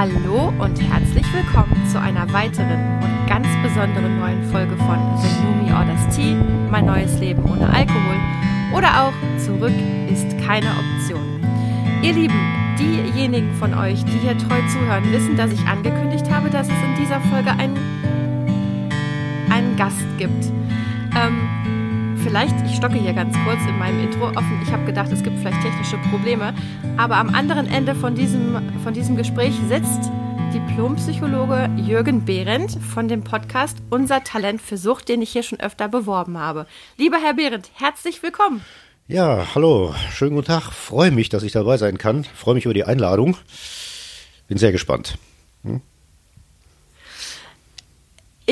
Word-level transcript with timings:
Hallo 0.00 0.50
und 0.58 0.80
herzlich 0.80 1.26
willkommen 1.30 1.76
zu 1.92 2.00
einer 2.00 2.32
weiteren 2.32 3.02
und 3.02 3.26
ganz 3.28 3.46
besonderen 3.62 4.18
neuen 4.18 4.42
Folge 4.44 4.74
von 4.78 4.96
The 5.20 5.62
Me 5.62 5.76
Orders 5.76 6.16
Tea, 6.16 6.34
mein 6.70 6.86
neues 6.86 7.18
Leben 7.18 7.44
ohne 7.44 7.68
Alkohol 7.68 8.16
oder 8.74 9.02
auch 9.02 9.12
Zurück 9.44 9.74
ist 10.10 10.38
keine 10.38 10.68
Option. 10.68 11.44
Ihr 12.00 12.14
Lieben, 12.14 12.40
diejenigen 12.78 13.52
von 13.56 13.74
euch, 13.74 14.02
die 14.06 14.18
hier 14.22 14.38
treu 14.38 14.66
zuhören, 14.68 15.04
wissen, 15.12 15.36
dass 15.36 15.52
ich 15.52 15.60
angekündigt 15.66 16.30
habe, 16.30 16.48
dass 16.48 16.68
es 16.68 16.82
in 16.82 17.04
dieser 17.04 17.20
Folge 17.20 17.50
einen, 17.50 17.76
einen 19.50 19.76
Gast 19.76 20.06
gibt. 20.16 20.46
Ähm, 21.14 21.46
vielleicht, 22.30 22.54
ich 22.64 22.76
stocke 22.76 22.94
hier 22.94 23.12
ganz 23.12 23.36
kurz 23.44 23.58
in 23.68 23.76
meinem 23.76 24.04
Intro 24.04 24.28
offen, 24.28 24.60
ich 24.62 24.70
habe 24.70 24.84
gedacht, 24.84 25.10
es 25.10 25.20
gibt 25.24 25.36
vielleicht 25.40 25.60
technische 25.62 25.98
Probleme, 26.10 26.54
aber 26.96 27.16
am 27.16 27.34
anderen 27.34 27.66
Ende 27.66 27.92
von 27.92 28.14
diesem, 28.14 28.56
von 28.84 28.94
diesem 28.94 29.16
Gespräch 29.16 29.52
sitzt 29.68 30.12
Diplompsychologe 30.54 31.68
Jürgen 31.76 32.24
Behrendt 32.24 32.78
von 32.94 33.08
dem 33.08 33.24
Podcast 33.24 33.78
Unser 33.90 34.22
Talent 34.22 34.62
für 34.62 34.76
Sucht, 34.76 35.08
den 35.08 35.22
ich 35.22 35.30
hier 35.30 35.42
schon 35.42 35.58
öfter 35.58 35.88
beworben 35.88 36.38
habe. 36.38 36.66
Lieber 36.96 37.16
Herr 37.20 37.34
Behrendt, 37.34 37.68
herzlich 37.74 38.22
willkommen. 38.22 38.64
Ja, 39.08 39.48
hallo, 39.56 39.92
schönen 40.12 40.36
guten 40.36 40.46
Tag. 40.46 40.70
Freue 40.70 41.10
mich, 41.10 41.30
dass 41.30 41.42
ich 41.42 41.50
dabei 41.50 41.78
sein 41.78 41.98
kann. 41.98 42.22
Freue 42.22 42.54
mich 42.54 42.64
über 42.64 42.74
die 42.74 42.84
Einladung. 42.84 43.36
Bin 44.46 44.56
sehr 44.56 44.70
gespannt. 44.70 45.18
Hm? 45.64 45.80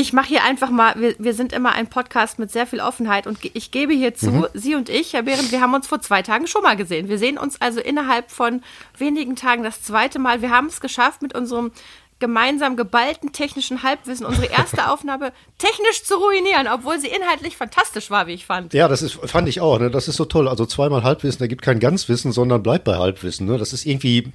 Ich 0.01 0.13
mache 0.13 0.29
hier 0.29 0.45
einfach 0.45 0.71
mal, 0.71 0.95
wir, 0.95 1.17
wir, 1.19 1.35
sind 1.35 1.53
immer 1.53 1.73
ein 1.73 1.89
Podcast 1.89 2.39
mit 2.39 2.53
sehr 2.53 2.69
viel 2.69 2.79
Offenheit 2.79 3.27
und 3.27 3.41
ich 3.43 3.73
gebe 3.73 3.93
hier 3.93 4.15
zu, 4.15 4.31
mhm. 4.31 4.47
Sie 4.55 4.77
und 4.77 4.89
ich, 4.89 5.13
Herr 5.13 5.25
Behrendt, 5.25 5.51
wir 5.51 5.61
haben 5.61 5.75
uns 5.75 5.89
vor 5.89 6.01
zwei 6.01 6.23
Tagen 6.23 6.47
schon 6.47 6.63
mal 6.63 6.77
gesehen. 6.77 7.09
Wir 7.09 7.19
sehen 7.19 7.37
uns 7.37 7.61
also 7.61 7.81
innerhalb 7.81 8.31
von 8.31 8.63
wenigen 8.97 9.35
Tagen 9.35 9.65
das 9.65 9.83
zweite 9.83 10.21
Mal. 10.21 10.41
Wir 10.41 10.51
haben 10.51 10.69
es 10.69 10.81
geschafft, 10.81 11.21
mit 11.21 11.35
unserem 11.35 11.73
gemeinsam 12.21 12.77
geballten 12.77 13.33
technischen 13.33 13.83
Halbwissen 13.83 14.25
unsere 14.25 14.47
erste 14.47 14.89
Aufnahme 14.93 15.33
technisch 15.59 16.05
zu 16.05 16.15
ruinieren, 16.15 16.69
obwohl 16.73 17.01
sie 17.01 17.09
inhaltlich 17.09 17.57
fantastisch 17.57 18.09
war, 18.09 18.29
wie 18.29 18.35
ich 18.35 18.47
fand. 18.47 18.75
Ja, 18.75 18.87
das 18.87 19.03
ist, 19.03 19.15
fand 19.29 19.49
ich 19.49 19.61
auch. 19.61 19.81
Ne? 19.81 19.91
Das 19.91 20.07
ist 20.07 20.15
so 20.15 20.27
toll. 20.27 20.47
Also 20.47 20.65
zweimal 20.65 21.03
Halbwissen, 21.03 21.41
da 21.41 21.49
gibt 21.49 21.63
kein 21.63 21.81
Ganzwissen, 21.81 22.31
sondern 22.31 22.63
bleibt 22.63 22.85
bei 22.85 22.99
Halbwissen. 22.99 23.49
Ne? 23.49 23.59
Das 23.59 23.73
ist 23.73 23.85
irgendwie 23.85 24.33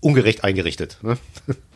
ungerecht 0.00 0.42
eingerichtet. 0.42 0.98
Ne? 1.02 1.16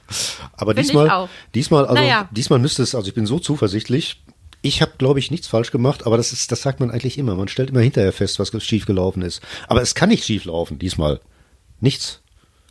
Aber 0.53 0.75
Find 0.75 0.87
diesmal, 0.87 1.29
diesmal, 1.55 1.87
also 1.87 1.95
naja. 1.95 2.29
diesmal 2.31 2.59
müsste 2.59 2.83
es, 2.83 2.95
also 2.95 3.09
ich 3.09 3.15
bin 3.15 3.27
so 3.27 3.39
zuversichtlich. 3.39 4.23
Ich 4.63 4.81
habe, 4.81 4.93
glaube 4.97 5.19
ich, 5.19 5.31
nichts 5.31 5.47
falsch 5.47 5.71
gemacht, 5.71 6.07
aber 6.07 6.17
das 6.17 6.33
ist, 6.33 6.51
das 6.51 6.63
sagt 6.63 6.81
man 6.81 6.91
eigentlich 6.91 7.19
immer. 7.19 7.35
Man 7.35 7.49
stellt 7.49 7.71
immer 7.71 7.81
hinterher 7.81 8.13
fest, 8.13 8.39
was 8.39 8.51
schief 8.63 8.87
gelaufen 8.87 9.23
ist. 9.23 9.43
Aber 9.69 9.83
es 9.83 9.95
kann 9.95 10.09
nicht 10.09 10.25
schief 10.25 10.47
laufen, 10.47 10.79
diesmal. 10.79 11.21
Nichts. 11.81 12.23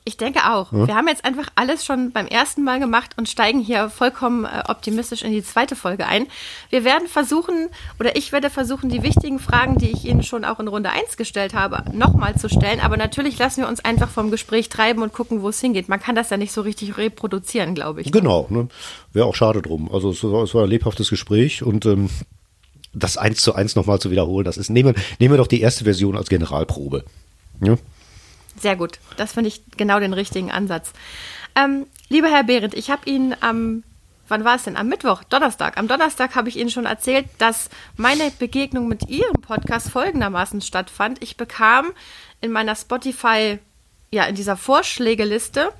Ich 0.06 0.18
denke 0.18 0.52
auch. 0.52 0.74
Ja. 0.74 0.88
Wir 0.88 0.96
haben 0.96 1.08
jetzt 1.08 1.24
einfach 1.24 1.48
alles 1.56 1.86
schon 1.86 2.12
beim 2.12 2.28
ersten 2.28 2.64
Mal 2.64 2.80
gemacht 2.80 3.12
und 3.18 3.30
steigen 3.30 3.62
hier 3.62 3.90
vollkommen 3.90 4.44
äh, 4.44 4.64
optimistisch 4.68 5.24
in 5.24 5.32
die 5.32 5.44
zweite 5.44 5.78
Folge 5.78 6.06
ein. 6.06 6.28
Wir 6.70 6.84
werden 6.84 7.08
versuchen, 7.08 7.70
oder 8.00 8.18
ich 8.18 8.34
werde 8.34 8.50
versuchen, 8.50 8.90
die 8.90 9.02
wichtigen 9.02 9.40
Fragen, 9.40 9.78
die 9.78 9.92
ich 9.92 10.04
Ihnen 10.04 10.24
schon 10.24 10.44
auch 10.44 10.60
in 10.60 10.68
Runde 10.68 10.90
1 10.90 11.16
gestellt 11.16 11.54
habe, 11.54 11.84
nochmal 11.96 12.36
zu 12.36 12.50
stellen. 12.50 12.82
Aber 12.82 12.98
natürlich 12.98 13.38
lassen 13.40 13.62
wir 13.62 13.70
uns 13.70 13.84
einfach 13.86 14.10
vom 14.10 14.30
Gespräch 14.30 14.68
treiben 14.68 15.02
und 15.02 15.14
gucken, 15.14 15.42
wo 15.42 15.50
es 15.50 15.62
hingeht. 15.62 15.88
Man 15.88 16.02
kann 16.02 16.16
das 16.16 16.30
ja 16.30 16.38
nicht 16.38 16.52
so 16.52 16.62
richtig 16.62 16.98
reproduzieren, 16.98 17.74
glaube 17.74 18.02
ich. 18.02 18.12
Genau. 18.12 18.48
Ne? 18.50 18.68
Wäre 19.14 19.26
auch 19.26 19.36
schade 19.36 19.62
drum. 19.62 19.90
Also 19.92 20.12
es 20.12 20.22
war, 20.24 20.44
es 20.44 20.54
war 20.54 20.64
ein 20.64 20.70
lebhaftes 20.70 21.10
Gespräch 21.10 21.64
und 21.64 21.86
ähm, 21.86 22.10
das 22.94 23.18
eins 23.18 23.42
zu 23.42 23.56
eins 23.56 23.76
nochmal 23.76 24.00
zu 24.00 24.12
wiederholen, 24.12 24.46
das 24.46 24.58
ist, 24.58 24.70
nehmen, 24.70 24.96
nehmen 25.20 25.34
wir 25.34 25.38
doch 25.38 25.48
die 25.48 25.62
erste 25.62 25.86
Version 25.86 26.18
als 26.18 26.30
Generalprobe. 26.30 27.06
Ja? 27.62 27.78
Sehr 28.60 28.76
gut. 28.76 29.00
Das 29.18 29.34
finde 29.34 29.50
ich 29.50 29.62
genau 29.78 30.00
den 30.00 30.14
richtigen 30.14 30.52
Ansatz. 30.52 30.94
Ähm, 31.56 31.88
lieber 32.10 32.30
Herr 32.30 32.44
Behrendt, 32.44 32.74
ich 32.74 32.90
habe 32.90 33.10
Ihnen 33.10 33.36
am, 33.42 33.84
wann 34.28 34.44
war 34.44 34.56
es 34.56 34.64
denn? 34.64 34.78
Am 34.78 34.88
Mittwoch, 34.88 35.24
Donnerstag. 35.24 35.78
Am 35.78 35.88
Donnerstag 35.88 36.36
habe 36.36 36.50
ich 36.50 36.58
Ihnen 36.58 36.70
schon 36.70 36.86
erzählt, 36.86 37.28
dass 37.38 37.70
meine 37.96 38.32
Begegnung 38.32 38.88
mit 38.88 39.10
Ihrem 39.10 39.42
Podcast 39.42 39.90
folgendermaßen 39.90 40.62
stattfand. 40.62 41.22
Ich 41.22 41.38
bekam 41.38 41.92
in 42.42 42.52
meiner 42.52 42.76
Spotify, 42.76 43.60
ja, 44.12 44.26
in 44.26 44.36
dieser 44.36 44.58
Vorschlägeliste 44.58 45.72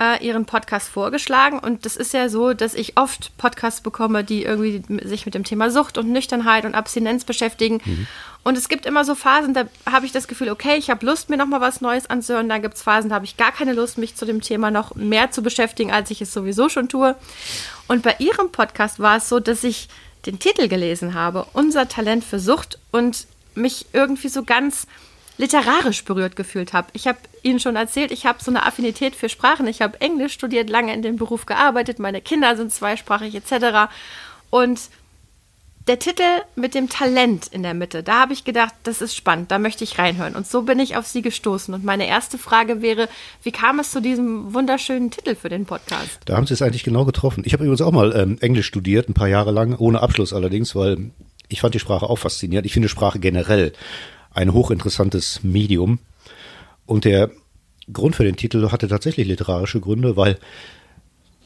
äh, 0.00 0.24
ihren 0.24 0.44
Podcast 0.44 0.88
vorgeschlagen. 0.88 1.58
Und 1.58 1.86
das 1.86 1.96
ist 1.96 2.12
ja 2.12 2.28
so, 2.28 2.52
dass 2.52 2.74
ich 2.74 2.98
oft 2.98 3.36
Podcasts 3.38 3.80
bekomme, 3.80 4.24
die 4.24 4.42
irgendwie 4.42 4.82
sich 5.06 5.24
mit 5.24 5.34
dem 5.34 5.44
Thema 5.44 5.70
Sucht 5.70 5.96
und 5.98 6.10
Nüchternheit 6.10 6.64
und 6.64 6.74
Abstinenz 6.74 7.24
beschäftigen. 7.24 7.80
Mhm. 7.84 8.06
Und 8.42 8.56
es 8.56 8.68
gibt 8.68 8.86
immer 8.86 9.04
so 9.04 9.14
Phasen, 9.14 9.54
da 9.54 9.64
habe 9.90 10.06
ich 10.06 10.12
das 10.12 10.28
Gefühl, 10.28 10.50
okay, 10.50 10.76
ich 10.76 10.90
habe 10.90 11.04
Lust, 11.04 11.30
mir 11.30 11.36
nochmal 11.36 11.60
was 11.60 11.80
Neues 11.80 12.08
anzuhören. 12.08 12.48
Dann 12.48 12.62
gibt 12.62 12.74
es 12.74 12.82
Phasen, 12.82 13.08
da 13.08 13.16
habe 13.16 13.24
ich 13.24 13.36
gar 13.36 13.52
keine 13.52 13.72
Lust, 13.72 13.98
mich 13.98 14.14
zu 14.14 14.24
dem 14.24 14.40
Thema 14.40 14.70
noch 14.70 14.94
mehr 14.94 15.30
zu 15.30 15.42
beschäftigen, 15.42 15.90
als 15.90 16.10
ich 16.10 16.20
es 16.20 16.32
sowieso 16.32 16.68
schon 16.68 16.88
tue. 16.88 17.16
Und 17.88 18.02
bei 18.02 18.14
Ihrem 18.18 18.52
Podcast 18.52 19.00
war 19.00 19.16
es 19.16 19.28
so, 19.28 19.40
dass 19.40 19.64
ich 19.64 19.88
den 20.26 20.38
Titel 20.38 20.68
gelesen 20.68 21.14
habe, 21.14 21.46
Unser 21.54 21.88
Talent 21.88 22.22
für 22.22 22.38
Sucht, 22.38 22.78
und 22.92 23.26
mich 23.54 23.86
irgendwie 23.92 24.28
so 24.28 24.44
ganz 24.44 24.86
literarisch 25.38 26.04
berührt 26.04 26.36
gefühlt 26.36 26.72
habe. 26.72 26.88
Ich 26.92 27.06
habe 27.06 27.18
Ihnen 27.42 27.60
schon 27.60 27.76
erzählt, 27.76 28.10
ich 28.10 28.26
habe 28.26 28.42
so 28.42 28.50
eine 28.50 28.64
Affinität 28.64 29.14
für 29.14 29.28
Sprachen. 29.28 29.66
Ich 29.66 29.82
habe 29.82 30.00
Englisch 30.00 30.32
studiert, 30.32 30.70
lange 30.70 30.94
in 30.94 31.02
dem 31.02 31.16
Beruf 31.16 31.46
gearbeitet, 31.46 31.98
meine 31.98 32.20
Kinder 32.20 32.56
sind 32.56 32.72
zweisprachig 32.72 33.34
etc. 33.34 33.90
Und 34.50 34.80
der 35.86 36.00
Titel 36.00 36.22
mit 36.56 36.74
dem 36.74 36.88
Talent 36.88 37.46
in 37.46 37.62
der 37.62 37.72
Mitte, 37.72 38.02
da 38.02 38.20
habe 38.22 38.32
ich 38.32 38.42
gedacht, 38.42 38.74
das 38.82 39.00
ist 39.00 39.14
spannend, 39.14 39.52
da 39.52 39.60
möchte 39.60 39.84
ich 39.84 39.98
reinhören. 39.98 40.34
Und 40.34 40.46
so 40.46 40.62
bin 40.62 40.80
ich 40.80 40.96
auf 40.96 41.06
Sie 41.06 41.22
gestoßen. 41.22 41.72
Und 41.74 41.84
meine 41.84 42.08
erste 42.08 42.38
Frage 42.38 42.82
wäre, 42.82 43.08
wie 43.44 43.52
kam 43.52 43.78
es 43.78 43.92
zu 43.92 44.00
diesem 44.00 44.52
wunderschönen 44.52 45.12
Titel 45.12 45.36
für 45.36 45.48
den 45.48 45.64
Podcast? 45.64 46.18
Da 46.24 46.36
haben 46.36 46.46
Sie 46.46 46.54
es 46.54 46.62
eigentlich 46.62 46.82
genau 46.82 47.04
getroffen. 47.04 47.44
Ich 47.46 47.52
habe 47.52 47.62
übrigens 47.62 47.82
auch 47.82 47.92
mal 47.92 48.12
ähm, 48.16 48.38
Englisch 48.40 48.66
studiert, 48.66 49.08
ein 49.08 49.14
paar 49.14 49.28
Jahre 49.28 49.52
lang, 49.52 49.76
ohne 49.78 50.02
Abschluss 50.02 50.32
allerdings, 50.32 50.74
weil 50.74 51.12
ich 51.48 51.60
fand 51.60 51.74
die 51.74 51.78
Sprache 51.78 52.10
auch 52.10 52.16
faszinierend. 52.16 52.66
Ich 52.66 52.72
finde 52.72 52.88
Sprache 52.88 53.20
generell 53.20 53.72
ein 54.36 54.52
hochinteressantes 54.52 55.40
Medium. 55.42 55.98
Und 56.84 57.04
der 57.04 57.30
Grund 57.92 58.14
für 58.14 58.24
den 58.24 58.36
Titel 58.36 58.70
hatte 58.70 58.86
tatsächlich 58.86 59.26
literarische 59.26 59.80
Gründe, 59.80 60.16
weil 60.16 60.38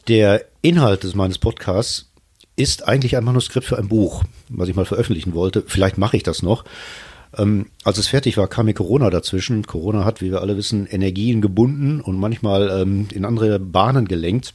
der 0.09 0.45
Inhalt 0.61 1.05
des 1.05 1.15
meines 1.15 1.39
Podcasts 1.39 2.11
ist 2.57 2.87
eigentlich 2.87 3.17
ein 3.17 3.25
Manuskript 3.25 3.67
für 3.67 3.79
ein 3.79 3.89
Buch, 3.89 4.25
was 4.49 4.69
ich 4.69 4.75
mal 4.75 4.85
veröffentlichen 4.85 5.35
wollte. 5.35 5.63
Vielleicht 5.67 5.99
mache 5.99 6.17
ich 6.17 6.25
das 6.25 6.43
noch. 6.43 6.65
Ähm, 7.39 7.67
als 7.85 7.99
es 7.99 8.09
fertig 8.09 8.37
war, 8.37 8.49
kam 8.49 8.67
mir 8.67 8.75
Corona 8.75 9.09
dazwischen. 9.09 9.65
Corona 9.67 10.05
hat, 10.05 10.21
wie 10.21 10.33
wir 10.33 10.41
alle 10.41 10.57
wissen, 10.57 10.87
Energien 10.87 11.41
gebunden 11.41 12.01
und 12.01 12.19
manchmal 12.19 12.83
ähm, 12.83 13.07
in 13.15 13.25
andere 13.25 13.61
Bahnen 13.61 14.09
gelenkt. 14.09 14.55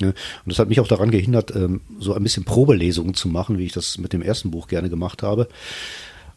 Und 0.00 0.14
das 0.46 0.58
hat 0.58 0.68
mich 0.68 0.80
auch 0.80 0.88
daran 0.88 1.10
gehindert, 1.10 1.54
ähm, 1.54 1.80
so 1.98 2.14
ein 2.14 2.22
bisschen 2.22 2.44
Probelesungen 2.44 3.14
zu 3.14 3.28
machen, 3.28 3.58
wie 3.58 3.66
ich 3.66 3.72
das 3.72 3.98
mit 3.98 4.12
dem 4.12 4.22
ersten 4.22 4.50
Buch 4.52 4.68
gerne 4.68 4.90
gemacht 4.90 5.22
habe. 5.22 5.48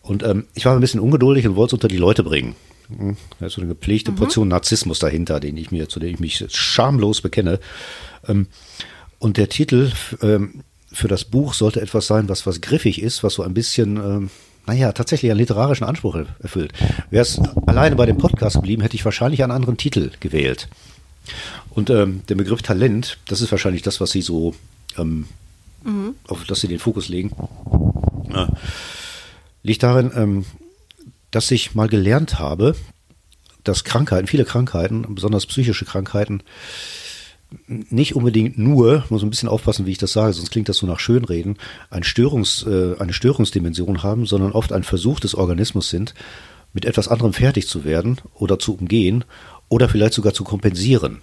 Und 0.07 0.23
ähm, 0.23 0.45
ich 0.55 0.65
war 0.65 0.73
ein 0.73 0.79
bisschen 0.79 1.01
ungeduldig 1.01 1.45
und 1.47 1.55
wollte 1.55 1.71
es 1.71 1.73
unter 1.73 1.89
die 1.89 1.97
Leute 1.97 2.23
bringen. 2.23 2.55
Hm, 2.95 3.17
da 3.39 3.47
ist 3.47 3.53
so 3.53 3.61
eine 3.61 3.67
gepflegte 3.67 4.11
mhm. 4.11 4.15
Portion 4.15 4.47
Narzissmus 4.47 4.99
dahinter, 4.99 5.39
den 5.39 5.57
ich 5.57 5.71
mir, 5.71 5.89
zu 5.89 5.99
dem 5.99 6.13
ich 6.13 6.19
mich 6.19 6.43
schamlos 6.49 7.21
bekenne. 7.21 7.59
Ähm, 8.27 8.47
und 9.19 9.35
der 9.35 9.49
Titel 9.49 9.91
ähm, 10.21 10.63
für 10.93 11.09
das 11.09 11.25
Buch 11.25 11.53
sollte 11.53 11.81
etwas 11.81 12.07
sein, 12.07 12.29
was 12.29 12.47
was 12.47 12.61
griffig 12.61 13.01
ist, 13.01 13.23
was 13.23 13.33
so 13.33 13.43
ein 13.43 13.53
bisschen, 13.53 13.97
ähm, 13.97 14.29
naja, 14.65 14.93
tatsächlich 14.93 15.29
einen 15.29 15.39
literarischen 15.41 15.85
Anspruch 15.85 16.17
erfüllt. 16.39 16.71
Wäre 17.09 17.23
es 17.23 17.39
alleine 17.65 17.97
bei 17.97 18.05
dem 18.05 18.17
Podcast 18.17 18.55
geblieben, 18.55 18.81
hätte 18.83 18.95
ich 18.95 19.03
wahrscheinlich 19.03 19.43
einen 19.43 19.51
anderen 19.51 19.75
Titel 19.75 20.11
gewählt. 20.21 20.69
Und 21.71 21.89
ähm, 21.89 22.21
der 22.29 22.35
Begriff 22.35 22.61
Talent, 22.61 23.17
das 23.27 23.41
ist 23.41 23.51
wahrscheinlich 23.51 23.81
das, 23.81 23.99
was 23.99 24.11
Sie 24.11 24.21
so, 24.21 24.55
ähm, 24.97 25.25
mhm. 25.83 26.15
auf 26.27 26.45
das 26.45 26.61
Sie 26.61 26.69
den 26.69 26.79
Fokus 26.79 27.09
legen. 27.09 27.31
Ja 28.33 28.47
liegt 29.67 29.83
darin, 29.83 30.11
ähm, 30.15 30.45
dass 31.31 31.51
ich 31.51 31.75
mal 31.75 31.87
gelernt 31.87 32.39
habe, 32.39 32.75
dass 33.63 33.83
Krankheiten, 33.83 34.27
viele 34.27 34.45
Krankheiten, 34.45 35.13
besonders 35.13 35.45
psychische 35.45 35.85
Krankheiten, 35.85 36.41
nicht 37.67 38.15
unbedingt 38.15 38.57
nur, 38.57 39.05
muss 39.09 39.23
ein 39.23 39.29
bisschen 39.29 39.49
aufpassen, 39.49 39.85
wie 39.85 39.91
ich 39.91 39.97
das 39.97 40.11
sage, 40.11 40.33
sonst 40.33 40.51
klingt 40.51 40.67
das 40.67 40.77
so 40.77 40.87
nach 40.87 40.99
Schönreden, 40.99 41.57
ein 41.89 42.03
Störungs, 42.03 42.65
äh, 42.67 42.95
eine 42.99 43.13
Störungsdimension 43.13 44.03
haben, 44.03 44.25
sondern 44.25 44.51
oft 44.51 44.73
ein 44.73 44.83
Versuch 44.83 45.19
des 45.19 45.35
Organismus 45.35 45.89
sind, 45.89 46.13
mit 46.73 46.85
etwas 46.85 47.07
anderem 47.07 47.33
fertig 47.33 47.67
zu 47.67 47.85
werden 47.85 48.17
oder 48.35 48.59
zu 48.59 48.75
umgehen 48.75 49.23
oder 49.69 49.87
vielleicht 49.87 50.13
sogar 50.13 50.33
zu 50.33 50.43
kompensieren. 50.43 51.21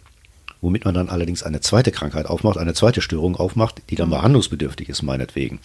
Womit 0.61 0.87
man 0.87 0.95
dann 0.95 1.11
allerdings 1.11 1.43
eine 1.43 1.61
zweite 1.61 1.93
Krankheit 1.93 2.27
aufmacht, 2.27 2.57
eine 2.57 2.73
zweite 2.73 3.03
Störung 3.03 3.37
aufmacht, 3.37 3.83
die 3.91 3.97
dann 3.97 4.09
behandlungsbedürftig 4.09 4.89
ist, 4.89 5.03
meinetwegen. 5.03 5.61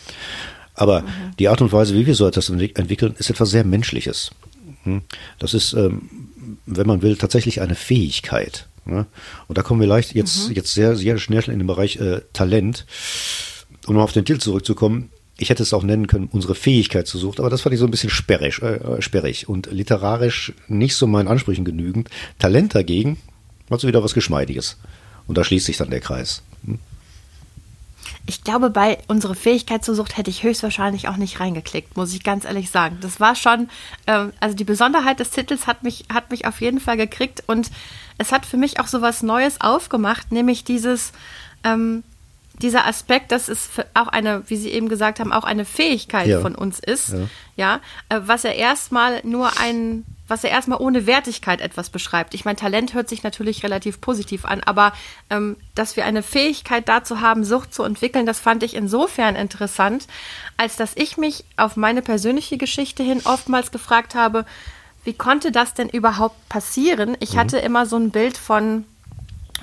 Aber 0.79 1.01
mhm. 1.01 1.07
die 1.37 1.49
Art 1.49 1.61
und 1.61 1.73
Weise, 1.73 1.93
wie 1.93 2.05
wir 2.05 2.15
so 2.15 2.25
etwas 2.25 2.49
entwickeln, 2.49 3.13
ist 3.17 3.29
etwas 3.29 3.49
sehr 3.49 3.65
Menschliches. 3.65 4.31
Hm? 4.83 5.01
Das 5.37 5.53
ist, 5.53 5.73
ähm, 5.73 6.09
wenn 6.65 6.87
man 6.87 7.01
will, 7.01 7.17
tatsächlich 7.17 7.61
eine 7.61 7.75
Fähigkeit. 7.75 8.65
Und 8.85 9.57
da 9.57 9.61
kommen 9.61 9.81
wir 9.81 9.87
leicht 9.87 10.15
jetzt, 10.15 10.49
mhm. 10.49 10.55
jetzt 10.55 10.73
sehr, 10.73 10.95
sehr 10.95 11.17
schnell 11.19 11.43
in 11.49 11.59
den 11.59 11.67
Bereich 11.67 11.97
äh, 11.97 12.21
Talent. 12.33 12.85
Um 13.85 13.95
noch 13.95 14.03
auf 14.03 14.13
den 14.13 14.25
Titel 14.25 14.39
zurückzukommen, 14.39 15.09
ich 15.37 15.49
hätte 15.49 15.63
es 15.63 15.73
auch 15.73 15.83
nennen 15.83 16.07
können, 16.07 16.29
unsere 16.31 16.55
Fähigkeit 16.55 17.07
zu 17.07 17.17
suchen, 17.17 17.39
aber 17.39 17.49
das 17.49 17.61
fand 17.61 17.73
ich 17.73 17.79
so 17.79 17.85
ein 17.85 17.91
bisschen 17.91 18.09
sperrig, 18.09 18.61
äh, 18.61 19.01
sperrig 19.01 19.47
und 19.47 19.71
literarisch 19.71 20.53
nicht 20.67 20.95
so 20.95 21.07
meinen 21.07 21.27
Ansprüchen 21.27 21.65
genügend. 21.65 22.09
Talent 22.39 22.73
dagegen, 22.73 23.17
hat 23.69 23.79
so 23.79 23.87
wieder 23.87 24.03
was 24.03 24.13
Geschmeidiges. 24.13 24.77
Und 25.27 25.37
da 25.37 25.43
schließt 25.43 25.65
sich 25.65 25.77
dann 25.77 25.91
der 25.91 25.99
Kreis. 25.99 26.41
Hm? 26.65 26.79
Ich 28.29 28.43
glaube, 28.43 28.69
bei 28.69 28.99
unserer 29.07 29.33
Fähigkeit 29.33 29.83
zur 29.83 29.95
Sucht 29.95 30.15
hätte 30.15 30.29
ich 30.29 30.43
höchstwahrscheinlich 30.43 31.07
auch 31.07 31.17
nicht 31.17 31.39
reingeklickt, 31.39 31.97
muss 31.97 32.13
ich 32.13 32.23
ganz 32.23 32.45
ehrlich 32.45 32.69
sagen. 32.69 32.99
Das 33.01 33.19
war 33.19 33.33
schon, 33.33 33.69
ähm, 34.05 34.33
also 34.39 34.55
die 34.55 34.65
Besonderheit 34.65 35.19
des 35.19 35.31
Titels 35.31 35.65
hat 35.65 35.81
mich, 35.81 36.05
hat 36.13 36.29
mich 36.29 36.45
auf 36.45 36.61
jeden 36.61 36.79
Fall 36.79 36.95
gekriegt 36.95 37.43
und 37.47 37.71
es 38.19 38.31
hat 38.31 38.45
für 38.45 38.57
mich 38.57 38.79
auch 38.79 38.85
so 38.85 39.01
was 39.01 39.23
Neues 39.23 39.59
aufgemacht, 39.59 40.31
nämlich 40.31 40.63
dieses, 40.63 41.11
ähm, 41.63 42.03
dieser 42.61 42.85
Aspekt, 42.85 43.31
dass 43.31 43.47
es 43.47 43.69
auch 43.93 44.07
eine, 44.07 44.43
wie 44.47 44.57
Sie 44.57 44.69
eben 44.69 44.89
gesagt 44.89 45.19
haben, 45.19 45.31
auch 45.31 45.43
eine 45.43 45.65
Fähigkeit 45.65 46.27
ja. 46.27 46.41
von 46.41 46.55
uns 46.55 46.79
ist, 46.79 47.13
ja, 47.13 47.27
ja 47.55 47.79
äh, 48.09 48.21
was 48.25 48.43
er 48.43 48.55
erstmal 48.55 49.21
nur 49.23 49.59
ein, 49.59 50.05
was 50.27 50.43
er 50.43 50.51
erstmal 50.51 50.79
ohne 50.79 51.05
Wertigkeit 51.05 51.61
etwas 51.61 51.89
beschreibt. 51.89 52.33
Ich 52.33 52.45
meine, 52.45 52.57
Talent 52.57 52.93
hört 52.93 53.09
sich 53.09 53.23
natürlich 53.23 53.63
relativ 53.63 54.01
positiv 54.01 54.45
an, 54.45 54.61
aber 54.61 54.93
ähm, 55.29 55.55
dass 55.73 55.95
wir 55.95 56.05
eine 56.05 56.21
Fähigkeit 56.21 56.87
dazu 56.89 57.21
haben, 57.21 57.43
Sucht 57.43 57.73
zu 57.73 57.83
entwickeln, 57.83 58.25
das 58.25 58.39
fand 58.39 58.61
ich 58.63 58.75
insofern 58.75 59.35
interessant, 59.35 60.07
als 60.57 60.75
dass 60.75 60.91
ich 60.95 61.17
mich 61.17 61.45
auf 61.57 61.77
meine 61.77 62.01
persönliche 62.01 62.57
Geschichte 62.57 63.03
hin 63.03 63.21
oftmals 63.23 63.71
gefragt 63.71 64.15
habe, 64.15 64.45
wie 65.05 65.13
konnte 65.13 65.51
das 65.51 65.73
denn 65.73 65.89
überhaupt 65.89 66.49
passieren? 66.49 67.15
Ich 67.21 67.33
mhm. 67.33 67.39
hatte 67.39 67.57
immer 67.57 67.85
so 67.85 67.95
ein 67.95 68.11
Bild 68.11 68.37
von 68.37 68.85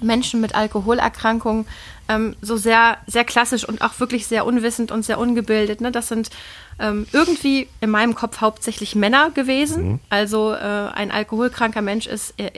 Menschen 0.01 0.41
mit 0.41 0.55
Alkoholerkrankungen 0.55 1.67
ähm, 2.09 2.37
so 2.41 2.57
sehr, 2.57 2.99
sehr 3.07 3.25
klassisch 3.25 3.69
und 3.69 3.83
auch 3.83 3.99
wirklich 4.01 4.27
sehr 4.27 4.47
unwissend 4.47 4.91
und 4.91 5.05
sehr 5.05 5.19
ungebildet. 5.19 5.81
Ne? 5.81 5.91
Das 5.91 6.09
sind 6.09 6.31
ähm, 6.79 7.07
irgendwie 7.13 7.69
in 7.81 7.91
meinem 7.91 8.15
Kopf 8.15 8.41
hauptsächlich 8.41 8.95
Männer 8.95 9.31
gewesen. 9.31 9.89
Mhm. 9.89 10.01
Also 10.11 10.53
äh, 10.53 10.57
ein 10.59 11.11
alkoholkranker 11.11 11.83
Mensch 11.83 12.07
ist 12.07 12.35
äh, 12.39 12.51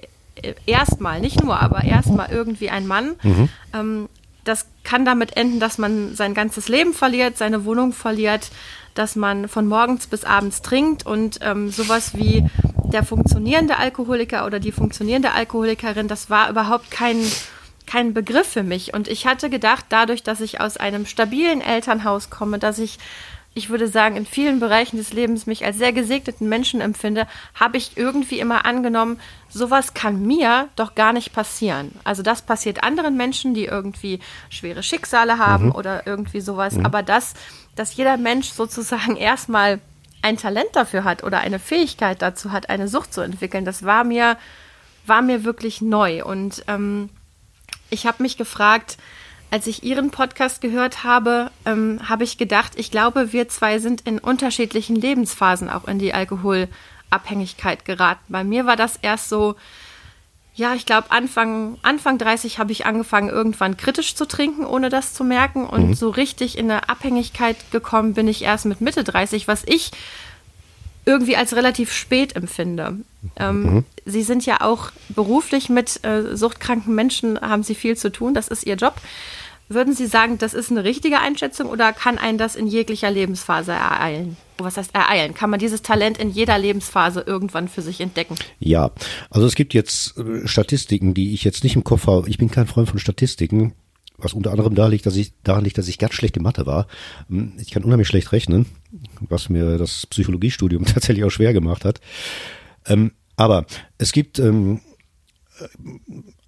äh, 0.42 0.54
erstmal, 0.66 1.20
nicht 1.20 1.42
nur, 1.42 1.60
aber 1.60 1.84
erstmal 1.84 2.30
irgendwie 2.30 2.70
ein 2.70 2.86
Mann. 2.86 3.16
Mhm. 3.22 3.48
Ähm, 3.74 4.08
das 4.44 4.66
kann 4.82 5.04
damit 5.04 5.36
enden, 5.36 5.60
dass 5.60 5.78
man 5.78 6.14
sein 6.14 6.32
ganzes 6.32 6.68
Leben 6.68 6.94
verliert, 6.94 7.36
seine 7.36 7.64
Wohnung 7.64 7.92
verliert, 7.92 8.50
dass 8.94 9.14
man 9.14 9.46
von 9.46 9.66
morgens 9.66 10.06
bis 10.06 10.24
abends 10.24 10.62
trinkt 10.62 11.04
und 11.04 11.38
ähm, 11.42 11.70
sowas 11.70 12.16
wie 12.16 12.44
der 12.92 13.04
funktionierende 13.04 13.76
Alkoholiker 13.76 14.46
oder 14.46 14.58
die 14.58 14.72
funktionierende 14.72 15.32
Alkoholikerin, 15.32 16.08
das 16.08 16.30
war 16.30 16.48
überhaupt 16.48 16.90
kein 16.90 17.18
kein 17.88 18.14
Begriff 18.14 18.46
für 18.46 18.62
mich. 18.62 18.94
Und 18.94 19.08
ich 19.08 19.26
hatte 19.26 19.50
gedacht, 19.50 19.86
dadurch, 19.88 20.22
dass 20.22 20.40
ich 20.40 20.60
aus 20.60 20.76
einem 20.76 21.06
stabilen 21.06 21.60
Elternhaus 21.60 22.30
komme, 22.30 22.58
dass 22.58 22.78
ich, 22.78 22.98
ich 23.54 23.70
würde 23.70 23.88
sagen, 23.88 24.16
in 24.16 24.26
vielen 24.26 24.60
Bereichen 24.60 24.98
des 24.98 25.12
Lebens 25.12 25.46
mich 25.46 25.64
als 25.64 25.78
sehr 25.78 25.92
gesegneten 25.92 26.48
Menschen 26.48 26.80
empfinde, 26.80 27.26
habe 27.54 27.78
ich 27.78 27.96
irgendwie 27.96 28.38
immer 28.38 28.66
angenommen, 28.66 29.18
sowas 29.48 29.94
kann 29.94 30.24
mir 30.24 30.68
doch 30.76 30.94
gar 30.94 31.12
nicht 31.12 31.32
passieren. 31.32 31.92
Also 32.04 32.22
das 32.22 32.42
passiert 32.42 32.84
anderen 32.84 33.16
Menschen, 33.16 33.54
die 33.54 33.64
irgendwie 33.64 34.20
schwere 34.50 34.82
Schicksale 34.82 35.38
haben 35.38 35.66
mhm. 35.66 35.72
oder 35.72 36.06
irgendwie 36.06 36.40
sowas. 36.40 36.74
Mhm. 36.74 36.84
Aber 36.84 37.02
das, 37.02 37.34
dass 37.74 37.96
jeder 37.96 38.18
Mensch 38.18 38.50
sozusagen 38.50 39.16
erstmal 39.16 39.80
ein 40.20 40.36
Talent 40.36 40.70
dafür 40.74 41.04
hat 41.04 41.24
oder 41.24 41.38
eine 41.38 41.58
Fähigkeit 41.58 42.20
dazu 42.20 42.52
hat, 42.52 42.68
eine 42.68 42.86
Sucht 42.86 43.14
zu 43.14 43.22
entwickeln, 43.22 43.64
das 43.64 43.84
war 43.84 44.04
mir, 44.04 44.36
war 45.06 45.22
mir 45.22 45.44
wirklich 45.44 45.80
neu. 45.80 46.24
Und 46.24 46.64
ähm, 46.66 47.08
ich 47.90 48.06
habe 48.06 48.22
mich 48.22 48.36
gefragt, 48.36 48.96
als 49.50 49.66
ich 49.66 49.82
Ihren 49.82 50.10
Podcast 50.10 50.60
gehört 50.60 51.04
habe, 51.04 51.50
ähm, 51.64 52.00
habe 52.08 52.24
ich 52.24 52.36
gedacht, 52.36 52.72
ich 52.76 52.90
glaube, 52.90 53.32
wir 53.32 53.48
zwei 53.48 53.78
sind 53.78 54.02
in 54.02 54.18
unterschiedlichen 54.18 54.96
Lebensphasen 54.96 55.70
auch 55.70 55.88
in 55.88 55.98
die 55.98 56.12
Alkoholabhängigkeit 56.12 57.84
geraten. 57.84 58.24
Bei 58.28 58.44
mir 58.44 58.66
war 58.66 58.76
das 58.76 58.98
erst 59.00 59.30
so, 59.30 59.56
ja, 60.54 60.74
ich 60.74 60.86
glaube, 60.86 61.12
Anfang, 61.12 61.78
Anfang 61.82 62.18
30 62.18 62.58
habe 62.58 62.72
ich 62.72 62.84
angefangen, 62.84 63.28
irgendwann 63.28 63.76
kritisch 63.76 64.16
zu 64.16 64.26
trinken, 64.26 64.66
ohne 64.66 64.88
das 64.88 65.14
zu 65.14 65.22
merken. 65.22 65.64
Und 65.64 65.90
mhm. 65.90 65.94
so 65.94 66.10
richtig 66.10 66.58
in 66.58 66.70
eine 66.70 66.88
Abhängigkeit 66.88 67.70
gekommen 67.70 68.14
bin 68.14 68.26
ich 68.26 68.42
erst 68.42 68.66
mit 68.66 68.80
Mitte 68.80 69.04
30, 69.04 69.46
was 69.46 69.62
ich 69.64 69.92
irgendwie 71.08 71.36
als 71.36 71.56
relativ 71.56 71.90
spät 71.90 72.36
empfinde. 72.36 72.98
Ähm, 73.36 73.62
mhm. 73.62 73.84
Sie 74.04 74.22
sind 74.22 74.44
ja 74.44 74.60
auch 74.60 74.90
beruflich 75.08 75.70
mit 75.70 76.04
äh, 76.04 76.36
suchtkranken 76.36 76.94
Menschen, 76.94 77.40
haben 77.40 77.62
Sie 77.62 77.74
viel 77.74 77.96
zu 77.96 78.12
tun, 78.12 78.34
das 78.34 78.48
ist 78.48 78.66
Ihr 78.66 78.76
Job. 78.76 78.94
Würden 79.70 79.94
Sie 79.94 80.06
sagen, 80.06 80.36
das 80.36 80.52
ist 80.52 80.70
eine 80.70 80.84
richtige 80.84 81.20
Einschätzung 81.20 81.68
oder 81.68 81.92
kann 81.92 82.18
einen 82.18 82.36
das 82.36 82.56
in 82.56 82.66
jeglicher 82.66 83.10
Lebensphase 83.10 83.72
ereilen? 83.72 84.36
Was 84.58 84.76
heißt 84.76 84.94
ereilen? 84.94 85.32
Kann 85.32 85.50
man 85.50 85.60
dieses 85.60 85.80
Talent 85.80 86.18
in 86.18 86.30
jeder 86.30 86.58
Lebensphase 86.58 87.22
irgendwann 87.26 87.68
für 87.68 87.82
sich 87.82 88.00
entdecken? 88.00 88.34
Ja, 88.58 88.90
also 89.30 89.46
es 89.46 89.54
gibt 89.54 89.72
jetzt 89.72 90.14
äh, 90.18 90.46
Statistiken, 90.46 91.14
die 91.14 91.32
ich 91.32 91.42
jetzt 91.42 91.64
nicht 91.64 91.74
im 91.74 91.84
Kopf 91.84 92.06
habe. 92.06 92.28
Ich 92.28 92.36
bin 92.36 92.50
kein 92.50 92.66
Freund 92.66 92.90
von 92.90 92.98
Statistiken, 92.98 93.72
was 94.18 94.32
unter 94.32 94.50
anderem 94.50 94.74
da 94.74 94.88
liegt, 94.88 95.06
dass 95.06 95.16
ich, 95.16 95.32
daran 95.44 95.64
liegt, 95.64 95.78
dass 95.78 95.88
ich 95.88 95.98
ganz 95.98 96.14
schlecht 96.14 96.36
in 96.36 96.42
Mathe 96.42 96.66
war. 96.66 96.86
Hm, 97.28 97.52
ich 97.58 97.70
kann 97.70 97.84
unheimlich 97.84 98.08
schlecht 98.08 98.32
rechnen, 98.32 98.66
was 99.20 99.48
mir 99.48 99.78
das 99.78 100.06
Psychologiestudium 100.06 100.84
tatsächlich 100.86 101.24
auch 101.24 101.30
schwer 101.30 101.52
gemacht 101.52 101.84
hat. 101.84 102.00
Ähm, 102.86 103.12
aber 103.36 103.66
es 103.96 104.12
gibt 104.12 104.38
ähm, 104.38 104.80
äh, 105.60 105.64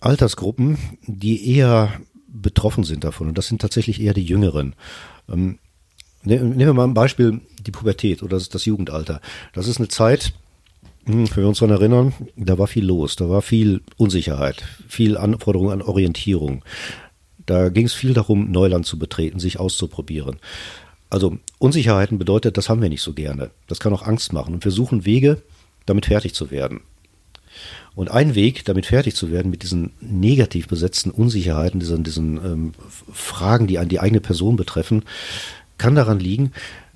Altersgruppen, 0.01 0.79
die 1.07 1.57
eher 1.57 2.01
betroffen 2.27 2.85
sind 2.85 3.05
davon. 3.05 3.29
Und 3.29 3.39
das 3.39 3.47
sind 3.47 3.61
tatsächlich 3.61 4.01
eher 4.01 4.15
die 4.15 4.25
Jüngeren. 4.25 4.75
Ähm, 5.29 5.59
ne, 6.25 6.37
nehmen 6.37 6.59
wir 6.59 6.75
mal 6.75 6.85
ein 6.85 6.95
Beispiel, 6.95 7.41
die 7.65 7.71
Pubertät 7.71 8.23
oder 8.23 8.37
das, 8.37 8.49
das 8.49 8.65
Jugendalter. 8.65 9.21
Das 9.53 9.69
ist 9.69 9.79
eine 9.79 9.89
Zeit, 9.89 10.33
hm, 11.05 11.29
wenn 11.31 11.43
wir 11.45 11.49
uns 11.49 11.59
daran 11.59 11.77
erinnern, 11.77 12.13
da 12.37 12.59
war 12.59 12.67
viel 12.67 12.85
los, 12.85 13.17
da 13.17 13.29
war 13.29 13.43
viel 13.43 13.83
Unsicherheit, 13.97 14.65
viel 14.89 15.17
Anforderung 15.17 15.71
an 15.71 15.83
Orientierung. 15.83 16.65
Da 17.47 17.69
ging 17.69 17.87
es 17.87 17.95
viel 17.95 18.15
darum, 18.15 18.51
Neuland 18.51 18.87
zu 18.87 18.99
betreten, 18.99 19.41
sich 19.41 19.59
auszuprobieren. 19.59 20.39
Also 21.09 21.39
Unsicherheiten 21.59 22.19
bedeutet, 22.19 22.57
das 22.57 22.69
haben 22.69 22.83
wir 22.83 22.89
nicht 22.89 23.03
so 23.03 23.13
gerne. 23.13 23.51
Das 23.67 23.81
kann 23.81 23.93
auch 23.93 24.07
Angst 24.07 24.33
machen. 24.33 24.55
Und 24.55 24.65
wir 24.65 24.73
suchen 24.73 25.05
Wege, 25.05 25.43
damit 25.87 26.07
fertig 26.07 26.35
zu 26.35 26.51
werden. 26.51 26.81
Und 27.95 28.11
ein 28.11 28.37
Weg, 28.37 28.65
damit 28.65 28.87
fertig 28.87 29.17
zu 29.17 29.33
werden, 29.33 29.51
mit 29.51 29.65
diesen 29.65 29.93
negativ 30.01 30.69
besetzten 30.69 31.11
Unsicherheiten, 31.11 31.81
diesen, 31.81 32.05
diesen 32.05 32.37
ähm, 32.37 32.73
Fragen, 33.13 33.67
die 33.67 33.79
an 33.79 33.89
die 33.89 33.99
eigene 33.99 34.21
Person 34.21 34.57
betreffen, 34.57 35.03
kann 35.79 35.97
daran 35.97 36.21
liegen, 36.21 36.53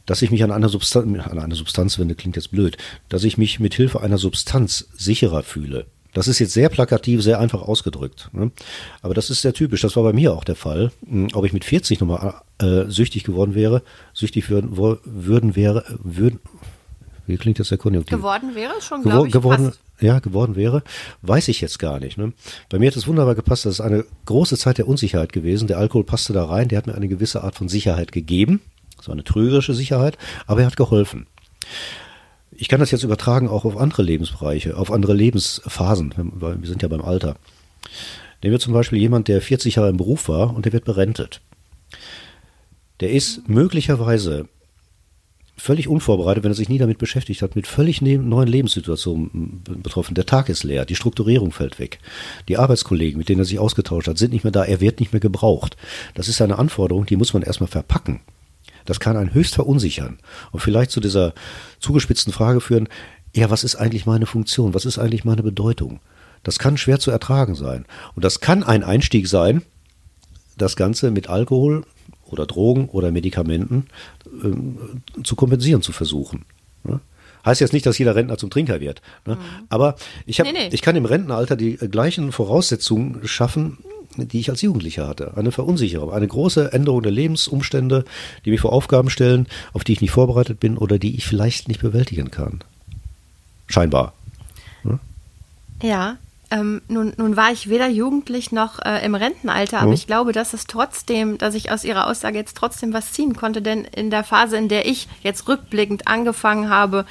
dass 0.06 0.22
ich 0.22 0.30
mich 0.30 0.44
an 0.44 0.52
einer 0.52 0.68
Substanz, 0.68 1.26
an 1.26 1.38
einer 1.38 1.54
Substanz 1.54 1.98
wende, 1.98 2.14
klingt 2.14 2.36
jetzt 2.36 2.50
blöd, 2.50 2.76
dass 3.08 3.24
ich 3.24 3.38
mich 3.38 3.58
mit 3.58 3.74
Hilfe 3.74 4.00
einer 4.00 4.18
Substanz 4.18 4.88
sicherer 4.96 5.42
fühle. 5.42 5.86
Das 6.14 6.28
ist 6.28 6.38
jetzt 6.38 6.54
sehr 6.54 6.70
plakativ, 6.70 7.22
sehr 7.22 7.38
einfach 7.40 7.60
ausgedrückt. 7.60 8.30
Ne? 8.32 8.50
Aber 9.02 9.12
das 9.12 9.28
ist 9.28 9.42
sehr 9.42 9.52
typisch. 9.52 9.82
Das 9.82 9.96
war 9.96 10.04
bei 10.04 10.12
mir 10.12 10.32
auch 10.32 10.44
der 10.44 10.56
Fall. 10.56 10.90
Hm, 11.06 11.28
ob 11.34 11.44
ich 11.44 11.52
mit 11.52 11.64
40 11.64 12.00
nochmal 12.00 12.34
äh, 12.58 12.84
süchtig 12.88 13.24
geworden 13.24 13.54
wäre, 13.54 13.82
süchtig 14.14 14.48
würden, 14.48 14.76
würden 14.76 15.56
wäre, 15.56 15.84
würden, 16.02 16.40
wie 17.26 17.36
klingt 17.36 17.58
das 17.58 17.68
der 17.68 17.78
Konjunktiv? 17.78 18.16
Geworden 18.16 18.54
wäre 18.54 18.72
es 18.78 18.86
schon, 18.86 19.02
glaube 19.02 19.26
ich. 19.26 19.32
Geworden, 19.32 19.72
ja, 20.00 20.20
geworden 20.20 20.56
wäre, 20.56 20.82
weiß 21.22 21.48
ich 21.48 21.60
jetzt 21.60 21.78
gar 21.78 22.00
nicht. 22.00 22.16
Ne? 22.16 22.32
Bei 22.68 22.78
mir 22.78 22.88
hat 22.88 22.96
es 22.96 23.06
wunderbar 23.06 23.34
gepasst. 23.34 23.66
Das 23.66 23.74
ist 23.74 23.80
eine 23.80 24.04
große 24.26 24.56
Zeit 24.56 24.78
der 24.78 24.88
Unsicherheit 24.88 25.32
gewesen. 25.32 25.68
Der 25.68 25.78
Alkohol 25.78 26.04
passte 26.04 26.32
da 26.32 26.44
rein. 26.44 26.68
Der 26.68 26.78
hat 26.78 26.86
mir 26.86 26.94
eine 26.94 27.08
gewisse 27.08 27.42
Art 27.42 27.56
von 27.56 27.68
Sicherheit 27.68 28.12
gegeben. 28.12 28.60
So 29.00 29.12
eine 29.12 29.24
trügerische 29.24 29.74
Sicherheit, 29.74 30.16
aber 30.46 30.60
er 30.60 30.66
hat 30.66 30.76
geholfen. 30.76 31.26
Ich 32.56 32.68
kann 32.68 32.80
das 32.80 32.90
jetzt 32.90 33.02
übertragen 33.02 33.48
auch 33.48 33.64
auf 33.64 33.76
andere 33.76 34.02
Lebensbereiche, 34.02 34.76
auf 34.76 34.92
andere 34.92 35.14
Lebensphasen, 35.14 36.14
weil 36.16 36.60
wir 36.60 36.68
sind 36.68 36.82
ja 36.82 36.88
beim 36.88 37.02
Alter. 37.02 37.36
Nehmen 38.42 38.52
wir 38.52 38.60
zum 38.60 38.74
Beispiel 38.74 38.98
jemand, 38.98 39.28
der 39.28 39.40
40 39.40 39.76
Jahre 39.76 39.88
im 39.88 39.96
Beruf 39.96 40.28
war 40.28 40.54
und 40.54 40.64
der 40.64 40.72
wird 40.72 40.84
berentet. 40.84 41.40
Der 43.00 43.10
ist 43.10 43.48
möglicherweise 43.48 44.48
völlig 45.56 45.88
unvorbereitet, 45.88 46.44
wenn 46.44 46.50
er 46.50 46.56
sich 46.56 46.68
nie 46.68 46.78
damit 46.78 46.98
beschäftigt 46.98 47.42
hat, 47.42 47.56
mit 47.56 47.66
völlig 47.66 48.02
ne-, 48.02 48.18
neuen 48.18 48.48
Lebenssituationen 48.48 49.62
betroffen. 49.64 50.14
Der 50.14 50.26
Tag 50.26 50.48
ist 50.48 50.64
leer, 50.64 50.84
die 50.84 50.96
Strukturierung 50.96 51.52
fällt 51.52 51.78
weg. 51.78 51.98
Die 52.48 52.56
Arbeitskollegen, 52.56 53.18
mit 53.18 53.28
denen 53.28 53.40
er 53.40 53.44
sich 53.44 53.58
ausgetauscht 53.58 54.08
hat, 54.08 54.18
sind 54.18 54.32
nicht 54.32 54.44
mehr 54.44 54.52
da, 54.52 54.64
er 54.64 54.80
wird 54.80 55.00
nicht 55.00 55.12
mehr 55.12 55.20
gebraucht. 55.20 55.76
Das 56.14 56.28
ist 56.28 56.42
eine 56.42 56.58
Anforderung, 56.58 57.06
die 57.06 57.16
muss 57.16 57.34
man 57.34 57.42
erstmal 57.42 57.68
verpacken. 57.68 58.20
Das 58.84 59.00
kann 59.00 59.16
einen 59.16 59.34
höchst 59.34 59.54
verunsichern 59.54 60.18
und 60.52 60.60
vielleicht 60.60 60.90
zu 60.90 61.00
dieser 61.00 61.32
zugespitzten 61.80 62.32
Frage 62.32 62.60
führen, 62.60 62.88
ja, 63.34 63.50
was 63.50 63.64
ist 63.64 63.76
eigentlich 63.76 64.06
meine 64.06 64.26
Funktion? 64.26 64.74
Was 64.74 64.84
ist 64.84 64.98
eigentlich 64.98 65.24
meine 65.24 65.42
Bedeutung? 65.42 66.00
Das 66.44 66.58
kann 66.58 66.76
schwer 66.76 67.00
zu 67.00 67.10
ertragen 67.10 67.54
sein. 67.54 67.86
Und 68.14 68.24
das 68.24 68.40
kann 68.40 68.62
ein 68.62 68.84
Einstieg 68.84 69.26
sein, 69.26 69.62
das 70.56 70.76
Ganze 70.76 71.10
mit 71.10 71.28
Alkohol 71.28 71.84
oder 72.26 72.46
Drogen 72.46 72.88
oder 72.88 73.10
Medikamenten 73.10 73.86
äh, 74.26 75.22
zu 75.22 75.36
kompensieren 75.36 75.82
zu 75.82 75.92
versuchen. 75.92 76.44
Ne? 76.84 77.00
Heißt 77.44 77.60
jetzt 77.60 77.72
nicht, 77.72 77.86
dass 77.86 77.98
jeder 77.98 78.14
Rentner 78.14 78.38
zum 78.38 78.50
Trinker 78.50 78.80
wird. 78.80 79.02
Ne? 79.26 79.34
Mhm. 79.34 79.40
Aber 79.68 79.96
ich, 80.26 80.40
hab, 80.40 80.46
nee, 80.46 80.52
nee. 80.52 80.68
ich 80.70 80.82
kann 80.82 80.96
im 80.96 81.04
Rentenalter 81.04 81.56
die 81.56 81.76
gleichen 81.76 82.30
Voraussetzungen 82.30 83.26
schaffen, 83.26 83.78
die 84.18 84.40
ich 84.40 84.50
als 84.50 84.62
Jugendlicher 84.62 85.06
hatte. 85.08 85.32
Eine 85.36 85.52
Verunsicherung, 85.52 86.12
eine 86.12 86.26
große 86.26 86.72
Änderung 86.72 87.02
der 87.02 87.12
Lebensumstände, 87.12 88.04
die 88.44 88.50
mich 88.50 88.60
vor 88.60 88.72
Aufgaben 88.72 89.10
stellen, 89.10 89.46
auf 89.72 89.84
die 89.84 89.92
ich 89.92 90.00
nicht 90.00 90.10
vorbereitet 90.12 90.60
bin 90.60 90.76
oder 90.78 90.98
die 90.98 91.16
ich 91.16 91.26
vielleicht 91.26 91.68
nicht 91.68 91.80
bewältigen 91.80 92.30
kann. 92.30 92.60
Scheinbar. 93.66 94.12
Hm? 94.82 95.00
Ja, 95.82 96.16
ähm, 96.50 96.82
nun, 96.88 97.14
nun 97.16 97.36
war 97.36 97.50
ich 97.50 97.68
weder 97.68 97.88
jugendlich 97.88 98.52
noch 98.52 98.78
äh, 98.84 99.04
im 99.04 99.14
Rentenalter, 99.14 99.78
aber 99.78 99.88
Mhm. 99.88 99.94
ich 99.94 100.06
glaube, 100.06 100.32
dass 100.32 100.52
es 100.52 100.66
trotzdem, 100.66 101.38
dass 101.38 101.54
ich 101.54 101.72
aus 101.72 101.84
Ihrer 101.84 102.06
Aussage 102.06 102.38
jetzt 102.38 102.56
trotzdem 102.56 102.92
was 102.92 103.12
ziehen 103.12 103.34
konnte, 103.34 103.62
denn 103.62 103.84
in 103.84 104.10
der 104.10 104.24
Phase, 104.24 104.56
in 104.56 104.68
der 104.68 104.86
ich 104.86 105.08
jetzt 105.22 105.48
rückblickend 105.48 106.06
angefangen 106.06 106.68
habe, 106.68 107.06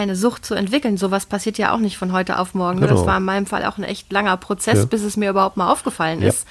eine 0.00 0.16
Sucht 0.16 0.44
zu 0.44 0.54
entwickeln, 0.54 0.96
sowas 0.96 1.26
passiert 1.26 1.58
ja 1.58 1.72
auch 1.72 1.78
nicht 1.78 1.96
von 1.96 2.12
heute 2.12 2.38
auf 2.38 2.54
morgen. 2.54 2.80
ne? 2.80 2.86
Das 2.86 2.96
Genau. 2.96 3.06
war 3.06 3.16
in 3.18 3.24
meinem 3.24 3.46
Fall 3.46 3.64
auch 3.64 3.78
ein 3.78 3.84
echt 3.84 4.12
langer 4.12 4.36
Prozess, 4.36 4.78
Ja. 4.80 4.84
bis 4.86 5.02
es 5.02 5.16
mir 5.16 5.30
überhaupt 5.30 5.56
mal 5.56 5.70
aufgefallen 5.70 6.22
Ja. 6.22 6.28
ist. 6.28 6.46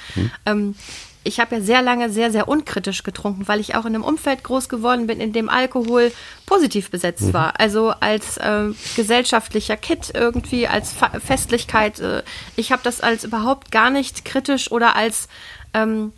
Ähm, 0.45 0.75
ich 1.25 1.39
habe 1.41 1.55
ja 1.57 1.61
sehr 1.61 1.81
lange 1.81 2.09
sehr, 2.09 2.31
sehr 2.31 2.47
unkritisch 2.47 3.03
getrunken, 3.03 3.47
weil 3.47 3.59
ich 3.59 3.75
auch 3.75 3.85
in 3.85 3.93
einem 3.93 4.03
Umfeld 4.05 4.41
groß 4.43 4.69
geworden 4.69 5.05
bin, 5.05 5.19
in 5.19 5.33
dem 5.33 5.49
Alkohol 5.49 6.11
positiv 6.45 6.89
besetzt 6.91 7.33
war. 7.33 7.59
Also 7.59 7.89
als 7.99 8.39
ähm, 8.41 8.75
gesellschaftlicher 8.95 9.75
Kit 9.75 10.11
irgendwie, 10.13 10.67
als 10.67 10.93
Fa 10.93 11.11
Festlichkeit. 11.19 11.99
Äh, 11.99 12.23
ich 12.55 12.71
habe 12.71 12.81
das 12.83 13.01
als 13.01 13.25
überhaupt 13.25 13.71
gar 13.71 13.89
nicht 13.89 14.23
kritisch 14.23 14.71
oder 14.71 14.95
als 14.95 15.27
ähm, 15.73 16.13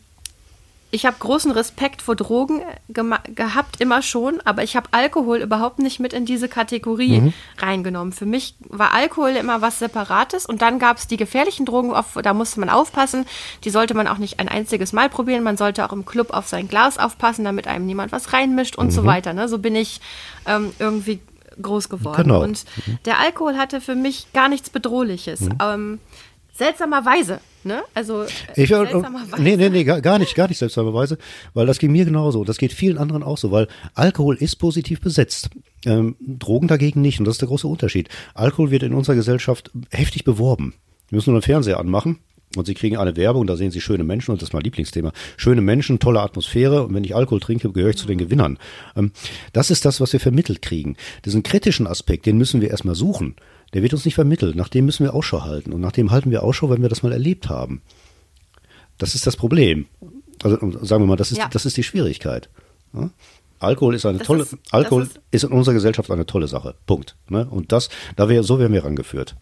ich 0.91 1.05
habe 1.05 1.15
großen 1.19 1.51
Respekt 1.51 2.01
vor 2.01 2.15
Drogen 2.15 2.61
gema- 2.91 3.21
gehabt, 3.33 3.79
immer 3.79 4.01
schon, 4.01 4.41
aber 4.43 4.61
ich 4.63 4.75
habe 4.75 4.89
Alkohol 4.91 5.37
überhaupt 5.37 5.79
nicht 5.79 5.99
mit 5.99 6.11
in 6.11 6.25
diese 6.25 6.49
Kategorie 6.49 7.33
reingenommen. 7.59 8.11
Für 8.11 8.25
mich 8.25 8.55
war 8.67 8.93
Alkohol 8.93 9.31
immer 9.31 9.61
was 9.61 9.79
Separates 9.79 10.45
und 10.45 10.61
dann 10.61 10.79
gab 10.79 10.97
es 10.97 11.07
die 11.07 11.17
gefährlichen 11.17 11.65
Drogen, 11.65 11.93
auf, 11.93 12.17
da 12.21 12.33
musste 12.33 12.59
man 12.59 12.69
aufpassen. 12.69 13.25
Die 13.63 13.69
sollte 13.69 13.93
man 13.93 14.07
auch 14.07 14.17
nicht 14.17 14.39
ein 14.39 14.49
einziges 14.49 14.91
Mal 14.91 15.09
probieren. 15.09 15.43
Man 15.43 15.55
sollte 15.57 15.85
auch 15.85 15.93
im 15.93 16.05
Club 16.05 16.31
auf 16.31 16.47
sein 16.47 16.67
Glas 16.67 16.97
aufpassen, 16.97 17.45
damit 17.45 17.67
einem 17.67 17.85
niemand 17.85 18.11
was 18.11 18.33
reinmischt 18.33 18.75
und 18.75 18.91
so 18.91 19.05
weiter. 19.05 19.33
Ne? 19.33 19.47
So 19.47 19.59
bin 19.59 19.75
ich 19.75 20.01
ähm, 20.45 20.73
irgendwie 20.77 21.21
groß 21.61 21.89
geworden. 21.89 22.23
Genau. 22.23 22.43
Und 22.43 22.65
der 23.05 23.19
Alkohol 23.19 23.57
hatte 23.57 23.81
für 23.81 23.95
mich 23.95 24.31
gar 24.33 24.49
nichts 24.49 24.69
Bedrohliches. 24.69 25.41
Ähm, 25.61 25.99
seltsamerweise. 26.53 27.39
Ne? 27.63 27.83
Also 27.93 28.23
äh, 28.23 28.27
Ich, 28.55 28.71
äh, 28.71 28.75
seltsamerweise. 28.75 29.41
nee, 29.41 29.55
nee, 29.55 29.69
nee, 29.69 29.83
gar, 29.83 30.19
nicht, 30.19 30.35
gar 30.35 30.47
nicht 30.47 30.57
seltsamerweise, 30.57 31.17
weil 31.53 31.65
das 31.67 31.79
ging 31.79 31.91
mir 31.91 32.05
genauso. 32.05 32.39
und 32.39 32.49
Das 32.49 32.57
geht 32.57 32.73
vielen 32.73 32.97
anderen 32.97 33.23
auch 33.23 33.37
so, 33.37 33.51
weil 33.51 33.67
Alkohol 33.93 34.35
ist 34.37 34.55
positiv 34.57 35.01
besetzt. 35.01 35.49
Ähm, 35.85 36.15
Drogen 36.19 36.67
dagegen 36.67 37.01
nicht. 37.01 37.19
Und 37.19 37.25
das 37.25 37.35
ist 37.35 37.41
der 37.41 37.47
große 37.49 37.67
Unterschied. 37.67 38.09
Alkohol 38.33 38.71
wird 38.71 38.83
in 38.83 38.93
unserer 38.93 39.15
Gesellschaft 39.15 39.71
heftig 39.91 40.23
beworben. 40.23 40.73
Wir 41.09 41.17
müssen 41.17 41.31
nur 41.31 41.39
den 41.39 41.45
Fernseher 41.45 41.79
anmachen. 41.79 42.19
Und 42.57 42.65
Sie 42.65 42.73
kriegen 42.73 42.97
eine 42.97 43.15
Werbung, 43.15 43.47
da 43.47 43.55
sehen 43.55 43.71
Sie 43.71 43.79
schöne 43.79 44.03
Menschen, 44.03 44.31
und 44.31 44.41
das 44.41 44.49
ist 44.49 44.53
mein 44.53 44.63
Lieblingsthema. 44.63 45.13
Schöne 45.37 45.61
Menschen, 45.61 45.99
tolle 45.99 46.19
Atmosphäre, 46.19 46.83
und 46.83 46.93
wenn 46.93 47.05
ich 47.05 47.15
Alkohol 47.15 47.39
trinke, 47.39 47.71
gehöre 47.71 47.91
ich 47.91 47.95
zu 47.95 48.07
den 48.07 48.17
Gewinnern. 48.17 48.57
Ähm, 48.97 49.13
das 49.53 49.71
ist 49.71 49.85
das, 49.85 50.01
was 50.01 50.11
wir 50.11 50.19
vermittelt 50.19 50.61
kriegen. 50.61 50.97
Diesen 51.23 51.43
kritischen 51.43 51.87
Aspekt, 51.87 52.25
den 52.25 52.37
müssen 52.37 52.59
wir 52.59 52.69
erstmal 52.69 52.95
suchen. 52.95 53.35
Der 53.73 53.81
wird 53.83 53.93
uns 53.93 54.03
nicht 54.05 54.15
vermittelt. 54.15 54.55
Nach 54.55 54.67
dem 54.67 54.85
müssen 54.85 55.03
wir 55.05 55.13
Ausschau 55.13 55.43
halten. 55.43 55.71
Und 55.73 55.81
nach 55.81 55.91
dem 55.93 56.11
halten 56.11 56.31
wir 56.31 56.43
Ausschau, 56.43 56.69
wenn 56.69 56.81
wir 56.81 56.89
das 56.89 57.03
mal 57.03 57.11
erlebt 57.13 57.49
haben. 57.49 57.81
Das 58.97 59.15
ist 59.15 59.25
das 59.25 59.35
Problem. 59.37 59.85
Also 60.43 60.57
sagen 60.83 61.03
wir 61.03 61.07
mal, 61.07 61.15
das 61.15 61.31
ist, 61.31 61.37
Ja. 61.37 61.47
das 61.47 61.65
ist 61.65 61.77
die 61.77 61.83
Schwierigkeit. 61.83 62.49
Ja? 62.93 63.09
Alkohol 63.59 63.95
ist 63.95 64.05
eine 64.05 64.17
Das 64.17 64.27
tolle, 64.27 64.43
ist- 64.43 64.57
Alkohol 64.71 65.03
ist- 65.03 65.19
ist, 65.31 65.43
in 65.43 65.51
unserer 65.51 65.75
Gesellschaft 65.75 66.09
eine 66.11 66.25
tolle 66.25 66.47
Sache. 66.47 66.75
Punkt. 66.87 67.15
Ne? 67.29 67.47
Und 67.49 67.71
das, 67.71 67.89
da 68.15 68.27
wir, 68.27 68.43
so 68.43 68.59
werden 68.59 68.73
wir 68.73 68.83
rangeführt. 68.83 69.35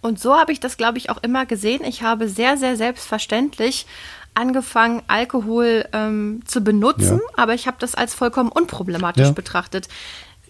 Und 0.00 0.20
so 0.20 0.34
habe 0.34 0.52
ich 0.52 0.60
das, 0.60 0.76
glaube 0.76 0.98
ich, 0.98 1.08
auch 1.10 1.22
immer 1.22 1.46
gesehen. 1.46 1.82
Ich 1.84 2.02
habe 2.02 2.28
sehr, 2.28 2.56
sehr 2.58 2.76
selbstverständlich 2.76 3.86
angefangen, 4.34 5.02
Alkohol 5.06 5.86
ähm, 5.92 6.42
zu 6.44 6.60
benutzen, 6.60 7.20
Ja. 7.22 7.42
aber 7.42 7.54
ich 7.54 7.66
habe 7.66 7.76
das 7.80 7.94
als 7.94 8.12
vollkommen 8.14 8.50
unproblematisch 8.50 9.28
Ja. 9.28 9.32
betrachtet. 9.32 9.88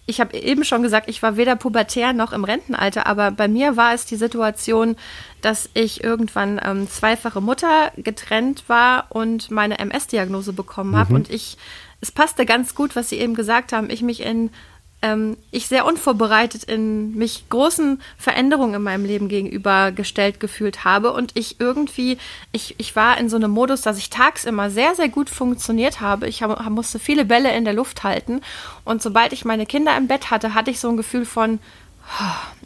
Ich 0.07 0.19
habe 0.19 0.37
eben 0.37 0.63
schon 0.63 0.83
gesagt, 0.83 1.09
ich 1.09 1.23
war 1.23 1.35
weder 1.35 1.55
pubertär 1.55 2.13
noch 2.13 2.31
im 2.31 2.43
Rentenalter, 2.43 3.07
aber 3.07 3.31
bei 3.31 3.47
mir 3.47 3.75
war 3.75 3.93
es 3.93 4.05
die 4.05 4.17
Situation, 4.17 4.95
dass 5.41 5.69
ich 5.73 6.03
irgendwann 6.03 6.61
ähm, 6.63 6.87
zweifache 6.87 7.41
Mutter 7.41 7.91
getrennt 7.97 8.65
war 8.67 9.07
und 9.09 9.49
meine 9.49 9.79
MS-Diagnose 9.79 10.53
bekommen 10.53 10.95
habe. 10.95 11.15
Und 11.15 11.31
ich, 11.31 11.57
es 12.01 12.11
passte 12.11 12.45
ganz 12.45 12.75
gut, 12.75 12.95
was 12.95 13.09
Sie 13.09 13.17
eben 13.17 13.33
gesagt 13.33 13.73
haben, 13.73 13.89
ich 13.89 14.03
mich 14.03 14.21
in 14.21 14.51
ähm, 15.05 15.37
ich 15.51 15.67
sehr 15.67 15.85
unvorbereitet 15.85 16.63
in 16.63 17.15
mich 17.15 17.47
großen 17.49 18.01
Veränderungen 18.17 18.73
in 18.73 18.81
meinem 18.81 19.05
Leben 19.05 19.29
gegenüber 19.29 19.91
gestellt 19.91 20.39
gefühlt 20.39 20.83
habe 20.83 21.13
und 21.13 21.31
ich 21.35 21.59
irgendwie, 21.59 22.17
ich, 22.51 22.75
ich 22.79 22.95
war 22.95 23.19
in 23.19 23.29
so 23.29 23.35
einem 23.35 23.51
Modus, 23.51 23.81
dass 23.81 23.99
ich 23.99 24.09
tags 24.09 24.45
immer 24.45 24.71
sehr, 24.71 24.95
sehr 24.95 25.09
gut 25.09 25.29
funktioniert 25.29 26.01
habe. 26.01 26.27
Ich 26.27 26.41
hab, 26.41 26.67
musste 26.69 26.97
viele 26.97 27.25
Bälle 27.25 27.55
in 27.55 27.65
der 27.65 27.73
Luft 27.73 28.03
halten 28.03 28.41
und 28.83 29.03
sobald 29.03 29.31
ich 29.31 29.45
meine 29.45 29.67
Kinder 29.67 29.95
im 29.95 30.07
Bett 30.07 30.31
hatte, 30.31 30.55
hatte 30.55 30.71
ich 30.71 30.79
so 30.79 30.89
ein 30.89 30.97
Gefühl 30.97 31.25
von, 31.25 31.59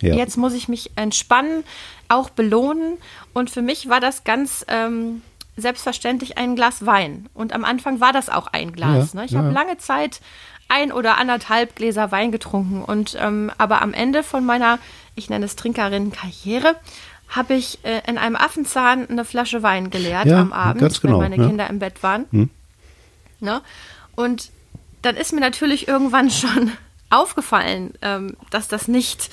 Ja. 0.01 0.15
Jetzt 0.15 0.37
muss 0.37 0.53
ich 0.53 0.67
mich 0.67 0.91
entspannen, 0.95 1.63
auch 2.09 2.29
belohnen. 2.29 2.97
Und 3.33 3.49
für 3.49 3.61
mich 3.61 3.87
war 3.87 3.99
das 3.99 4.23
ganz 4.23 4.65
ähm, 4.67 5.21
selbstverständlich 5.55 6.37
ein 6.37 6.55
Glas 6.55 6.85
Wein. 6.85 7.29
Und 7.33 7.53
am 7.53 7.63
Anfang 7.65 7.99
war 7.99 8.13
das 8.13 8.29
auch 8.29 8.47
ein 8.47 8.73
Glas. 8.73 9.13
Ja, 9.13 9.19
ne? 9.19 9.25
Ich 9.25 9.31
ja, 9.31 9.39
habe 9.39 9.51
lange 9.51 9.77
Zeit 9.77 10.19
ein 10.69 10.91
oder 10.91 11.17
anderthalb 11.17 11.75
Gläser 11.75 12.11
Wein 12.11 12.31
getrunken. 12.31 12.83
Und 12.83 13.17
ähm, 13.19 13.51
aber 13.57 13.81
am 13.81 13.93
Ende 13.93 14.23
von 14.23 14.45
meiner, 14.45 14.79
ich 15.15 15.29
nenne 15.29 15.45
es 15.45 15.55
Trinkerinnen-Karriere, 15.55 16.75
habe 17.27 17.55
ich 17.55 17.79
äh, 17.83 18.01
in 18.07 18.17
einem 18.17 18.35
Affenzahn 18.35 19.07
eine 19.09 19.25
Flasche 19.25 19.61
Wein 19.61 19.89
geleert 19.89 20.25
Ja, 20.25 20.39
am 20.39 20.53
Abend, 20.53 20.81
ganz 20.81 21.01
genau, 21.01 21.19
wenn 21.19 21.31
meine 21.31 21.43
ja. 21.43 21.47
Kinder 21.47 21.69
im 21.69 21.79
Bett 21.79 22.01
waren. 22.01 22.25
Ne? 23.39 23.61
Und 24.15 24.51
dann 25.01 25.15
ist 25.15 25.33
mir 25.33 25.41
natürlich 25.41 25.87
irgendwann 25.87 26.29
schon 26.31 26.71
aufgefallen, 27.09 27.93
ähm, 28.01 28.35
dass 28.51 28.67
das 28.67 28.87
nicht 28.87 29.29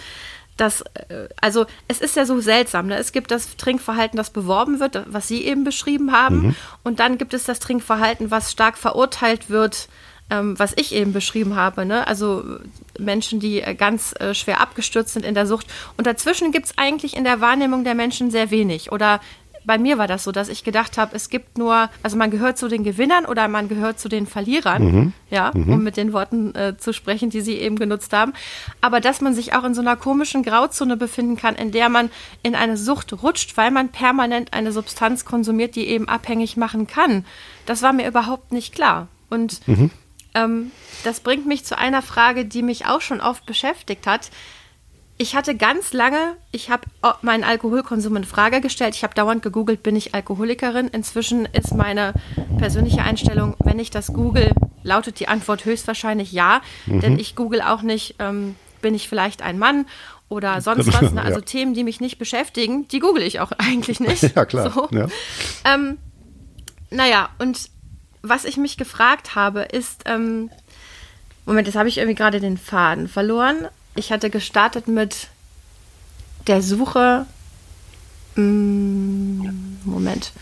das, 0.57 0.83
äh, 1.09 1.29
also 1.41 1.67
es 1.89 2.01
ist 2.01 2.17
ja 2.17 2.25
so 2.25 2.41
seltsam, 2.41 2.87
ne? 2.87 2.97
Es 2.97 3.13
gibt 3.13 3.31
das 3.31 3.57
Trinkverhalten, 3.57 4.17
das 4.17 4.31
beworben 4.31 4.81
wird, 4.81 5.03
was 5.07 5.29
Sie 5.29 5.45
eben 5.45 5.65
beschrieben 5.65 6.13
haben, 6.13 6.57
und 6.83 6.99
dann 6.99 7.19
gibt 7.19 7.35
es 7.35 7.45
das 7.45 7.59
Trinkverhalten, 7.59 8.31
was 8.31 8.53
stark 8.53 8.79
verurteilt 8.79 9.51
wird, 9.51 9.89
ähm, 10.31 10.59
was 10.59 10.73
ich 10.77 10.93
eben 10.95 11.13
beschrieben 11.13 11.57
habe, 11.57 11.85
ne? 11.85 12.07
Also 12.07 12.41
äh, 12.41 13.03
Menschen, 13.03 13.41
die 13.41 13.61
äh, 13.61 13.75
ganz 13.75 14.15
äh, 14.19 14.35
schwer 14.35 14.61
abgestürzt 14.61 15.13
sind 15.13 15.25
in 15.25 15.35
der 15.35 15.47
Sucht. 15.47 15.67
Und 15.97 16.07
dazwischen 16.07 16.53
gibt 16.53 16.67
es 16.67 16.79
eigentlich 16.79 17.17
in 17.17 17.25
der 17.25 17.41
Wahrnehmung 17.41 17.85
der 17.85 17.95
Menschen 17.95 18.31
sehr 18.31 18.51
wenig. 18.51 18.91
Oder 18.91 19.21
bei 19.65 19.79
mir 19.79 19.99
war 19.99 20.07
das 20.07 20.23
so, 20.23 20.31
dass 20.31 20.49
ich 20.49 20.63
gedacht 20.63 20.97
habe, 20.97 21.15
es 21.17 21.29
gibt 21.29 21.59
nur, 21.59 21.91
also 22.05 22.17
man 22.17 22.31
gehört 22.31 22.57
zu 22.57 22.69
den 22.69 22.85
Gewinnern 22.85 23.27
oder 23.27 23.49
man 23.49 23.69
gehört 23.69 23.99
zu 23.99 24.09
den 24.09 24.29
Verlierern, 24.29 25.13
ja, 25.29 25.51
um 25.51 25.83
mit 25.83 25.97
den 25.97 26.13
Worten 26.13 26.55
äh, 26.55 26.77
zu 26.79 26.93
sprechen, 26.93 27.31
die 27.31 27.41
Sie 27.41 27.55
eben 27.55 27.77
genutzt 27.77 28.13
haben. 28.13 28.33
Aber 28.81 29.01
dass 29.01 29.21
man 29.21 29.35
sich 29.35 29.55
auch 29.55 29.65
in 29.65 29.75
so 29.75 29.81
einer 29.81 29.97
komischen 29.97 30.45
Grauzone 30.45 30.97
befinden 30.97 31.37
kann, 31.37 31.57
in 31.57 31.73
der 31.73 31.89
man 31.89 32.11
in 32.45 32.55
eine 32.55 32.77
Sucht 32.77 33.13
rutscht, 33.25 33.57
weil 33.57 33.73
man 33.73 33.89
permanent 33.89 34.53
eine 34.53 34.71
Substanz 34.71 35.25
konsumiert, 35.25 35.75
die 35.75 35.89
eben 35.89 36.09
abhängig 36.09 36.57
machen 36.57 36.87
kann, 36.87 37.25
das 37.67 37.83
war 37.83 37.93
mir 37.93 38.07
überhaupt 38.07 38.53
nicht 38.53 38.73
klar. 38.73 39.09
Und 39.31 39.61
ähm, 40.37 40.71
das 41.05 41.21
bringt 41.21 41.47
mich 41.47 41.65
zu 41.65 41.79
einer 41.79 42.03
Frage, 42.03 42.45
die 42.45 42.63
mich 42.63 42.87
auch 42.87 43.01
schon 43.01 43.21
oft 43.21 43.47
beschäftigt 43.47 44.07
hat. 44.07 44.31
Ich 45.19 45.35
hatte 45.35 45.57
ganz 45.57 45.95
lange, 45.95 46.37
ich 46.53 46.69
habe 46.69 46.83
meinen 47.23 47.43
Alkoholkonsum 47.43 48.17
in 48.17 48.25
Frage 48.25 48.61
gestellt. 48.61 48.95
Ich 48.95 49.03
habe 49.03 49.15
dauernd 49.15 49.43
gegoogelt, 49.43 49.83
bin 49.83 49.97
ich 49.97 50.15
Alkoholikerin? 50.15 50.89
Inzwischen 50.89 51.47
ist 51.47 51.75
meine 51.75 52.13
persönliche 52.59 53.01
Einstellung, 53.03 53.57
wenn 53.65 53.79
ich 53.79 53.91
das 53.91 54.13
google, 54.13 54.53
lautet 54.83 55.19
die 55.19 55.29
Antwort 55.29 55.65
höchstwahrscheinlich 55.65 56.33
ja. 56.33 56.61
Denn 56.87 57.19
ich 57.19 57.35
google 57.35 57.63
auch 57.63 57.81
nicht, 57.81 58.17
ähm, 58.19 58.57
bin 58.83 58.95
ich 58.95 59.09
vielleicht 59.09 59.41
ein 59.41 59.59
Mann 59.59 59.87
oder 60.29 60.61
sonst 60.61 60.93
was. 60.93 61.13
Ne? 61.13 61.23
Also 61.23 61.39
Ja. 61.39 61.45
Themen, 61.47 61.73
die 61.73 61.85
mich 61.85 62.01
nicht 62.01 62.19
beschäftigen, 62.19 62.87
die 62.89 62.99
google 62.99 63.23
ich 63.23 63.41
auch 63.41 63.53
eigentlich 63.59 64.01
nicht. 64.01 64.23
Ja, 64.37 64.45
klar. 64.45 64.71
So. 64.71 64.89
Ja. 64.91 65.07
Ähm, 65.65 65.97
naja, 66.91 67.31
und 67.39 67.71
was 68.29 68.45
ich 68.45 68.57
mich 68.57 68.77
gefragt 68.77 69.35
habe, 69.35 69.63
ist, 69.63 70.03
ähm, 70.07 70.51
Moment, 71.45 71.69
jetzt 71.69 71.77
habe 71.77 71.89
ich 71.89 71.99
irgendwie 71.99 72.17
gerade 72.17 72.41
den 72.41 72.59
Faden 72.59 73.09
verloren. 73.09 73.69
Ich 73.95 74.13
hatte 74.13 74.31
gestartet 74.31 74.89
mit 74.89 75.29
der 76.47 76.63
Suche. 76.63 77.27
Mm, 78.35 79.47
Moment. 79.85 80.33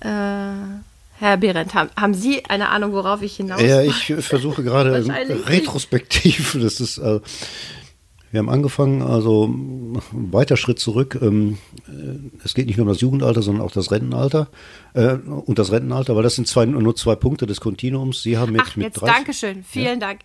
Äh, 0.00 0.52
Herr 1.20 1.36
Behrendt, 1.36 1.74
haben, 1.74 1.90
haben 1.96 2.14
Sie 2.14 2.46
eine 2.46 2.70
Ahnung, 2.70 2.92
worauf 2.92 3.20
ich 3.20 3.36
hinaus 3.36 3.60
Ja, 3.60 3.82
ich 3.82 4.14
versuche 4.20 4.62
gerade 4.62 5.04
retrospektiv, 5.46 6.56
das 6.58 6.80
ist, 6.80 6.96
äh, 6.96 7.20
wir 8.30 8.38
haben 8.38 8.48
angefangen, 8.48 9.02
also 9.02 9.46
ein 9.46 10.00
weiter 10.32 10.56
Schritt 10.56 10.78
zurück. 10.78 11.18
Ähm, 11.20 11.58
äh, 11.88 12.44
es 12.44 12.54
geht 12.54 12.66
nicht 12.66 12.76
nur 12.76 12.86
um 12.86 12.92
das 12.92 13.00
Jugendalter, 13.00 13.42
sondern 13.42 13.64
auch 13.64 13.72
das 13.72 13.90
Rentenalter 13.90 14.48
äh, 14.94 15.14
und 15.14 15.58
das 15.58 15.72
Rentenalter, 15.72 16.14
weil 16.16 16.22
das 16.22 16.36
sind 16.36 16.46
zwei, 16.46 16.64
nur 16.64 16.94
zwei 16.94 17.16
Punkte 17.16 17.46
des 17.46 17.60
Kontinuums. 17.60 18.22
Sie 18.22 18.38
haben 18.38 18.52
mit, 18.52 18.62
Ach, 18.64 18.76
mit 18.76 18.86
jetzt 18.86 19.00
30 19.00 19.14
Dankeschön, 19.16 19.64
vielen 19.64 20.00
Dank. 20.00 20.20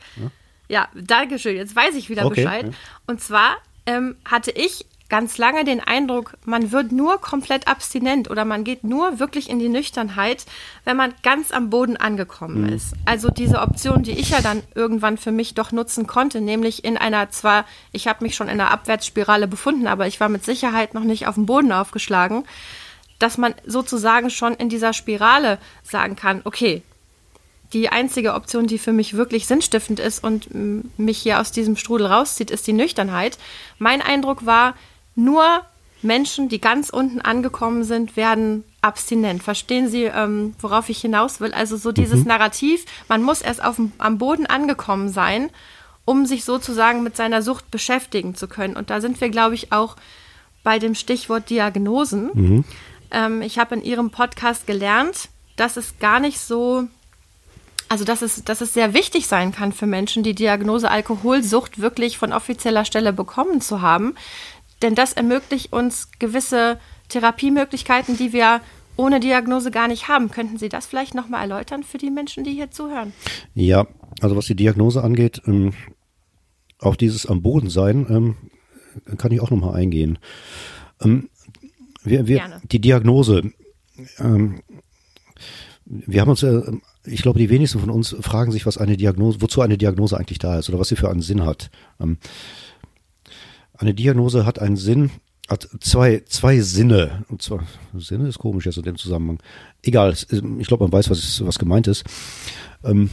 Ja, 0.70 0.88
Dankeschön, 0.96 1.56
jetzt 1.56 1.76
weiß 1.76 1.96
ich 1.96 2.10
wieder 2.10 2.26
Okay, 2.26 2.44
Bescheid. 2.44 2.66
ja. 2.66 2.72
Und 3.08 3.22
zwar 3.22 3.58
ähm, 3.86 4.16
hatte 4.26 4.52
ich 4.52 4.86
ganz 5.08 5.38
lange 5.38 5.64
den 5.64 5.82
Eindruck, 5.82 6.36
man 6.46 6.72
wird 6.72 6.92
nur 6.92 7.22
komplett 7.22 7.68
abstinent 7.68 8.30
oder 8.30 8.44
man 8.44 8.64
geht 8.64 8.84
nur 8.84 9.20
wirklich 9.20 9.50
in 9.50 9.60
die 9.60 9.70
Nüchternheit, 9.70 10.46
wenn 10.84 10.98
man 10.98 11.14
ganz 11.22 11.52
am 11.52 11.70
Boden 11.70 11.96
angekommen 11.96 12.64
mhm. 12.64 12.70
ist. 12.70 12.94
Also 13.06 13.30
diese 13.30 13.62
Option, 13.62 14.02
die 14.02 14.18
ich 14.18 14.32
ja 14.32 14.42
dann 14.42 14.64
irgendwann 14.74 15.18
für 15.18 15.32
mich 15.32 15.54
doch 15.54 15.72
nutzen 15.72 16.08
konnte, 16.08 16.42
nämlich 16.42 16.84
in 16.84 16.98
einer 16.98 17.30
zwar, 17.30 17.66
ich 17.92 18.08
habe 18.08 18.24
mich 18.24 18.36
schon 18.36 18.48
in 18.48 18.60
einer 18.60 18.72
Abwärtsspirale 18.72 19.48
befunden, 19.48 19.88
aber 19.88 20.08
ich 20.08 20.20
war 20.20 20.30
mit 20.30 20.44
Sicherheit 20.44 20.94
noch 20.96 21.04
nicht 21.04 21.28
auf 21.28 21.36
dem 21.36 21.46
Boden 21.46 21.72
aufgeschlagen, 21.72 22.44
dass 23.20 23.38
man 23.38 23.54
sozusagen 23.66 24.30
schon 24.32 24.56
in 24.56 24.70
dieser 24.70 24.94
Spirale 24.94 25.60
sagen 25.84 26.16
kann, 26.16 26.42
okay, 26.46 26.82
die 27.74 27.90
einzige 27.90 28.34
Option, 28.34 28.68
die 28.68 28.78
für 28.78 28.94
mich 28.94 29.16
wirklich 29.16 29.48
sinnstiftend 29.48 30.00
ist 30.00 30.24
und 30.24 30.48
mich 30.98 31.18
hier 31.18 31.40
aus 31.40 31.52
diesem 31.52 31.76
Strudel 31.76 32.08
rauszieht, 32.08 32.52
ist 32.52 32.68
die 32.68 32.74
Nüchternheit. 32.74 33.38
Mein 33.80 34.02
Eindruck 34.02 34.46
war, 34.46 34.76
nur 35.15 35.62
Menschen, 36.01 36.50
die 36.50 36.62
ganz 36.62 36.89
unten 36.89 37.19
angekommen 37.19 37.84
sind, 37.84 38.15
werden 38.15 38.63
abstinent. 38.81 39.41
Verstehen 39.43 39.89
Sie, 39.89 40.03
ähm, 40.03 40.55
worauf 40.60 40.89
ich 40.89 41.00
hinaus 41.01 41.39
will? 41.39 41.53
Also 41.53 41.77
so 41.77 41.91
dieses 41.91 42.22
mhm. 42.22 42.27
Narrativ, 42.27 42.86
man 43.07 43.24
muss 43.24 43.41
erst 43.41 43.63
auf 43.63 43.77
dem, 43.77 43.91
am 43.98 44.17
Boden 44.17 44.45
angekommen 44.45 45.10
sein, 45.10 45.50
um 46.05 46.25
sich 46.25 46.45
sozusagen 46.45 47.01
mit 47.03 47.17
seiner 47.17 47.41
Sucht 47.41 47.72
beschäftigen 47.72 48.36
zu 48.36 48.48
können. 48.48 48.75
Und 48.75 48.89
da 48.89 49.01
sind 49.01 49.19
wir, 49.19 49.29
glaube 49.29 49.55
ich, 49.55 49.72
auch 49.72 49.95
bei 50.63 50.79
dem 50.79 50.95
Stichwort 50.95 51.50
Diagnosen. 51.50 52.29
Mhm. 52.34 52.63
Ähm, 53.12 53.41
ich 53.41 53.57
habe 53.57 53.75
in 53.75 53.84
Ihrem 53.84 54.12
Podcast 54.12 54.67
gelernt, 54.67 55.29
dass 55.55 55.77
es 55.77 55.98
gar 56.00 56.19
nicht 56.19 56.39
so 56.39 56.88
also 57.88 58.03
dass 58.03 58.24
es, 58.24 58.43
dass 58.43 58.62
es 58.62 58.74
sehr 58.74 58.93
wichtig 58.93 59.27
sein 59.27 59.51
kann 59.51 59.72
für 59.72 59.86
Menschen, 59.86 60.24
die 60.24 60.34
Diagnose 60.34 60.89
Alkoholsucht 60.89 61.79
wirklich 61.79 62.17
von 62.17 62.34
offizieller 62.34 62.84
Stelle 62.84 63.13
bekommen 63.13 63.62
zu 63.62 63.81
haben, 63.81 64.15
denn 64.82 64.96
das 64.96 65.13
ermöglicht 65.13 65.74
uns 65.74 66.10
gewisse 66.20 66.79
Therapiemöglichkeiten, 67.10 68.17
die 68.17 68.34
wir 68.34 68.62
ohne 68.98 69.20
Diagnose 69.20 69.72
gar 69.72 69.88
nicht 69.88 70.08
haben. 70.08 70.32
Könnten 70.32 70.58
Sie 70.58 70.70
das 70.70 70.86
vielleicht 70.86 71.15
nochmal 71.15 71.41
erläutern 71.41 71.84
für 71.84 71.98
die 71.98 72.12
Menschen, 72.12 72.44
die 72.44 72.53
hier 72.53 72.72
zuhören? 72.72 73.13
Ja, 73.53 73.88
also 74.22 74.36
was 74.36 74.46
die 74.46 74.55
Diagnose 74.55 75.03
angeht, 75.03 75.41
ähm, 75.46 75.74
auf 76.79 76.98
dieses 76.98 77.25
am 77.25 77.41
Boden 77.41 77.70
sein, 77.70 78.05
ähm, 78.10 78.36
kann 79.17 79.32
ich 79.32 79.41
auch 79.41 79.51
nochmal 79.51 79.75
eingehen. 79.75 80.17
Ähm, 81.01 81.29
wir, 82.03 82.27
wir, 82.27 82.38
Gerne. 82.38 82.62
Die 82.72 82.79
Diagnose, 82.79 83.51
ähm, 84.20 84.62
wir 85.86 86.22
haben 86.22 86.29
uns, 86.29 86.44
äh, 86.44 86.62
ich 87.03 87.22
glaube, 87.22 87.39
die 87.39 87.50
wenigsten 87.50 87.79
von 87.79 87.89
uns 87.89 88.15
fragen 88.22 88.51
sich, 88.51 88.65
was 88.65 88.77
eine 88.77 88.98
Diagnose, 88.98 89.41
wozu 89.41 89.62
eine 89.62 89.77
Diagnose 89.77 90.17
eigentlich 90.17 90.39
da 90.39 90.58
ist 90.60 90.70
oder 90.70 90.79
was 90.79 90.88
sie 90.88 90.96
für 90.96 91.10
einen 91.10 91.22
Sinn 91.22 91.46
hat. 91.46 91.70
Eine 93.77 93.94
Diagnose 93.94 94.46
hat 94.46 94.60
einen 94.60 94.77
Sinn, 94.77 95.12
hat 95.48 95.67
zwei, 95.79 96.24
zwei 96.27 96.60
Sinne. 96.60 97.24
Und 97.29 97.41
zwar, 97.41 97.63
Sinne 97.94 98.27
ist 98.27 98.39
komisch 98.39 98.65
jetzt 98.65 98.77
in 98.77 98.84
dem 98.84 98.98
Zusammenhang. 98.98 99.39
Egal, 99.84 100.13
ich 100.13 100.67
glaube, 100.67 100.84
man 100.84 100.94
weiß, 100.94 101.10
was, 101.10 101.46
was 101.46 101.60
gemeint 101.60 101.88
ist. 101.88 102.03
Ähm, 102.84 103.10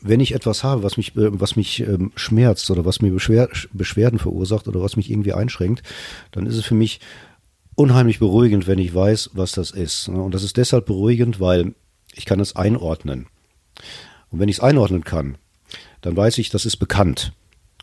wenn 0.00 0.20
ich 0.20 0.34
etwas 0.34 0.64
habe, 0.64 0.82
was 0.82 0.96
mich, 0.96 1.12
was 1.14 1.56
mich 1.56 1.80
ähm, 1.80 2.12
schmerzt 2.16 2.70
oder 2.70 2.84
was 2.84 3.00
mir 3.00 3.12
Beschwer 3.12 3.48
Beschwerden 3.72 4.18
verursacht 4.18 4.66
oder 4.66 4.82
was 4.82 4.96
mich 4.96 5.10
irgendwie 5.10 5.32
einschränkt, 5.32 5.82
dann 6.32 6.46
ist 6.46 6.56
es 6.56 6.64
für 6.64 6.74
mich 6.74 7.00
unheimlich 7.74 8.18
beruhigend, 8.18 8.66
wenn 8.66 8.78
ich 8.78 8.94
weiß, 8.94 9.30
was 9.34 9.52
das 9.52 9.70
ist. 9.70 10.08
Und 10.08 10.34
das 10.34 10.42
ist 10.42 10.56
deshalb 10.56 10.86
beruhigend, 10.86 11.40
weil 11.40 11.74
ich 12.14 12.26
kann 12.26 12.40
es 12.40 12.56
einordnen. 12.56 13.26
Und 14.30 14.40
wenn 14.40 14.48
ich 14.48 14.56
es 14.56 14.62
einordnen 14.62 15.04
kann, 15.04 15.38
dann 16.00 16.16
weiß 16.16 16.38
ich, 16.38 16.50
das 16.50 16.66
ist 16.66 16.76
bekannt. 16.76 17.32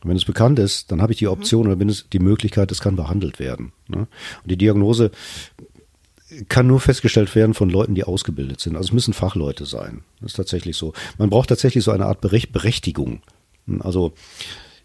Und 0.04 0.10
wenn 0.10 0.18
es 0.18 0.26
bekannt 0.26 0.60
ist, 0.60 0.92
dann 0.92 1.02
habe 1.02 1.12
ich 1.12 1.20
die 1.20 1.26
mhm. 1.26 1.32
Option 1.32 1.68
oder 1.68 1.76
mindestens 1.76 2.10
die 2.10 2.20
Möglichkeit, 2.20 2.72
es 2.72 2.82
kann 2.82 2.96
behandelt 2.96 3.40
werden. 3.40 3.74
Ne? 3.88 4.00
Und 4.00 4.52
die 4.52 4.58
Diagnose 4.58 5.12
kann 6.48 6.68
nur 6.68 6.80
festgestellt 6.80 7.34
werden 7.36 7.54
von 7.54 7.70
Leuten, 7.70 7.96
die 7.96 8.04
ausgebildet 8.04 8.60
sind. 8.60 8.76
Also 8.76 8.90
es 8.90 8.94
müssen 8.94 9.14
Fachleute 9.14 9.66
sein. 9.66 10.04
Das 10.22 10.32
ist 10.32 10.38
tatsächlich 10.38 10.78
so. 10.78 10.94
Man 11.18 11.30
braucht 11.30 11.50
tatsächlich 11.50 11.84
so 11.84 11.92
eine 11.92 12.06
Art 12.06 12.22
Berechtigung. 12.22 13.22
Also 13.80 14.14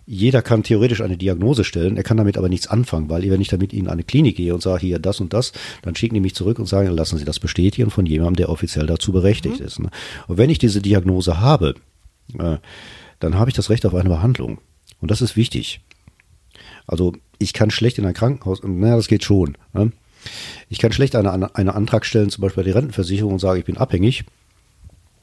jeder 0.07 0.43
kann 0.43 0.63
theoretisch 0.63 1.01
eine 1.01 1.17
Diagnose 1.17 1.65
stellen, 1.65 1.97
er 1.97 2.03
kann 2.03 2.19
damit 2.19 2.37
aber 2.37 2.51
nichts 2.51 2.67
anfangen, 2.67 3.09
weil 3.09 3.29
wenn 3.31 3.41
ich 3.41 3.49
damit 3.49 3.73
in 3.73 3.89
eine 3.89 4.05
Klinik 4.05 4.37
gehe 4.37 4.53
und 4.53 4.63
sage, 4.63 4.87
hier 4.87 4.99
das 4.99 5.21
und 5.21 5.33
das, 5.33 5.53
dann 5.83 5.97
schicken 5.97 6.15
die 6.15 6.21
mich 6.21 6.35
zurück 6.35 6.59
und 6.59 6.67
sagen, 6.67 6.91
lassen 6.91 7.19
Sie 7.19 7.25
das 7.25 7.41
bestätigen 7.41 7.91
von 7.91 8.05
jemandem, 8.05 8.37
der 8.37 8.49
offiziell 8.51 8.87
dazu 8.87 9.13
berechtigt 9.13 9.61
mhm. 9.61 9.67
ist. 9.67 9.79
Ne? 9.79 9.91
Und 10.27 10.37
wenn 10.37 10.51
ich 10.51 10.59
diese 10.59 10.83
Diagnose 10.83 11.41
habe, 11.41 11.75
äh, 12.39 12.59
dann 13.19 13.39
habe 13.39 13.49
ich 13.49 13.57
das 13.57 13.71
Recht 13.71 13.87
auf 13.87 13.95
eine 13.95 14.11
Behandlung. 14.11 14.59
Und 15.05 15.11
das 15.11 15.21
ist 15.21 15.37
wichtig. 15.37 15.83
Also 16.87 17.13
ich 17.39 17.53
kann 17.53 17.71
schlecht 17.71 17.99
in 17.99 18.07
ein 18.07 18.15
Krankenhaus, 18.15 18.63
naja, 18.63 18.97
das 18.97 19.07
geht 19.07 19.23
schon. 19.23 19.59
Ne? 19.75 19.93
Ich 20.71 20.79
kann 20.79 20.93
schlecht 20.93 21.15
einen 21.15 21.45
eine 21.45 21.75
Antrag 21.75 22.07
stellen, 22.07 22.31
zum 22.31 22.41
Beispiel 22.41 22.63
bei 22.63 22.69
der 22.69 22.77
Rentenversicherung 22.77 23.35
und 23.35 23.39
sagen, 23.39 23.59
ich 23.59 23.67
bin 23.67 23.77
abhängig 23.77 24.25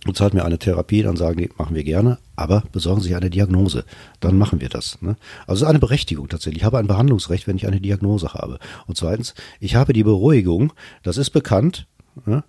und 0.06 0.16
zahlt 0.16 0.36
mir 0.36 0.46
eine 0.46 0.60
Therapie, 0.60 1.02
dann 1.02 1.18
sagen 1.18 1.38
die, 1.40 1.50
machen 1.58 1.76
wir 1.76 1.84
gerne, 1.84 2.20
aber 2.36 2.62
besorgen 2.72 3.02
Sie 3.02 3.08
sich 3.08 3.18
eine 3.18 3.32
Diagnose, 3.32 3.84
dann 4.20 4.38
machen 4.38 4.62
wir 4.62 4.70
das. 4.70 5.02
Ne? 5.02 5.16
Also 5.48 5.66
eine 5.66 5.80
Berechtigung 5.80 6.30
tatsächlich. 6.30 6.62
Ich 6.62 6.64
habe 6.64 6.78
ein 6.78 6.86
Behandlungsrecht, 6.86 7.48
wenn 7.48 7.56
ich 7.56 7.66
eine 7.66 7.82
Diagnose 7.82 8.36
habe. 8.36 8.60
Und 8.86 8.98
zweitens, 8.98 9.34
ich 9.60 9.74
habe 9.74 9.94
die 9.94 10.04
Beruhigung, 10.04 10.74
das 11.02 11.18
ist 11.18 11.32
bekannt, 11.32 11.88
ne? 12.28 12.44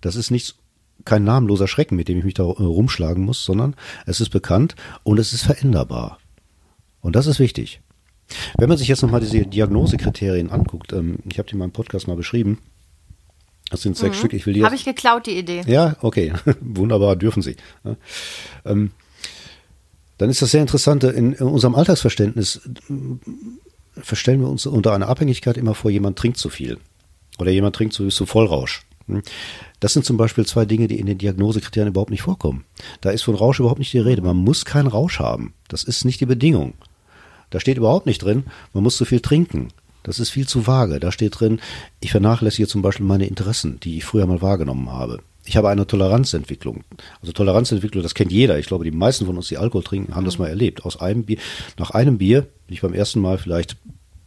das 0.00 0.16
ist 0.16 0.30
nichts 0.30 0.54
kein 1.04 1.24
namenloser 1.24 1.68
Schrecken, 1.68 1.96
mit 1.96 2.08
dem 2.08 2.16
ich 2.16 2.24
mich 2.24 2.34
da 2.34 2.44
rumschlagen 2.44 3.22
muss, 3.22 3.44
sondern 3.44 3.76
es 4.06 4.22
ist 4.22 4.30
bekannt 4.30 4.76
und 5.02 5.18
es 5.18 5.34
ist 5.34 5.42
veränderbar. 5.42 6.19
Und 7.00 7.16
das 7.16 7.26
ist 7.26 7.38
wichtig. 7.38 7.80
Wenn 8.58 8.68
man 8.68 8.78
sich 8.78 8.88
jetzt 8.88 9.02
nochmal 9.02 9.20
diese 9.20 9.44
Diagnosekriterien 9.44 10.50
anguckt, 10.50 10.92
ähm, 10.92 11.18
ich 11.30 11.38
habe 11.38 11.48
die 11.48 11.54
in 11.54 11.58
meinem 11.58 11.72
Podcast 11.72 12.06
mal 12.06 12.16
beschrieben, 12.16 12.58
das 13.70 13.82
sind 13.82 13.96
sechs 13.96 14.16
mhm. 14.16 14.18
Stück. 14.18 14.32
Ich 14.34 14.46
will 14.46 14.54
die. 14.54 14.64
Habe 14.64 14.74
ich 14.74 14.84
geklaut, 14.84 15.26
die 15.26 15.38
Idee. 15.38 15.62
Ja, 15.66 15.96
okay. 16.00 16.32
Wunderbar, 16.60 17.16
dürfen 17.16 17.42
Sie. 17.42 17.56
Ja. 17.84 17.96
Ähm, 18.64 18.90
dann 20.18 20.28
ist 20.28 20.42
das 20.42 20.50
sehr 20.50 20.60
interessant. 20.60 21.04
In, 21.04 21.32
in, 21.32 21.46
unserem 21.46 21.74
Alltagsverständnis 21.74 22.60
äh, 22.66 24.00
verstellen 24.00 24.40
wir 24.40 24.48
uns 24.48 24.66
unter 24.66 24.92
einer 24.92 25.08
Abhängigkeit 25.08 25.56
immer 25.56 25.74
vor, 25.74 25.90
jemand 25.90 26.18
trinkt 26.18 26.36
zu 26.36 26.50
viel. 26.50 26.78
Oder 27.38 27.52
jemand 27.52 27.76
trinkt 27.76 27.94
zu, 27.94 28.08
zu 28.08 28.26
Vollrausch. 28.26 28.82
Hm. 29.06 29.22
Das 29.78 29.92
sind 29.92 30.04
zum 30.04 30.16
Beispiel 30.16 30.44
zwei 30.44 30.64
Dinge, 30.64 30.88
die 30.88 30.98
in 30.98 31.06
den 31.06 31.18
Diagnosekriterien 31.18 31.88
überhaupt 31.88 32.10
nicht 32.10 32.22
vorkommen. 32.22 32.64
Da 33.00 33.10
ist 33.10 33.22
von 33.22 33.34
Rausch 33.34 33.60
überhaupt 33.60 33.78
nicht 33.78 33.92
die 33.92 33.98
Rede. 33.98 34.20
Man 34.20 34.36
muss 34.36 34.64
keinen 34.64 34.88
Rausch 34.88 35.20
haben. 35.20 35.54
Das 35.68 35.84
ist 35.84 36.04
nicht 36.04 36.20
die 36.20 36.26
Bedingung. 36.26 36.74
Da 37.50 37.60
steht 37.60 37.78
überhaupt 37.78 38.06
nicht 38.06 38.22
drin, 38.22 38.44
man 38.72 38.82
muss 38.82 38.96
zu 38.96 39.04
viel 39.04 39.20
trinken. 39.20 39.68
Das 40.02 40.18
ist 40.18 40.30
viel 40.30 40.48
zu 40.48 40.66
vage. 40.66 40.98
Da 40.98 41.12
steht 41.12 41.38
drin, 41.38 41.60
ich 42.00 42.12
vernachlässige 42.12 42.66
zum 42.66 42.82
Beispiel 42.82 43.04
meine 43.04 43.26
Interessen, 43.26 43.78
die 43.80 43.98
ich 43.98 44.04
früher 44.04 44.26
mal 44.26 44.40
wahrgenommen 44.40 44.90
habe. 44.90 45.20
Ich 45.44 45.56
habe 45.56 45.68
eine 45.68 45.86
Toleranzentwicklung. 45.86 46.84
Also 47.20 47.32
Toleranzentwicklung, 47.32 48.02
das 48.02 48.14
kennt 48.14 48.32
jeder. 48.32 48.58
Ich 48.58 48.66
glaube, 48.66 48.84
die 48.84 48.90
meisten 48.90 49.26
von 49.26 49.36
uns, 49.36 49.48
die 49.48 49.58
Alkohol 49.58 49.82
trinken, 49.82 50.14
haben 50.14 50.24
das 50.24 50.38
mhm. 50.38 50.44
mal 50.44 50.48
erlebt. 50.48 50.84
Aus 50.84 51.00
einem 51.00 51.24
Bier, 51.24 51.38
nach 51.78 51.90
einem 51.90 52.18
Bier, 52.18 52.42
bin 52.66 52.74
ich 52.74 52.82
beim 52.82 52.94
ersten 52.94 53.20
Mal 53.20 53.38
vielleicht 53.38 53.76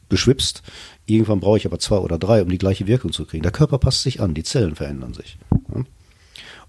beschwipst, 0.10 0.62
Irgendwann 1.06 1.42
brauche 1.42 1.58
ich 1.58 1.66
aber 1.66 1.80
zwei 1.80 1.98
oder 1.98 2.18
drei, 2.18 2.42
um 2.42 2.50
die 2.50 2.58
gleiche 2.58 2.88
Wirkung 2.88 3.12
zu 3.12 3.26
kriegen. 3.26 3.44
Der 3.44 3.52
Körper 3.52 3.78
passt 3.78 4.04
sich 4.04 4.22
an, 4.22 4.34
die 4.34 4.44
Zellen 4.44 4.76
verändern 4.76 5.14
sich. 5.14 5.38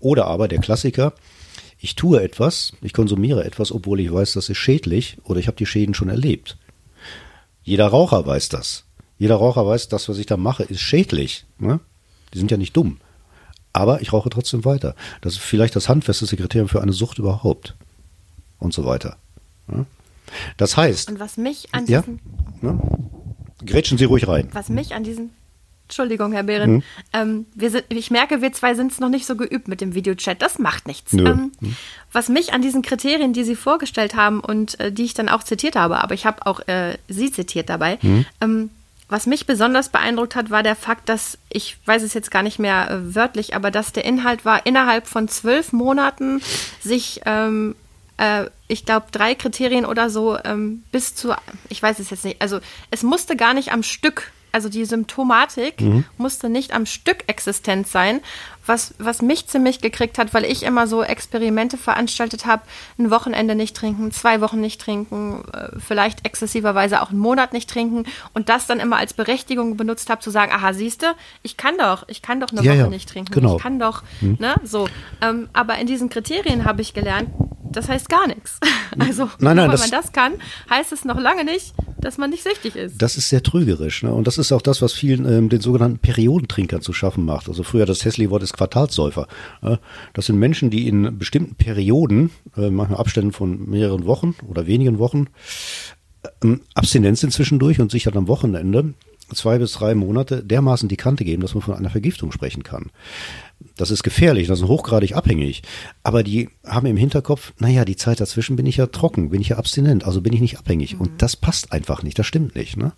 Oder 0.01 0.27
aber 0.27 0.49
der 0.49 0.59
Klassiker, 0.59 1.13
ich 1.85 1.97
tue 1.97 2.23
etwas, 2.23 2.73
ich 2.81 2.95
konsumiere 2.95 3.45
etwas, 3.45 3.71
obwohl 3.71 4.01
ich 4.01 4.11
weiß, 4.11 4.33
das 4.33 4.49
ist 4.49 4.57
schädlich 4.57 5.19
oder 5.23 5.39
ich 5.39 5.49
habe 5.49 5.59
die 5.59 5.67
Schäden 5.67 5.93
schon 5.93 6.09
erlebt. 6.09 6.57
Jeder 7.63 7.89
Raucher 7.89 8.27
weiß 8.27 8.49
das. 8.49 8.85
Jeder 9.19 9.37
Raucher 9.37 9.67
weiß, 9.67 9.89
das, 9.89 10.09
was 10.09 10.17
ich 10.17 10.25
da 10.25 10.39
mache, 10.39 10.63
ist 10.63 10.81
schädlich. 10.81 11.45
Ne? 11.59 11.81
Die 12.33 12.39
sind 12.39 12.51
ja 12.51 12.57
nicht 12.57 12.75
dumm. 12.75 13.01
Aber 13.75 14.01
ich 14.01 14.15
rauche 14.15 14.31
trotzdem 14.31 14.65
weiter. 14.65 14.95
Das 15.21 15.35
ist 15.35 15.43
vielleicht 15.43 15.77
das 15.77 15.91
handfesteste 15.91 16.39
Kriterium 16.39 16.71
für 16.71 16.81
eine 16.81 16.95
Sucht 16.95 17.19
überhaupt. 17.19 17.77
Und 18.59 18.73
so 18.73 18.87
weiter. 18.87 19.19
Das 20.57 20.79
heißt. 20.79 21.11
Und 21.11 21.21
was 21.21 21.37
mich 21.37 21.75
an 21.75 21.85
diesen. 21.85 22.21
Ja? 22.63 22.73
Ne? 22.73 22.81
Grätschen 23.67 23.99
Sie 23.99 24.05
ruhig 24.05 24.27
rein. 24.27 24.49
Was 24.53 24.71
mich 24.71 24.95
an 24.95 25.05
diesen 25.05 25.33
Entschuldigung, 25.85 26.33
Herr 26.33 26.43
Behrendt. 26.43 26.77
Mhm. 26.77 26.83
Ähm, 27.13 27.47
wir 27.55 27.71
sind, 27.71 27.85
ich 27.91 28.11
merke, 28.11 28.41
wir 28.41 28.53
zwei 28.53 28.75
sind 28.75 28.93
es 28.93 29.01
noch 29.01 29.11
nicht 29.11 29.27
so 29.27 29.37
geübt 29.37 29.69
mit 29.69 29.81
dem 29.81 29.95
Videochat. 29.95 30.41
Das 30.41 30.59
macht 30.59 30.87
nichts. 30.87 31.13
Ähm, 31.13 31.53
mhm. 31.61 31.77
Was 32.13 32.29
mich 32.29 32.53
an 32.53 32.63
diesen 32.63 32.83
Kriterien, 32.83 33.33
die 33.33 33.45
Sie 33.45 33.57
vorgestellt 33.57 34.15
haben 34.15 34.41
und 34.41 34.81
äh, 34.81 34.91
die 34.91 35.05
ich 35.05 35.15
dann 35.15 35.29
auch 35.29 35.43
zitiert 35.43 35.77
habe, 35.77 36.03
aber 36.03 36.15
ich 36.15 36.27
habe 36.27 36.47
auch 36.47 36.67
äh, 36.69 36.97
Sie 37.09 37.31
zitiert 37.31 37.69
dabei, 37.69 37.99
mhm. 38.03 38.27
ähm, 38.41 38.71
was 39.09 39.27
mich 39.27 39.47
besonders 39.47 39.91
beeindruckt 39.91 40.35
hat, 40.35 40.51
war 40.51 40.63
der 40.63 40.75
Fakt, 40.75 41.11
dass, 41.11 41.39
ich 41.51 41.77
weiß 41.85 42.03
es 42.03 42.15
jetzt 42.15 42.31
gar 42.31 42.43
nicht 42.43 42.59
mehr 42.59 42.91
äh, 42.91 43.15
wörtlich, 43.15 43.55
aber 43.55 43.71
dass 43.71 43.93
der 43.93 44.07
Inhalt 44.07 44.45
war, 44.45 44.65
innerhalb 44.65 45.07
von 45.07 45.29
zwölf 45.29 45.73
Monaten 45.73 46.41
sich 46.81 47.21
ähm, 47.27 47.75
äh, 48.17 48.47
ich 48.69 48.85
glaube, 48.85 49.07
drei 49.13 49.35
Kriterien 49.35 49.85
oder 49.85 50.09
so 50.09 50.39
ähm, 50.45 50.85
bis 50.91 51.15
zu, 51.15 51.35
ich 51.69 51.83
weiß 51.83 51.99
es 51.99 52.11
jetzt 52.11 52.25
nicht, 52.25 52.41
also 52.41 52.61
es 52.91 53.03
musste 53.03 53.37
gar 53.37 53.55
nicht 53.55 53.73
am 53.73 53.83
Stück 53.83 54.33
also 54.55 54.69
die 54.69 54.85
Symptomatik 54.85 55.81
mhm. 55.81 56.05
musste 56.17 56.49
nicht 56.49 56.73
am 56.73 56.87
Stück 56.87 57.25
existent 57.27 57.89
sein, 57.89 58.21
was, 58.67 58.95
was 58.99 59.21
mich 59.21 59.47
ziemlich 59.49 59.81
gekriegt 59.81 60.17
hat, 60.17 60.33
weil 60.33 60.45
ich 60.45 60.63
immer 60.63 60.87
so 60.87 61.03
Experimente 61.03 61.77
veranstaltet 61.77 62.47
habe, 62.47 62.63
ein 62.99 63.11
Wochenende 63.11 63.55
nicht 63.55 63.77
trinken, 63.77 64.13
zwei 64.13 64.41
Wochen 64.41 64.61
nicht 64.61 64.81
trinken, 64.81 65.45
äh, 65.53 65.79
vielleicht 65.79 66.25
exzessiverweise 66.25 67.03
auch 67.03 67.11
einen 67.11 67.19
Monat 67.19 67.53
nicht 67.53 67.69
trinken 67.69 68.05
und 68.33 68.49
das 68.49 68.67
dann 68.67 68.81
immer 68.81 68.97
als 68.97 69.13
Berechtigung 69.13 69.77
benutzt 69.77 70.09
habe, 70.09 70.21
zu 70.21 70.31
sagen, 70.31 70.53
aha, 70.53 70.73
siehste, 70.73 71.15
ich 71.43 71.57
kann 71.57 71.77
doch, 71.77 72.05
ich 72.09 72.23
kann 72.23 72.41
doch 72.41 72.51
eine 72.53 72.63
ja, 72.63 72.73
Woche 72.73 72.79
ja, 72.79 72.87
nicht 72.89 73.09
trinken, 73.09 73.33
genau. 73.33 73.57
ich 73.57 73.63
kann 73.63 73.79
doch, 73.79 74.03
hm. 74.21 74.37
ne, 74.39 74.55
so. 74.63 74.89
Ähm, 75.21 75.49
aber 75.53 75.79
in 75.79 75.87
diesen 75.87 76.09
Kriterien 76.09 76.65
habe 76.65 76.81
ich 76.81 76.95
gelernt, 76.95 77.31
das 77.75 77.89
heißt 77.89 78.09
gar 78.09 78.27
nichts. 78.27 78.61
Also, 78.97 79.25
nein, 79.41 79.57
nein, 79.57 79.73
wenn 79.73 79.81
man 79.81 79.91
das 79.91 80.13
kann, 80.13 80.35
heißt 80.71 80.93
es 80.93 81.05
noch 81.05 81.19
lange 81.19 81.43
nicht, 81.43 81.75
dass 82.05 82.19
man 82.19 82.31
nicht 82.31 82.43
süchtig 82.43 82.77
ist. 82.77 83.01
Das 83.01 83.17
ist 83.17 83.29
sehr 83.29 83.43
trügerisch. 83.43 84.03
Ne? 84.03 84.13
Und 84.13 84.27
das 84.27 84.39
ist 84.39 84.53
auch 84.53 84.63
das, 84.63 84.83
was 84.83 84.93
vielen 84.93 85.27
ähm, 85.27 85.49
den 85.49 85.61
sogenannten 85.61 85.99
Periodentrinkern 85.99 86.83
zu 86.83 86.93
schaffen 86.93 87.25
macht. 87.25 87.49
Also 87.49 87.63
früher 87.63 87.87
das 87.87 88.05
Hässli-Wort 88.05 88.43
ist 88.43 88.53
Quartalsäufer. 88.53 89.27
Ja? 89.63 89.79
Das 90.13 90.27
sind 90.27 90.39
Menschen, 90.39 90.71
die 90.71 90.87
in 90.87 91.19
bestimmten 91.19 91.55
Perioden, 91.55 92.31
äh, 92.57 92.71
manchmal 92.71 93.01
Abständen 93.01 93.33
von 93.33 93.69
mehreren 93.69 94.07
Wochen 94.07 94.35
oder 94.47 94.67
wenigen 94.67 94.99
Wochen, 94.99 95.29
ähm, 96.43 96.61
Abstinenz 96.75 97.21
sind 97.21 97.33
zwischendurch 97.33 97.81
und 97.81 97.91
sich 97.91 98.05
dann 98.05 98.17
am 98.17 98.29
Wochenende 98.29 98.95
zwei 99.35 99.59
bis 99.59 99.73
drei 99.73 99.95
Monate 99.95 100.43
dermaßen 100.45 100.89
die 100.89 100.97
Kante 100.97 101.25
geben, 101.25 101.43
dass 101.43 101.55
man 101.55 101.63
von 101.63 101.75
einer 101.75 101.91
Vergiftung 101.91 102.33
sprechen 102.33 102.63
kann. 102.63 102.91
Das 103.77 103.91
ist 103.91 104.03
gefährlich, 104.03 104.49
das 104.49 104.61
ist 104.61 104.69
hochgradig 104.69 105.15
abhängig. 105.15 105.63
Aber 106.03 106.23
die 106.23 106.49
haben 106.65 106.87
im 106.87 106.97
Hinterkopf, 106.97 107.53
naja, 107.59 107.85
die 107.85 107.97
Zeit 107.97 108.21
dazwischen 108.21 108.57
bin 108.57 108.67
ich 108.67 108.77
ja 108.77 108.87
trocken, 108.87 109.31
bin 109.31 109.41
ich 109.41 109.49
ja 109.49 109.57
abstinent, 109.57 110.05
also 110.05 110.21
bin 110.21 110.33
ich 110.33 110.41
nicht 110.41 110.59
abhängig. 110.59 110.95
Mhm. 110.95 111.01
Und 111.01 111.23
das 111.23 111.37
passt 111.37 111.73
einfach 111.73 112.03
nicht, 112.03 112.19
das 112.19 112.27
stimmt 112.27 112.55
nicht. 112.55 112.77
Ne? 112.77 112.93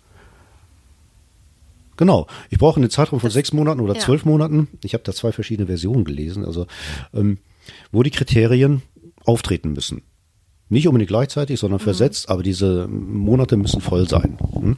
Genau. 1.97 2.27
Ich 2.49 2.59
brauche 2.59 2.79
einen 2.79 2.89
Zeitraum 2.89 3.19
von 3.19 3.27
das, 3.27 3.33
sechs 3.33 3.53
Monaten 3.53 3.81
oder 3.81 3.95
ja. 3.95 3.99
zwölf 3.99 4.23
Monaten. 4.23 4.67
Ich 4.83 4.93
habe 4.93 5.03
da 5.03 5.13
zwei 5.13 5.31
verschiedene 5.31 5.67
Versionen 5.67 6.05
gelesen, 6.05 6.45
also 6.45 6.67
ähm, 7.13 7.39
wo 7.91 8.03
die 8.03 8.11
Kriterien 8.11 8.83
auftreten 9.25 9.73
müssen. 9.73 10.03
Nicht 10.69 10.87
unbedingt 10.87 11.09
gleichzeitig, 11.09 11.59
sondern 11.59 11.79
mhm. 11.79 11.85
versetzt, 11.85 12.29
aber 12.29 12.43
diese 12.43 12.87
Monate 12.87 13.57
müssen 13.57 13.81
voll 13.81 14.07
sein. 14.07 14.37
Hm? 14.53 14.77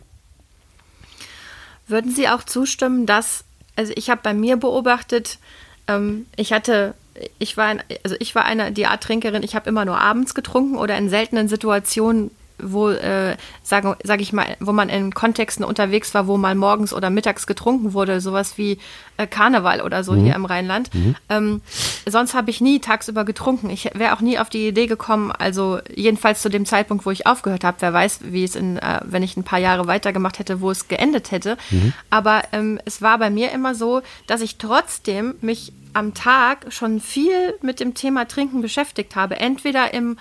Würden 1.89 2.11
Sie 2.11 2.29
auch 2.29 2.43
zustimmen, 2.43 3.05
dass, 3.05 3.43
also 3.75 3.91
ich 3.95 4.09
habe 4.09 4.21
bei 4.23 4.33
mir 4.33 4.57
beobachtet, 4.57 5.39
ähm, 5.87 6.27
ich 6.35 6.53
hatte, 6.53 6.93
ich 7.39 7.57
war, 7.57 7.65
ein, 7.65 7.83
also 8.03 8.15
ich 8.19 8.35
war 8.35 8.45
eine 8.45 8.71
Diat-Trinkerin, 8.71 9.43
ich 9.43 9.55
habe 9.55 9.67
immer 9.67 9.85
nur 9.85 9.99
abends 9.99 10.35
getrunken 10.35 10.77
oder 10.77 10.97
in 10.97 11.09
seltenen 11.09 11.47
Situationen 11.47 12.31
wo, 12.61 12.89
äh, 12.89 13.35
sage 13.63 13.97
sag 14.03 14.21
ich 14.21 14.33
mal, 14.33 14.57
wo 14.59 14.71
man 14.71 14.89
in 14.89 15.13
Kontexten 15.13 15.65
unterwegs 15.65 16.13
war, 16.13 16.27
wo 16.27 16.37
mal 16.37 16.55
morgens 16.55 16.93
oder 16.93 17.09
mittags 17.09 17.47
getrunken 17.47 17.93
wurde, 17.93 18.21
sowas 18.21 18.57
wie 18.57 18.79
äh, 19.17 19.27
Karneval 19.27 19.81
oder 19.81 20.03
so 20.03 20.13
mhm. 20.13 20.23
hier 20.25 20.35
im 20.35 20.45
Rheinland. 20.45 20.93
Mhm. 20.93 21.15
Ähm, 21.29 21.61
sonst 22.07 22.33
habe 22.33 22.49
ich 22.49 22.61
nie 22.61 22.79
tagsüber 22.79 23.25
getrunken. 23.25 23.69
Ich 23.69 23.89
wäre 23.93 24.15
auch 24.15 24.21
nie 24.21 24.39
auf 24.39 24.49
die 24.49 24.67
Idee 24.67 24.87
gekommen, 24.87 25.31
also 25.31 25.79
jedenfalls 25.93 26.41
zu 26.41 26.49
dem 26.49 26.65
Zeitpunkt, 26.65 27.05
wo 27.05 27.11
ich 27.11 27.27
aufgehört 27.27 27.63
habe. 27.63 27.77
Wer 27.79 27.93
weiß, 27.93 28.19
wie 28.23 28.43
es 28.43 28.55
in, 28.55 28.77
äh, 28.77 29.01
wenn 29.03 29.23
ich 29.23 29.37
ein 29.37 29.43
paar 29.43 29.59
Jahre 29.59 29.87
weitergemacht 29.87 30.39
hätte, 30.39 30.61
wo 30.61 30.71
es 30.71 30.87
geendet 30.87 31.31
hätte. 31.31 31.57
Mhm. 31.69 31.93
Aber 32.09 32.43
ähm, 32.51 32.79
es 32.85 33.01
war 33.01 33.17
bei 33.17 33.29
mir 33.29 33.51
immer 33.51 33.75
so, 33.75 34.01
dass 34.27 34.41
ich 34.41 34.57
trotzdem 34.57 35.35
mich 35.41 35.73
am 35.93 36.13
Tag 36.13 36.67
schon 36.69 36.99
viel 36.99 37.55
mit 37.61 37.79
dem 37.79 37.93
Thema 37.93 38.27
Trinken 38.27 38.61
beschäftigt 38.61 39.15
habe. 39.15 39.37
Entweder 39.37 39.93
im 39.93 40.17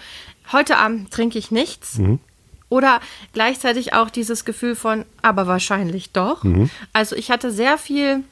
heute 0.52 0.78
Abend 0.78 1.10
trinke 1.10 1.38
ich 1.38 1.50
nichts. 1.50 1.98
Mhm. 1.98 2.20
Oder 2.68 3.00
gleichzeitig 3.32 3.94
auch 3.94 4.10
dieses 4.10 4.44
Gefühl 4.44 4.74
von, 4.74 5.04
aber 5.22 5.46
wahrscheinlich 5.46 6.12
doch. 6.12 6.44
Mhm. 6.44 6.70
Also 6.92 7.16
ich 7.16 7.30
hatte 7.30 7.50
sehr 7.50 7.78
viel, 7.78 8.24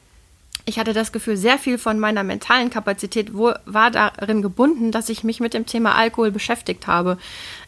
ich 0.65 0.77
hatte 0.77 0.93
das 0.93 1.11
Gefühl, 1.11 1.37
sehr 1.37 1.57
viel 1.57 1.77
von 1.77 1.99
meiner 1.99 2.23
mentalen 2.23 2.69
Kapazität 2.69 3.33
wo, 3.33 3.53
war 3.65 3.89
darin 3.89 4.41
gebunden, 4.41 4.91
dass 4.91 5.09
ich 5.09 5.23
mich 5.23 5.39
mit 5.39 5.53
dem 5.53 5.65
Thema 5.65 5.95
Alkohol 5.95 6.31
beschäftigt 6.31 6.85
habe. 6.85 7.17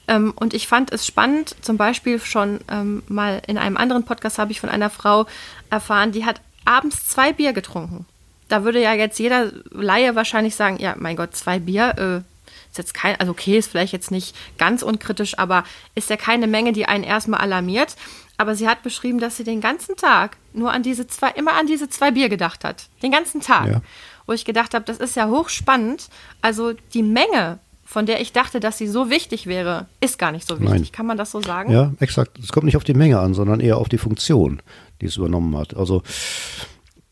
Ähm, 0.07 0.33
und 0.35 0.53
ich 0.53 0.67
fand 0.67 0.91
es 0.91 1.07
spannend, 1.07 1.55
zum 1.61 1.77
Beispiel 1.77 2.19
schon 2.19 2.59
ähm, 2.69 3.03
mal 3.07 3.41
in 3.47 3.57
einem 3.57 3.77
anderen 3.77 4.03
Podcast 4.03 4.37
habe 4.37 4.51
ich 4.51 4.59
von 4.59 4.69
einer 4.69 4.89
Frau 4.89 5.25
erfahren, 5.69 6.11
die 6.11 6.25
hat 6.25 6.41
abends 6.65 7.07
zwei 7.07 7.33
Bier 7.33 7.53
getrunken. 7.53 8.05
Da 8.47 8.63
würde 8.63 8.81
ja 8.81 8.93
jetzt 8.93 9.19
jeder 9.19 9.51
Laie 9.71 10.15
wahrscheinlich 10.15 10.55
sagen, 10.55 10.77
ja, 10.79 10.95
mein 10.97 11.15
Gott, 11.15 11.35
zwei 11.35 11.59
Bier, 11.59 12.23
äh, 12.25 12.28
ist 12.71 12.77
jetzt 12.77 12.93
kein, 12.93 13.19
also 13.19 13.31
okay, 13.31 13.57
ist 13.57 13.71
vielleicht 13.71 13.93
jetzt 13.93 14.11
nicht 14.11 14.35
ganz 14.57 14.83
unkritisch, 14.83 15.37
aber 15.37 15.63
ist 15.95 16.09
ja 16.09 16.17
keine 16.17 16.47
Menge, 16.47 16.71
die 16.71 16.85
einen 16.85 17.03
erstmal 17.03 17.41
alarmiert. 17.41 17.95
Aber 18.37 18.55
sie 18.55 18.69
hat 18.69 18.83
beschrieben, 18.83 19.19
dass 19.19 19.35
sie 19.35 19.43
den 19.43 19.59
ganzen 19.59 19.97
Tag 19.97 20.37
nur 20.53 20.71
an 20.71 20.81
diese 20.81 21.07
zwei, 21.07 21.29
immer 21.31 21.53
an 21.53 21.67
diese 21.67 21.89
zwei 21.89 22.11
Bier 22.11 22.29
gedacht 22.29 22.63
hat. 22.63 22.87
Den 23.03 23.11
ganzen 23.11 23.41
Tag. 23.41 23.67
Ja. 23.67 23.81
Wo 24.25 24.33
ich 24.33 24.45
gedacht 24.45 24.73
habe, 24.73 24.85
das 24.85 24.97
ist 24.97 25.15
ja 25.15 25.27
hochspannend. 25.27 26.07
Also 26.41 26.73
die 26.93 27.03
Menge, 27.03 27.59
von 27.83 28.05
der 28.05 28.21
ich 28.21 28.31
dachte, 28.31 28.61
dass 28.61 28.77
sie 28.77 28.87
so 28.87 29.09
wichtig 29.09 29.47
wäre, 29.47 29.87
ist 29.99 30.19
gar 30.19 30.31
nicht 30.31 30.47
so 30.47 30.61
wichtig. 30.61 30.81
Nein. 30.81 30.91
Kann 30.93 31.05
man 31.05 31.17
das 31.17 31.31
so 31.31 31.41
sagen? 31.41 31.71
Ja, 31.71 31.91
exakt. 31.99 32.39
Es 32.39 32.53
kommt 32.53 32.65
nicht 32.65 32.77
auf 32.77 32.85
die 32.85 32.93
Menge 32.93 33.19
an, 33.19 33.33
sondern 33.33 33.59
eher 33.59 33.77
auf 33.77 33.89
die 33.89 33.97
Funktion, 33.97 34.61
die 35.01 35.07
es 35.07 35.17
übernommen 35.17 35.57
hat. 35.57 35.75
Also 35.75 36.03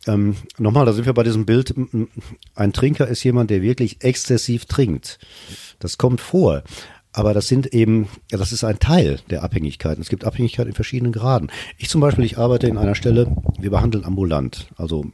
ähm, 0.07 0.35
nochmal, 0.57 0.85
da 0.85 0.93
sind 0.93 1.05
wir 1.05 1.13
bei 1.13 1.23
diesem 1.23 1.45
Bild. 1.45 1.73
Ein 2.55 2.73
Trinker 2.73 3.07
ist 3.07 3.23
jemand, 3.23 3.49
der 3.49 3.61
wirklich 3.61 4.03
exzessiv 4.03 4.65
trinkt. 4.65 5.19
Das 5.79 5.97
kommt 5.97 6.21
vor. 6.21 6.63
Aber 7.13 7.33
das 7.33 7.47
sind 7.47 7.73
eben, 7.73 8.07
ja, 8.31 8.37
das 8.37 8.51
ist 8.51 8.63
ein 8.63 8.79
Teil 8.79 9.19
der 9.29 9.43
Abhängigkeiten. 9.43 10.01
Es 10.01 10.09
gibt 10.09 10.23
Abhängigkeiten 10.23 10.69
in 10.69 10.75
verschiedenen 10.75 11.11
Graden. 11.11 11.49
Ich 11.77 11.89
zum 11.89 11.99
Beispiel, 11.99 12.25
ich 12.25 12.37
arbeite 12.37 12.67
in 12.67 12.77
einer 12.77 12.95
Stelle, 12.95 13.35
wir 13.59 13.71
behandeln 13.71 14.05
ambulant, 14.05 14.67
also 14.75 15.05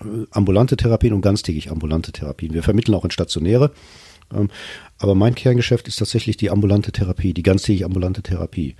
äh, 0.00 0.26
ambulante 0.30 0.76
Therapien 0.76 1.12
und 1.12 1.22
ganztägig 1.22 1.70
ambulante 1.70 2.12
Therapien. 2.12 2.54
Wir 2.54 2.62
vermitteln 2.62 2.94
auch 2.94 3.04
in 3.04 3.10
stationäre. 3.10 3.72
Ähm, 4.32 4.48
aber 4.98 5.14
mein 5.14 5.34
Kerngeschäft 5.34 5.88
ist 5.88 5.96
tatsächlich 5.96 6.36
die 6.36 6.50
ambulante 6.50 6.92
Therapie, 6.92 7.34
die 7.34 7.42
ganztägig 7.42 7.84
ambulante 7.84 8.22
Therapie. 8.22 8.76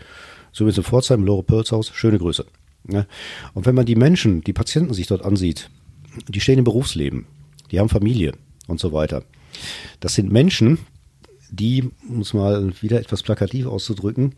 So 0.52 0.66
wie 0.66 0.70
es 0.70 0.78
in 0.78 0.84
Pforzheim, 0.84 1.24
Lore 1.24 1.42
Pölzhaus, 1.42 1.90
schöne 1.92 2.18
Grüße. 2.18 2.46
Ja. 2.88 3.06
Und 3.54 3.66
wenn 3.66 3.74
man 3.74 3.86
die 3.86 3.96
Menschen, 3.96 4.42
die 4.42 4.52
Patienten 4.52 4.94
sich 4.94 5.06
dort 5.06 5.24
ansieht, 5.24 5.70
die 6.28 6.40
stehen 6.40 6.58
im 6.58 6.64
Berufsleben, 6.64 7.26
die 7.70 7.78
haben 7.78 7.88
Familie 7.88 8.32
und 8.66 8.80
so 8.80 8.92
weiter. 8.92 9.24
Das 10.00 10.14
sind 10.14 10.32
Menschen, 10.32 10.78
die, 11.50 11.90
um 12.08 12.20
es 12.20 12.32
mal 12.32 12.72
wieder 12.80 13.00
etwas 13.00 13.22
plakativ 13.22 13.66
auszudrücken, 13.66 14.34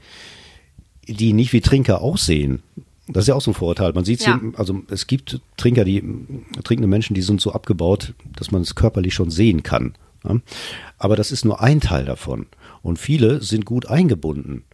die 1.06 1.32
nicht 1.32 1.52
wie 1.52 1.60
Trinker 1.60 2.00
aussehen. 2.00 2.62
Das 3.08 3.24
ist 3.24 3.28
ja 3.28 3.34
auch 3.34 3.42
so 3.42 3.50
ein 3.50 3.54
Vorurteil. 3.54 3.92
Man 3.92 4.04
sieht 4.04 4.24
ja. 4.24 4.38
sie, 4.40 4.56
also 4.56 4.82
es 4.88 5.06
gibt 5.06 5.40
Trinker, 5.56 5.84
die 5.84 6.02
trinkende 6.62 6.88
Menschen, 6.88 7.14
die 7.14 7.22
sind 7.22 7.40
so 7.40 7.52
abgebaut, 7.52 8.14
dass 8.36 8.50
man 8.50 8.62
es 8.62 8.74
körperlich 8.74 9.14
schon 9.14 9.30
sehen 9.30 9.62
kann. 9.62 9.94
Ja? 10.24 10.40
Aber 10.98 11.16
das 11.16 11.32
ist 11.32 11.44
nur 11.44 11.60
ein 11.60 11.80
Teil 11.80 12.04
davon. 12.04 12.46
Und 12.82 12.98
viele 12.98 13.42
sind 13.42 13.64
gut 13.64 13.86
eingebunden. 13.86 14.64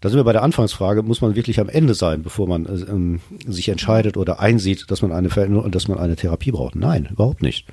Da 0.00 0.10
sind 0.10 0.18
wir 0.18 0.24
bei 0.24 0.32
der 0.32 0.42
Anfangsfrage, 0.42 1.02
muss 1.02 1.20
man 1.20 1.36
wirklich 1.36 1.58
am 1.58 1.68
Ende 1.68 1.94
sein, 1.94 2.22
bevor 2.22 2.46
man 2.46 2.66
äh, 2.66 2.90
ähm, 2.90 3.20
sich 3.46 3.68
entscheidet 3.68 4.16
oder 4.16 4.40
einsieht, 4.40 4.90
dass 4.90 5.02
man 5.02 5.12
eine 5.12 5.30
Veränderung, 5.30 5.70
dass 5.70 5.88
man 5.88 5.98
eine 5.98 6.16
Therapie 6.16 6.52
braucht? 6.52 6.76
Nein, 6.76 7.08
überhaupt 7.10 7.42
nicht. 7.42 7.66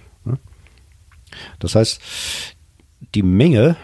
Das 1.60 1.76
heißt, 1.76 2.00
die 3.16 3.24
Menge 3.24 3.76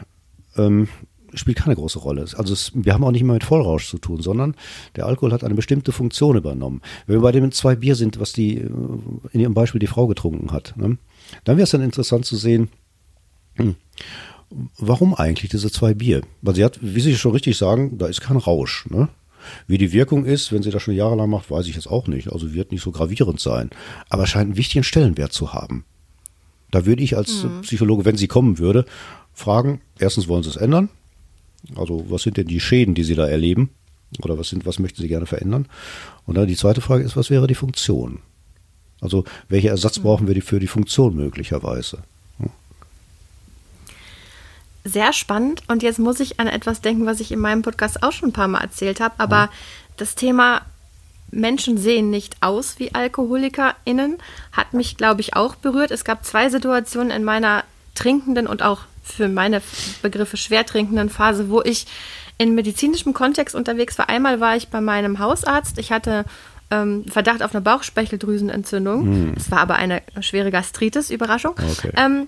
ähm, 0.56 0.88
spielt 1.34 1.58
keine 1.58 1.75
große 1.75 1.99
Rolle. 1.99 2.21
Also 2.21 2.54
es, 2.54 2.71
wir 2.73 2.93
haben 2.93 3.04
auch 3.04 3.12
nicht 3.12 3.23
mehr 3.23 3.34
mit 3.34 3.43
Vollrausch 3.43 3.89
zu 3.89 3.97
tun, 3.97 4.21
sondern 4.21 4.56
der 4.95 5.06
Alkohol 5.06 5.32
hat 5.32 5.43
eine 5.43 5.56
bestimmte 5.56 5.91
Funktion 5.91 6.38
übernommen. 6.38 6.82
Wenn 7.06 7.17
wir 7.17 7.21
bei 7.21 7.32
dem 7.32 7.52
zwei 7.52 7.75
Bier 7.75 7.95
sind, 7.95 8.19
was 8.19 8.34
die 8.34 8.58
äh, 8.58 8.69
in 9.32 9.39
ihrem 9.39 9.54
Beispiel 9.54 9.80
die 9.80 9.88
Frau 9.88 10.08
getrunken 10.08 10.52
hat, 10.52 10.73
ne? 10.78 10.97
dann 11.43 11.58
wäre 11.58 11.63
es 11.63 11.71
dann 11.71 11.82
interessant 11.82 12.25
zu 12.25 12.36
sehen, 12.36 12.69
hm, 13.56 13.75
warum 14.78 15.14
eigentlich 15.14 15.52
diese 15.52 15.72
zwei 15.72 15.94
Bier? 15.94 16.22
Weil 16.42 16.56
sie 16.56 16.64
hat, 16.64 16.80
wie 16.82 17.00
Sie 17.00 17.16
schon 17.16 17.32
richtig 17.34 17.58
sagen, 17.58 17.98
da 17.98 18.08
ist 18.08 18.22
kein 18.22 18.38
Rausch. 18.38 18.86
Ne? 18.90 19.10
Wie 19.68 19.78
die 19.78 19.94
Wirkung 19.94 20.26
ist, 20.26 20.52
wenn 20.52 20.64
sie 20.64 20.72
das 20.72 20.82
schon 20.82 20.96
jahrelang 20.96 21.30
macht, 21.30 21.52
weiß 21.52 21.68
ich 21.68 21.76
jetzt 21.76 21.88
auch 21.88 22.08
nicht. 22.08 22.32
Also 22.32 22.54
wird 22.54 22.72
nicht 22.72 22.84
so 22.84 22.92
gravierend 22.92 23.40
sein. 23.40 23.70
Aber 24.10 24.28
scheint 24.28 24.48
einen 24.48 24.58
wichtigen 24.58 24.84
Stellenwert 24.84 25.34
zu 25.34 25.54
haben. 25.54 25.86
Da 26.72 26.86
würde 26.86 27.04
ich 27.04 27.18
als 27.18 27.44
mhm. 27.44 27.62
Psychologe, 27.62 28.06
wenn 28.06 28.18
sie 28.18 28.28
kommen 28.28 28.60
würde, 28.60 28.86
fragen, 29.34 29.82
erstens 29.98 30.28
wollen 30.28 30.44
sie 30.44 30.50
es 30.50 30.56
ändern? 30.56 30.90
Also 31.76 32.06
was 32.10 32.24
sind 32.24 32.38
denn 32.38 32.48
die 32.48 32.60
Schäden, 32.60 32.94
die 32.94 33.04
sie 33.04 33.16
da 33.16 33.28
erleben? 33.28 33.70
Oder 34.24 34.38
was 34.38 34.50
sind, 34.50 34.66
was 34.66 34.80
möchten 34.80 35.02
sie 35.02 35.08
gerne 35.08 35.26
verändern? 35.26 35.68
Und 36.26 36.36
dann 36.36 36.48
die 36.48 36.56
zweite 36.56 36.82
Frage 36.82 37.04
ist, 37.04 37.16
was 37.16 37.30
wäre 37.30 37.48
die 37.48 37.56
Funktion? 37.56 38.20
Also 39.02 39.24
welcher 39.48 39.70
Ersatz 39.70 40.00
mhm. 40.00 40.04
brauchen 40.04 40.28
wir 40.28 40.42
für 40.42 40.60
die 40.60 40.68
Funktion 40.68 41.16
möglicherweise? 41.16 42.00
Sehr 44.91 45.13
spannend. 45.13 45.63
Und 45.67 45.84
jetzt 45.84 45.99
muss 45.99 46.19
ich 46.19 46.39
an 46.39 46.47
etwas 46.47 46.82
denken, 46.82 47.06
was 47.06 47.19
ich 47.19 47.32
in 47.32 47.39
meinem 47.39 47.62
Podcast 47.62 48.04
auch 48.04 48.12
schon 48.12 48.30
ein 48.30 48.34
paar 48.34 48.47
Mal 48.47 48.62
erzählt 48.62 48.99
habe. 48.99 49.15
Aber 49.17 49.45
mhm. 49.45 49.49
das 49.97 50.15
Thema 50.15 50.62
Menschen 51.32 51.78
sehen 51.78 52.10
nicht 52.10 52.38
aus 52.41 52.80
wie 52.80 52.93
AlkoholikerInnen 52.93 54.17
hat 54.52 54.73
mich, 54.73 54.97
glaube 54.97 55.21
ich, 55.21 55.36
auch 55.36 55.56
berührt. 55.56 55.91
Es 55.91 56.04
gab 56.04 56.25
zwei 56.25 56.49
Situationen 56.49 57.12
in 57.12 57.23
meiner 57.23 57.63
trinkenden 57.95 58.47
und 58.47 58.62
auch 58.62 58.82
für 59.04 59.28
meine 59.28 59.62
Begriffe 60.02 60.38
schwer 60.38 60.65
trinkenden 60.65 61.10
Phase, 61.10 61.49
wo 61.49 61.62
ich 61.62 61.88
in 62.38 62.56
medizinischem 62.56 63.13
Kontext 63.13 63.56
unterwegs 63.56 63.97
war. 63.97 64.10
Einmal 64.10 64.39
war 64.39 64.56
ich 64.56 64.69
bei 64.69 64.82
meinem 64.82 65.19
Hausarzt. 65.19 65.78
Ich 65.78 65.91
hatte 65.91 66.25
ähm, 66.71 67.06
Verdacht 67.08 67.43
auf 67.43 67.54
eine 67.54 67.62
Bauchspeicheldrüsenentzündung. 67.62 69.34
Es 69.36 69.52
war 69.52 69.60
aber 69.60 69.75
eine 69.75 70.02
schwere 70.21 70.52
Gastritis, 70.52 71.10
Überraschung. 71.10 71.54
Okay. 71.54 71.91
Ähm, 71.97 72.28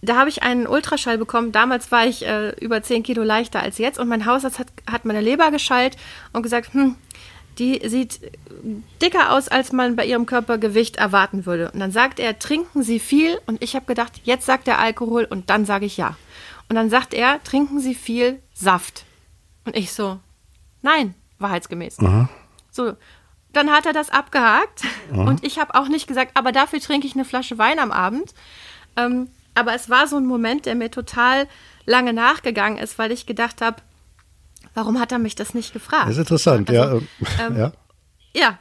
da 0.00 0.16
habe 0.16 0.28
ich 0.28 0.42
einen 0.42 0.66
Ultraschall 0.66 1.18
bekommen. 1.18 1.52
Damals 1.52 1.90
war 1.90 2.06
ich 2.06 2.24
äh, 2.24 2.50
über 2.60 2.82
10 2.82 3.02
Kilo 3.02 3.22
leichter 3.22 3.60
als 3.60 3.78
jetzt 3.78 3.98
und 3.98 4.08
mein 4.08 4.26
Hausarzt 4.26 4.58
hat, 4.58 4.68
hat 4.90 5.04
meine 5.04 5.20
Leber 5.20 5.50
geschallt 5.50 5.96
und 6.32 6.42
gesagt, 6.42 6.72
hm, 6.72 6.96
die 7.58 7.80
sieht 7.88 8.20
dicker 9.02 9.32
aus, 9.32 9.48
als 9.48 9.72
man 9.72 9.96
bei 9.96 10.06
ihrem 10.06 10.26
Körpergewicht 10.26 10.96
erwarten 10.96 11.46
würde. 11.46 11.70
Und 11.72 11.80
dann 11.80 11.90
sagt 11.90 12.20
er, 12.20 12.38
trinken 12.38 12.82
Sie 12.82 13.00
viel? 13.00 13.40
Und 13.46 13.62
ich 13.62 13.74
habe 13.74 13.86
gedacht, 13.86 14.20
jetzt 14.24 14.46
sagt 14.46 14.68
er 14.68 14.78
Alkohol 14.78 15.24
und 15.24 15.50
dann 15.50 15.64
sage 15.64 15.86
ich 15.86 15.96
ja. 15.96 16.16
Und 16.68 16.76
dann 16.76 16.90
sagt 16.90 17.14
er, 17.14 17.42
trinken 17.42 17.80
Sie 17.80 17.94
viel 17.94 18.40
Saft. 18.54 19.04
Und 19.64 19.76
ich 19.76 19.92
so, 19.92 20.20
nein, 20.82 21.14
wahrheitsgemäß. 21.38 21.98
So, 22.70 22.92
dann 23.52 23.72
hat 23.72 23.86
er 23.86 23.92
das 23.92 24.10
abgehakt 24.10 24.82
und 25.10 25.42
ich 25.42 25.58
habe 25.58 25.74
auch 25.74 25.88
nicht 25.88 26.06
gesagt, 26.06 26.32
aber 26.36 26.52
dafür 26.52 26.80
trinke 26.80 27.06
ich 27.06 27.14
eine 27.14 27.24
Flasche 27.24 27.58
Wein 27.58 27.78
am 27.80 27.90
Abend. 27.90 28.34
Ähm, 28.96 29.28
aber 29.58 29.74
es 29.74 29.90
war 29.90 30.06
so 30.06 30.16
ein 30.16 30.26
Moment, 30.26 30.66
der 30.66 30.74
mir 30.74 30.90
total 30.90 31.46
lange 31.86 32.12
nachgegangen 32.12 32.78
ist, 32.78 32.98
weil 32.98 33.12
ich 33.12 33.26
gedacht 33.26 33.60
habe, 33.60 33.76
warum 34.74 34.98
hat 35.00 35.12
er 35.12 35.18
mich 35.18 35.34
das 35.34 35.54
nicht 35.54 35.72
gefragt? 35.72 36.04
Das 36.08 36.16
ist 36.16 36.18
interessant, 36.18 36.70
Also, 36.70 37.02
ja. 37.40 37.46
ähm, 37.46 37.56
ja. 37.58 37.72
Ja. 38.34 38.58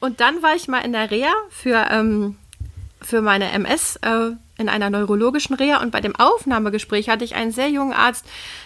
Und 0.00 0.20
dann 0.20 0.42
war 0.42 0.54
ich 0.54 0.68
mal 0.68 0.80
in 0.80 0.92
der 0.92 1.10
Reha 1.10 1.32
für, 1.50 1.86
ähm, 1.90 2.36
für 3.02 3.20
meine 3.20 3.50
MS 3.50 3.96
äh, 4.02 4.30
in 4.56 4.68
einer 4.68 4.90
neurologischen 4.90 5.54
Reha 5.54 5.80
und 5.82 5.90
bei 5.90 6.00
dem 6.00 6.16
Aufnahmegespräch 6.16 7.08
hatte 7.08 7.24
ich 7.24 7.34
einen 7.34 7.52
sehr 7.52 7.68
jungen 7.68 7.92
Arzt, 7.92 8.24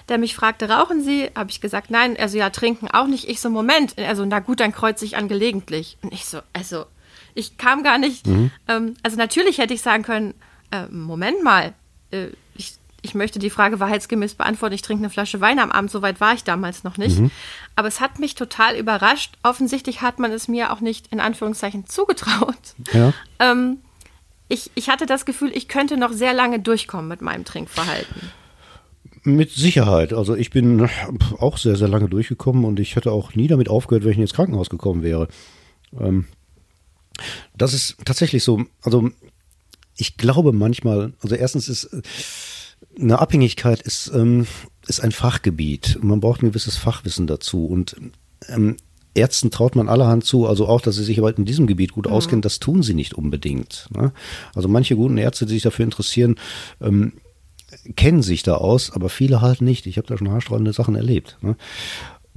der 0.08 0.18
mich 0.18 0.34
fragte, 0.34 0.68
rauchen 0.68 1.02
Sie? 1.02 1.30
Habe 1.34 1.50
ich 1.50 1.60
gesagt, 1.60 1.90
nein. 1.90 2.16
Also 2.18 2.38
ja, 2.38 2.50
trinken 2.50 2.88
auch 2.88 3.06
nicht. 3.06 3.28
Ich 3.28 3.40
so, 3.40 3.50
Moment. 3.50 3.98
Also 3.98 4.24
na 4.24 4.38
gut, 4.40 4.60
dann 4.60 4.72
kreuze 4.72 5.04
ich 5.04 5.16
an 5.16 5.28
gelegentlich. 5.28 5.98
Und 6.02 6.12
ich 6.12 6.24
so, 6.26 6.40
also 6.52 6.84
ich 7.34 7.56
kam 7.58 7.82
gar 7.82 7.98
nicht. 7.98 8.26
Ähm, 8.68 8.94
also 9.02 9.16
natürlich 9.16 9.58
hätte 9.58 9.74
ich 9.74 9.82
sagen 9.82 10.02
können, 10.02 10.34
äh, 10.72 10.86
Moment 10.90 11.44
mal, 11.44 11.74
äh, 12.10 12.28
ich, 12.56 12.74
ich 13.02 13.14
möchte 13.14 13.38
die 13.38 13.50
Frage 13.50 13.78
wahrheitsgemäß 13.78 14.34
beantworten. 14.34 14.74
Ich 14.74 14.82
trinke 14.82 15.02
eine 15.02 15.10
Flasche 15.10 15.40
Wein 15.40 15.58
am 15.58 15.70
Abend. 15.70 15.90
Soweit 15.90 16.20
war 16.20 16.34
ich 16.34 16.42
damals 16.42 16.82
noch 16.82 16.96
nicht. 16.96 17.20
Aber 17.76 17.88
es 17.88 18.00
hat 18.00 18.18
mich 18.18 18.34
total 18.34 18.76
überrascht. 18.76 19.34
Offensichtlich 19.42 20.02
hat 20.02 20.18
man 20.18 20.32
es 20.32 20.48
mir 20.48 20.72
auch 20.72 20.80
nicht 20.80 21.12
in 21.12 21.20
Anführungszeichen 21.20 21.86
zugetraut. 21.86 22.74
ja. 22.92 23.12
Ähm, 23.38 23.78
ich, 24.48 24.70
ich 24.74 24.90
hatte 24.90 25.06
das 25.06 25.24
Gefühl, 25.24 25.50
ich 25.54 25.66
könnte 25.66 25.96
noch 25.96 26.12
sehr 26.12 26.34
lange 26.34 26.60
durchkommen 26.60 27.08
mit 27.08 27.22
meinem 27.22 27.44
Trinkverhalten. 27.44 28.30
Mit 29.22 29.50
Sicherheit. 29.50 30.12
Also 30.12 30.34
ich 30.34 30.50
bin 30.50 30.88
auch 31.38 31.56
sehr, 31.56 31.76
sehr 31.76 31.88
lange 31.88 32.08
durchgekommen 32.08 32.66
und 32.66 32.78
ich 32.78 32.96
hätte 32.96 33.12
auch 33.12 33.34
nie 33.34 33.46
damit 33.46 33.70
aufgehört, 33.70 34.04
wenn 34.04 34.12
ich 34.12 34.18
ins 34.18 34.34
Krankenhaus 34.34 34.68
gekommen 34.68 35.02
wäre. 35.02 35.28
Ähm, 35.98 36.26
das 37.56 37.72
ist 37.72 37.96
tatsächlich 38.04 38.44
so. 38.44 38.64
Also 38.82 39.10
ich 39.96 40.16
glaube 40.16 40.52
manchmal, 40.52 41.12
also 41.20 41.34
erstens 41.34 41.68
ist 41.68 41.84
äh, 41.84 42.02
eine 42.98 43.18
Abhängigkeit 43.20 43.80
ist, 43.82 44.10
ähm, 44.14 44.46
ist 44.86 45.00
ein 45.00 45.12
Fachgebiet. 45.12 45.98
Man 46.02 46.20
braucht 46.20 46.42
ein 46.42 46.48
gewisses 46.48 46.76
Fachwissen 46.76 47.26
dazu 47.26 47.66
und 47.66 47.96
ähm, 48.48 48.76
Ärzten 49.14 49.50
traut 49.50 49.76
man 49.76 49.88
allerhand 49.88 50.24
zu, 50.24 50.46
also 50.46 50.66
auch, 50.66 50.80
dass 50.80 50.96
sie 50.96 51.04
sich 51.04 51.18
aber 51.18 51.36
in 51.36 51.44
diesem 51.44 51.66
Gebiet 51.66 51.92
gut 51.92 52.06
auskennen, 52.06 52.40
das 52.40 52.60
tun 52.60 52.82
sie 52.82 52.94
nicht 52.94 53.14
unbedingt. 53.14 53.88
Ne? 53.94 54.12
Also 54.54 54.68
manche 54.68 54.96
guten 54.96 55.18
Ärzte, 55.18 55.44
die 55.44 55.54
sich 55.54 55.62
dafür 55.62 55.84
interessieren, 55.84 56.36
ähm, 56.80 57.12
kennen 57.94 58.22
sich 58.22 58.42
da 58.42 58.54
aus, 58.54 58.90
aber 58.90 59.08
viele 59.08 59.40
halt 59.40 59.60
nicht. 59.60 59.86
Ich 59.86 59.98
habe 59.98 60.06
da 60.06 60.16
schon 60.16 60.30
haarsträubende 60.30 60.72
Sachen 60.72 60.94
erlebt. 60.94 61.36
Ne? 61.42 61.56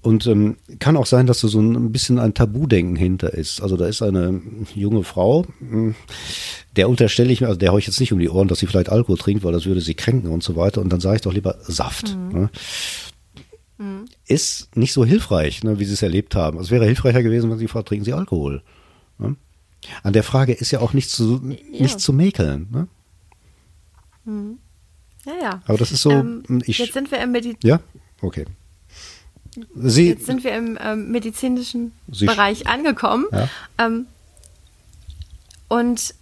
Und 0.06 0.28
ähm, 0.28 0.58
kann 0.78 0.98
auch 0.98 1.08
sein, 1.08 1.26
dass 1.26 1.42
da 1.42 1.48
so 1.48 1.60
ein 1.60 1.92
bisschen 1.92 2.20
ein 2.20 2.36
Tabudenken 2.36 2.96
hinter 2.96 3.34
ist. 3.34 3.60
Also 3.60 3.76
da 3.76 3.88
ist 3.88 4.04
eine 4.04 4.40
junge 4.76 5.04
Frau, 5.04 5.48
mh, 5.60 5.96
der 6.76 6.90
unterstelle 6.90 7.34
ich 7.34 7.42
mir, 7.42 7.48
also 7.48 7.58
der 7.58 7.72
haue 7.72 7.80
ich 7.80 7.88
jetzt 7.88 8.00
nicht 8.00 8.14
um 8.14 8.20
die 8.20 8.30
Ohren, 8.30 8.48
dass 8.48 8.60
sie 8.60 8.68
vielleicht 8.68 8.90
Alkohol 8.90 9.18
trinkt, 9.18 9.44
weil 9.44 9.52
das 9.52 9.66
würde 9.66 9.82
sie 9.82 9.96
kränken 9.96 10.30
und 10.30 10.44
so 10.44 10.56
weiter. 10.56 10.82
Und 10.82 10.90
dann 10.94 11.00
sage 11.00 11.16
ich 11.16 11.22
doch 11.24 11.34
lieber 11.34 11.58
Saft. 11.64 12.16
Ne? 12.32 12.52
Ist 14.28 14.78
nicht 14.78 14.94
so 14.94 15.04
hilfreich, 15.04 15.64
ne, 15.64 15.80
wie 15.80 15.86
sie 15.86 15.94
es 15.94 16.04
erlebt 16.04 16.36
haben. 16.36 16.60
Es 16.60 16.70
wäre 16.70 16.86
hilfreicher 16.86 17.24
gewesen, 17.24 17.50
wenn 17.50 17.58
sie 17.58 17.68
fragt, 17.68 17.88
trinken 17.88 18.06
sie 18.06 18.14
Alkohol. 18.14 18.62
Ne? 19.18 19.36
An 20.04 20.14
der 20.14 20.24
Frage 20.24 20.54
ist 20.54 20.70
ja 20.70 20.82
auch 20.82 20.94
nicht 20.94 21.10
zu, 21.10 21.42
nicht 21.72 22.00
zu 22.00 22.14
mäkeln. 22.14 22.68
Ne? 22.72 22.88
Ja, 25.26 25.34
ja. 25.42 25.62
Aber 25.66 25.80
das 25.80 25.92
ist 25.92 26.04
so, 26.04 26.12
Ähm, 26.12 26.44
ich, 26.68 26.78
jetzt 26.78 26.94
sind 26.94 27.10
wir 27.10 27.20
im, 27.24 27.32
Medi 27.32 27.58
ja, 27.64 27.80
okay. 28.22 28.46
Sie, 29.76 30.10
jetzt 30.10 30.26
sind 30.26 30.44
wir 30.44 30.54
im 30.54 30.78
ähm, 30.82 31.12
medizinischen 31.12 31.92
Sie- 32.12 32.26
Bereich 32.26 32.68
angekommen. 32.68 33.26
Ja. 33.32 33.50
Ähm, 33.78 34.06
und 35.68 36.14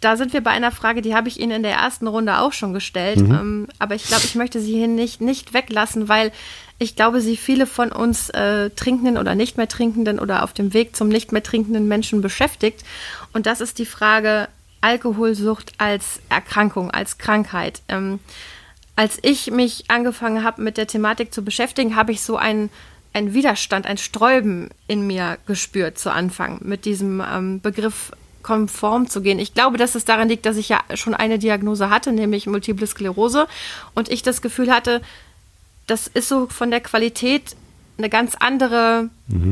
da 0.00 0.16
sind 0.16 0.32
wir 0.32 0.42
bei 0.42 0.50
einer 0.50 0.70
Frage, 0.70 1.02
die 1.02 1.14
habe 1.14 1.28
ich 1.28 1.40
Ihnen 1.40 1.52
in 1.52 1.62
der 1.62 1.74
ersten 1.74 2.06
Runde 2.06 2.38
auch 2.38 2.52
schon 2.52 2.72
gestellt. 2.72 3.18
Mhm. 3.18 3.34
Ähm, 3.34 3.68
aber 3.78 3.94
ich 3.94 4.04
glaube, 4.04 4.24
ich 4.24 4.34
möchte 4.34 4.60
sie 4.60 4.72
hier 4.72 4.88
nicht, 4.88 5.20
nicht 5.20 5.52
weglassen, 5.54 6.08
weil 6.08 6.32
ich 6.78 6.94
glaube, 6.94 7.20
sie 7.20 7.36
viele 7.36 7.66
von 7.66 7.90
uns 7.90 8.28
äh, 8.30 8.70
trinkenden 8.70 9.18
oder 9.18 9.34
nicht 9.34 9.56
mehr 9.56 9.68
trinkenden 9.68 10.18
oder 10.18 10.44
auf 10.44 10.52
dem 10.52 10.74
Weg 10.74 10.94
zum 10.94 11.08
nicht 11.08 11.32
mehr 11.32 11.42
trinkenden 11.42 11.88
Menschen 11.88 12.20
beschäftigt. 12.20 12.84
Und 13.32 13.46
das 13.46 13.60
ist 13.60 13.78
die 13.78 13.86
Frage 13.86 14.48
Alkoholsucht 14.82 15.72
als 15.78 16.20
Erkrankung, 16.28 16.90
als 16.90 17.18
Krankheit. 17.18 17.80
Ähm, 17.88 18.20
als 18.96 19.18
ich 19.22 19.50
mich 19.50 19.84
angefangen 19.88 20.42
habe, 20.42 20.62
mit 20.62 20.78
der 20.78 20.86
Thematik 20.86 21.32
zu 21.32 21.44
beschäftigen, 21.44 21.96
habe 21.96 22.12
ich 22.12 22.22
so 22.22 22.36
einen, 22.36 22.70
einen 23.12 23.34
Widerstand, 23.34 23.86
ein 23.86 23.98
Sträuben 23.98 24.70
in 24.88 25.06
mir 25.06 25.38
gespürt 25.46 25.98
zu 25.98 26.10
Anfang, 26.10 26.60
mit 26.62 26.86
diesem 26.86 27.22
ähm, 27.22 27.60
Begriff 27.60 28.12
konform 28.42 29.08
zu 29.08 29.20
gehen. 29.20 29.38
Ich 29.38 29.54
glaube, 29.54 29.76
dass 29.76 29.94
es 29.96 30.04
daran 30.04 30.28
liegt, 30.28 30.46
dass 30.46 30.56
ich 30.56 30.68
ja 30.68 30.80
schon 30.94 31.14
eine 31.14 31.38
Diagnose 31.38 31.90
hatte, 31.90 32.12
nämlich 32.12 32.46
Multiple 32.46 32.86
Sklerose, 32.86 33.46
und 33.94 34.08
ich 34.08 34.22
das 34.22 34.40
Gefühl 34.40 34.72
hatte, 34.72 35.02
das 35.86 36.06
ist 36.06 36.28
so 36.28 36.46
von 36.46 36.70
der 36.70 36.80
Qualität 36.80 37.56
eine 37.98 38.08
ganz 38.08 38.34
andere, 38.34 39.08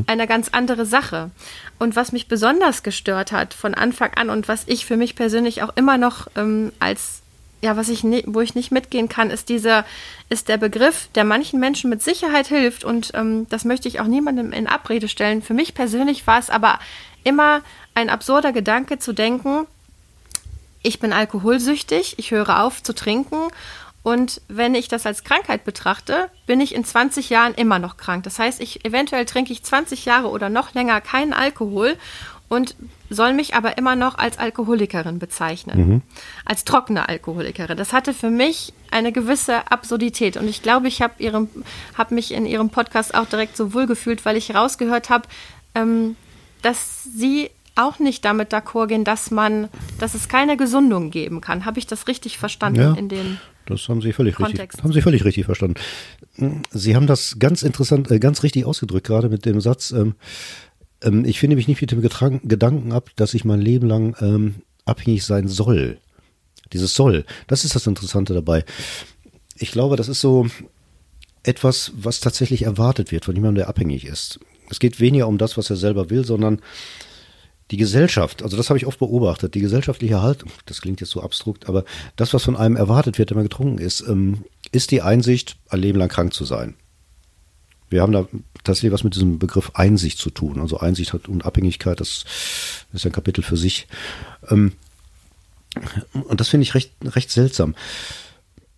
eine 0.07 0.27
ganz 0.27 0.49
andere 0.53 0.87
Sache. 0.87 1.31
Und 1.79 1.97
was 1.97 2.13
mich 2.13 2.29
besonders 2.29 2.83
gestört 2.83 3.33
hat 3.33 3.53
von 3.53 3.75
Anfang 3.75 4.13
an 4.15 4.31
und 4.31 4.49
was 4.49 4.65
ich 4.67 4.87
für 4.87 4.97
mich 4.97 5.17
persönlich 5.17 5.63
auch 5.63 5.77
immer 5.77 5.99
noch 5.99 6.29
ähm, 6.37 6.73
als 6.79 7.23
ja, 7.65 7.77
was 7.79 7.89
ich 7.89 8.05
ni- 8.05 8.25
wo 8.27 8.43
ich 8.43 8.55
nicht 8.55 8.71
mitgehen 8.71 9.09
kann, 9.09 9.31
ist 9.31 9.49
dieser, 9.49 9.87
ist 10.29 10.49
der 10.49 10.59
Begriff, 10.59 11.09
der 11.15 11.25
manchen 11.25 11.59
Menschen 11.59 11.89
mit 11.89 12.03
Sicherheit 12.03 12.47
hilft 12.47 12.85
und 12.85 13.13
ähm, 13.15 13.47
das 13.49 13.65
möchte 13.65 13.89
ich 13.89 14.01
auch 14.01 14.07
niemandem 14.07 14.53
in 14.53 14.67
Abrede 14.67 15.09
stellen. 15.09 15.41
Für 15.41 15.55
mich 15.55 15.73
persönlich 15.75 16.27
war 16.27 16.39
es 16.39 16.51
aber 16.51 16.79
immer 17.25 17.63
ein 17.95 18.11
absurder 18.11 18.53
Gedanke 18.53 18.99
zu 18.99 19.15
denken, 19.15 19.67
ich 20.83 21.01
bin 21.01 21.15
alkoholsüchtig, 21.15 22.19
ich 22.19 22.31
höre 22.33 22.61
auf 22.63 22.83
zu 22.83 22.95
trinken 22.95 23.49
und 24.03 24.43
wenn 24.49 24.75
ich 24.75 24.89
das 24.89 25.07
als 25.07 25.25
Krankheit 25.25 25.65
betrachte, 25.65 26.29
bin 26.47 26.61
ich 26.61 26.75
in 26.75 26.85
20 26.85 27.31
Jahren 27.31 27.55
immer 27.55 27.79
noch 27.79 27.97
krank. 27.97 28.25
Das 28.25 28.39
heißt, 28.39 28.61
ich 28.61 28.85
eventuell 28.85 29.25
trinke 29.25 29.55
ich 29.55 29.63
20 29.65 30.05
Jahre 30.05 30.29
oder 30.29 30.51
noch 30.51 30.75
länger 30.75 31.01
keinen 31.01 31.33
Alkohol 31.33 31.97
und 32.49 32.77
soll 33.11 33.33
mich 33.35 33.55
aber 33.55 33.79
immer 33.79 33.97
noch 33.97 34.19
als 34.19 34.39
Alkoholikerin 34.39 35.19
bezeichnen, 35.19 36.03
als 36.45 36.65
trockene 36.65 37.09
Alkoholikerin. 37.09 37.77
Das 37.77 37.93
hatte 37.93 38.13
für 38.15 38.31
mich 38.31 38.73
eine 38.91 39.13
gewisse 39.13 39.71
Absurdität 39.71 40.37
und 40.37 40.47
ich 40.49 40.63
glaube, 40.63 40.89
ich 40.89 41.03
habe 41.03 41.49
hab 41.97 42.11
mich 42.11 42.33
in 42.33 42.47
ihrem 42.47 42.71
Podcast 42.71 43.15
auch 43.15 43.27
direkt 43.27 43.57
so 43.57 43.73
wohlgefühlt, 43.75 44.25
weil 44.25 44.37
ich 44.37 44.55
rausgehört 44.55 45.11
habe, 45.11 45.29
ähm, 45.75 46.17
dass 46.63 47.05
sie 47.05 47.51
auch 47.77 47.99
nicht 47.99 48.25
damit 48.25 48.53
d'accord 48.53 48.87
gehen, 48.87 49.05
dass 49.05 49.31
man, 49.31 49.69
dass 49.99 50.15
es 50.15 50.29
keine 50.29 50.57
Gesundung 50.57 51.11
geben 51.11 51.41
kann. 51.41 51.65
Habe 51.65 51.79
ich 51.79 51.87
das 51.87 52.07
richtig 52.07 52.39
verstanden 52.39 52.81
Ja. 52.81 52.93
in 52.95 53.09
den 53.09 53.41
Das 53.67 53.89
haben 53.89 54.01
Sie 54.03 54.13
völlig 54.13 54.37
Kontext. 54.37 54.61
richtig, 54.61 54.85
haben 54.85 54.93
Sie 54.93 55.03
völlig 55.03 55.25
richtig 55.25 55.47
verstanden. 55.47 55.75
Sie 56.71 56.95
haben 56.95 57.07
das 57.07 57.37
ganz 57.39 57.63
interessant, 57.63 58.11
äh, 58.11 58.19
ganz 58.21 58.43
richtig 58.43 58.65
ausgedrückt, 58.67 59.07
gerade 59.07 59.29
mit 59.29 59.45
dem 59.47 59.61
Satz, 59.61 59.91
ähm, 59.91 60.15
ähm, 61.03 61.25
ich 61.25 61.39
finde 61.39 61.57
mich 61.57 61.69
nicht 61.69 61.81
mit 61.81 61.91
dem 61.91 62.01
Getran 62.01 62.41
Gedanken 62.45 62.93
ab, 62.93 63.11
dass 63.17 63.35
ich 63.35 63.45
mein 63.45 63.61
Leben 63.61 63.89
lang 63.89 64.17
ähm, 64.21 64.57
abhängig 64.85 65.25
sein 65.25 65.49
soll. 65.49 65.99
Dieses 66.73 66.95
soll, 66.95 67.25
das 67.47 67.65
ist 67.65 67.75
das 67.75 67.87
Interessante 67.87 68.35
dabei. 68.35 68.65
Ich 69.57 69.71
glaube, 69.71 69.97
das 69.97 70.09
ist 70.09 70.21
so 70.21 70.49
etwas, 71.43 71.93
was 71.95 72.21
tatsächlich 72.21 72.63
erwartet 72.63 73.13
wird 73.13 73.27
von 73.27 73.35
jemandem, 73.35 73.57
der 73.57 73.69
abhängig 73.69 74.05
ist. 74.07 74.41
Es 74.71 74.81
geht 74.81 74.99
weniger 74.99 75.29
um 75.29 75.39
das, 75.39 75.57
was 75.57 75.71
er 75.71 75.77
selber 75.77 76.11
will, 76.11 76.25
sondern 76.25 76.61
die 77.71 77.77
Gesellschaft, 77.77 78.43
also 78.43 78.57
das 78.57 78.69
habe 78.69 78.79
ich 78.79 78.87
oft 78.87 78.99
beobachtet, 78.99 79.55
die 79.55 79.61
gesellschaftliche 79.61 80.21
Haltung, 80.21 80.51
das 80.67 80.81
klingt 80.81 81.01
jetzt 81.01 81.11
so 81.11 81.23
abstrukt, 81.23 81.69
aber 81.69 81.85
das, 82.17 82.35
was 82.35 82.45
von 82.45 82.57
einem 82.57 82.77
erwartet 82.77 83.19
wird, 83.19 83.31
wenn 83.31 83.39
man 83.39 83.47
getrunken 83.47 83.79
ist, 83.79 84.01
ähm, 84.07 84.45
ist 84.73 84.91
die 84.91 85.03
Einsicht, 85.03 85.57
ein 85.69 85.81
Leben 85.81 85.99
lang 85.99 86.09
krank 86.09 86.35
zu 86.35 86.45
sein. 86.45 86.75
Wir 87.95 88.03
haben 88.03 88.13
da 88.13 88.27
tatsächlich 88.65 88.91
was 88.91 89.05
mit 89.05 89.15
diesem 89.15 89.39
Begriff 89.39 89.71
Einsicht 89.75 90.19
zu 90.19 90.31
tun. 90.31 90.59
Also 90.59 90.81
Einsicht 90.81 91.13
hat 91.13 91.29
und 91.29 91.47
Abhängigkeit, 91.47 92.01
das 92.01 92.25
ist 92.93 93.07
ein 93.07 93.13
Kapitel 93.13 93.43
für 93.45 93.57
sich. 93.57 93.87
Ähm, 94.51 94.73
und 96.13 96.41
das 96.41 96.49
finde 96.49 96.65
ich 96.65 96.75
recht, 96.75 96.93
recht 97.05 97.31
seltsam. 97.31 97.77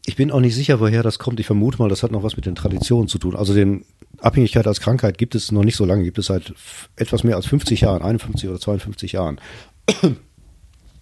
ich 0.05 0.16
bin 0.16 0.31
auch 0.31 0.40
nicht 0.40 0.55
sicher, 0.55 0.81
woher 0.81 1.02
das 1.02 1.18
kommt. 1.18 1.40
Ich 1.40 1.46
vermute 1.46 1.79
mal, 1.79 1.88
das 1.88 2.02
hat 2.02 2.12
noch 2.12 2.24
was 2.24 2.37
mit 2.37 2.44
den 2.44 2.57
Traditionen 2.57 3.09
zu 3.09 3.16
tun. 3.16 3.35
Also 3.35 3.55
den 3.55 3.87
Abhängigkeit 4.18 4.66
als 4.66 4.81
Krankheit 4.81 5.16
gibt 5.16 5.35
es 5.35 5.50
noch 5.50 5.64
nicht 5.64 5.76
so 5.76 5.87
lange, 5.87 6.05
gibt 6.05 6.18
es 6.18 6.26
seit 6.26 6.52
etwas 6.96 7.24
mehr 7.24 7.37
als 7.37 7.46
50 7.46 7.81
Jahren, 7.81 8.02
51 8.02 8.50
oder 8.50 8.61
52 8.61 9.12
Jahren. 9.12 9.40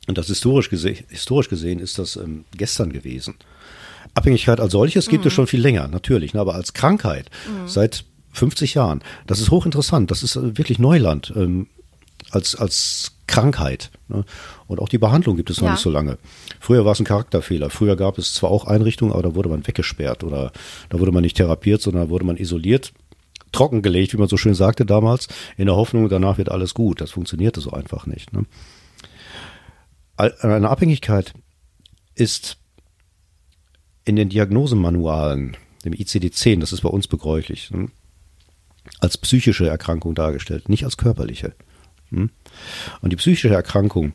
Und 0.06 0.18
das 0.18 0.28
historisch, 0.28 0.70
gese 0.70 0.90
historisch 1.08 1.48
gesehen 1.48 1.80
ist 1.80 1.98
das 1.98 2.14
ähm, 2.14 2.44
gestern 2.56 2.92
gewesen. 2.92 3.34
Abhängigkeit 4.14 4.60
als 4.60 4.72
solches 4.72 5.08
gibt 5.08 5.24
mhm. 5.24 5.28
es 5.28 5.34
schon 5.34 5.46
viel 5.46 5.60
länger, 5.60 5.88
natürlich, 5.88 6.34
ne, 6.34 6.40
aber 6.40 6.54
als 6.54 6.72
Krankheit 6.72 7.30
mhm. 7.48 7.68
seit 7.68 8.04
50 8.34 8.74
Jahren. 8.74 9.02
Das 9.26 9.40
ist 9.40 9.50
hochinteressant. 9.50 10.10
Das 10.10 10.22
ist 10.22 10.36
äh, 10.36 10.58
wirklich 10.58 10.78
Neuland 10.78 11.32
ähm, 11.36 11.68
als, 12.30 12.54
als 12.56 13.12
Krankheit. 13.26 13.90
Ne? 14.08 14.24
Und 14.66 14.80
auch 14.80 14.88
die 14.88 14.98
Behandlung 14.98 15.36
gibt 15.36 15.50
es 15.50 15.58
noch 15.58 15.66
ja. 15.66 15.72
nicht 15.72 15.82
so 15.82 15.90
lange. 15.90 16.18
Früher 16.60 16.84
war 16.84 16.92
es 16.92 17.00
ein 17.00 17.04
Charakterfehler. 17.04 17.70
Früher 17.70 17.96
gab 17.96 18.18
es 18.18 18.34
zwar 18.34 18.50
auch 18.50 18.66
Einrichtungen, 18.66 19.12
aber 19.12 19.22
da 19.22 19.34
wurde 19.34 19.48
man 19.48 19.66
weggesperrt 19.66 20.24
oder 20.24 20.52
da 20.90 20.98
wurde 20.98 21.12
man 21.12 21.22
nicht 21.22 21.36
therapiert, 21.36 21.80
sondern 21.80 22.10
wurde 22.10 22.24
man 22.24 22.36
isoliert, 22.36 22.92
trockengelegt, 23.52 24.12
wie 24.12 24.18
man 24.18 24.28
so 24.28 24.36
schön 24.36 24.54
sagte 24.54 24.84
damals, 24.84 25.28
in 25.56 25.66
der 25.66 25.76
Hoffnung, 25.76 26.08
danach 26.08 26.38
wird 26.38 26.50
alles 26.50 26.74
gut. 26.74 27.00
Das 27.00 27.12
funktionierte 27.12 27.60
so 27.60 27.70
einfach 27.70 28.06
nicht. 28.06 28.32
Ne? 28.32 28.44
Eine 30.16 30.68
Abhängigkeit 30.68 31.34
ist 32.14 32.58
in 34.04 34.16
den 34.16 34.28
Diagnosemanualen, 34.28 35.56
dem 35.84 35.92
ICD-10, 35.92 36.60
das 36.60 36.72
ist 36.72 36.82
bei 36.82 36.88
uns 36.88 37.06
begräuchlich, 37.06 37.70
ne? 37.70 37.88
als 39.00 39.18
psychische 39.18 39.68
Erkrankung 39.68 40.14
dargestellt, 40.14 40.68
nicht 40.68 40.84
als 40.84 40.96
körperliche. 40.96 41.54
Hm? 42.10 42.30
Und 43.00 43.10
die 43.10 43.16
psychische 43.16 43.48
Erkrankung 43.48 44.12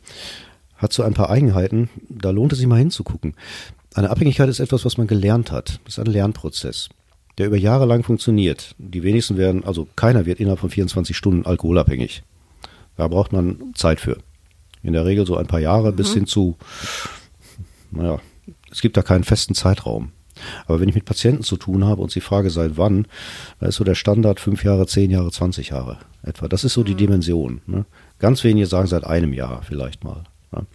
hat 0.75 0.93
so 0.93 1.03
ein 1.03 1.13
paar 1.13 1.29
Eigenheiten, 1.29 1.89
da 2.07 2.29
lohnt 2.29 2.53
es 2.53 2.59
sich 2.59 2.67
mal 2.67 2.77
hinzugucken. 2.77 3.35
Eine 3.93 4.11
Abhängigkeit 4.11 4.47
ist 4.49 4.59
etwas, 4.59 4.85
was 4.85 4.97
man 4.97 5.07
gelernt 5.07 5.51
hat. 5.51 5.79
Das 5.83 5.97
ist 5.97 5.99
ein 5.99 6.11
Lernprozess, 6.11 6.89
der 7.37 7.47
über 7.47 7.57
Jahre 7.57 7.85
lang 7.85 8.03
funktioniert. 8.03 8.75
Die 8.77 9.03
wenigsten 9.03 9.37
werden, 9.37 9.63
also 9.63 9.87
keiner 9.95 10.25
wird 10.25 10.39
innerhalb 10.39 10.59
von 10.59 10.69
24 10.69 11.17
Stunden 11.17 11.45
alkoholabhängig. 11.45 12.23
Da 12.95 13.07
braucht 13.07 13.33
man 13.33 13.73
Zeit 13.75 13.99
für. 13.99 14.17
In 14.83 14.93
der 14.93 15.05
Regel 15.05 15.25
so 15.25 15.35
ein 15.35 15.47
paar 15.47 15.59
Jahre 15.59 15.91
mhm. 15.91 15.95
bis 15.95 16.13
hin 16.13 16.27
zu, 16.27 16.57
naja, 17.91 18.19
es 18.71 18.81
gibt 18.81 18.97
da 18.97 19.01
keinen 19.01 19.23
festen 19.23 19.55
Zeitraum. 19.55 20.11
Aber 20.67 20.79
wenn 20.79 20.89
ich 20.89 20.95
mit 20.95 21.05
Patienten 21.05 21.43
zu 21.43 21.57
tun 21.57 21.85
habe 21.85 22.01
und 22.01 22.11
sie 22.11 22.21
frage, 22.21 22.49
seit 22.49 22.77
wann, 22.77 23.07
da 23.59 23.67
ist 23.67 23.75
so 23.75 23.83
der 23.83 23.95
Standard 23.95 24.39
fünf 24.39 24.63
Jahre, 24.63 24.87
zehn 24.87 25.11
Jahre, 25.11 25.31
20 25.31 25.69
Jahre 25.69 25.97
etwa. 26.23 26.47
Das 26.47 26.63
ist 26.63 26.73
so 26.73 26.83
die 26.83 26.93
mhm. 26.93 26.97
Dimension. 26.97 27.61
Ne? 27.65 27.85
Ganz 28.19 28.43
wenige 28.43 28.67
sagen 28.67 28.87
seit 28.87 29.03
einem 29.03 29.33
Jahr 29.33 29.61
vielleicht 29.63 30.03
mal. 30.03 30.23
Ne? 30.51 30.65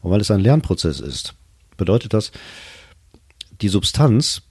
Und 0.00 0.10
weil 0.10 0.20
es 0.20 0.30
ein 0.30 0.40
Lernprozess 0.40 1.00
ist, 1.00 1.34
bedeutet 1.76 2.14
das, 2.14 2.32
die 3.60 3.68
Substanz 3.68 4.42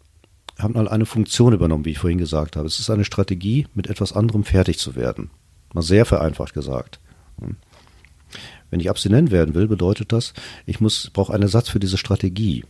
hat 0.60 0.74
mal 0.74 0.88
eine 0.88 1.06
Funktion 1.06 1.54
übernommen, 1.54 1.86
wie 1.86 1.92
ich 1.92 2.00
vorhin 2.00 2.18
gesagt 2.18 2.56
habe. 2.56 2.68
Es 2.68 2.80
ist 2.80 2.90
eine 2.90 3.06
Strategie, 3.06 3.68
mit 3.74 3.88
etwas 3.88 4.14
anderem 4.14 4.44
fertig 4.44 4.80
zu 4.80 4.96
werden. 4.96 5.30
Mal 5.74 5.84
sehr 5.84 6.06
vereinfacht 6.06 6.54
gesagt. 6.54 7.00
Wenn 8.70 8.80
ich 8.80 8.90
abstinent 8.90 9.32
werden 9.32 9.56
will, 9.56 9.68
bedeutet 9.68 10.12
das, 10.12 10.34
ich 10.66 10.80
muss 10.80 11.10
brauche 11.12 11.34
einen 11.34 11.44
Ersatz 11.44 11.70
für 11.70 11.80
diese 11.80 11.98
Strategie. 11.98 12.66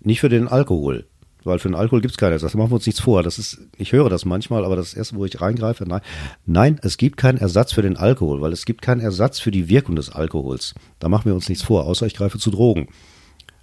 Nicht 0.00 0.20
für 0.20 0.28
den 0.28 0.48
Alkohol, 0.48 1.06
weil 1.44 1.58
für 1.58 1.68
den 1.68 1.74
Alkohol 1.74 2.00
gibt 2.00 2.12
es 2.12 2.18
keinen 2.18 2.32
Ersatz. 2.32 2.52
Da 2.52 2.58
machen 2.58 2.70
wir 2.70 2.76
uns 2.76 2.86
nichts 2.86 3.00
vor. 3.00 3.22
Das 3.22 3.38
ist, 3.38 3.58
ich 3.76 3.92
höre 3.92 4.08
das 4.08 4.24
manchmal, 4.24 4.64
aber 4.64 4.76
das 4.76 4.94
erste, 4.94 5.16
wo 5.16 5.24
ich 5.24 5.40
reingreife, 5.40 5.84
nein, 5.86 6.00
nein, 6.46 6.80
es 6.82 6.96
gibt 6.96 7.16
keinen 7.16 7.38
Ersatz 7.38 7.72
für 7.72 7.82
den 7.82 7.96
Alkohol, 7.96 8.40
weil 8.40 8.52
es 8.52 8.64
gibt 8.64 8.82
keinen 8.82 9.00
Ersatz 9.00 9.38
für 9.38 9.50
die 9.50 9.68
Wirkung 9.68 9.96
des 9.96 10.10
Alkohols. 10.10 10.74
Da 10.98 11.08
machen 11.08 11.26
wir 11.26 11.34
uns 11.34 11.48
nichts 11.48 11.64
vor, 11.64 11.84
außer 11.84 12.06
ich 12.06 12.14
greife 12.14 12.38
zu 12.38 12.50
Drogen. 12.50 12.88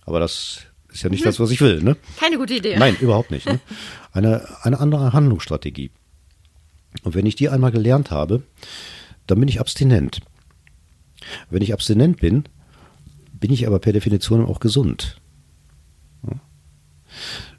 Aber 0.05 0.19
das 0.19 0.59
ist 0.91 1.03
ja 1.03 1.09
nicht 1.09 1.21
hm. 1.21 1.25
das, 1.25 1.39
was 1.39 1.51
ich 1.51 1.61
will, 1.61 1.81
ne? 1.81 1.97
Keine 2.17 2.37
gute 2.37 2.53
Idee. 2.53 2.77
Nein, 2.77 2.95
überhaupt 2.99 3.31
nicht. 3.31 3.45
Ne? 3.47 3.59
Eine, 4.13 4.47
eine 4.61 4.79
andere 4.79 5.13
Handlungsstrategie. 5.13 5.91
Und 7.03 7.15
wenn 7.15 7.25
ich 7.25 7.35
die 7.35 7.49
einmal 7.49 7.71
gelernt 7.71 8.11
habe, 8.11 8.43
dann 9.27 9.39
bin 9.39 9.49
ich 9.49 9.59
abstinent. 9.59 10.21
Wenn 11.49 11.61
ich 11.61 11.73
abstinent 11.73 12.19
bin, 12.19 12.45
bin 13.33 13.51
ich 13.51 13.67
aber 13.67 13.79
per 13.79 13.93
Definition 13.93 14.45
auch 14.45 14.59
gesund. 14.59 15.17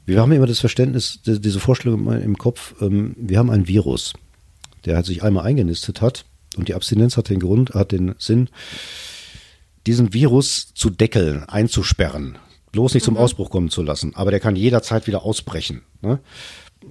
Wir 0.05 0.21
haben 0.21 0.31
immer 0.31 0.47
das 0.47 0.59
Verständnis, 0.59 1.19
diese 1.25 1.59
Vorstellung 1.59 2.09
im 2.09 2.37
Kopf, 2.37 2.75
ähm, 2.81 3.13
wir 3.17 3.39
haben 3.39 3.49
ein 3.49 3.67
Virus, 3.67 4.13
der 4.85 5.03
sich 5.03 5.21
einmal 5.21 5.45
eingenistet 5.45 6.01
hat 6.01 6.25
und 6.55 6.69
die 6.69 6.75
Abstinenz 6.75 7.17
hat 7.17 7.29
den 7.29 7.41
Grund, 7.41 7.73
hat 7.73 7.91
den 7.91 8.15
Sinn, 8.17 8.49
diesen 9.85 10.13
Virus 10.13 10.73
zu 10.73 10.89
deckeln, 10.89 11.43
einzusperren, 11.43 12.37
bloß 12.71 12.93
nicht 12.93 13.03
mhm. 13.03 13.05
zum 13.05 13.17
Ausbruch 13.17 13.49
kommen 13.49 13.69
zu 13.69 13.83
lassen. 13.83 14.15
Aber 14.15 14.31
der 14.31 14.39
kann 14.39 14.55
jederzeit 14.55 15.07
wieder 15.07 15.23
ausbrechen. 15.23 15.81
Ne? 16.01 16.19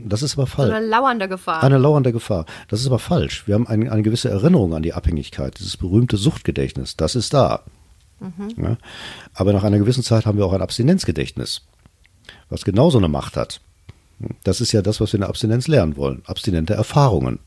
Das 0.05 0.23
ist 0.23 0.37
aber 0.37 0.47
falsch. 0.47 0.73
Eine 0.73 0.87
lauernde 0.87 1.29
Gefahr. 1.29 1.63
Eine 1.63 1.79
lauernde 1.79 2.13
Gefahr. 2.13 2.47
Das 2.69 2.81
ist 2.81 2.87
aber 2.87 2.99
falsch. 2.99 3.47
Wir 3.47 3.55
haben 3.55 3.67
ein, 3.67 3.89
eine 3.89 4.03
gewisse 4.03 4.29
Erinnerung 4.29 4.75
an 4.75 4.83
die 4.83 4.93
Abhängigkeit, 4.93 5.59
dieses 5.59 5.77
berühmte 5.77 6.17
Suchtgedächtnis. 6.17 6.97
Das 6.97 7.15
ist 7.15 7.35
da. 7.35 7.63
Mhm. 8.21 8.63
Ja? 8.63 8.77
Aber 9.35 9.53
nach 9.53 9.65
einer 9.65 9.79
gewissen 9.79 10.03
Zeit 10.03 10.27
haben 10.27 10.39
wir 10.39 10.47
auch 10.47 10.53
ein 10.53 10.63
Abstinenzgedächtnis 10.63 11.63
was 12.49 12.65
genauso 12.65 12.99
eine 12.99 13.09
Macht 13.09 13.37
hat. 13.37 13.61
Das 14.45 14.61
ist 14.61 14.73
ja 14.73 14.83
das, 14.83 15.01
was 15.01 15.13
wir 15.13 15.19
in 15.19 15.23
der 15.23 15.29
Abstinenz 15.29 15.69
lernen 15.69 15.97
wollen. 15.97 16.23
Abstinente 16.27 16.75
Erfahrungen. 16.75 17.39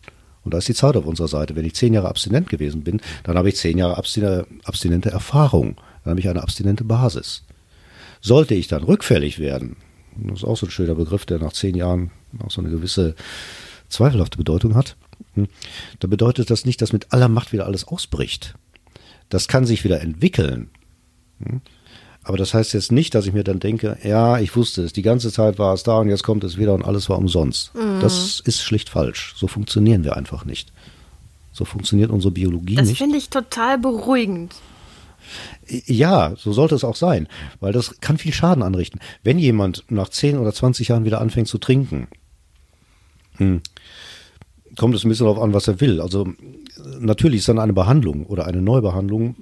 Und 0.43 0.53
da 0.53 0.59
ist 0.59 0.67
die 0.67 0.73
Zeit 0.73 0.95
auf 0.95 1.05
unserer 1.05 1.27
Seite. 1.27 1.55
Wenn 1.55 1.65
ich 1.65 1.75
zehn 1.75 1.93
Jahre 1.93 2.09
abstinent 2.09 2.49
gewesen 2.49 2.83
bin, 2.83 3.01
dann 3.23 3.37
habe 3.37 3.49
ich 3.49 3.55
zehn 3.55 3.77
Jahre 3.77 3.97
abstinente 3.97 5.09
Erfahrung. 5.09 5.75
Dann 6.03 6.11
habe 6.11 6.19
ich 6.19 6.29
eine 6.29 6.43
abstinente 6.43 6.83
Basis. 6.83 7.43
Sollte 8.21 8.55
ich 8.55 8.67
dann 8.67 8.83
rückfällig 8.83 9.39
werden, 9.39 9.77
das 10.15 10.39
ist 10.39 10.43
auch 10.43 10.57
so 10.57 10.65
ein 10.65 10.71
schöner 10.71 10.95
Begriff, 10.95 11.25
der 11.25 11.39
nach 11.39 11.53
zehn 11.53 11.75
Jahren 11.75 12.11
auch 12.43 12.51
so 12.51 12.61
eine 12.61 12.69
gewisse 12.69 13.15
zweifelhafte 13.89 14.37
Bedeutung 14.37 14.75
hat, 14.75 14.95
hm, 15.33 15.47
da 15.99 16.07
bedeutet 16.07 16.49
das 16.49 16.65
nicht, 16.65 16.81
dass 16.81 16.93
mit 16.93 17.11
aller 17.11 17.27
Macht 17.29 17.51
wieder 17.53 17.65
alles 17.65 17.87
ausbricht. 17.87 18.55
Das 19.29 19.47
kann 19.47 19.65
sich 19.65 19.83
wieder 19.83 20.01
entwickeln. 20.01 20.69
Hm. 21.43 21.61
Aber 22.23 22.37
das 22.37 22.53
heißt 22.53 22.73
jetzt 22.73 22.91
nicht, 22.91 23.15
dass 23.15 23.25
ich 23.25 23.33
mir 23.33 23.43
dann 23.43 23.59
denke, 23.59 23.97
ja, 24.03 24.39
ich 24.39 24.55
wusste 24.55 24.83
es, 24.83 24.93
die 24.93 25.01
ganze 25.01 25.31
Zeit 25.31 25.57
war 25.57 25.73
es 25.73 25.83
da 25.83 25.97
und 25.97 26.09
jetzt 26.09 26.23
kommt 26.23 26.43
es 26.43 26.57
wieder 26.57 26.73
und 26.73 26.83
alles 26.83 27.09
war 27.09 27.17
umsonst. 27.17 27.73
Mhm. 27.73 28.01
Das 28.01 28.39
ist 28.41 28.61
schlicht 28.61 28.89
falsch. 28.89 29.33
So 29.37 29.47
funktionieren 29.47 30.03
wir 30.03 30.15
einfach 30.15 30.45
nicht. 30.45 30.71
So 31.51 31.65
funktioniert 31.65 32.11
unsere 32.11 32.31
Biologie 32.31 32.75
das 32.75 32.87
nicht. 32.87 32.99
Das 32.99 33.03
finde 33.03 33.17
ich 33.17 33.29
total 33.29 33.79
beruhigend. 33.79 34.53
Ja, 35.67 36.33
so 36.35 36.53
sollte 36.53 36.75
es 36.75 36.83
auch 36.83 36.95
sein, 36.95 37.27
weil 37.59 37.73
das 37.73 37.99
kann 38.01 38.17
viel 38.17 38.33
Schaden 38.33 38.63
anrichten. 38.63 38.99
Wenn 39.23 39.39
jemand 39.39 39.83
nach 39.89 40.09
10 40.09 40.37
oder 40.37 40.53
20 40.53 40.87
Jahren 40.89 41.05
wieder 41.05 41.21
anfängt 41.21 41.47
zu 41.47 41.57
trinken, 41.57 42.07
hm, 43.37 43.61
kommt 44.77 44.95
es 44.95 45.03
ein 45.03 45.09
bisschen 45.09 45.25
darauf 45.25 45.41
an, 45.41 45.53
was 45.53 45.67
er 45.67 45.81
will. 45.81 46.01
Also 46.01 46.27
natürlich 46.99 47.39
ist 47.39 47.49
dann 47.49 47.59
eine 47.59 47.73
Behandlung 47.73 48.25
oder 48.25 48.45
eine 48.45 48.61
Neubehandlung 48.61 49.35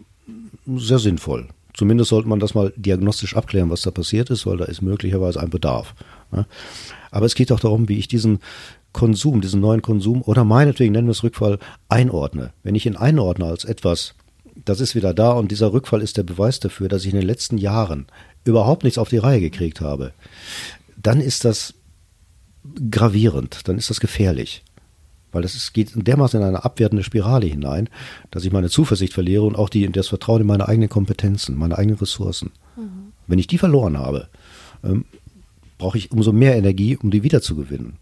sehr 0.65 0.99
sinnvoll. 0.99 1.47
Zumindest 1.73 2.09
sollte 2.09 2.27
man 2.27 2.39
das 2.39 2.55
mal 2.55 2.73
diagnostisch 2.75 3.35
abklären, 3.35 3.69
was 3.69 3.83
da 3.83 3.91
passiert 3.91 4.31
ist, 4.31 4.47
weil 4.47 4.57
da 4.57 4.65
ist 4.65 4.81
möglicherweise 4.81 5.39
ein 5.39 5.51
Bedarf. 5.51 5.93
Ne? 6.31 6.47
Aber 7.11 7.27
es 7.27 7.35
geht 7.35 7.51
auch 7.51 7.59
darum, 7.59 7.87
wie 7.87 7.99
ich 7.99 8.07
diesen 8.07 8.39
Konsum, 8.93 9.41
diesen 9.41 9.61
neuen 9.61 9.83
Konsum 9.83 10.23
oder 10.23 10.43
meinetwegen 10.43 10.91
nennen 10.91 11.07
wir 11.07 11.11
es 11.11 11.23
Rückfall, 11.23 11.59
einordne. 11.87 12.51
Wenn 12.63 12.73
ich 12.73 12.87
ihn 12.87 12.95
einordne 12.95 13.45
als 13.45 13.63
etwas, 13.63 14.15
das 14.65 14.79
ist 14.79 14.95
wieder 14.95 15.13
da 15.13 15.31
und 15.31 15.51
dieser 15.51 15.73
Rückfall 15.73 16.01
ist 16.01 16.17
der 16.17 16.23
Beweis 16.23 16.59
dafür, 16.59 16.87
dass 16.87 17.03
ich 17.03 17.13
in 17.13 17.19
den 17.19 17.27
letzten 17.27 17.57
Jahren 17.57 18.07
überhaupt 18.43 18.83
nichts 18.83 18.97
auf 18.97 19.09
die 19.09 19.17
Reihe 19.17 19.41
gekriegt 19.41 19.81
habe, 19.81 20.13
dann 20.95 21.21
ist 21.21 21.45
das 21.45 21.73
gravierend, 22.91 23.67
dann 23.67 23.77
ist 23.77 23.89
das 23.89 23.99
gefährlich. 23.99 24.63
Weil 25.31 25.41
das 25.41 25.55
ist, 25.55 25.73
geht 25.73 25.91
dermaßen 25.95 26.39
in 26.39 26.47
eine 26.47 26.63
abwertende 26.63 27.03
Spirale 27.03 27.47
hinein, 27.47 27.89
dass 28.31 28.45
ich 28.45 28.51
meine 28.51 28.69
Zuversicht 28.69 29.13
verliere 29.13 29.43
und 29.43 29.57
auch 29.57 29.69
die, 29.69 29.89
das 29.91 30.07
Vertrauen 30.07 30.41
in 30.41 30.47
meine 30.47 30.67
eigenen 30.67 30.89
Kompetenzen, 30.89 31.57
meine 31.57 31.77
eigenen 31.77 31.99
Ressourcen. 31.99 32.51
Mhm. 32.77 33.13
Wenn 33.27 33.39
ich 33.39 33.47
die 33.47 33.57
verloren 33.57 33.97
habe, 33.97 34.29
ähm, 34.83 35.05
brauche 35.77 35.97
ich 35.97 36.11
umso 36.11 36.31
mehr 36.31 36.55
Energie, 36.55 36.97
um 36.97 37.11
die 37.11 37.23
wiederzugewinnen. 37.23 37.97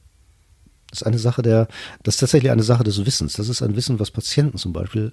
Das 0.89 1.02
ist 1.02 1.08
eine 1.08 1.20
Sache 1.20 1.41
der, 1.41 1.68
das 2.04 2.15
ist 2.15 2.20
tatsächlich 2.20 2.52
eine 2.52 2.63
Sache 2.63 2.84
des 2.84 3.06
Wissens. 3.06 3.34
Das 3.34 3.50
ist 3.50 3.62
ein 3.62 3.76
Wissen, 3.76 4.00
was 4.00 4.12
Patienten 4.12 4.58
zum 4.58 4.72
Beispiel 4.72 5.12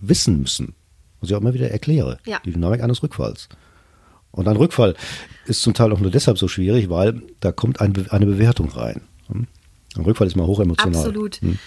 wissen 0.00 0.40
müssen. 0.40 0.74
Was 1.20 1.30
ich 1.30 1.36
auch 1.36 1.40
immer 1.40 1.54
wieder 1.54 1.70
erkläre. 1.70 2.18
Ja. 2.26 2.40
Die 2.44 2.52
Dynamik 2.52 2.82
eines 2.82 3.02
Rückfalls. 3.02 3.48
Und 4.30 4.46
ein 4.46 4.56
Rückfall 4.56 4.94
ist 5.46 5.62
zum 5.62 5.74
Teil 5.74 5.92
auch 5.92 6.00
nur 6.00 6.10
deshalb 6.10 6.38
so 6.38 6.48
schwierig, 6.48 6.90
weil 6.90 7.22
da 7.40 7.50
kommt 7.50 7.80
ein, 7.80 8.06
eine 8.10 8.26
Bewertung 8.26 8.68
rein. 8.70 9.00
Hm? 9.28 9.46
Ein 9.96 10.04
Rückfall 10.04 10.26
ist 10.26 10.36
mal 10.36 10.46
hochemotional. 10.46 10.96
Absolut. 10.96 11.36
Hm. 11.36 11.58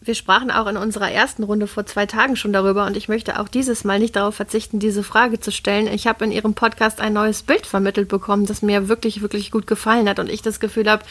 Wir 0.00 0.14
sprachen 0.14 0.50
auch 0.50 0.66
in 0.66 0.76
unserer 0.76 1.10
ersten 1.10 1.44
Runde 1.44 1.66
vor 1.66 1.86
zwei 1.86 2.04
Tagen 2.04 2.36
schon 2.36 2.52
darüber 2.52 2.84
und 2.84 2.94
ich 2.94 3.08
möchte 3.08 3.40
auch 3.40 3.48
dieses 3.48 3.84
Mal 3.84 3.98
nicht 3.98 4.16
darauf 4.16 4.34
verzichten, 4.34 4.78
diese 4.78 5.02
Frage 5.02 5.40
zu 5.40 5.50
stellen. 5.50 5.86
Ich 5.86 6.06
habe 6.06 6.24
in 6.26 6.32
Ihrem 6.32 6.52
Podcast 6.52 7.00
ein 7.00 7.14
neues 7.14 7.42
Bild 7.42 7.64
vermittelt 7.64 8.08
bekommen, 8.08 8.44
das 8.44 8.60
mir 8.60 8.88
wirklich, 8.88 9.22
wirklich 9.22 9.50
gut 9.50 9.66
gefallen 9.66 10.06
hat 10.08 10.18
und 10.18 10.28
ich 10.28 10.42
das 10.42 10.60
Gefühl 10.60 10.90
habe, 10.90 11.04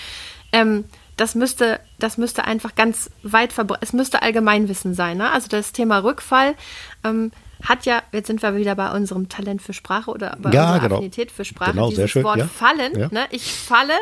ähm, 0.52 0.84
das 1.18 1.36
müsste, 1.36 1.80
das 2.00 2.18
müsste 2.18 2.46
einfach 2.46 2.76
ganz 2.76 3.10
weit 3.22 3.54
verbreitet, 3.54 3.84
es 3.84 3.94
müsste 3.94 4.22
Allgemeinwissen 4.22 4.94
sein. 4.94 5.18
Ne? 5.18 5.30
Also 5.32 5.48
das 5.48 5.72
Thema 5.72 6.00
Rückfall 6.00 6.56
ähm, 7.04 7.32
hat 7.64 7.86
ja, 7.86 8.02
jetzt 8.12 8.28
sind 8.28 8.42
wir 8.42 8.56
wieder 8.56 8.76
bei 8.76 8.92
unserem 8.92 9.30
Talent 9.30 9.62
für 9.62 9.74
Sprache 9.74 10.12
oder 10.12 10.36
bei 10.40 10.52
Ja, 10.52 10.66
unserer 10.66 10.80
genau. 10.82 10.96
Affinität 10.96 11.32
für 11.32 11.46
Sprache, 11.46 11.72
Genau, 11.72 11.90
dieses 11.90 11.98
sehr 11.98 12.08
schön, 12.08 12.24
Wort 12.24 12.40
ja. 12.40 12.48
fallen. 12.48 12.98
Ja. 13.00 13.08
Ne? 13.12 13.26
Ich 13.32 13.54
falle 13.54 13.94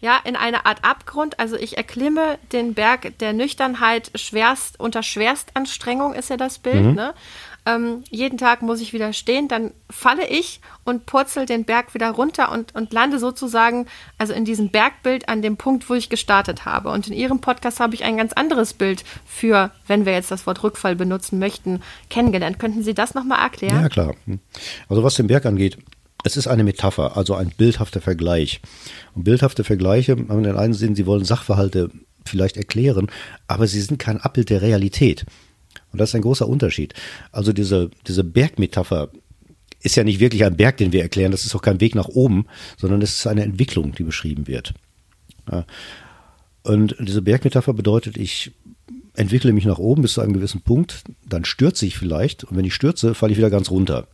ja 0.00 0.18
in 0.24 0.36
eine 0.36 0.64
Art 0.66 0.84
Abgrund, 0.84 1.38
also 1.38 1.56
ich 1.56 1.76
erklimme 1.76 2.38
den 2.52 2.74
Berg 2.74 3.18
der 3.18 3.32
Nüchternheit 3.32 4.10
schwerst, 4.14 4.80
unter 4.80 5.02
Schwerstanstrengung 5.02 6.14
ist 6.14 6.30
ja 6.30 6.36
das 6.36 6.58
Bild. 6.58 6.84
Mhm. 6.84 6.94
Ne? 6.94 7.14
Ähm, 7.74 8.04
jeden 8.10 8.38
Tag 8.38 8.62
muss 8.62 8.80
ich 8.80 8.92
wieder 8.92 9.12
stehen, 9.12 9.48
dann 9.48 9.72
falle 9.88 10.26
ich 10.26 10.60
und 10.84 11.06
purzel 11.06 11.46
den 11.46 11.64
Berg 11.64 11.94
wieder 11.94 12.10
runter 12.10 12.52
und, 12.52 12.74
und 12.74 12.92
lande 12.92 13.18
sozusagen, 13.18 13.86
also 14.18 14.32
in 14.32 14.44
diesem 14.44 14.70
Bergbild 14.70 15.28
an 15.28 15.42
dem 15.42 15.56
Punkt, 15.56 15.88
wo 15.90 15.94
ich 15.94 16.08
gestartet 16.08 16.64
habe. 16.64 16.90
Und 16.90 17.08
in 17.08 17.14
Ihrem 17.14 17.40
Podcast 17.40 17.80
habe 17.80 17.94
ich 17.94 18.04
ein 18.04 18.16
ganz 18.16 18.32
anderes 18.32 18.72
Bild 18.72 19.04
für, 19.26 19.70
wenn 19.86 20.06
wir 20.06 20.12
jetzt 20.12 20.30
das 20.30 20.46
Wort 20.46 20.62
Rückfall 20.62 20.96
benutzen 20.96 21.38
möchten, 21.38 21.80
kennengelernt. 22.08 22.58
Könnten 22.58 22.82
Sie 22.82 22.94
das 22.94 23.14
nochmal 23.14 23.40
erklären? 23.40 23.82
Ja, 23.82 23.88
klar. 23.88 24.14
Also 24.88 25.02
was 25.02 25.14
den 25.14 25.26
Berg 25.26 25.46
angeht, 25.46 25.78
es 26.24 26.36
ist 26.36 26.46
eine 26.46 26.64
Metapher, 26.64 27.16
also 27.16 27.34
ein 27.34 27.52
bildhafter 27.56 28.00
Vergleich. 28.00 28.60
Und 29.14 29.24
bildhafte 29.24 29.64
Vergleiche 29.64 30.12
haben 30.12 30.42
den 30.42 30.56
einen 30.56 30.74
Sinn, 30.74 30.94
sie 30.94 31.06
wollen 31.06 31.24
Sachverhalte 31.24 31.90
vielleicht 32.26 32.56
erklären, 32.56 33.10
aber 33.46 33.66
sie 33.66 33.80
sind 33.80 33.98
kein 33.98 34.20
Abbild 34.20 34.50
der 34.50 34.62
Realität. 34.62 35.24
Und 35.92 36.00
das 36.00 36.10
ist 36.10 36.14
ein 36.14 36.22
großer 36.22 36.48
Unterschied. 36.48 36.94
Also 37.32 37.52
diese, 37.52 37.90
diese 38.06 38.24
Bergmetapher 38.24 39.10
ist 39.82 39.96
ja 39.96 40.04
nicht 40.04 40.20
wirklich 40.20 40.44
ein 40.44 40.56
Berg, 40.56 40.76
den 40.76 40.92
wir 40.92 41.02
erklären, 41.02 41.32
das 41.32 41.44
ist 41.44 41.54
auch 41.54 41.62
kein 41.62 41.80
Weg 41.80 41.94
nach 41.94 42.08
oben, 42.08 42.46
sondern 42.76 43.02
es 43.02 43.14
ist 43.14 43.26
eine 43.26 43.42
Entwicklung, 43.42 43.92
die 43.92 44.04
beschrieben 44.04 44.46
wird. 44.46 44.74
Und 46.62 46.96
diese 47.00 47.22
Bergmetapher 47.22 47.72
bedeutet, 47.72 48.16
ich 48.16 48.52
entwickle 49.14 49.52
mich 49.52 49.64
nach 49.64 49.78
oben 49.78 50.02
bis 50.02 50.14
zu 50.14 50.20
einem 50.20 50.34
gewissen 50.34 50.60
Punkt, 50.60 51.04
dann 51.26 51.44
stürze 51.44 51.86
ich 51.86 51.96
vielleicht 51.96 52.44
und 52.44 52.56
wenn 52.56 52.64
ich 52.64 52.74
stürze, 52.74 53.14
falle 53.14 53.32
ich 53.32 53.38
wieder 53.38 53.50
ganz 53.50 53.70
runter. 53.70 54.06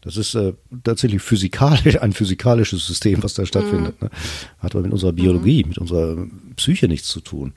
Das 0.00 0.16
ist 0.16 0.34
äh, 0.34 0.52
tatsächlich 0.84 1.22
physikalisch, 1.22 1.96
ein 2.00 2.12
physikalisches 2.12 2.86
System, 2.86 3.22
was 3.22 3.34
da 3.34 3.44
stattfindet. 3.44 4.00
Ne? 4.00 4.10
Hat 4.58 4.74
aber 4.74 4.82
mit 4.82 4.92
unserer 4.92 5.12
Biologie, 5.12 5.64
mit 5.64 5.78
unserer 5.78 6.26
Psyche 6.56 6.86
nichts 6.86 7.08
zu 7.08 7.20
tun. 7.20 7.54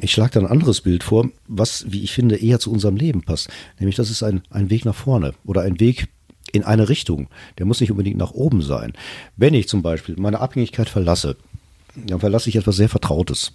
Ich 0.00 0.12
schlage 0.12 0.32
da 0.32 0.40
ein 0.40 0.46
anderes 0.46 0.80
Bild 0.80 1.02
vor, 1.02 1.30
was, 1.46 1.84
wie 1.88 2.02
ich 2.02 2.12
finde, 2.12 2.36
eher 2.36 2.58
zu 2.58 2.72
unserem 2.72 2.96
Leben 2.96 3.22
passt. 3.22 3.48
Nämlich, 3.78 3.96
das 3.96 4.10
ist 4.10 4.22
ein, 4.22 4.42
ein 4.50 4.70
Weg 4.70 4.84
nach 4.84 4.94
vorne 4.94 5.34
oder 5.44 5.62
ein 5.62 5.78
Weg 5.78 6.08
in 6.52 6.64
eine 6.64 6.88
Richtung. 6.88 7.28
Der 7.58 7.66
muss 7.66 7.80
nicht 7.80 7.90
unbedingt 7.90 8.16
nach 8.16 8.32
oben 8.32 8.62
sein. 8.62 8.92
Wenn 9.36 9.54
ich 9.54 9.68
zum 9.68 9.82
Beispiel 9.82 10.16
meine 10.18 10.40
Abhängigkeit 10.40 10.88
verlasse, 10.88 11.36
dann 11.94 12.20
verlasse 12.20 12.48
ich 12.48 12.56
etwas 12.56 12.76
sehr 12.76 12.88
Vertrautes. 12.88 13.52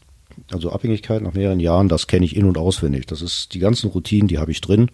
Also 0.52 0.72
Abhängigkeit 0.72 1.22
nach 1.22 1.34
mehreren 1.34 1.60
Jahren, 1.60 1.88
das 1.88 2.08
kenne 2.08 2.26
ich 2.26 2.36
in- 2.36 2.46
und 2.46 2.58
auswendig. 2.58 3.06
Das 3.08 3.22
ist 3.22 3.54
die 3.54 3.60
ganzen 3.60 3.90
Routinen, 3.90 4.28
die 4.28 4.38
habe 4.38 4.52
ich 4.52 4.62
drin. 4.62 4.92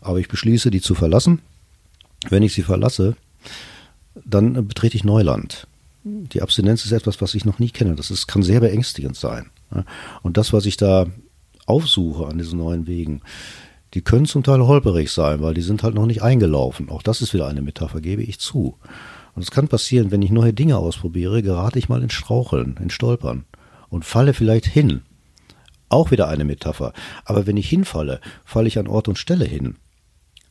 Aber 0.00 0.18
ich 0.18 0.28
beschließe, 0.28 0.70
die 0.70 0.80
zu 0.80 0.94
verlassen. 0.94 1.40
Wenn 2.28 2.42
ich 2.42 2.52
sie 2.52 2.62
verlasse, 2.62 3.16
dann 4.24 4.66
betrete 4.66 4.96
ich 4.96 5.04
Neuland. 5.04 5.66
Die 6.04 6.42
Abstinenz 6.42 6.84
ist 6.84 6.92
etwas, 6.92 7.20
was 7.20 7.34
ich 7.34 7.44
noch 7.44 7.58
nie 7.58 7.70
kenne. 7.70 7.94
Das 7.94 8.10
ist, 8.10 8.26
kann 8.26 8.42
sehr 8.42 8.60
beängstigend 8.60 9.16
sein. 9.16 9.50
Ja, 9.74 9.84
Und 10.22 10.36
das, 10.36 10.52
was 10.52 10.66
ich 10.66 10.76
da 10.76 11.06
aufsuche 11.66 12.26
an 12.26 12.38
diesen 12.38 12.58
neuen 12.58 12.86
Wegen, 12.86 13.22
die 13.94 14.02
können 14.02 14.26
zum 14.26 14.42
Teil 14.42 14.60
holperig 14.60 15.10
sein, 15.10 15.42
weil 15.42 15.54
die 15.54 15.62
sind 15.62 15.82
halt 15.82 15.94
noch 15.94 16.06
nicht 16.06 16.22
eingelaufen. 16.22 16.90
Auch 16.90 17.02
das 17.02 17.22
ist 17.22 17.34
wieder 17.34 17.48
eine 17.48 17.62
Metapher, 17.62 18.00
gebe 18.00 18.22
ich 18.22 18.38
zu. 18.38 18.76
Und 19.34 19.42
es 19.42 19.50
kann 19.50 19.68
passieren, 19.68 20.10
wenn 20.10 20.22
ich 20.22 20.30
neue 20.30 20.52
Dinge 20.52 20.76
ausprobiere, 20.78 21.42
gerate 21.42 21.78
ich 21.78 21.88
mal 21.88 22.02
ins 22.02 22.12
Straucheln, 22.12 22.76
ins 22.80 22.92
Stolpern 22.92 23.44
und 23.88 24.04
falle 24.04 24.34
vielleicht 24.34 24.66
hin. 24.66 25.02
Auch 25.88 26.12
wieder 26.12 26.28
eine 26.28 26.44
Metapher. 26.44 26.92
Aber 27.24 27.46
wenn 27.46 27.56
ich 27.56 27.68
hinfalle, 27.68 28.20
falle 28.44 28.68
ich 28.68 28.78
an 28.78 28.86
Ort 28.86 29.08
und 29.08 29.18
Stelle 29.18 29.44
hin. 29.44 29.76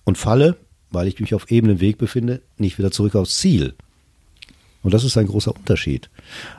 Und 0.03 0.17
falle, 0.17 0.57
weil 0.91 1.07
ich 1.07 1.19
mich 1.19 1.33
auf 1.33 1.49
ebenem 1.49 1.79
Weg 1.79 1.97
befinde, 1.97 2.41
nicht 2.57 2.77
wieder 2.77 2.91
zurück 2.91 3.15
aufs 3.15 3.37
Ziel. 3.37 3.75
Und 4.81 4.93
das 4.93 5.03
ist 5.03 5.17
ein 5.17 5.27
großer 5.27 5.55
Unterschied. 5.55 6.09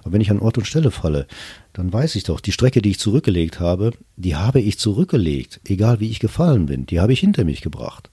Aber 0.03 0.13
wenn 0.13 0.21
ich 0.21 0.31
an 0.31 0.41
Ort 0.41 0.59
und 0.59 0.67
Stelle 0.67 0.91
falle, 0.91 1.27
dann 1.73 1.93
weiß 1.93 2.17
ich 2.17 2.25
doch, 2.25 2.41
die 2.41 2.53
Strecke, 2.53 2.83
die 2.83 2.91
ich 2.91 2.99
zurückgelegt 2.99 3.61
habe, 3.61 3.93
die 4.17 4.37
habe 4.37 4.61
ich 4.61 4.79
zurückgelegt, 4.79 5.61
egal 5.65 6.01
wie 6.01 6.11
ich 6.11 6.21
gefallen 6.21 6.67
bin, 6.67 6.87
die 6.87 7.01
habe 7.01 7.13
ich 7.13 7.21
hinter 7.21 7.45
mich 7.45 7.63
gebracht. 7.63 8.11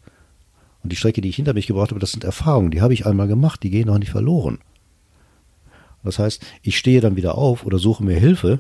Und 0.84 0.92
die 0.92 0.96
Strecke, 0.96 1.22
die 1.22 1.30
ich 1.30 1.36
hinter 1.36 1.54
mich 1.54 1.68
gebracht 1.68 1.90
habe, 1.90 2.00
das 2.00 2.12
sind 2.12 2.24
Erfahrungen, 2.24 2.72
die 2.72 2.82
habe 2.82 2.94
ich 2.94 3.06
einmal 3.06 3.28
gemacht, 3.28 3.64
die 3.64 3.70
gehen 3.70 3.88
noch 3.88 4.00
nicht 4.00 4.12
verloren. 4.12 4.60
Das 6.04 6.20
heißt, 6.20 6.42
ich 6.62 6.78
stehe 6.78 7.02
dann 7.02 7.18
wieder 7.18 7.38
auf 7.38 7.66
oder 7.66 7.80
suche 7.80 8.04
mir 8.04 8.18
Hilfe, 8.18 8.60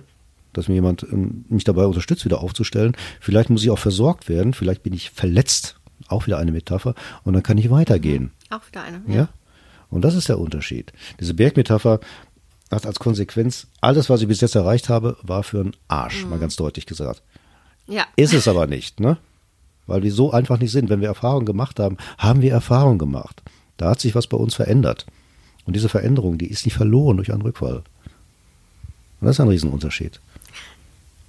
dass 0.51 0.67
mir 0.67 0.75
jemand 0.75 1.03
ähm, 1.03 1.45
mich 1.47 1.63
dabei 1.63 1.85
unterstützt, 1.85 2.25
wieder 2.25 2.41
aufzustellen. 2.41 2.97
Vielleicht 3.21 3.49
muss 3.49 3.63
ich 3.63 3.69
auch 3.69 3.79
versorgt 3.79 4.27
werden, 4.27 4.53
vielleicht 4.53 4.83
bin 4.83 4.93
ich 4.93 5.11
verletzt, 5.11 5.79
auch 6.09 6.27
wieder 6.27 6.39
eine 6.39 6.51
Metapher, 6.51 6.95
und 7.23 7.33
dann 7.33 7.43
kann 7.43 7.57
ich 7.57 7.69
weitergehen. 7.69 8.31
Auch 8.49 8.67
wieder 8.67 8.83
eine. 8.83 9.01
Ja? 9.07 9.29
Und 9.89 10.01
das 10.01 10.15
ist 10.15 10.29
der 10.29 10.39
Unterschied. 10.39 10.91
Diese 11.19 11.33
Bergmetapher 11.33 11.99
hat 12.71 12.85
als 12.85 12.99
Konsequenz, 12.99 13.67
alles, 13.81 14.09
was 14.09 14.21
ich 14.21 14.27
bis 14.27 14.41
jetzt 14.41 14.55
erreicht 14.55 14.89
habe, 14.89 15.17
war 15.21 15.43
für 15.43 15.61
einen 15.61 15.75
Arsch, 15.87 16.25
mal 16.25 16.39
ganz 16.39 16.55
deutlich 16.55 16.85
gesagt. 16.85 17.21
Ja. 17.87 18.05
Ist 18.17 18.33
es 18.33 18.47
aber 18.47 18.67
nicht, 18.67 18.99
ne? 18.99 19.17
Weil 19.85 20.03
wir 20.03 20.11
so 20.11 20.31
einfach 20.31 20.59
nicht 20.59 20.71
sind. 20.71 20.89
Wenn 20.89 20.99
wir 20.99 21.07
Erfahrungen 21.07 21.45
gemacht 21.45 21.79
haben, 21.79 21.97
haben 22.17 22.41
wir 22.41 22.51
Erfahrungen 22.51 22.99
gemacht. 22.99 23.41
Da 23.77 23.89
hat 23.91 24.01
sich 24.01 24.15
was 24.15 24.27
bei 24.27 24.35
uns 24.35 24.53
verändert. 24.55 25.05
Und 25.65 25.75
diese 25.75 25.87
Veränderung, 25.87 26.37
die 26.37 26.47
ist 26.47 26.65
nicht 26.65 26.75
verloren 26.75 27.17
durch 27.17 27.31
einen 27.31 27.41
Rückfall. 27.41 27.83
Und 29.19 29.25
das 29.25 29.37
ist 29.37 29.39
ein 29.39 29.47
Riesenunterschied. 29.47 30.19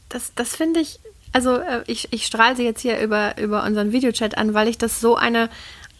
Das, 0.09 0.32
das 0.34 0.56
finde 0.56 0.80
ich, 0.80 0.98
also 1.32 1.56
äh, 1.56 1.84
ich, 1.86 2.12
ich 2.12 2.26
strahle 2.26 2.56
sie 2.56 2.64
jetzt 2.64 2.80
hier 2.80 2.98
über, 3.00 3.38
über 3.38 3.64
unseren 3.64 3.92
Videochat 3.92 4.36
an, 4.36 4.54
weil 4.54 4.68
ich 4.68 4.78
das 4.78 5.00
so 5.00 5.14
eine, 5.14 5.50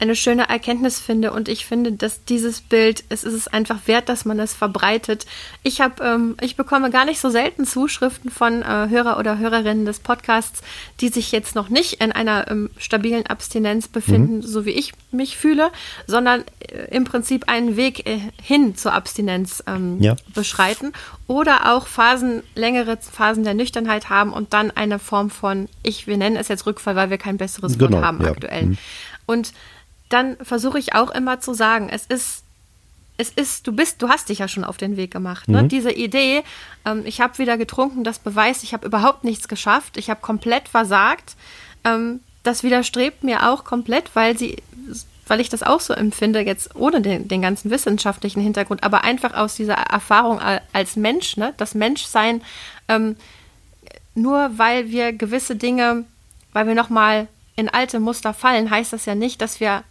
eine 0.01 0.15
schöne 0.15 0.49
Erkenntnis 0.49 1.01
finde 1.01 1.33
und 1.33 1.49
ich 1.49 1.67
finde, 1.67 1.91
dass 1.93 2.25
dieses 2.25 2.61
Bild, 2.61 3.03
es 3.09 3.25
ist 3.25 3.35
es 3.35 3.49
einfach 3.49 3.81
wert, 3.87 4.09
dass 4.09 4.25
man 4.25 4.39
es 4.39 4.55
verbreitet. 4.55 5.27
Ich 5.65 5.81
habe, 5.81 6.03
ähm, 6.05 6.37
ich 6.41 6.57
bekomme 6.57 6.91
gar 6.91 7.05
nicht 7.05 7.19
so 7.21 7.31
selten 7.31 7.67
Zuschriften 7.67 8.31
von 8.31 8.63
äh, 8.63 8.89
Hörer 8.89 9.19
oder 9.19 9.39
Hörerinnen 9.39 9.85
des 9.87 9.99
Podcasts, 9.99 10.63
die 11.01 11.09
sich 11.09 11.33
jetzt 11.33 11.55
noch 11.57 11.69
nicht 11.69 11.95
in 12.03 12.13
einer 12.13 12.49
ähm, 12.49 12.71
stabilen 12.79 13.27
Abstinenz 13.27 13.89
befinden, 13.89 14.43
so 14.43 14.65
wie 14.65 14.71
ich 14.71 14.93
mich 15.11 15.37
fühle, 15.37 15.71
sondern 16.07 16.45
äh, 16.61 16.95
im 16.95 17.05
Prinzip 17.05 17.49
einen 17.49 17.77
Weg 17.77 18.07
äh, 18.07 18.21
hin 18.41 18.77
zur 18.77 18.93
Abstinenz 18.93 19.65
ähm, 19.67 20.01
Ja. 20.01 20.15
beschreiten 20.33 20.93
oder 21.27 21.75
auch 21.75 21.89
Phasen, 21.89 22.43
längere 22.55 22.99
Phasen 22.99 23.43
der 23.43 23.55
Nüchternheit 23.55 24.11
haben 24.11 24.33
und 24.33 24.53
dann 24.53 24.71
eine 24.71 24.99
Form 25.01 25.31
von, 25.31 25.69
ich, 25.83 26.07
wir 26.07 26.17
nennen 26.17 26.37
es 26.37 26.47
jetzt 26.49 26.67
Rückfall, 26.67 26.95
weil 26.95 27.11
wir 27.11 27.19
kein 27.19 27.37
besseres 27.37 27.79
Genau, 27.79 27.97
Wort 27.97 28.05
haben 28.05 28.23
ja. 28.23 28.31
aktuell. 28.31 28.67
Mhm. 28.67 28.79
Und 29.27 29.53
dann 30.09 30.37
versuche 30.43 30.79
ich 30.79 30.95
auch 30.95 31.11
immer 31.11 31.41
zu 31.41 31.55
sagen, 31.55 31.89
es 31.91 32.07
ist, 32.07 32.43
es 33.17 33.31
ist, 33.31 33.67
du 33.67 33.73
bist, 33.73 34.01
du 34.01 34.09
hast 34.09 34.29
dich 34.29 34.39
ja 34.39 34.49
schon 34.49 34.65
auf 34.65 34.77
den 34.77 34.97
Weg 34.97 35.11
gemacht. 35.11 35.49
Ne? 35.49 35.65
Diese 35.65 35.91
Idee, 35.91 36.45
ähm, 36.85 37.03
ich 37.05 37.21
habe 37.21 37.39
wieder 37.39 37.59
getrunken, 37.59 38.05
das 38.05 38.19
beweist, 38.21 38.63
ich 38.63 38.73
habe 38.73 38.87
überhaupt 38.87 39.25
nichts 39.25 39.49
geschafft, 39.49 39.97
ich 39.97 40.09
habe 40.09 40.21
komplett 40.21 40.69
versagt. 40.69 41.35
Ähm, 41.85 42.21
das 42.45 42.63
widerstrebt 42.63 43.25
mir 43.25 43.51
auch 43.51 43.65
komplett, 43.65 44.15
weil 44.15 44.39
sie, 44.39 44.63
weil 45.27 45.41
ich 45.41 45.49
das 45.49 45.65
auch 45.65 45.81
so 45.81 45.93
empfinde, 45.93 46.41
jetzt 46.41 46.77
ohne 46.77 47.01
den, 47.03 47.27
den 47.27 47.43
ganzen 47.43 47.71
wissenschaftlichen 47.71 48.41
Hintergrund, 48.41 48.85
aber 48.85 49.03
einfach 49.03 49.35
aus 49.35 49.57
dieser 49.57 49.75
Erfahrung 49.75 50.41
als 50.73 50.97
Mensch, 50.97 51.37
ne? 51.37 51.53
das 51.57 51.75
Menschsein, 51.75 52.41
ähm, 52.87 53.17
nur 54.15 54.53
weil 54.57 54.91
wir 54.91 55.13
gewisse 55.13 55.57
Dinge, 55.57 56.05
weil 56.53 56.67
wir 56.67 56.75
nochmal 56.75 57.27
in 57.57 57.69
alte 57.69 57.99
Muster 57.99 58.33
fallen, 58.33 58.71
heißt 58.71 58.93
das 58.93 59.07
ja 59.07 59.17
nicht, 59.17 59.41
dass 59.41 59.59
wir 59.59 59.83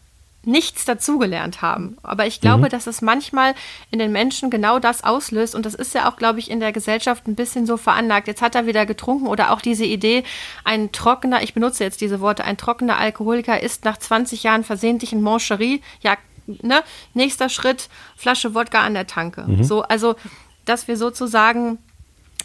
nichts 0.47 0.85
dazugelernt 0.85 1.61
haben. 1.61 1.97
Aber 2.03 2.25
ich 2.25 2.39
glaube, 2.39 2.69
dass 2.69 2.87
es 2.87 3.01
manchmal 3.01 3.53
in 3.91 3.99
den 3.99 4.13
Menschen 4.13 4.49
genau 4.49 4.79
das 4.79 5.03
auslöst. 5.03 5.53
Und 5.53 5.65
das 5.65 5.73
ist 5.73 5.93
ja 5.93 6.09
auch, 6.09 6.15
glaube 6.15 6.39
ich, 6.39 6.49
in 6.49 6.61
der 6.61 6.71
Gesellschaft 6.71 7.27
ein 7.27 7.35
bisschen 7.35 7.65
so 7.65 7.75
veranlagt. 7.75 8.27
Jetzt 8.27 8.41
hat 8.41 8.55
er 8.55 8.65
wieder 8.65 8.85
getrunken 8.85 9.27
oder 9.27 9.51
auch 9.51 9.61
diese 9.61 9.83
Idee, 9.83 10.23
ein 10.63 10.91
trockener, 10.93 11.43
ich 11.43 11.53
benutze 11.53 11.83
jetzt 11.83 11.99
diese 11.99 12.21
Worte, 12.21 12.45
ein 12.45 12.57
trockener 12.57 12.97
Alkoholiker 12.97 13.61
ist 13.61 13.83
nach 13.83 13.97
20 13.97 14.43
Jahren 14.43 14.63
versehentlich 14.63 15.11
in 15.11 15.21
Moncherie. 15.21 15.81
Ja, 15.99 16.15
ne? 16.47 16.81
Nächster 17.13 17.49
Schritt, 17.49 17.89
Flasche 18.15 18.55
Wodka 18.55 18.81
an 18.81 18.93
der 18.93 19.05
Tanke. 19.05 19.45
So, 19.63 19.83
also, 19.83 20.15
dass 20.63 20.87
wir 20.87 20.95
sozusagen 20.95 21.77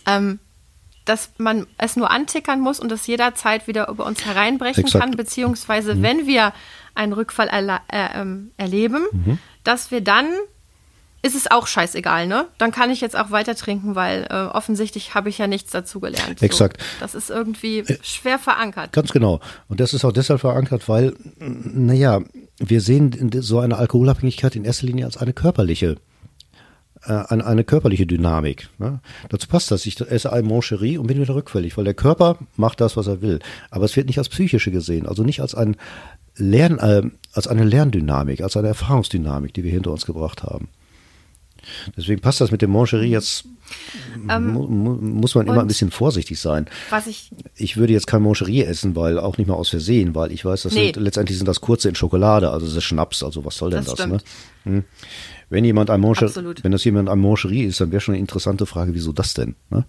ähm, 0.06 0.40
dass 1.04 1.30
man 1.38 1.66
es 1.78 1.96
nur 1.96 2.10
antickern 2.10 2.60
muss 2.60 2.80
und 2.80 2.92
es 2.92 3.06
jederzeit 3.06 3.66
wieder 3.66 3.88
über 3.88 4.06
uns 4.06 4.24
hereinbrechen 4.24 4.84
Exakt. 4.84 5.02
kann, 5.02 5.16
beziehungsweise 5.16 6.02
wenn 6.02 6.26
wir 6.26 6.52
einen 6.94 7.12
Rückfall 7.12 7.48
erla- 7.48 7.80
äh, 7.88 8.20
ähm, 8.20 8.52
erleben, 8.56 9.04
dass 9.64 9.90
wir 9.90 10.00
dann 10.00 10.26
ist 11.24 11.36
es 11.36 11.48
auch 11.48 11.68
scheißegal, 11.68 12.26
ne? 12.26 12.48
Dann 12.58 12.72
kann 12.72 12.90
ich 12.90 13.00
jetzt 13.00 13.16
auch 13.16 13.30
weiter 13.30 13.54
trinken, 13.54 13.94
weil 13.94 14.26
äh, 14.28 14.34
offensichtlich 14.34 15.14
habe 15.14 15.28
ich 15.28 15.38
ja 15.38 15.46
nichts 15.46 15.70
dazugelernt. 15.70 16.40
So. 16.40 16.44
Exakt. 16.44 16.82
Das 16.98 17.14
ist 17.14 17.30
irgendwie 17.30 17.84
schwer 18.02 18.40
verankert. 18.40 18.92
Ganz 18.92 19.12
genau. 19.12 19.38
Und 19.68 19.78
das 19.78 19.94
ist 19.94 20.04
auch 20.04 20.10
deshalb 20.10 20.40
verankert, 20.40 20.88
weil, 20.88 21.14
naja, 21.38 22.22
wir 22.58 22.80
sehen 22.80 23.30
so 23.40 23.60
eine 23.60 23.76
Alkoholabhängigkeit 23.78 24.56
in 24.56 24.64
erster 24.64 24.86
Linie 24.86 25.04
als 25.04 25.16
eine 25.16 25.32
körperliche, 25.32 25.96
äh, 27.04 27.12
eine, 27.28 27.44
eine 27.46 27.64
körperliche 27.64 28.06
Dynamik. 28.06 28.68
Ne? 28.78 29.00
Dazu 29.28 29.48
passt 29.48 29.70
das. 29.70 29.86
Ich 29.86 30.00
esse 30.00 30.32
ein 30.32 30.44
Moncherie 30.44 30.98
und 30.98 31.06
bin 31.06 31.20
wieder 31.20 31.34
rückfällig, 31.34 31.76
weil 31.76 31.84
der 31.84 31.94
Körper 31.94 32.38
macht 32.56 32.80
das, 32.80 32.96
was 32.96 33.06
er 33.06 33.22
will. 33.22 33.40
Aber 33.70 33.84
es 33.84 33.96
wird 33.96 34.06
nicht 34.06 34.18
als 34.18 34.28
psychische 34.28 34.70
gesehen, 34.70 35.06
also 35.06 35.22
nicht 35.24 35.40
als 35.40 35.54
ein 35.54 35.76
Lern, 36.36 36.78
äh, 36.78 37.02
als 37.32 37.46
eine 37.48 37.64
Lerndynamik, 37.64 38.40
als 38.40 38.56
eine 38.56 38.68
Erfahrungsdynamik, 38.68 39.52
die 39.54 39.64
wir 39.64 39.70
hinter 39.70 39.90
uns 39.92 40.06
gebracht 40.06 40.42
haben. 40.42 40.68
Deswegen 41.96 42.20
passt 42.20 42.40
das 42.40 42.50
mit 42.50 42.60
dem 42.60 42.72
Mancherie 42.72 43.08
jetzt, 43.10 43.44
ähm, 44.28 44.52
mu 44.52 44.66
mu 44.66 44.90
muss 44.94 45.36
man 45.36 45.46
immer 45.46 45.60
ein 45.60 45.68
bisschen 45.68 45.92
vorsichtig 45.92 46.40
sein. 46.40 46.66
Was 46.90 47.06
ich, 47.06 47.30
ich 47.54 47.76
würde 47.76 47.92
jetzt 47.92 48.08
kein 48.08 48.22
Mancherie 48.22 48.64
essen, 48.64 48.96
weil 48.96 49.18
auch 49.20 49.38
nicht 49.38 49.46
mal 49.46 49.54
aus 49.54 49.68
Versehen, 49.68 50.14
weil 50.16 50.32
ich 50.32 50.44
weiß, 50.44 50.62
das 50.62 50.72
Nee. 50.74 50.92
sind, 50.92 50.96
letztendlich 51.04 51.38
sind 51.38 51.46
das 51.46 51.60
kurze 51.60 51.88
in 51.88 51.94
Schokolade, 51.94 52.50
also 52.50 52.66
das 52.66 52.74
ist 52.74 52.82
Schnaps, 52.84 53.22
also 53.22 53.44
was 53.44 53.56
soll 53.56 53.70
denn 53.70 53.84
Das 53.84 53.94
das, 53.94 54.06
ne? 54.08 54.20
stimmt. 54.64 54.84
Wenn 55.52 55.66
jemand 55.66 55.90
Absolut. 56.28 56.64
wenn 56.64 56.72
das 56.72 56.82
jemand 56.82 57.10
ein 57.10 57.20
Mancherie 57.20 57.64
ist, 57.64 57.78
dann 57.78 57.92
wäre 57.92 58.00
schon 58.00 58.14
eine 58.14 58.20
interessante 58.20 58.64
Frage, 58.64 58.94
wieso 58.94 59.12
das 59.12 59.34
denn? 59.34 59.54
Ne? 59.68 59.84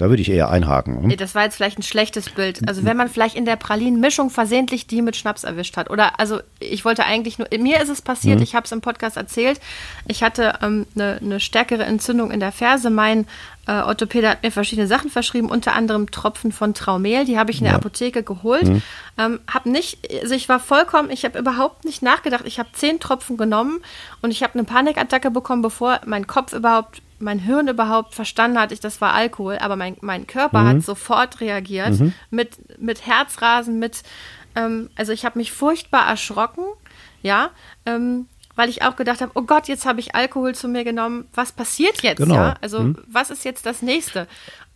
Da 0.00 0.08
würde 0.08 0.22
ich 0.22 0.30
eher 0.30 0.48
einhaken. 0.48 1.02
Nee, 1.02 1.12
Hm? 1.12 1.16
das 1.18 1.34
war 1.34 1.42
jetzt 1.44 1.56
vielleicht 1.56 1.78
ein 1.78 1.82
schlechtes 1.82 2.30
Bild. 2.30 2.66
Also 2.66 2.84
wenn 2.84 2.96
man 2.96 3.08
vielleicht 3.08 3.36
in 3.36 3.44
der 3.44 3.56
Pralinenmischung 3.56 4.30
versehentlich 4.30 4.86
die 4.86 5.02
mit 5.02 5.14
Schnaps 5.16 5.44
erwischt 5.44 5.76
hat. 5.76 5.90
Oder 5.90 6.18
also 6.18 6.40
ich 6.58 6.84
wollte 6.86 7.04
eigentlich 7.04 7.38
nur, 7.38 7.48
mir 7.58 7.80
ist 7.82 7.90
es 7.90 8.00
passiert, 8.00 8.38
Mhm. 8.38 8.42
ich 8.42 8.54
habe 8.54 8.64
es 8.64 8.72
im 8.72 8.80
Podcast 8.80 9.18
erzählt, 9.18 9.60
ich 10.08 10.22
hatte 10.22 10.54
ähm, 10.62 10.86
eine, 10.94 11.18
eine 11.20 11.38
stärkere 11.40 11.84
Entzündung 11.84 12.30
in 12.30 12.40
der 12.40 12.50
Ferse. 12.52 12.88
Mein 12.88 13.26
äh, 13.66 13.72
Orthopäde 13.72 14.30
hat 14.30 14.42
mir 14.42 14.50
verschiedene 14.50 14.86
Sachen 14.86 15.10
verschrieben, 15.10 15.50
unter 15.50 15.74
anderem 15.74 16.10
Tropfen 16.10 16.50
von 16.50 16.72
Traumel. 16.72 17.26
Die 17.26 17.38
habe 17.38 17.50
ich 17.50 17.58
in 17.58 17.64
der 17.64 17.74
Ja. 17.74 17.78
Apotheke 17.78 18.22
geholt. 18.22 18.82
Ähm, 19.18 19.38
hab 19.52 19.66
nicht, 19.66 19.98
also 20.22 20.34
ich 20.34 20.48
war 20.48 20.60
vollkommen, 20.60 21.10
ich 21.10 21.26
habe 21.26 21.38
überhaupt 21.38 21.84
nicht 21.84 22.00
nachgedacht. 22.02 22.44
Ich 22.46 22.58
habe 22.58 22.70
zehn 22.72 23.00
Tropfen 23.00 23.36
genommen 23.36 23.80
und 24.22 24.30
ich 24.30 24.42
habe 24.42 24.54
eine 24.54 24.64
Panikattacke 24.64 25.30
bekommen, 25.30 25.60
bevor 25.60 26.00
mein 26.06 26.26
Kopf 26.26 26.54
überhaupt 26.54 27.02
mein 27.20 27.38
Hirn 27.38 27.68
überhaupt 27.68 28.14
verstanden 28.14 28.58
hat, 28.58 28.72
ich, 28.72 28.80
das 28.80 29.00
war 29.00 29.12
Alkohol, 29.14 29.58
aber 29.58 29.76
mein, 29.76 29.96
mein 30.00 30.26
Körper 30.26 30.64
hat 30.64 30.82
sofort 30.82 31.40
reagiert 31.40 31.92
mit, 32.30 32.80
mit 32.80 33.06
Herzrasen, 33.06 33.78
mit, 33.78 34.02
ähm, 34.56 34.90
also 34.96 35.12
ich 35.12 35.24
habe 35.24 35.38
mich 35.38 35.52
furchtbar 35.52 36.06
erschrocken, 36.08 36.64
ja, 37.22 37.50
ähm, 37.86 38.26
weil 38.56 38.68
ich 38.68 38.82
auch 38.82 38.96
gedacht 38.96 39.20
habe, 39.20 39.32
oh 39.34 39.42
Gott, 39.42 39.68
jetzt 39.68 39.86
habe 39.86 40.00
ich 40.00 40.14
Alkohol 40.14 40.54
zu 40.54 40.66
mir 40.68 40.84
genommen, 40.84 41.28
was 41.34 41.52
passiert 41.52 42.02
jetzt, 42.02 42.18
Genau. 42.18 42.34
ja, 42.34 42.54
also 42.60 42.94
was 43.06 43.30
ist 43.30 43.44
jetzt 43.44 43.64
das 43.64 43.80
nächste? 43.82 44.26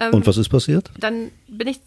Ähm, 0.00 0.12
Und 0.14 0.26
was 0.26 0.36
ist 0.36 0.48
passiert? 0.48 0.90
dann 0.98 1.30
bin 1.48 1.68
ich, 1.68 1.80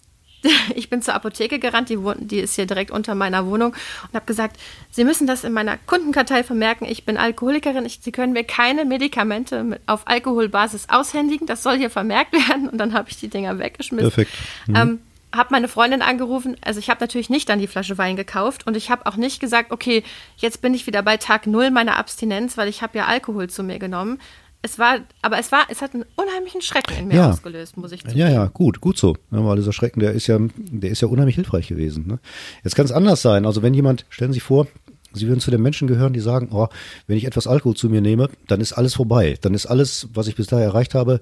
ich 0.75 0.89
bin 0.89 1.01
zur 1.01 1.13
Apotheke 1.13 1.59
gerannt, 1.59 1.89
die, 1.89 1.97
die 2.19 2.39
ist 2.39 2.55
hier 2.55 2.65
direkt 2.65 2.91
unter 2.91 3.15
meiner 3.15 3.45
Wohnung 3.45 3.73
und 4.07 4.13
habe 4.13 4.25
gesagt, 4.25 4.57
Sie 4.91 5.03
müssen 5.03 5.27
das 5.27 5.43
in 5.43 5.53
meiner 5.53 5.77
Kundenkartei 5.77 6.43
vermerken, 6.43 6.85
ich 6.85 7.05
bin 7.05 7.17
Alkoholikerin, 7.17 7.85
ich, 7.85 7.99
Sie 8.01 8.11
können 8.11 8.33
mir 8.33 8.43
keine 8.43 8.85
Medikamente 8.85 9.63
mit, 9.63 9.81
auf 9.85 10.07
Alkoholbasis 10.07 10.87
aushändigen, 10.89 11.47
das 11.47 11.63
soll 11.63 11.77
hier 11.77 11.89
vermerkt 11.89 12.33
werden. 12.49 12.69
Und 12.69 12.77
dann 12.77 12.93
habe 12.93 13.09
ich 13.09 13.17
die 13.17 13.27
Dinger 13.27 13.59
weggeschmissen. 13.59 14.09
Perfekt. 14.09 14.31
Ähm, 14.73 14.99
habe 15.35 15.49
meine 15.51 15.67
Freundin 15.67 16.01
angerufen, 16.01 16.55
also 16.61 16.79
ich 16.79 16.89
habe 16.89 17.01
natürlich 17.01 17.29
nicht 17.29 17.49
dann 17.49 17.59
die 17.59 17.67
Flasche 17.67 17.97
Wein 17.97 18.15
gekauft. 18.15 18.65
Und 18.65 18.77
ich 18.77 18.89
habe 18.89 19.05
auch 19.05 19.17
nicht 19.17 19.39
gesagt, 19.39 19.71
okay, 19.71 20.03
jetzt 20.37 20.61
bin 20.61 20.73
ich 20.73 20.87
wieder 20.87 21.03
bei 21.03 21.17
Tag 21.17 21.47
Null 21.47 21.69
meiner 21.69 21.97
Abstinenz, 21.97 22.57
weil 22.57 22.67
ich 22.67 22.81
habe 22.81 22.97
ja 22.97 23.05
Alkohol 23.05 23.49
zu 23.49 23.63
mir 23.63 23.79
genommen. 23.79 24.19
Es 24.63 24.79
war, 24.79 24.99
aber 25.21 25.39
es 25.39 25.51
war, 25.51 25.65
es 25.69 25.81
hat 25.81 25.93
einen 25.93 26.03
unheimlichen 26.15 26.61
Schrecken 26.61 26.97
in 26.97 27.07
mir 27.07 27.15
Ja. 27.15 27.29
ausgelöst, 27.31 27.77
muss 27.77 27.91
ich 27.91 28.01
zugeben. 28.01 28.19
Ja, 28.19 28.29
ja, 28.29 28.45
gut, 28.47 28.81
gut 28.81 28.97
so. 28.97 29.15
Ja, 29.31 29.43
weil 29.45 29.57
dieser 29.57 29.71
Schrecken, 29.71 29.99
der 29.99 30.11
ist 30.13 30.27
ja, 30.27 30.39
der 30.57 30.89
ist 30.89 31.01
ja 31.01 31.07
unheimlich 31.07 31.35
hilfreich 31.35 31.67
gewesen. 31.67 32.07
Ne? 32.07 32.19
Jetzt 32.63 32.75
kann 32.75 32.85
es 32.85 32.91
anders 32.91 33.21
sein. 33.21 33.45
Also 33.45 33.61
wenn 33.61 33.73
jemand, 33.73 34.05
stellen 34.09 34.33
Sie 34.33 34.37
sich 34.37 34.43
vor, 34.43 34.67
Sie 35.13 35.27
würden 35.27 35.39
zu 35.39 35.51
den 35.51 35.61
Menschen 35.61 35.87
gehören, 35.87 36.13
die 36.13 36.19
sagen, 36.19 36.49
oh, 36.51 36.67
wenn 37.07 37.17
ich 37.17 37.25
etwas 37.25 37.47
Alkohol 37.47 37.75
zu 37.75 37.89
mir 37.89 38.01
nehme, 38.01 38.29
dann 38.47 38.59
ist 38.61 38.73
alles 38.73 38.93
vorbei. 38.95 39.37
Dann 39.41 39.53
ist 39.53 39.65
alles, 39.65 40.09
was 40.13 40.27
ich 40.27 40.35
bis 40.35 40.47
dahin 40.47 40.65
erreicht 40.65 40.95
habe, 40.95 41.21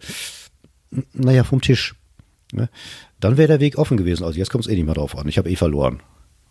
naja, 1.14 1.44
vom 1.44 1.62
Tisch. 1.62 1.96
Ne? 2.52 2.70
Dann 3.20 3.38
wäre 3.38 3.48
der 3.48 3.60
Weg 3.60 3.78
offen 3.78 3.98
gewesen. 3.98 4.24
Also 4.24 4.40
jetzt 4.40 4.50
kommt 4.50 4.66
es 4.66 4.72
eh 4.72 4.76
nicht 4.76 4.86
mehr 4.86 4.96
drauf 4.96 5.18
an. 5.18 5.28
Ich 5.28 5.38
habe 5.38 5.50
eh 5.50 5.56
verloren. 5.56 6.02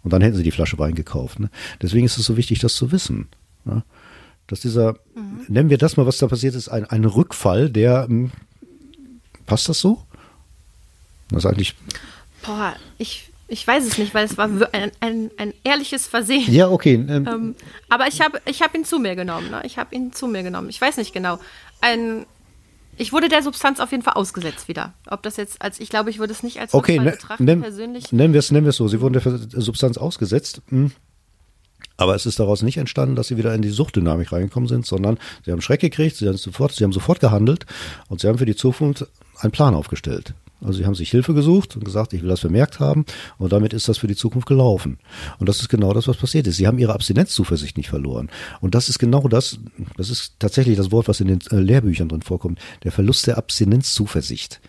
Und 0.02 0.12
dann 0.12 0.22
hätten 0.22 0.36
sie 0.36 0.42
die 0.42 0.50
Flasche 0.50 0.78
Wein 0.78 0.94
gekauft. 0.94 1.40
Ne? 1.40 1.50
Deswegen 1.82 2.04
ist 2.06 2.18
es 2.18 2.26
so 2.26 2.36
wichtig, 2.36 2.58
das 2.60 2.74
zu 2.74 2.92
wissen. 2.92 3.28
Ne? 3.64 3.82
Dass 4.46 4.60
dieser, 4.60 4.96
nennen 5.48 5.70
wir 5.70 5.78
das 5.78 5.96
mal, 5.96 6.06
was 6.06 6.18
da 6.18 6.26
passiert 6.28 6.54
ist, 6.54 6.68
ein, 6.68 6.84
ein 6.84 7.04
Rückfall, 7.04 7.70
der, 7.70 8.06
hm, 8.06 8.30
passt 9.46 9.68
das 9.68 9.80
so? 9.80 10.02
Das 11.30 11.44
ist 11.44 11.50
eigentlich, 11.50 11.74
Boah, 12.44 12.74
ich, 12.98 13.30
ich 13.48 13.66
weiß 13.66 13.86
es 13.86 13.96
nicht, 13.96 14.12
weil 14.12 14.26
es 14.26 14.36
war 14.36 14.50
ein, 14.72 14.90
ein, 15.00 15.30
ein 15.38 15.54
ehrliches 15.64 16.06
Versehen. 16.06 16.52
ja, 16.52 16.68
okay. 16.68 16.94
Ähm, 16.94 17.26
Ähm, 17.26 17.54
aber 17.88 18.06
ich 18.06 18.20
habe 18.20 18.40
ich 18.44 18.60
hab 18.60 18.74
ihn 18.74 18.84
zu 18.84 18.98
mir 18.98 19.16
genommen. 19.16 19.50
Ne? 19.50 19.62
Ich 19.64 19.78
habe 19.78 19.94
ihn 19.94 20.12
zu 20.12 20.26
mir 20.26 20.42
genommen. 20.42 20.68
Ich 20.68 20.78
weiß 20.78 20.98
nicht 20.98 21.14
genau. 21.14 21.38
Ein, 21.80 22.26
ich 22.98 23.12
wurde 23.14 23.30
der 23.30 23.42
Substanz 23.42 23.80
auf 23.80 23.92
jeden 23.92 24.02
Fall 24.02 24.12
ausgesetzt 24.14 24.68
wieder. 24.68 24.92
Ob 25.08 25.22
das 25.22 25.38
jetzt 25.38 25.62
als, 25.62 25.80
ich 25.80 25.88
glaube, 25.88 26.10
ich 26.10 26.18
würde 26.18 26.34
es 26.34 26.42
nicht 26.42 26.60
als 26.60 26.74
Okay, 26.74 26.92
Rückfall 26.98 27.04
ne, 27.06 27.10
betrachten, 27.12 27.44
nennen, 27.46 27.62
persönlich. 27.62 28.12
nennen 28.12 28.34
wir 28.34 28.40
es 28.40 28.50
nennen 28.50 28.66
wir 28.66 28.70
es 28.70 28.76
so. 28.76 28.88
Sie 28.88 29.00
wurden 29.00 29.14
der 29.14 29.62
Substanz 29.62 29.96
ausgesetzt. 29.96 30.60
hm. 30.68 30.92
Aber 31.96 32.14
es 32.14 32.26
ist 32.26 32.40
daraus 32.40 32.62
nicht 32.62 32.76
entstanden, 32.76 33.16
dass 33.16 33.28
sie 33.28 33.36
wieder 33.36 33.54
in 33.54 33.62
die 33.62 33.70
Suchtdynamik 33.70 34.32
reingekommen 34.32 34.68
sind, 34.68 34.86
sondern 34.86 35.18
sie 35.44 35.52
haben 35.52 35.60
Schreck 35.60 35.80
gekriegt, 35.80 36.16
sie 36.16 36.26
haben 36.28 36.36
sofort, 36.36 36.72
sie 36.72 36.84
haben 36.84 36.92
sofort 36.92 37.20
gehandelt 37.20 37.66
und 38.08 38.20
sie 38.20 38.28
haben 38.28 38.38
für 38.38 38.46
die 38.46 38.56
Zukunft 38.56 39.06
einen 39.38 39.52
Plan 39.52 39.74
aufgestellt. 39.74 40.34
Also 40.60 40.78
sie 40.78 40.86
haben 40.86 40.94
sich 40.94 41.10
Hilfe 41.10 41.34
gesucht 41.34 41.76
und 41.76 41.84
gesagt, 41.84 42.14
ich 42.14 42.22
will 42.22 42.30
das 42.30 42.40
vermerkt 42.40 42.80
haben 42.80 43.04
und 43.38 43.52
damit 43.52 43.74
ist 43.74 43.86
das 43.88 43.98
für 43.98 44.06
die 44.06 44.16
Zukunft 44.16 44.48
gelaufen. 44.48 44.98
Und 45.38 45.48
das 45.48 45.60
ist 45.60 45.68
genau 45.68 45.92
das, 45.92 46.08
was 46.08 46.16
passiert 46.16 46.46
ist. 46.46 46.56
Sie 46.56 46.66
haben 46.66 46.78
ihre 46.78 46.94
Abstinenzzuversicht 46.94 47.76
nicht 47.76 47.90
verloren. 47.90 48.30
Und 48.62 48.74
das 48.74 48.88
ist 48.88 48.98
genau 48.98 49.28
das, 49.28 49.58
das 49.98 50.08
ist 50.08 50.34
tatsächlich 50.38 50.76
das 50.78 50.90
Wort, 50.90 51.06
was 51.06 51.20
in 51.20 51.26
den 51.28 51.40
äh, 51.50 51.56
Lehrbüchern 51.56 52.08
drin 52.08 52.22
vorkommt, 52.22 52.58
der 52.82 52.92
Verlust 52.92 53.26
der 53.26 53.36
Abstinenzzuversicht. 53.36 54.60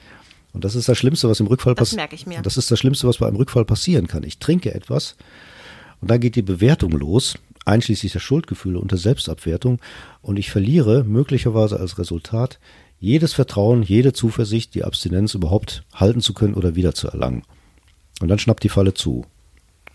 Und 0.51 0.63
das 0.65 0.75
ist 0.75 0.89
das 0.89 0.97
Schlimmste, 0.97 1.29
was 1.29 1.39
im 1.39 1.47
Rückfall 1.47 1.75
Das 1.75 1.89
passiert. 1.89 1.99
merke 1.99 2.15
ich 2.15 2.25
mir. 2.25 2.41
Das 2.41 2.57
ist 2.57 2.71
das 2.71 2.79
Schlimmste, 2.79 3.07
was 3.07 3.17
bei 3.17 3.27
einem 3.27 3.37
Rückfall 3.37 3.65
passieren 3.65 4.07
kann. 4.07 4.23
Ich 4.23 4.39
trinke 4.39 4.73
etwas 4.73 5.15
und 6.05 6.11
dann 6.11 6.19
geht 6.19 6.35
die 6.35 6.43
Bewertung 6.43 6.91
los, 6.91 7.33
einschließlich 7.65 8.11
der 8.11 8.19
Schuldgefühle 8.19 8.77
und 8.77 8.91
der 8.91 8.99
Selbstabwertung. 8.99 9.79
Und 10.21 10.37
ich 10.37 10.51
verliere 10.51 11.03
möglicherweise 11.03 11.79
als 11.79 11.97
Resultat 11.97 12.59
jedes 12.99 13.33
Vertrauen, 13.33 13.81
jede 13.81 14.13
Zuversicht, 14.13 14.75
die 14.75 14.83
Abstinenz 14.83 15.33
überhaupt 15.33 15.83
halten 15.95 16.21
zu 16.21 16.35
können 16.35 16.53
oder 16.53 16.75
wiederzuerlangen. 16.75 17.41
Und 18.21 18.27
dann 18.27 18.37
schnappt 18.37 18.61
die 18.61 18.69
Falle 18.69 18.93
zu. 18.93 19.25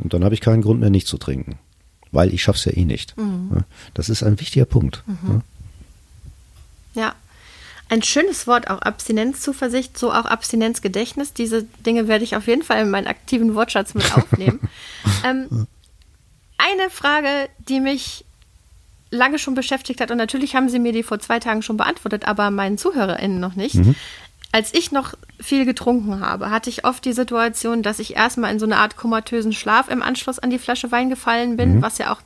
Und 0.01 0.13
dann 0.13 0.25
habe 0.25 0.35
ich 0.35 0.41
keinen 0.41 0.63
Grund 0.63 0.81
mehr, 0.81 0.91
nicht 0.91 1.07
zu 1.07 1.17
trinken. 1.17 1.61
Weil 2.11 2.35
ich 2.35 2.43
schaff's 2.43 2.65
ja 2.65 2.73
eh 2.73 2.85
nicht. 2.85 3.15
Ja, 3.17 3.61
Das 3.95 4.09
ist 4.09 4.25
ein 4.25 4.41
wichtiger 4.41 4.65
Punkt. 4.65 5.05
Ja. 5.07 5.43
Ja. 7.03 7.15
Ein 7.89 8.03
schönes 8.03 8.49
Wort 8.49 8.69
auch 8.69 8.83
Abstinenzzuversicht, 8.83 9.97
so 9.97 10.11
auch 10.11 10.25
Abstinenzgedächtnis. 10.25 11.35
Diese 11.35 11.63
Dinge 11.87 12.09
werde 12.09 12.25
ich 12.25 12.35
auf 12.35 12.49
jeden 12.49 12.65
Fall 12.65 12.83
in 12.83 12.91
meinen 12.91 13.07
aktiven 13.07 13.55
Wortschatz 13.55 13.95
mit 13.95 14.13
aufnehmen. 14.17 14.59
ähm, 15.25 15.69
eine 16.73 16.91
Frage, 16.91 17.49
die 17.59 17.81
mich 17.81 18.25
lange 19.11 19.39
schon 19.39 19.55
beschäftigt 19.55 20.01
hat, 20.01 20.11
und 20.11 20.19
natürlich 20.19 20.55
haben 20.55 20.69
Sie 20.69 20.79
mir 20.79 20.93
die 20.93 21.03
vor 21.03 21.19
zwei 21.19 21.41
Tagen 21.41 21.63
schon 21.63 21.77
beantwortet, 21.77 22.27
aber 22.27 22.51
meinen 22.51 22.79
ZuhörerInnen 22.79 23.41
noch 23.41 23.57
nicht. 23.57 23.77
Als 24.53 24.75
ich 24.75 24.91
noch 24.91 25.15
viel 25.41 25.65
getrunken 25.65 26.21
habe, 26.21 26.51
hatte 26.51 26.71
ich 26.71 26.85
oft 26.85 27.05
die 27.05 27.13
Situation, 27.13 27.83
dass 27.83 28.01
ich 28.01 28.17
erstmal 28.17 28.53
in 28.53 28.59
so 28.59 28.67
eine 28.67 28.79
Art 28.79 28.97
komatösen 28.97 29.53
Schlaf 29.53 29.89
im 29.89 30.03
Anschluss 30.03 30.39
an 30.41 30.51
die 30.51 30.59
Flasche 30.59 30.91
Wein 30.91 31.09
gefallen 31.09 31.57
bin, 31.57 31.83
was 31.83 31.99
ja 31.99 32.13
auch 32.13 32.21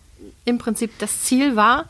im 0.45 0.59
Prinzip 0.59 0.99
das 0.99 1.23
Ziel 1.23 1.57
war. 1.57 1.87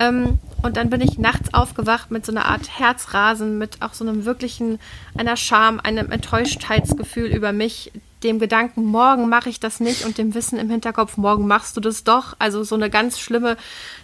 Ähm, 0.00 0.38
und 0.62 0.76
dann 0.76 0.90
bin 0.90 1.00
ich 1.00 1.18
nachts 1.18 1.54
aufgewacht 1.54 2.10
mit 2.10 2.26
so 2.26 2.32
einer 2.32 2.46
Art 2.46 2.78
Herzrasen, 2.78 3.58
mit 3.58 3.80
auch 3.80 3.94
so 3.94 4.04
einem 4.04 4.24
wirklichen, 4.24 4.78
einer 5.16 5.36
Scham, 5.36 5.78
einem 5.80 6.10
Enttäuschtheitsgefühl 6.10 7.26
über 7.26 7.52
mich, 7.52 7.92
dem 8.22 8.38
Gedanken, 8.38 8.84
morgen 8.84 9.28
mache 9.28 9.48
ich 9.48 9.60
das 9.60 9.80
nicht 9.80 10.04
und 10.04 10.18
dem 10.18 10.34
Wissen 10.34 10.58
im 10.58 10.70
Hinterkopf, 10.70 11.16
morgen 11.16 11.46
machst 11.46 11.76
du 11.76 11.80
das 11.80 12.04
doch. 12.04 12.34
Also 12.38 12.62
so 12.64 12.74
eine 12.74 12.90
ganz 12.90 13.18
schlimme 13.18 13.56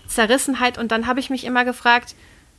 Zerrissenheit. 0.06 0.78
Und 0.78 0.92
dann 0.92 1.06
habe 1.06 1.20
ich 1.20 1.30
mich 1.30 1.44
immer 1.44 1.64
gefragt, 1.64 2.14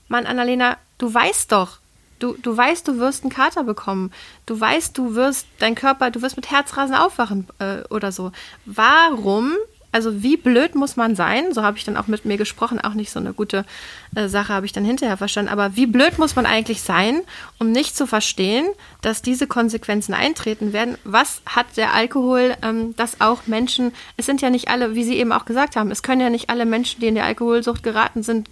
Mann, 0.07 0.25
Annalena, 0.25 0.77
du 0.97 1.13
weißt 1.13 1.51
doch, 1.51 1.79
du, 2.19 2.35
du 2.41 2.55
weißt, 2.55 2.87
du 2.87 2.99
wirst 2.99 3.23
einen 3.23 3.33
Kater 3.33 3.63
bekommen. 3.63 4.11
Du 4.45 4.59
weißt, 4.59 4.97
du 4.97 5.15
wirst, 5.15 5.47
dein 5.59 5.75
Körper, 5.75 6.11
du 6.11 6.21
wirst 6.21 6.35
mit 6.35 6.51
Herzrasen 6.51 6.95
aufwachen 6.95 7.47
äh, 7.59 7.83
oder 7.89 8.11
so. 8.11 8.31
Warum 8.65 9.53
also 9.97 10.21
wie 10.21 10.37
blöd 10.37 10.75
muss 10.75 10.95
man 10.95 11.15
sein? 11.15 11.53
So 11.53 11.63
habe 11.63 11.79
ich 11.79 11.83
dann 11.83 11.97
auch 11.97 12.05
mit 12.05 12.23
mir 12.23 12.37
gesprochen, 12.37 12.79
auch 12.79 12.93
nicht 12.93 13.09
so 13.09 13.19
eine 13.19 13.33
gute 13.33 13.65
äh, 14.13 14.27
Sache 14.27 14.53
habe 14.53 14.67
ich 14.67 14.71
dann 14.71 14.85
hinterher 14.85 15.17
verstanden. 15.17 15.51
Aber 15.51 15.75
wie 15.75 15.87
blöd 15.87 16.19
muss 16.19 16.35
man 16.35 16.45
eigentlich 16.45 16.83
sein, 16.83 17.21
um 17.57 17.71
nicht 17.71 17.97
zu 17.97 18.05
verstehen, 18.05 18.67
dass 19.01 19.23
diese 19.23 19.47
Konsequenzen 19.47 20.13
eintreten 20.13 20.71
werden? 20.71 20.99
Was 21.03 21.41
hat 21.47 21.77
der 21.77 21.95
Alkohol, 21.95 22.55
ähm, 22.61 22.95
dass 22.95 23.21
auch 23.21 23.47
Menschen, 23.47 23.91
es 24.17 24.27
sind 24.27 24.39
ja 24.39 24.51
nicht 24.51 24.69
alle, 24.69 24.93
wie 24.93 25.03
Sie 25.03 25.17
eben 25.17 25.31
auch 25.31 25.45
gesagt 25.45 25.75
haben, 25.75 25.89
es 25.89 26.03
können 26.03 26.21
ja 26.21 26.29
nicht 26.29 26.51
alle 26.51 26.67
Menschen, 26.67 27.01
die 27.01 27.07
in 27.07 27.15
der 27.15 27.25
Alkoholsucht 27.25 27.81
geraten 27.81 28.21
sind, 28.21 28.51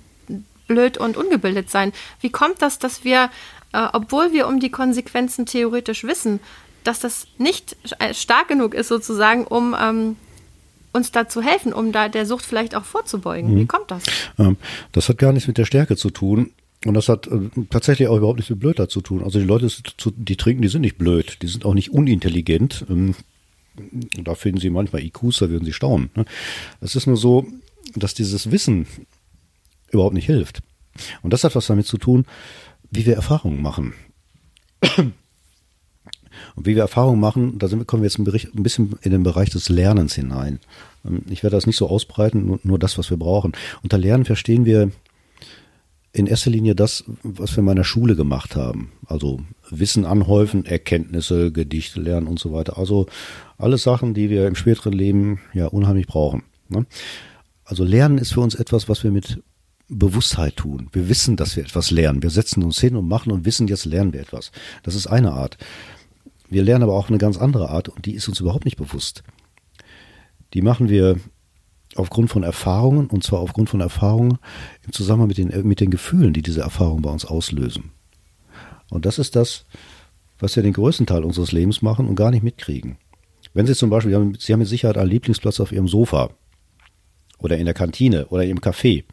blöd 0.67 0.97
und 0.97 1.15
ungebildet 1.15 1.69
sein. 1.69 1.93
Wie 2.21 2.31
kommt 2.31 2.63
das, 2.63 2.79
dass 2.79 3.03
wir, 3.03 3.29
äh, 3.71 3.87
obwohl 3.93 4.33
wir 4.33 4.47
um 4.47 4.59
die 4.59 4.71
Konsequenzen 4.71 5.45
theoretisch 5.45 6.05
wissen, 6.05 6.39
dass 6.83 7.01
das 7.01 7.27
nicht 7.37 7.77
äh, 7.99 8.15
stark 8.15 8.47
genug 8.47 8.73
ist 8.73 8.87
sozusagen, 8.87 9.45
um 9.45 9.75
ähm, 9.79 10.15
uns 10.95 11.11
da 11.11 11.27
zu 11.27 11.41
helfen, 11.41 11.73
um 11.73 11.91
da 11.91 12.09
der 12.09 12.25
Sucht 12.25 12.45
vielleicht 12.45 12.75
auch 12.75 12.85
vorzubeugen. 12.85 13.53
Mhm. 13.53 13.59
Wie 13.59 13.65
kommt 13.67 13.91
das? 13.91 14.03
Ähm, 14.39 14.57
das 14.91 15.09
hat 15.09 15.17
gar 15.19 15.33
nichts 15.33 15.47
mit 15.47 15.57
der 15.57 15.65
Stärke 15.65 15.95
zu 15.95 16.09
tun. 16.09 16.51
Und 16.85 16.93
das 16.93 17.09
hat 17.09 17.27
äh, 17.27 17.49
tatsächlich 17.69 18.07
auch 18.07 18.17
überhaupt 18.17 18.37
nichts 18.37 18.49
mit 18.49 18.59
Blödheit 18.59 18.91
zu 18.91 19.01
tun. 19.01 19.23
Also 19.23 19.39
die 19.39 19.45
Leute, 19.45 19.67
die 20.15 20.35
trinken, 20.35 20.61
die 20.61 20.67
sind 20.67 20.81
nicht 20.81 20.97
blöd, 20.97 21.37
die 21.41 21.47
sind 21.47 21.65
auch 21.65 21.73
nicht 21.73 21.91
unintelligent. 21.91 22.85
Ähm, 22.89 23.15
Da 24.23 24.35
finden 24.35 24.61
Sie 24.61 24.69
manchmal 24.69 25.03
IQs, 25.03 25.39
da 25.39 25.49
würden 25.49 25.65
Sie 25.65 25.73
staunen. 25.73 26.09
Ne? 26.15 26.25
Es 26.79 26.95
ist 26.95 27.07
nur 27.07 27.17
so, 27.17 27.45
dass 27.95 28.13
dieses 28.13 28.49
Wissen 28.51 28.87
überhaupt 29.91 30.15
nicht 30.15 30.27
hilft. 30.27 30.61
Und 31.21 31.33
das 31.33 31.43
hat 31.43 31.55
was 31.55 31.67
damit 31.67 31.85
zu 31.85 31.97
tun, 31.97 32.25
wie 32.89 33.05
wir 33.05 33.15
Erfahrungen 33.15 33.61
machen. 33.61 33.93
Und 36.55 36.65
wie 36.65 36.75
wir 36.75 36.83
Erfahrungen 36.83 37.19
machen, 37.19 37.57
da 37.59 37.67
sind, 37.67 37.85
kommen 37.85 38.03
wir 38.03 38.09
jetzt 38.09 38.19
ein 38.19 38.63
bisschen 38.63 38.95
in 39.01 39.11
den 39.11 39.23
Bereich 39.23 39.49
des 39.49 39.69
Lernens 39.69 40.15
hinein. 40.15 40.59
Ähm, 41.05 41.23
ich 41.29 41.43
werde 41.43 41.55
das 41.55 41.67
nicht 41.67 41.77
so 41.77 41.87
ausbreiten, 41.87 42.45
nur, 42.45 42.59
nur 42.63 42.79
das, 42.79 42.97
was 42.97 43.09
wir 43.09 43.17
brauchen. 43.17 43.53
Unter 43.83 43.97
Lernen 43.97 44.25
verstehen 44.25 44.65
wir 44.65 44.91
in 46.13 46.27
erster 46.27 46.49
Linie 46.49 46.75
das, 46.75 47.03
was 47.23 47.51
wir 47.51 47.59
in 47.59 47.65
meiner 47.65 47.83
Schule 47.83 48.15
gemacht 48.15 48.55
haben. 48.55 48.91
Also 49.05 49.41
Wissen 49.69 50.05
anhäufen, 50.05 50.65
Erkenntnisse, 50.65 51.51
Gedichte 51.51 51.99
lernen 51.99 52.27
und 52.27 52.39
so 52.39 52.53
weiter. 52.53 52.77
Also 52.77 53.07
alles 53.57 53.83
Sachen, 53.83 54.13
die 54.13 54.29
wir 54.29 54.47
im 54.47 54.55
späteren 54.55 54.93
Leben 54.93 55.39
ja 55.53 55.67
unheimlich 55.67 56.07
brauchen. 56.07 56.43
Ne? 56.69 56.85
Also 57.65 57.83
Lernen 57.83 58.17
ist 58.17 58.33
für 58.33 58.39
uns 58.39 58.55
etwas, 58.55 58.87
was 58.87 59.03
wir 59.03 59.11
mit 59.11 59.43
Bewusstheit 59.89 60.55
tun. 60.55 60.87
Wir 60.93 61.09
wissen, 61.09 61.35
dass 61.35 61.55
wir 61.55 61.63
etwas 61.63 61.91
lernen. 61.91 62.23
Wir 62.23 62.29
setzen 62.29 62.63
uns 62.63 62.79
hin 62.79 62.95
und 62.95 63.07
machen 63.07 63.31
und 63.31 63.45
wissen, 63.45 63.67
jetzt 63.67 63.85
lernen 63.85 64.13
wir 64.13 64.21
etwas. 64.21 64.51
Das 64.83 64.95
ist 64.95 65.07
eine 65.07 65.33
Art. 65.33 65.57
Wir 66.49 66.63
lernen 66.63 66.83
aber 66.83 66.93
auch 66.93 67.09
eine 67.09 67.17
ganz 67.17 67.37
andere 67.37 67.69
Art 67.69 67.89
und 67.89 68.05
die 68.05 68.13
ist 68.13 68.27
uns 68.27 68.39
überhaupt 68.39 68.65
nicht 68.65 68.77
bewusst. 68.77 69.23
Die 70.53 70.61
machen 70.61 70.89
wir 70.89 71.17
aufgrund 71.95 72.29
von 72.29 72.43
Erfahrungen 72.43 73.07
und 73.07 73.23
zwar 73.23 73.39
aufgrund 73.39 73.69
von 73.69 73.81
Erfahrungen 73.81 74.37
im 74.85 74.91
Zusammenhang 74.91 75.27
mit 75.27 75.37
den, 75.37 75.67
mit 75.67 75.79
den 75.79 75.91
Gefühlen, 75.91 76.33
die 76.33 76.41
diese 76.41 76.61
Erfahrungen 76.61 77.01
bei 77.01 77.09
uns 77.09 77.25
auslösen. 77.25 77.91
Und 78.89 79.05
das 79.05 79.17
ist 79.17 79.35
das, 79.35 79.65
was 80.39 80.55
wir 80.55 80.63
den 80.63 80.73
größten 80.73 81.05
Teil 81.05 81.23
unseres 81.23 81.51
Lebens 81.51 81.81
machen 81.81 82.07
und 82.07 82.15
gar 82.15 82.31
nicht 82.31 82.43
mitkriegen. 82.43 82.97
Wenn 83.53 83.65
Sie 83.65 83.75
zum 83.75 83.89
Beispiel, 83.89 84.11
Sie 84.11 84.15
haben, 84.15 84.35
Sie 84.37 84.53
haben 84.53 84.59
mit 84.59 84.67
Sicherheit 84.67 84.97
einen 84.97 85.09
Lieblingsplatz 85.09 85.59
auf 85.59 85.71
Ihrem 85.71 85.87
Sofa 85.87 86.29
oder 87.39 87.57
in 87.57 87.65
der 87.65 87.73
Kantine 87.73 88.27
oder 88.27 88.43
im 88.43 88.59
Café 88.59 89.05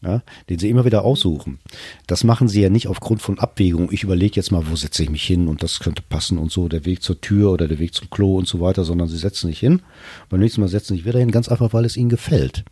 ja, 0.00 0.22
den 0.48 0.58
sie 0.58 0.68
immer 0.68 0.84
wieder 0.84 1.04
aussuchen. 1.04 1.58
Das 2.06 2.22
machen 2.22 2.48
sie 2.48 2.60
ja 2.60 2.70
nicht 2.70 2.86
aufgrund 2.86 3.20
von 3.20 3.38
Abwägung. 3.38 3.90
Ich 3.90 4.04
überlege 4.04 4.36
jetzt 4.36 4.52
mal, 4.52 4.68
wo 4.70 4.76
setze 4.76 5.02
ich 5.02 5.10
mich 5.10 5.24
hin 5.24 5.48
und 5.48 5.62
das 5.62 5.80
könnte 5.80 6.02
passen 6.08 6.38
und 6.38 6.52
so, 6.52 6.68
der 6.68 6.84
Weg 6.84 7.02
zur 7.02 7.20
Tür 7.20 7.52
oder 7.52 7.66
der 7.66 7.78
Weg 7.78 7.94
zum 7.94 8.08
Klo 8.08 8.36
und 8.36 8.46
so 8.46 8.60
weiter, 8.60 8.84
sondern 8.84 9.08
sie 9.08 9.18
setzen 9.18 9.48
sich 9.48 9.58
hin. 9.58 9.82
Beim 10.28 10.40
nächsten 10.40 10.60
Mal 10.60 10.68
setzen 10.68 10.94
sie 10.94 10.98
sich 10.98 11.06
wieder 11.06 11.18
hin, 11.18 11.30
ganz 11.30 11.48
einfach, 11.48 11.72
weil 11.72 11.84
es 11.84 11.96
ihnen 11.96 12.10
gefällt. 12.10 12.64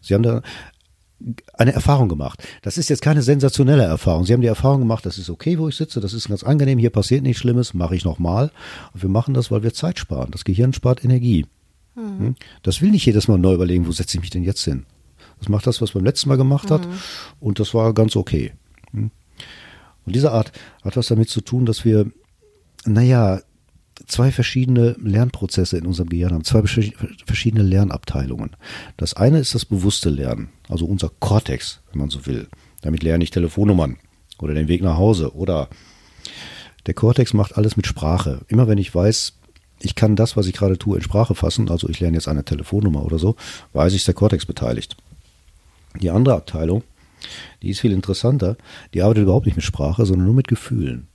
Sie 0.00 0.14
haben 0.14 0.24
da 0.24 0.42
eine 1.54 1.72
Erfahrung 1.72 2.08
gemacht. 2.08 2.42
Das 2.62 2.78
ist 2.78 2.90
jetzt 2.90 3.00
keine 3.00 3.22
sensationelle 3.22 3.84
Erfahrung. 3.84 4.24
Sie 4.24 4.32
haben 4.32 4.42
die 4.42 4.46
Erfahrung 4.48 4.80
gemacht, 4.80 5.06
das 5.06 5.18
ist 5.18 5.30
okay, 5.30 5.58
wo 5.58 5.68
ich 5.68 5.76
sitze, 5.76 6.00
das 6.00 6.12
ist 6.12 6.28
ganz 6.28 6.42
angenehm, 6.42 6.78
hier 6.78 6.90
passiert 6.90 7.22
nichts 7.22 7.40
Schlimmes, 7.40 7.74
mache 7.74 7.96
ich 7.96 8.04
nochmal. 8.04 8.50
Und 8.92 9.02
wir 9.02 9.08
machen 9.08 9.34
das, 9.34 9.50
weil 9.50 9.62
wir 9.62 9.72
Zeit 9.72 9.98
sparen. 9.98 10.30
Das 10.30 10.44
Gehirn 10.44 10.72
spart 10.72 11.04
Energie. 11.04 11.46
Mhm. 11.94 12.34
Das 12.62 12.82
will 12.82 12.90
nicht 12.90 13.06
jedes 13.06 13.28
Mal 13.28 13.38
neu 13.38 13.54
überlegen, 13.54 13.86
wo 13.86 13.92
setze 13.92 14.18
ich 14.18 14.20
mich 14.20 14.30
denn 14.30 14.42
jetzt 14.42 14.64
hin. 14.64 14.84
Das 15.38 15.48
macht 15.48 15.66
das, 15.66 15.80
was 15.82 15.92
beim 15.92 16.04
letzten 16.04 16.28
Mal 16.28 16.36
gemacht 16.36 16.70
hat. 16.70 16.86
Mhm. 16.86 16.92
Und 17.40 17.60
das 17.60 17.74
war 17.74 17.92
ganz 17.94 18.16
okay. 18.16 18.52
Hm? 18.92 19.10
Und 20.06 20.14
diese 20.14 20.32
Art 20.32 20.52
hat 20.82 20.96
was 20.96 21.08
damit 21.08 21.28
zu 21.28 21.40
tun, 21.40 21.66
dass 21.66 21.84
wir, 21.84 22.10
naja, 22.84 23.40
zwei 24.06 24.30
verschiedene 24.30 24.96
Lernprozesse 25.00 25.78
in 25.78 25.86
unserem 25.86 26.08
Gehirn 26.08 26.32
haben, 26.32 26.44
zwei 26.44 26.62
verschiedene 26.62 27.62
Lernabteilungen. 27.62 28.50
Das 28.96 29.14
eine 29.14 29.38
ist 29.40 29.54
das 29.54 29.64
bewusste 29.64 30.10
Lernen, 30.10 30.50
also 30.68 30.86
unser 30.86 31.10
Kortex, 31.18 31.80
wenn 31.90 32.00
man 32.00 32.10
so 32.10 32.26
will. 32.26 32.48
Damit 32.82 33.02
lerne 33.02 33.24
ich 33.24 33.30
Telefonnummern 33.30 33.96
oder 34.38 34.54
den 34.54 34.68
Weg 34.68 34.82
nach 34.82 34.96
Hause 34.96 35.34
oder 35.34 35.68
der 36.86 36.94
Kortex 36.94 37.34
macht 37.34 37.56
alles 37.56 37.76
mit 37.76 37.86
Sprache. 37.86 38.42
Immer 38.48 38.68
wenn 38.68 38.78
ich 38.78 38.94
weiß, 38.94 39.32
ich 39.80 39.94
kann 39.94 40.14
das, 40.14 40.36
was 40.36 40.46
ich 40.46 40.54
gerade 40.54 40.78
tue, 40.78 40.96
in 40.96 41.02
Sprache 41.02 41.34
fassen, 41.34 41.70
also 41.70 41.88
ich 41.88 42.00
lerne 42.00 42.16
jetzt 42.16 42.28
eine 42.28 42.44
Telefonnummer 42.44 43.04
oder 43.04 43.18
so, 43.18 43.36
weiß 43.72 43.92
ich, 43.92 44.00
ist 44.00 44.08
der 44.08 44.14
Kortex 44.14 44.46
beteiligt. 44.46 44.96
Die 46.00 46.10
andere 46.10 46.34
Abteilung, 46.34 46.82
die 47.62 47.70
ist 47.70 47.80
viel 47.80 47.92
interessanter, 47.92 48.56
die 48.94 49.02
arbeitet 49.02 49.24
überhaupt 49.24 49.46
nicht 49.46 49.56
mit 49.56 49.64
Sprache, 49.64 50.06
sondern 50.06 50.26
nur 50.26 50.34
mit 50.34 50.48
Gefühlen. 50.48 51.08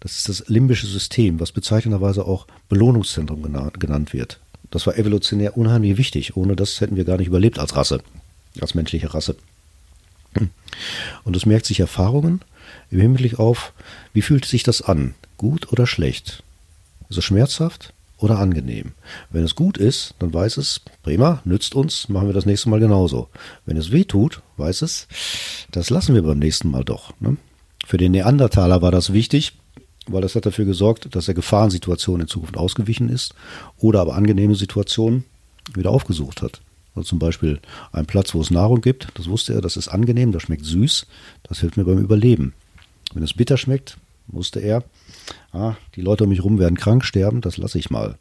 Das 0.00 0.16
ist 0.16 0.28
das 0.28 0.48
limbische 0.48 0.86
System, 0.86 1.40
was 1.40 1.52
bezeichnenderweise 1.52 2.24
auch 2.24 2.46
Belohnungszentrum 2.68 3.42
genannt 3.78 4.12
wird. 4.12 4.40
Das 4.70 4.86
war 4.86 4.96
evolutionär 4.96 5.56
unheimlich 5.56 5.98
wichtig. 5.98 6.36
Ohne 6.36 6.56
das 6.56 6.80
hätten 6.80 6.96
wir 6.96 7.04
gar 7.04 7.18
nicht 7.18 7.26
überlebt 7.26 7.58
als 7.58 7.76
Rasse, 7.76 8.02
als 8.60 8.74
menschliche 8.74 9.12
Rasse. 9.12 9.36
Und 11.24 11.36
es 11.36 11.44
merkt 11.44 11.66
sich 11.66 11.80
Erfahrungen 11.80 12.40
im 12.90 13.00
Hinblick 13.00 13.38
auf, 13.38 13.72
wie 14.12 14.22
fühlt 14.22 14.44
sich 14.44 14.62
das 14.62 14.80
an? 14.80 15.14
Gut 15.36 15.72
oder 15.72 15.86
schlecht? 15.86 16.42
Ist 17.08 17.18
es 17.18 17.24
schmerzhaft? 17.24 17.92
Oder 18.20 18.38
angenehm. 18.38 18.92
Wenn 19.30 19.44
es 19.44 19.54
gut 19.54 19.78
ist, 19.78 20.14
dann 20.18 20.32
weiß 20.32 20.58
es, 20.58 20.80
prima, 21.02 21.40
nützt 21.44 21.74
uns, 21.74 22.08
machen 22.08 22.28
wir 22.28 22.34
das 22.34 22.46
nächste 22.46 22.68
Mal 22.68 22.80
genauso. 22.80 23.28
Wenn 23.66 23.76
es 23.76 23.92
weh 23.92 24.04
tut, 24.04 24.42
weiß 24.56 24.82
es, 24.82 25.08
das 25.70 25.90
lassen 25.90 26.14
wir 26.14 26.22
beim 26.22 26.38
nächsten 26.38 26.70
Mal 26.70 26.84
doch. 26.84 27.12
Ne? 27.20 27.36
Für 27.86 27.96
den 27.96 28.12
Neandertaler 28.12 28.82
war 28.82 28.92
das 28.92 29.12
wichtig, 29.12 29.54
weil 30.06 30.22
das 30.22 30.34
hat 30.34 30.46
dafür 30.46 30.64
gesorgt, 30.64 31.14
dass 31.14 31.28
er 31.28 31.34
Gefahrensituationen 31.34 32.22
in 32.22 32.28
Zukunft 32.28 32.56
ausgewichen 32.56 33.08
ist 33.08 33.34
oder 33.78 34.00
aber 34.00 34.14
angenehme 34.14 34.54
Situationen 34.54 35.24
wieder 35.74 35.90
aufgesucht 35.90 36.42
hat. 36.42 36.60
Also 36.94 37.08
zum 37.08 37.18
Beispiel 37.18 37.60
ein 37.92 38.06
Platz, 38.06 38.34
wo 38.34 38.40
es 38.40 38.50
Nahrung 38.50 38.80
gibt, 38.80 39.08
das 39.14 39.28
wusste 39.28 39.54
er, 39.54 39.60
das 39.60 39.76
ist 39.76 39.88
angenehm, 39.88 40.32
das 40.32 40.42
schmeckt 40.42 40.64
süß, 40.64 41.06
das 41.44 41.60
hilft 41.60 41.76
mir 41.76 41.84
beim 41.84 41.98
Überleben. 41.98 42.52
Wenn 43.14 43.22
es 43.22 43.34
bitter 43.34 43.56
schmeckt, 43.56 43.96
wusste 44.32 44.60
er, 44.60 44.84
ah, 45.52 45.74
die 45.94 46.02
Leute 46.02 46.24
um 46.24 46.30
mich 46.30 46.42
rum 46.42 46.58
werden 46.58 46.76
krank, 46.76 47.04
sterben, 47.04 47.40
das 47.40 47.56
lasse 47.56 47.78
ich 47.78 47.90
mal. 47.90 48.18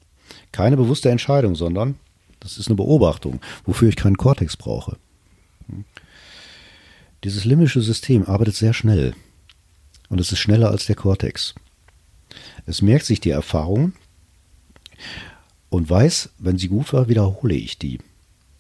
Keine 0.51 0.77
bewusste 0.77 1.09
Entscheidung, 1.09 1.55
sondern 1.55 1.95
das 2.39 2.57
ist 2.57 2.67
eine 2.67 2.75
Beobachtung, 2.75 3.41
wofür 3.65 3.89
ich 3.89 3.95
keinen 3.95 4.17
Kortex 4.17 4.57
brauche. 4.57 4.97
Dieses 7.23 7.45
limbische 7.45 7.81
System 7.81 8.25
arbeitet 8.25 8.55
sehr 8.55 8.73
schnell 8.73 9.13
und 10.09 10.19
es 10.19 10.31
ist 10.31 10.39
schneller 10.39 10.71
als 10.71 10.85
der 10.85 10.95
Kortex. 10.95 11.53
Es 12.65 12.81
merkt 12.81 13.05
sich 13.05 13.19
die 13.19 13.31
Erfahrung 13.31 13.93
und 15.69 15.89
weiß, 15.89 16.29
wenn 16.39 16.57
sie 16.57 16.67
gut 16.67 16.93
war, 16.93 17.07
wiederhole 17.07 17.55
ich 17.55 17.77
die. 17.77 17.99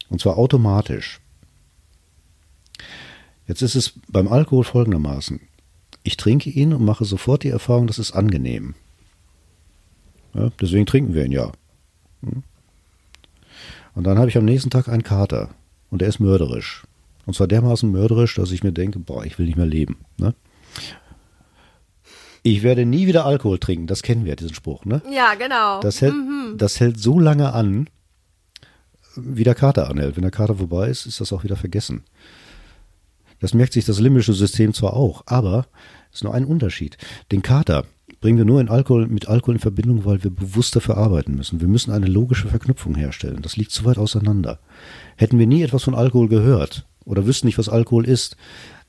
Und 0.09 0.21
zwar 0.21 0.37
automatisch. 0.37 1.19
Jetzt 3.47 3.61
ist 3.61 3.75
es 3.75 3.93
beim 4.07 4.27
Alkohol 4.27 4.63
folgendermaßen. 4.63 5.39
Ich 6.09 6.17
trinke 6.17 6.49
ihn 6.49 6.73
und 6.73 6.83
mache 6.83 7.05
sofort 7.05 7.43
die 7.43 7.49
Erfahrung, 7.49 7.85
das 7.85 7.99
ist 7.99 8.13
angenehm. 8.13 8.73
Ja, 10.33 10.49
deswegen 10.59 10.87
trinken 10.87 11.13
wir 11.13 11.23
ihn 11.23 11.31
ja. 11.31 11.51
Hm? 12.23 12.41
Und 13.93 14.05
dann 14.05 14.17
habe 14.17 14.27
ich 14.27 14.35
am 14.35 14.43
nächsten 14.43 14.71
Tag 14.71 14.89
einen 14.89 15.03
Kater 15.03 15.49
und 15.91 16.01
der 16.01 16.07
ist 16.07 16.19
mörderisch. 16.19 16.81
Und 17.27 17.35
zwar 17.35 17.45
dermaßen 17.45 17.91
mörderisch, 17.91 18.33
dass 18.33 18.49
ich 18.49 18.63
mir 18.63 18.71
denke, 18.71 18.97
boah, 18.97 19.23
ich 19.23 19.37
will 19.37 19.45
nicht 19.45 19.55
mehr 19.55 19.67
leben. 19.67 19.97
Ne? 20.17 20.33
Ich 22.41 22.63
werde 22.63 22.87
nie 22.87 23.05
wieder 23.05 23.27
Alkohol 23.27 23.59
trinken, 23.59 23.85
das 23.85 24.01
kennen 24.01 24.25
wir, 24.25 24.35
diesen 24.35 24.55
Spruch, 24.55 24.85
ne? 24.85 25.03
Ja, 25.11 25.35
genau. 25.35 25.79
Das 25.81 26.01
hält, 26.01 26.15
mhm. 26.15 26.55
das 26.57 26.79
hält 26.79 26.99
so 26.99 27.19
lange 27.19 27.53
an, 27.53 27.87
wie 29.15 29.43
der 29.43 29.53
Kater 29.53 29.87
anhält. 29.87 30.15
Wenn 30.15 30.23
der 30.23 30.31
Kater 30.31 30.55
vorbei 30.55 30.89
ist, 30.89 31.05
ist 31.05 31.21
das 31.21 31.31
auch 31.31 31.43
wieder 31.43 31.55
vergessen. 31.55 32.03
Das 33.39 33.53
merkt 33.53 33.73
sich 33.73 33.85
das 33.85 33.99
limbische 33.99 34.33
System 34.33 34.73
zwar 34.73 34.93
auch, 34.93 35.23
aber 35.25 35.67
es 36.11 36.17
ist 36.17 36.23
nur 36.23 36.33
ein 36.33 36.45
Unterschied. 36.45 36.97
Den 37.31 37.41
Kater 37.41 37.85
bringen 38.21 38.37
wir 38.37 38.45
nur 38.45 38.59
in 38.59 38.69
Alkohol, 38.69 39.07
mit 39.07 39.27
Alkohol 39.27 39.55
in 39.55 39.61
Verbindung, 39.61 40.05
weil 40.05 40.23
wir 40.23 40.31
bewusst 40.31 40.75
dafür 40.75 40.97
arbeiten 40.97 41.35
müssen. 41.35 41.61
Wir 41.61 41.67
müssen 41.67 41.91
eine 41.91 42.07
logische 42.07 42.47
Verknüpfung 42.47 42.95
herstellen. 42.95 43.41
Das 43.41 43.55
liegt 43.55 43.71
zu 43.71 43.85
weit 43.85 43.97
auseinander. 43.97 44.59
Hätten 45.15 45.39
wir 45.39 45.47
nie 45.47 45.63
etwas 45.63 45.83
von 45.83 45.95
Alkohol 45.95 46.27
gehört 46.27 46.85
oder 47.05 47.25
wüssten 47.25 47.47
nicht, 47.47 47.57
was 47.57 47.69
Alkohol 47.69 48.05
ist, 48.05 48.35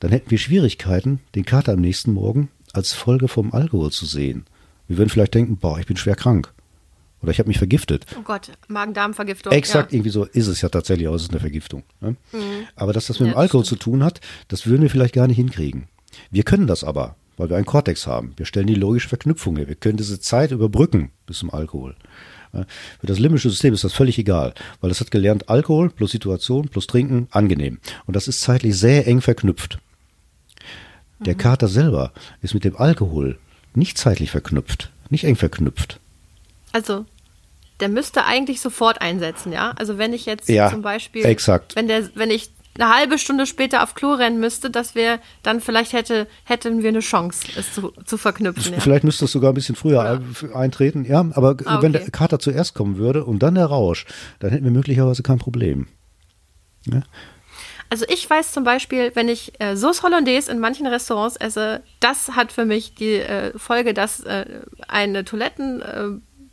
dann 0.01 0.11
hätten 0.11 0.31
wir 0.31 0.39
Schwierigkeiten, 0.39 1.21
den 1.35 1.45
Kater 1.45 1.73
am 1.73 1.81
nächsten 1.81 2.13
Morgen 2.13 2.49
als 2.73 2.93
Folge 2.93 3.29
vom 3.29 3.53
Alkohol 3.53 3.91
zu 3.93 4.07
sehen. 4.07 4.45
Wir 4.89 4.99
würden 4.99 5.11
vielleicht 5.11 5.35
denken, 5.35 5.57
boah, 5.57 5.79
ich 5.79 5.87
bin 5.87 5.97
schwer 5.97 6.17
krank. 6.17 6.53
Oder 7.23 7.33
ich 7.33 7.39
habe 7.39 7.49
mich 7.49 7.59
vergiftet. 7.59 8.07
Oh 8.19 8.23
Gott, 8.23 8.51
Magen-Darm-Vergiftung. 8.69 9.53
Exakt, 9.53 9.93
ja. 9.93 9.97
irgendwie 9.97 10.11
so 10.11 10.25
ist 10.25 10.47
es 10.47 10.63
ja 10.63 10.69
tatsächlich, 10.69 11.07
aber 11.07 11.17
es 11.17 11.23
ist 11.23 11.31
eine 11.31 11.41
Vergiftung. 11.41 11.83
Ne? 12.01 12.17
Mhm. 12.33 12.39
Aber 12.77 12.93
dass 12.93 13.07
das 13.07 13.21
mit 13.21 13.29
ja, 13.29 13.35
dem 13.35 13.39
Alkohol 13.39 13.65
zu 13.65 13.77
tun 13.77 14.03
hat, 14.03 14.21
das 14.49 14.67
würden 14.67 14.83
wir 14.83 14.91
vielleicht 14.91 15.15
gar 15.15 15.27
nicht 15.27 15.37
hinkriegen. 15.37 15.89
Wir 16.31 16.45
können 16.45 16.67
das 16.67 16.83
aber, 16.83 17.17
weil 17.37 17.51
wir 17.51 17.57
einen 17.57 17.67
Kortex 17.67 18.07
haben. 18.07 18.33
Wir 18.37 18.47
stellen 18.47 18.67
die 18.67 18.75
logische 18.75 19.09
Verknüpfung 19.09 19.57
her. 19.57 19.69
Wir 19.69 19.75
können 19.75 19.99
diese 19.99 20.19
Zeit 20.21 20.51
überbrücken 20.51 21.11
bis 21.27 21.39
zum 21.39 21.51
Alkohol. 21.53 21.95
Für 22.53 23.07
das 23.07 23.19
limbische 23.19 23.51
System 23.51 23.75
ist 23.75 23.85
das 23.85 23.93
völlig 23.93 24.19
egal, 24.19 24.55
weil 24.81 24.91
es 24.91 25.01
hat 25.01 25.11
gelernt, 25.11 25.49
Alkohol 25.49 25.89
plus 25.89 26.11
Situation 26.11 26.69
plus 26.69 26.87
Trinken 26.87 27.29
angenehm. 27.31 27.79
Und 28.07 28.17
das 28.17 28.27
ist 28.29 28.41
zeitlich 28.41 28.77
sehr 28.77 29.07
eng 29.07 29.21
verknüpft. 29.21 29.79
Der 31.21 31.35
mhm. 31.35 31.39
Kater 31.39 31.69
selber 31.69 32.13
ist 32.43 32.55
mit 32.55 32.65
dem 32.65 32.77
Alkohol 32.77 33.39
nicht 33.75 33.99
zeitlich 33.99 34.31
verknüpft, 34.31 34.91
nicht 35.11 35.25
eng 35.25 35.37
verknüpft. 35.37 36.01
Also, 36.73 37.07
der 37.81 37.89
müsste 37.89 38.25
eigentlich 38.25 38.61
sofort 38.61 39.01
einsetzen, 39.01 39.53
ja? 39.53 39.73
Also 39.77 39.99
wenn 39.99 40.13
ich 40.13 40.27
jetzt 40.27 40.49
ja, 40.49 40.71
zum 40.71 40.83
Beispiel, 40.83 41.25
exakt. 41.25 41.77
wenn 41.77 41.89
der, 41.89 42.15
wenn 42.15 42.31
ich 42.31 42.51
eine 42.79 42.95
halbe 42.95 43.19
Stunde 43.19 43.47
später 43.47 43.83
auf 43.83 43.95
Klo 43.95 44.13
rennen 44.13 44.39
müsste, 44.39 44.71
dass 44.71 44.95
wir 44.95 45.19
dann 45.43 45.61
vielleicht 45.61 45.93
hätte, 45.93 46.27
hätten 46.45 46.83
wir 46.83 46.91
eine 46.91 47.01
Chance, 47.01 47.49
es 47.57 47.75
zu, 47.75 47.93
zu 48.05 48.17
verknüpfen. 48.17 48.75
Ja. 48.75 48.81
Vielleicht 48.81 49.05
müsste 49.05 49.25
es 49.25 49.33
sogar 49.33 49.53
ein 49.53 49.55
bisschen 49.55 49.75
früher 49.75 50.05
ja. 50.05 50.55
eintreten, 50.55 51.05
ja, 51.05 51.21
aber 51.33 51.57
ah, 51.65 51.77
okay. 51.77 51.83
wenn 51.83 51.93
der 51.93 52.09
Kater 52.11 52.39
zuerst 52.39 52.75
kommen 52.75 52.97
würde 52.97 53.25
und 53.25 53.43
dann 53.43 53.57
der 53.57 53.67
Rausch, 53.67 54.07
dann 54.39 54.51
hätten 54.51 54.65
wir 54.65 54.71
möglicherweise 54.71 55.23
kein 55.23 55.39
Problem. 55.39 55.89
Ja? 56.87 57.03
Also 57.91 58.05
ich 58.09 58.31
weiß 58.31 58.53
zum 58.53 58.63
Beispiel, 58.63 59.11
wenn 59.15 59.29
ich 59.29 59.61
äh, 59.61 59.77
Sauce 59.77 60.05
Hollandaise 60.05 60.51
in 60.51 60.61
manchen 60.61 60.87
Restaurants 60.87 61.37
esse, 61.37 61.83
das 61.99 62.31
hat 62.37 62.53
für 62.53 62.65
mich 62.65 62.95
die 62.95 63.15
äh, 63.15 63.59
Folge, 63.59 63.95
dass 63.95 64.21
äh, 64.21 64.45
eine 64.87 65.25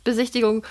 Toilettenbesichtigung 0.08 0.64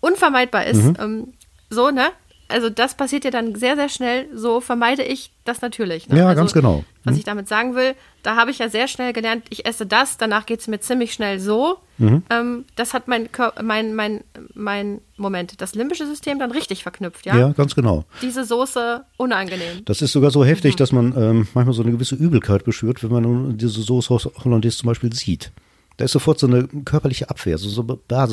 unvermeidbar 0.00 0.66
ist. 0.66 0.82
Mhm. 0.82 0.96
Ähm, 1.00 1.32
so, 1.70 1.90
ne? 1.90 2.10
also 2.48 2.70
das 2.70 2.94
passiert 2.94 3.24
ja 3.24 3.30
dann 3.30 3.54
sehr, 3.54 3.76
sehr 3.76 3.88
schnell. 3.88 4.26
So 4.34 4.60
vermeide 4.60 5.02
ich 5.02 5.32
das 5.44 5.60
natürlich. 5.60 6.08
Ne? 6.08 6.18
Ja, 6.18 6.28
also, 6.28 6.40
ganz 6.40 6.52
genau. 6.52 6.84
Was 7.04 7.12
mhm. 7.12 7.18
ich 7.18 7.24
damit 7.24 7.48
sagen 7.48 7.74
will, 7.74 7.94
da 8.22 8.36
habe 8.36 8.50
ich 8.50 8.58
ja 8.58 8.68
sehr 8.68 8.88
schnell 8.88 9.12
gelernt, 9.12 9.44
ich 9.50 9.66
esse 9.66 9.86
das, 9.86 10.16
danach 10.16 10.46
geht 10.46 10.60
es 10.60 10.66
mir 10.66 10.80
ziemlich 10.80 11.12
schnell 11.12 11.40
so. 11.40 11.78
Mhm. 11.98 12.22
Ähm, 12.30 12.64
das 12.76 12.94
hat 12.94 13.06
mein, 13.08 13.28
mein, 13.62 13.94
mein, 13.94 14.24
mein, 14.54 15.00
Moment, 15.16 15.60
das 15.60 15.74
limbische 15.74 16.06
System 16.06 16.38
dann 16.38 16.52
richtig 16.52 16.84
verknüpft, 16.84 17.26
ja? 17.26 17.36
Ja, 17.36 17.52
ganz 17.52 17.74
genau. 17.74 18.04
Diese 18.22 18.44
Soße 18.44 19.04
unangenehm. 19.16 19.84
Das 19.84 20.00
ist 20.00 20.12
sogar 20.12 20.30
so 20.30 20.44
heftig, 20.44 20.74
mhm. 20.74 20.78
dass 20.78 20.92
man 20.92 21.14
ähm, 21.16 21.48
manchmal 21.54 21.74
so 21.74 21.82
eine 21.82 21.92
gewisse 21.92 22.14
Übelkeit 22.14 22.64
beschwört, 22.64 23.02
wenn 23.02 23.10
man 23.10 23.58
diese 23.58 23.82
Soße 23.82 24.14
Hollandaise 24.44 24.78
zum 24.78 24.86
Beispiel 24.86 25.12
sieht. 25.12 25.50
Da 25.98 26.04
ist 26.04 26.12
sofort 26.12 26.38
so 26.38 26.46
eine 26.46 26.66
körperliche 26.84 27.28
Abwehr, 27.28 27.58
so, 27.58 27.68
so, 27.68 27.84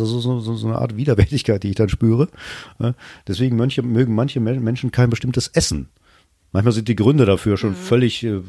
so, 0.05 0.39
so, 0.39 0.55
so 0.55 0.67
eine 0.67 0.77
Art 0.77 0.95
Widerwärtigkeit, 0.95 1.61
die 1.63 1.69
ich 1.69 1.75
dann 1.75 1.89
spüre. 1.89 2.29
Deswegen 3.27 3.57
manche, 3.57 3.81
mögen 3.81 4.15
manche 4.15 4.39
Menschen 4.39 4.91
kein 4.91 5.09
bestimmtes 5.09 5.47
Essen. 5.49 5.89
Manchmal 6.51 6.73
sind 6.73 6.87
die 6.87 6.95
Gründe 6.95 7.25
dafür 7.25 7.57
schon 7.57 7.71
mhm. 7.71 7.75
völlig 7.75 8.23
äh, 8.23 8.39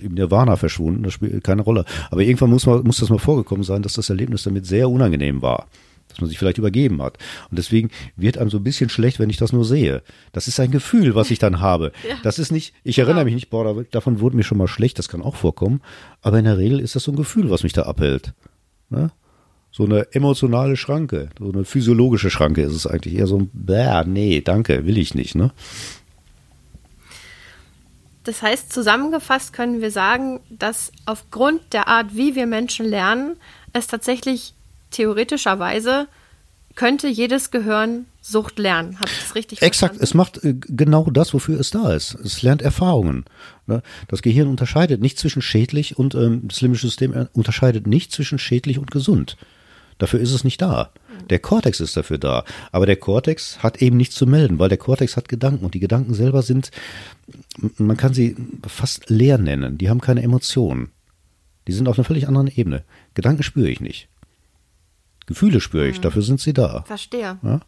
im 0.00 0.14
Nirvana 0.14 0.56
verschwunden, 0.56 1.04
das 1.04 1.12
spielt 1.12 1.44
keine 1.44 1.62
Rolle. 1.62 1.84
Aber 2.10 2.22
irgendwann 2.22 2.50
muss, 2.50 2.66
man, 2.66 2.82
muss 2.82 2.98
das 2.98 3.10
mal 3.10 3.20
vorgekommen 3.20 3.62
sein, 3.62 3.82
dass 3.82 3.92
das 3.92 4.10
Erlebnis 4.10 4.42
damit 4.42 4.66
sehr 4.66 4.90
unangenehm 4.90 5.40
war 5.40 5.68
dass 6.14 6.20
man 6.20 6.30
sich 6.30 6.38
vielleicht 6.38 6.58
übergeben 6.58 7.02
hat. 7.02 7.18
Und 7.50 7.58
deswegen 7.58 7.90
wird 8.16 8.38
einem 8.38 8.50
so 8.50 8.58
ein 8.58 8.64
bisschen 8.64 8.88
schlecht, 8.88 9.18
wenn 9.18 9.30
ich 9.30 9.36
das 9.36 9.52
nur 9.52 9.64
sehe. 9.64 10.02
Das 10.32 10.46
ist 10.46 10.60
ein 10.60 10.70
Gefühl, 10.70 11.14
was 11.14 11.30
ich 11.30 11.38
dann 11.38 11.60
habe. 11.60 11.92
Ja. 12.04 12.16
Das 12.22 12.38
ist 12.38 12.52
nicht, 12.52 12.74
ich 12.82 12.98
erinnere 12.98 13.20
ja. 13.20 13.24
mich 13.24 13.34
nicht, 13.34 13.48
boah, 13.48 13.82
davon 13.90 14.20
wurde 14.20 14.36
mir 14.36 14.42
schon 14.42 14.58
mal 14.58 14.68
schlecht, 14.68 14.98
das 14.98 15.08
kann 15.08 15.22
auch 15.22 15.36
vorkommen. 15.36 15.80
Aber 16.20 16.38
in 16.38 16.44
der 16.44 16.58
Regel 16.58 16.80
ist 16.80 16.94
das 16.94 17.04
so 17.04 17.12
ein 17.12 17.16
Gefühl, 17.16 17.48
was 17.48 17.62
mich 17.62 17.72
da 17.72 17.84
abhält. 17.84 18.34
Ne? 18.90 19.10
So 19.72 19.84
eine 19.84 20.12
emotionale 20.12 20.76
Schranke, 20.76 21.30
so 21.38 21.50
eine 21.50 21.64
physiologische 21.64 22.28
Schranke 22.28 22.60
ist 22.60 22.74
es 22.74 22.86
eigentlich 22.86 23.14
eher 23.14 23.26
so 23.26 23.38
ein, 23.38 23.50
bäh, 23.54 24.04
nee, 24.04 24.42
danke, 24.42 24.84
will 24.84 24.98
ich 24.98 25.14
nicht, 25.14 25.34
ne? 25.34 25.50
Das 28.24 28.42
heißt, 28.42 28.70
zusammengefasst 28.70 29.54
können 29.54 29.80
wir 29.80 29.90
sagen, 29.90 30.40
dass 30.50 30.92
aufgrund 31.06 31.72
der 31.72 31.88
Art, 31.88 32.14
wie 32.14 32.34
wir 32.34 32.46
Menschen 32.46 32.86
lernen, 32.86 33.36
es 33.72 33.86
tatsächlich 33.86 34.54
theoretischerweise 34.94 36.08
könnte 36.74 37.08
jedes 37.08 37.50
Gehirn 37.50 38.06
Sucht 38.20 38.58
lernen. 38.58 38.98
Habe 38.98 39.10
ich 39.12 39.20
das 39.20 39.34
richtig 39.34 39.60
Exakt, 39.62 39.96
verstanden? 39.96 40.02
es 40.02 40.14
macht 40.14 40.44
äh, 40.44 40.54
genau 40.54 41.10
das, 41.10 41.34
wofür 41.34 41.60
es 41.60 41.70
da 41.70 41.92
ist. 41.92 42.14
Es 42.14 42.42
lernt 42.42 42.62
Erfahrungen. 42.62 43.26
Ne? 43.66 43.82
Das 44.08 44.22
Gehirn 44.22 44.48
unterscheidet 44.48 45.00
nicht 45.00 45.18
zwischen 45.18 45.42
schädlich 45.42 45.98
und 45.98 46.14
ähm, 46.14 46.48
das 46.48 46.60
limbische 46.62 46.86
System 46.86 47.12
äh, 47.12 47.26
unterscheidet 47.34 47.86
nicht 47.86 48.12
zwischen 48.12 48.38
schädlich 48.38 48.78
und 48.78 48.90
gesund. 48.90 49.36
Dafür 49.98 50.20
ist 50.20 50.32
es 50.32 50.42
nicht 50.42 50.60
da. 50.60 50.90
Der 51.30 51.38
Kortex 51.38 51.80
ist 51.80 51.96
dafür 51.96 52.18
da. 52.18 52.44
Aber 52.72 52.86
der 52.86 52.96
Kortex 52.96 53.62
hat 53.62 53.80
eben 53.80 53.96
nichts 53.96 54.16
zu 54.16 54.26
melden, 54.26 54.58
weil 54.58 54.68
der 54.68 54.78
Kortex 54.78 55.16
hat 55.16 55.28
Gedanken 55.28 55.64
und 55.64 55.74
die 55.74 55.80
Gedanken 55.80 56.14
selber 56.14 56.42
sind, 56.42 56.70
man 57.76 57.96
kann 57.96 58.14
sie 58.14 58.36
fast 58.66 59.08
leer 59.10 59.38
nennen. 59.38 59.78
Die 59.78 59.90
haben 59.90 60.00
keine 60.00 60.22
Emotionen. 60.22 60.90
Die 61.68 61.72
sind 61.72 61.88
auf 61.88 61.98
einer 61.98 62.04
völlig 62.04 62.26
anderen 62.26 62.48
Ebene. 62.48 62.84
Gedanken 63.14 63.42
spüre 63.42 63.70
ich 63.70 63.80
nicht. 63.80 64.08
Gefühle 65.26 65.60
spüre 65.60 65.88
ich, 65.88 65.98
mhm. 65.98 66.02
dafür 66.02 66.22
sind 66.22 66.40
sie 66.40 66.52
da. 66.52 66.82
Verstehe. 66.86 67.38
Ja? 67.42 67.60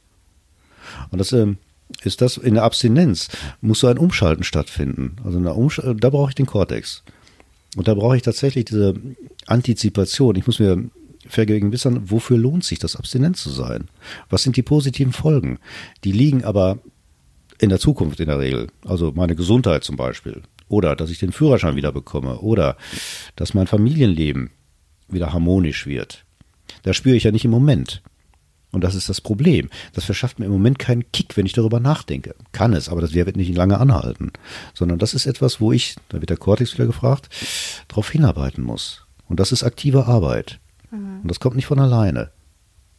Und 1.11 1.19
das 1.19 1.33
ähm, 1.33 1.59
ist 2.03 2.21
das 2.21 2.37
in 2.37 2.55
der 2.55 2.65
Abstinenz 2.65 3.29
muss 3.61 3.81
so 3.81 3.87
ein 3.87 3.99
Umschalten 3.99 4.45
stattfinden. 4.45 5.17
Also 5.25 5.39
Umsch 5.39 5.81
da 5.97 6.11
brauche 6.11 6.31
ich 6.31 6.35
den 6.35 6.47
Kortex. 6.47 7.03
Und 7.77 7.89
da 7.89 7.95
brauche 7.95 8.17
ich 8.17 8.23
tatsächlich 8.23 8.65
diese 8.65 8.95
Antizipation. 9.47 10.37
Ich 10.37 10.47
muss 10.47 10.59
mir 10.59 10.91
vergewissern, 11.29 12.11
wofür 12.11 12.39
lohnt 12.39 12.65
sich 12.65 12.79
das, 12.79 12.97
abstinent 12.97 13.37
zu 13.37 13.51
sein? 13.51 13.89
Was 14.31 14.43
sind 14.43 14.57
die 14.57 14.63
positiven 14.63 15.13
Folgen? 15.13 15.59
Die 16.05 16.13
liegen 16.13 16.45
aber 16.45 16.79
in 17.59 17.69
der 17.69 17.79
Zukunft 17.79 18.21
in 18.21 18.29
der 18.29 18.39
Regel. 18.39 18.69
Also 18.85 19.13
meine 19.15 19.37
Gesundheit 19.37 19.85
zum 19.85 19.97
Beispiel. 19.97 20.43
Oder 20.69 20.97
dass 20.97 21.11
ich 21.11 21.19
den 21.19 21.33
Führerschein 21.33 21.77
wieder 21.77 21.93
bekomme. 21.93 22.39
Oder 22.39 22.77
dass 23.35 23.55
mein 23.55 23.67
Familienleben 23.67 24.51
wieder 25.09 25.33
harmonisch 25.33 25.87
wird. 25.87 26.26
Das 26.87 26.95
spüre 26.95 27.17
ich 27.17 27.25
ja 27.25 27.33
nicht 27.33 27.45
im 27.45 27.51
Moment. 27.51 28.01
Und 28.71 28.85
das 28.85 28.95
ist 28.95 29.09
das 29.09 29.21
Problem. 29.21 29.71
Das 29.95 30.05
verschafft 30.05 30.39
mir 30.39 30.47
im 30.47 30.53
Moment 30.53 30.79
keinen 30.79 31.11
Kick, 31.11 31.37
wenn 31.37 31.45
ich 31.45 31.53
darüber 31.53 31.81
nachdenke. 31.81 32.37
Kann 32.53 32.75
es, 32.75 32.89
aber 32.89 33.01
das 33.01 33.13
wird 33.13 33.37
nicht 33.37 33.57
lange 33.57 33.79
anhalten. 33.79 34.31
Sondern 34.73 35.01
das 35.01 35.13
ist 35.13 35.27
etwas, 35.27 35.61
wo 35.61 35.73
ich, 35.73 35.97
da 36.11 36.21
wird 36.21 36.31
der 36.31 36.37
Cortex 36.37 36.75
wieder 36.75 36.87
gefragt, 36.87 37.29
darauf 37.89 38.09
hinarbeiten 38.11 38.63
muss. 38.63 39.05
Und 39.29 39.41
das 39.41 39.51
ist 39.51 39.65
aktive 39.65 40.07
Arbeit. 40.07 40.61
Mhm. 40.93 41.23
Und 41.23 41.29
das 41.29 41.41
kommt 41.41 41.57
nicht 41.57 41.67
von 41.67 41.81
alleine. 41.81 42.31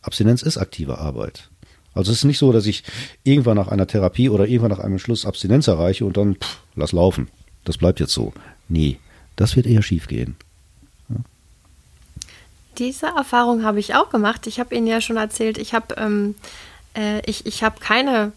Abstinenz 0.01 0.41
ist 0.41 0.57
aktive 0.57 0.97
Arbeit. 0.97 1.49
Also 1.93 2.11
es 2.11 2.17
ist 2.17 2.25
nicht 2.25 2.39
so, 2.39 2.51
dass 2.51 2.65
ich 2.65 2.83
irgendwann 3.23 3.55
nach 3.55 3.69
einer 3.69 3.87
Therapie 3.87 4.27
oder 4.27 4.47
irgendwann 4.47 4.71
nach 4.71 4.83
einem 4.83 4.99
Schluss 4.99 5.25
Abstinenz 5.25 5.67
erreiche 5.67 6.03
und 6.03 6.17
dann 6.17 6.35
pff, 6.35 6.59
lass 6.75 6.91
laufen. 6.91 7.29
Das 7.63 7.77
bleibt 7.77 8.01
jetzt 8.01 8.13
so. 8.13 8.33
Nee, 8.67 8.99
das 9.37 9.55
wird 9.55 9.65
eher 9.65 9.81
schief 9.81 10.07
gehen. 10.07 10.35
Diese 12.77 13.07
Erfahrung 13.07 13.63
habe 13.63 13.79
ich 13.79 13.95
auch 13.95 14.09
gemacht. 14.09 14.47
Ich 14.47 14.59
habe 14.59 14.75
Ihnen 14.75 14.87
ja 14.87 15.01
schon 15.01 15.17
erzählt, 15.17 15.57
ich 15.57 15.73
habe 15.73 15.95
ähm, 15.97 16.35
äh, 16.95 17.21
ich, 17.25 17.45
ich 17.45 17.63
hab 17.63 17.79
keine 17.79 18.31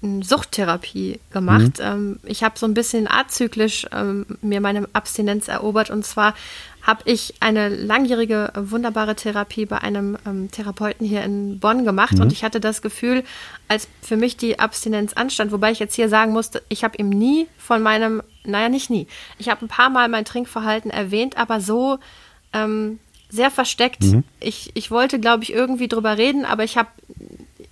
hm, 0.00 0.22
Suchttherapie 0.22 1.20
gemacht. 1.30 1.78
Mhm. 1.78 1.84
Ähm, 1.84 2.20
ich 2.24 2.42
habe 2.42 2.58
so 2.58 2.66
ein 2.66 2.74
bisschen 2.74 3.08
azyklisch 3.10 3.86
ähm, 3.92 4.26
mir 4.42 4.60
meine 4.60 4.88
Abstinenz 4.92 5.48
erobert 5.48 5.90
und 5.90 6.04
zwar 6.04 6.34
habe 6.82 7.02
ich 7.04 7.34
eine 7.40 7.68
langjährige 7.68 8.52
wunderbare 8.54 9.14
Therapie 9.14 9.66
bei 9.66 9.78
einem 9.78 10.16
ähm, 10.26 10.50
Therapeuten 10.50 11.06
hier 11.06 11.22
in 11.22 11.60
Bonn 11.60 11.84
gemacht 11.84 12.14
mhm. 12.14 12.22
und 12.22 12.32
ich 12.32 12.42
hatte 12.42 12.58
das 12.58 12.80
Gefühl, 12.80 13.22
als 13.68 13.86
für 14.00 14.16
mich 14.16 14.38
die 14.38 14.58
Abstinenz 14.58 15.12
anstand, 15.12 15.52
wobei 15.52 15.72
ich 15.72 15.78
jetzt 15.78 15.94
hier 15.94 16.08
sagen 16.08 16.32
musste, 16.32 16.62
ich 16.70 16.82
habe 16.82 16.96
ihm 16.96 17.10
nie 17.10 17.48
von 17.58 17.82
meinem, 17.82 18.22
naja 18.44 18.70
nicht 18.70 18.88
nie, 18.88 19.06
ich 19.38 19.50
habe 19.50 19.64
ein 19.64 19.68
paar 19.68 19.90
Mal 19.90 20.08
mein 20.08 20.24
Trinkverhalten 20.24 20.90
erwähnt, 20.90 21.36
aber 21.36 21.60
so 21.60 21.98
ähm, 22.54 22.98
sehr 23.30 23.50
versteckt. 23.50 24.02
Mhm. 24.02 24.24
Ich, 24.40 24.70
ich 24.74 24.90
wollte, 24.90 25.18
glaube 25.18 25.44
ich, 25.44 25.52
irgendwie 25.52 25.88
drüber 25.88 26.18
reden, 26.18 26.44
aber 26.44 26.64
ich 26.64 26.76
habe 26.76 26.88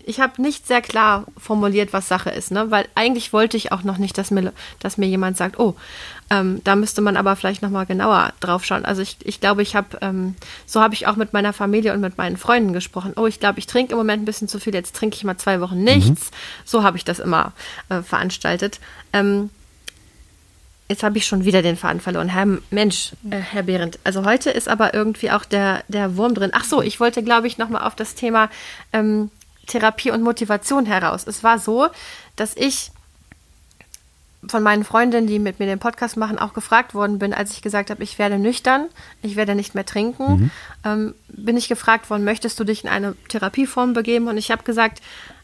ich 0.09 0.21
hab 0.21 0.39
nicht 0.39 0.67
sehr 0.67 0.81
klar 0.81 1.27
formuliert, 1.37 1.93
was 1.93 2.09
Sache 2.09 2.31
ist, 2.31 2.51
ne? 2.51 2.71
Weil 2.71 2.89
eigentlich 2.95 3.35
wollte 3.35 3.59
ich 3.59 3.73
auch 3.73 3.83
noch 3.83 3.99
nicht, 3.99 4.17
dass 4.17 4.31
mir, 4.31 4.55
dass 4.81 4.97
mir 4.97 5.07
jemand 5.07 5.37
sagt, 5.37 5.59
oh, 5.59 5.77
ähm, 6.31 6.63
da 6.65 6.77
müsste 6.77 7.03
man 7.03 7.19
aber 7.19 7.37
vielleicht 7.37 7.61
nochmal 7.61 7.85
genauer 7.85 8.33
drauf 8.41 8.65
schauen. 8.65 8.87
Also 8.87 9.03
ich, 9.03 9.19
ich 9.25 9.39
glaube, 9.39 9.61
ich 9.61 9.77
habe, 9.77 9.99
ähm, 10.01 10.35
so 10.65 10.81
habe 10.81 10.95
ich 10.95 11.07
auch 11.07 11.17
mit 11.17 11.35
meiner 11.35 11.53
Familie 11.53 11.93
und 11.93 12.01
mit 12.01 12.17
meinen 12.17 12.39
Freunden 12.39 12.73
gesprochen. 12.73 13.13
Oh, 13.17 13.27
ich 13.27 13.39
glaube, 13.39 13.59
ich 13.59 13.67
trinke 13.67 13.93
im 13.93 13.99
Moment 13.99 14.23
ein 14.23 14.25
bisschen 14.25 14.49
zu 14.49 14.59
viel, 14.59 14.75
jetzt 14.75 14.97
trinke 14.97 15.15
ich 15.15 15.25
mal 15.25 15.37
zwei 15.37 15.61
Wochen 15.61 15.85
nichts. 15.85 16.31
Mhm. 16.31 16.37
So 16.65 16.83
habe 16.83 16.97
ich 16.97 17.05
das 17.05 17.19
immer 17.19 17.53
äh, 17.91 18.01
veranstaltet. 18.01 18.81
Ähm, 19.13 19.51
Jetzt 20.89 21.03
habe 21.03 21.19
ich 21.19 21.27
schon 21.27 21.45
wieder 21.45 21.61
den 21.61 21.77
Faden 21.77 22.01
verloren. 22.01 22.29
Herr 22.29 22.47
Mensch, 22.71 23.13
äh, 23.31 23.37
Herr 23.37 23.63
Behrendt. 23.63 23.99
Also 24.05 24.25
heute 24.25 24.51
ist 24.51 24.69
aber 24.69 24.95
irgendwie 24.95 25.31
auch 25.31 25.45
der, 25.45 25.85
der 25.89 26.17
Wurm 26.17 26.35
drin. 26.35 26.51
Ach 26.55 26.65
so, 26.65 26.81
ich 26.81 26.99
wollte, 26.99 27.23
glaube 27.23 27.47
ich, 27.47 27.59
nochmal 27.59 27.83
auf 27.83 27.95
das 27.95 28.15
Thema 28.15 28.49
ähm, 28.93 29.31
Therapie 29.67 30.11
und 30.11 30.23
Motivation 30.23 30.87
heraus. 30.87 31.27
Es 31.27 31.45
war 31.45 31.59
so, 31.59 31.89
dass 32.37 32.57
ich 32.57 32.91
von 34.47 34.63
meinen 34.63 34.85
Freundinnen, 34.85 35.27
die 35.27 35.39
mit 35.39 35.59
mir 35.59 35.67
den 35.67 35.79
Podcast 35.79 36.17
machen, 36.17 36.39
auch 36.39 36.55
gefragt 36.55 36.95
worden 36.95 37.19
bin, 37.19 37.35
als 37.35 37.53
ich 37.53 37.61
gesagt 37.61 37.91
habe, 37.91 38.03
ich 38.03 38.19
werde 38.19 38.39
nüchtern, 38.39 38.87
ich 39.21 39.37
werde 39.37 39.55
nicht 39.55 39.75
mehr 39.75 39.85
trinken, 39.85 40.25
mhm. 40.25 40.51
ähm, 40.85 41.15
bin 41.29 41.57
ich 41.57 41.69
gefragt 41.69 42.09
worden, 42.09 42.25
möchtest 42.25 42.59
du 42.59 42.65
dich 42.65 42.85
in 42.85 42.91
eine 42.91 43.15
Therapieform 43.29 43.93
begeben? 43.93 44.29
Und 44.29 44.39
ich 44.39 44.51
habe 44.51 44.63
gesagt, 44.63 45.03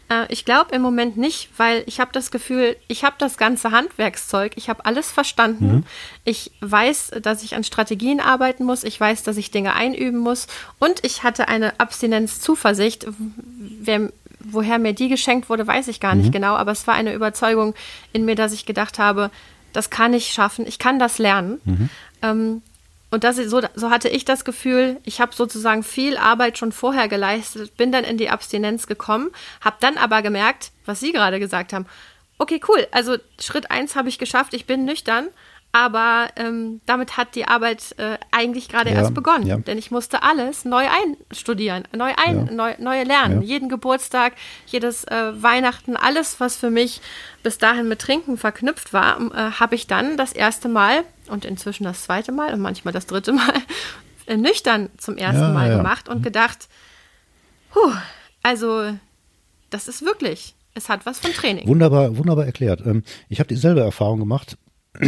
äh, 0.09 0.27
ich 0.29 0.45
glaube 0.45 0.75
im 0.75 0.83
Moment 0.83 1.17
nicht, 1.17 1.49
weil 1.57 1.83
ich 1.87 2.01
habe 2.01 2.11
das 2.13 2.31
Gefühl, 2.31 2.77
ich 2.89 3.05
habe 3.05 3.17
das 3.19 3.37
ganze 3.37 3.71
Handwerkszeug, 3.71 4.53
ich 4.57 4.69
habe 4.69 4.85
alles 4.85 5.11
verstanden. 5.11 5.67
Mhm. 5.67 5.85
Ich 6.25 6.53
weiß, 6.61 7.13
dass 7.23 7.43
ich 7.43 7.55
an 7.55 7.65
Strategien 7.65 8.21
arbeiten 8.21 8.65
muss, 8.65 8.85
ich 8.85 8.99
weiß, 8.99 9.23
dass 9.23 9.37
ich 9.37 9.51
Dinge 9.51 9.75
einüben 9.75 10.19
muss 10.19 10.47
und 10.79 11.05
ich 11.05 11.23
hatte 11.23 11.49
eine 11.49 11.79
Abstinenz-Zuversicht. 11.81 13.07
woher 14.47 14.79
mir 14.79 14.93
die 14.93 15.09
geschenkt 15.09 15.49
wurde, 15.49 15.67
weiß 15.67 15.89
ich 15.89 16.01
gar 16.01 16.15
nicht 16.15 16.27
mhm. 16.27 16.33
genau, 16.33 16.55
aber 16.55 16.73
es 16.73 16.87
war 16.87 16.95
eine 16.95 17.15
Überzeugung 17.15 17.75
in 18.13 18.27
mir, 18.27 18.35
dass 18.35 18.53
ich 18.53 18.67
gedacht 18.67 18.99
habe, 18.99 19.31
das 19.73 19.89
kann 19.89 20.13
ich 20.13 20.33
schaffen, 20.33 20.67
ich 20.67 20.79
kann 20.79 20.99
das 20.99 21.19
lernen. 21.19 21.61
Mhm. 21.65 21.91
Ähm, 22.21 22.63
und 23.11 23.23
das, 23.25 23.37
so, 23.37 23.61
so 23.75 23.91
hatte 23.91 24.09
ich 24.09 24.25
das 24.25 24.45
Gefühl, 24.45 24.99
ich 25.05 25.21
habe 25.21 25.35
sozusagen 25.35 25.83
viel 25.83 26.17
Arbeit 26.17 26.59
schon 26.59 26.73
vorher 26.73 27.09
geleistet, 27.09 27.77
bin 27.77 27.93
dann 27.93 28.05
in 28.05 28.19
die 28.19 28.31
Abstinenz 28.31 28.87
gekommen, 28.87 29.31
habe 29.61 29.77
dann 29.81 29.97
aber 29.97 30.23
gemerkt, 30.23 30.73
was 30.85 31.01
Sie 31.01 31.13
gerade 31.13 31.39
gesagt 31.39 31.73
haben, 31.73 31.87
okay, 32.39 32.61
cool. 32.69 32.87
Also 32.91 33.17
Schritt 33.41 33.71
eins 33.71 33.95
habe 33.95 34.09
ich 34.09 34.19
geschafft, 34.19 34.55
ich 34.55 34.67
bin 34.67 34.85
nüchtern. 34.85 35.29
Aber 35.77 36.29
ähm, 36.37 36.81
damit 36.87 37.17
hat 37.17 37.35
die 37.35 37.49
Arbeit 37.49 37.97
äh, 37.99 38.17
eigentlich 38.31 38.69
gerade 38.69 38.91
Ja, 38.91 38.97
erst 38.99 39.13
begonnen. 39.13 39.45
ja. 39.45 39.57
Denn 39.57 39.77
ich 39.77 39.91
musste 39.91 40.23
alles 40.23 40.65
neu 40.65 40.87
einstudieren, 40.89 41.83
neu 41.93 42.13
ein, 42.17 42.47
Ja. 42.47 42.53
neu, 42.53 42.75
neu 42.79 43.03
lernen. 43.03 43.43
Jeden 43.43 43.69
Geburtstag, 43.69 44.35
jedes 44.67 45.03
äh, 45.03 45.33
Weihnachten, 45.43 45.97
alles, 45.97 46.39
was 46.39 46.55
für 46.57 46.71
mich 46.71 47.01
bis 47.43 47.59
dahin 47.59 47.89
mit 47.89 48.01
Trinken 48.01 48.39
verknüpft 48.39 48.93
war, 48.93 49.21
äh, 49.21 49.51
habe 49.59 49.75
ich 49.75 49.89
dann 49.89 50.17
das 50.17 50.33
erste 50.33 50.69
Mal 50.69 51.03
und 51.29 51.45
inzwischen 51.45 51.85
das 51.85 52.03
zweite 52.05 52.33
Mal 52.33 52.53
und 52.55 52.61
manchmal 52.61 52.93
das 52.93 53.07
dritte 53.07 53.33
Mal 53.33 53.55
äh, 54.27 54.37
nüchtern 54.37 54.91
zum 54.99 55.17
ersten 55.17 55.41
Ja, 55.43 55.49
Mal 55.53 55.71
ja. 55.71 55.77
gemacht 55.77 56.09
und 56.09 56.23
gedacht, 56.23 56.69
puh, 57.73 57.93
also 58.43 58.95
das 59.71 59.89
ist 59.89 60.03
wirklich, 60.05 60.55
es 60.75 60.89
hat 60.89 61.07
was 61.07 61.19
von 61.19 61.33
Training. 61.33 61.67
Wunderbar, 61.67 62.17
wunderbar 62.17 62.47
erklärt. 62.47 62.83
Ähm, 62.87 63.03
Ich 63.29 63.41
habe 63.41 63.49
dieselbe 63.49 63.81
Erfahrung 63.81 64.21
gemacht, 64.21 64.57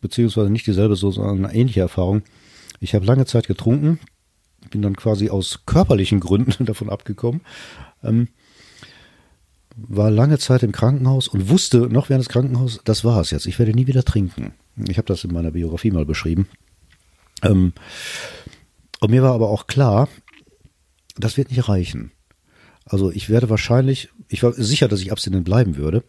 beziehungsweise 0.00 0.50
nicht 0.50 0.66
dieselbe, 0.66 0.96
so 0.96 1.10
sondern 1.10 1.44
eine 1.46 1.54
ähnliche 1.54 1.80
Erfahrung. 1.80 2.22
Ich 2.80 2.94
habe 2.94 3.04
lange 3.04 3.26
Zeit 3.26 3.46
getrunken, 3.46 4.00
bin 4.70 4.82
dann 4.82 4.96
quasi 4.96 5.30
aus 5.30 5.60
körperlichen 5.66 6.20
Gründen 6.20 6.64
davon 6.66 6.90
abgekommen, 6.90 7.42
ähm, 8.02 8.28
war 9.76 10.10
lange 10.10 10.38
Zeit 10.38 10.62
im 10.62 10.72
Krankenhaus 10.72 11.28
und 11.28 11.48
wusste 11.48 11.78
noch 11.88 12.08
während 12.10 12.24
des 12.24 12.28
Krankenhauses, 12.32 12.80
das 12.84 13.04
war 13.04 13.20
es 13.20 13.30
jetzt, 13.30 13.46
ich 13.46 13.58
werde 13.58 13.72
nie 13.72 13.86
wieder 13.86 14.04
trinken. 14.04 14.52
Ich 14.76 14.98
habe 14.98 15.06
das 15.06 15.24
in 15.24 15.32
meiner 15.32 15.50
Biografie 15.50 15.90
mal 15.90 16.06
beschrieben. 16.06 16.48
Ähm, 17.42 17.72
und 19.00 19.10
mir 19.10 19.22
war 19.22 19.34
aber 19.34 19.50
auch 19.50 19.66
klar, 19.66 20.08
das 21.16 21.36
wird 21.36 21.50
nicht 21.50 21.68
reichen. 21.68 22.12
Also 22.84 23.10
ich 23.10 23.28
werde 23.28 23.50
wahrscheinlich, 23.50 24.08
ich 24.28 24.42
war 24.42 24.52
sicher, 24.52 24.88
dass 24.88 25.00
ich 25.00 25.12
abstinent 25.12 25.44
bleiben 25.44 25.76
würde, 25.76 26.04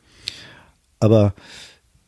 aber 0.99 1.33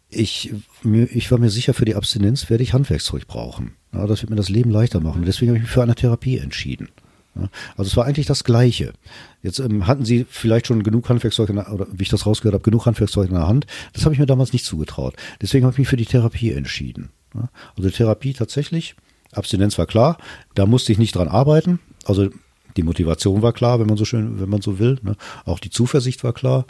ich, 0.10 0.53
ich 0.84 1.32
war 1.32 1.39
mir 1.39 1.49
sicher, 1.49 1.74
für 1.74 1.86
die 1.86 1.95
Abstinenz 1.95 2.49
werde 2.49 2.64
ich 2.64 2.74
Handwerkszeug 2.74 3.28
brauchen. 3.28 3.76
Ja, 3.93 4.08
das 4.08 4.22
wird 4.22 4.30
mir 4.30 4.36
das 4.36 4.49
Leben 4.49 4.72
leichter 4.72 4.99
machen. 5.01 5.24
Deswegen 5.26 5.49
habe 5.49 5.58
ich 5.58 5.64
mich 5.64 5.72
für 5.72 5.84
eine 5.84 5.95
Therapie 5.95 6.38
entschieden. 6.38 6.89
Ja, 7.36 7.49
also 7.77 7.89
es 7.89 7.97
war 7.97 8.05
eigentlich 8.05 8.27
das 8.27 8.43
Gleiche. 8.43 8.93
Jetzt 9.41 9.59
ähm, 9.59 9.88
hatten 9.88 10.05
Sie 10.05 10.25
vielleicht 10.29 10.67
schon 10.67 10.83
genug 10.83 11.09
Handwerkzeug, 11.09 11.49
in 11.49 11.55
der, 11.55 11.71
oder 11.71 11.88
wie 11.91 12.03
ich 12.03 12.09
das 12.09 12.25
rausgehört 12.25 12.53
habe, 12.53 12.63
genug 12.63 12.86
Handwerkzeug 12.86 13.29
in 13.29 13.36
der 13.36 13.47
Hand. 13.47 13.65
Das 13.93 14.05
habe 14.05 14.13
ich 14.13 14.19
mir 14.19 14.25
damals 14.25 14.53
nicht 14.53 14.65
zugetraut. 14.65 15.15
Deswegen 15.41 15.65
habe 15.65 15.73
ich 15.73 15.79
mich 15.79 15.88
für 15.88 15.97
die 15.97 16.05
Therapie 16.05 16.51
entschieden. 16.51 17.09
Ja, 17.33 17.49
also 17.77 17.89
Therapie 17.89 18.33
tatsächlich, 18.33 18.95
Abstinenz 19.33 19.77
war 19.77 19.86
klar, 19.86 20.17
da 20.53 20.65
musste 20.65 20.91
ich 20.91 20.97
nicht 20.97 21.15
dran 21.15 21.27
arbeiten. 21.27 21.79
Also 22.05 22.29
die 22.77 22.83
Motivation 22.83 23.41
war 23.41 23.53
klar, 23.53 23.79
wenn 23.79 23.88
man 23.88 23.97
so 23.97 24.05
schön, 24.05 24.39
wenn 24.39 24.49
man 24.49 24.61
so 24.61 24.79
will. 24.79 24.99
Ne? 25.01 25.15
Auch 25.45 25.59
die 25.59 25.69
Zuversicht 25.69 26.23
war 26.23 26.33
klar. 26.33 26.65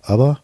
Aber 0.00 0.42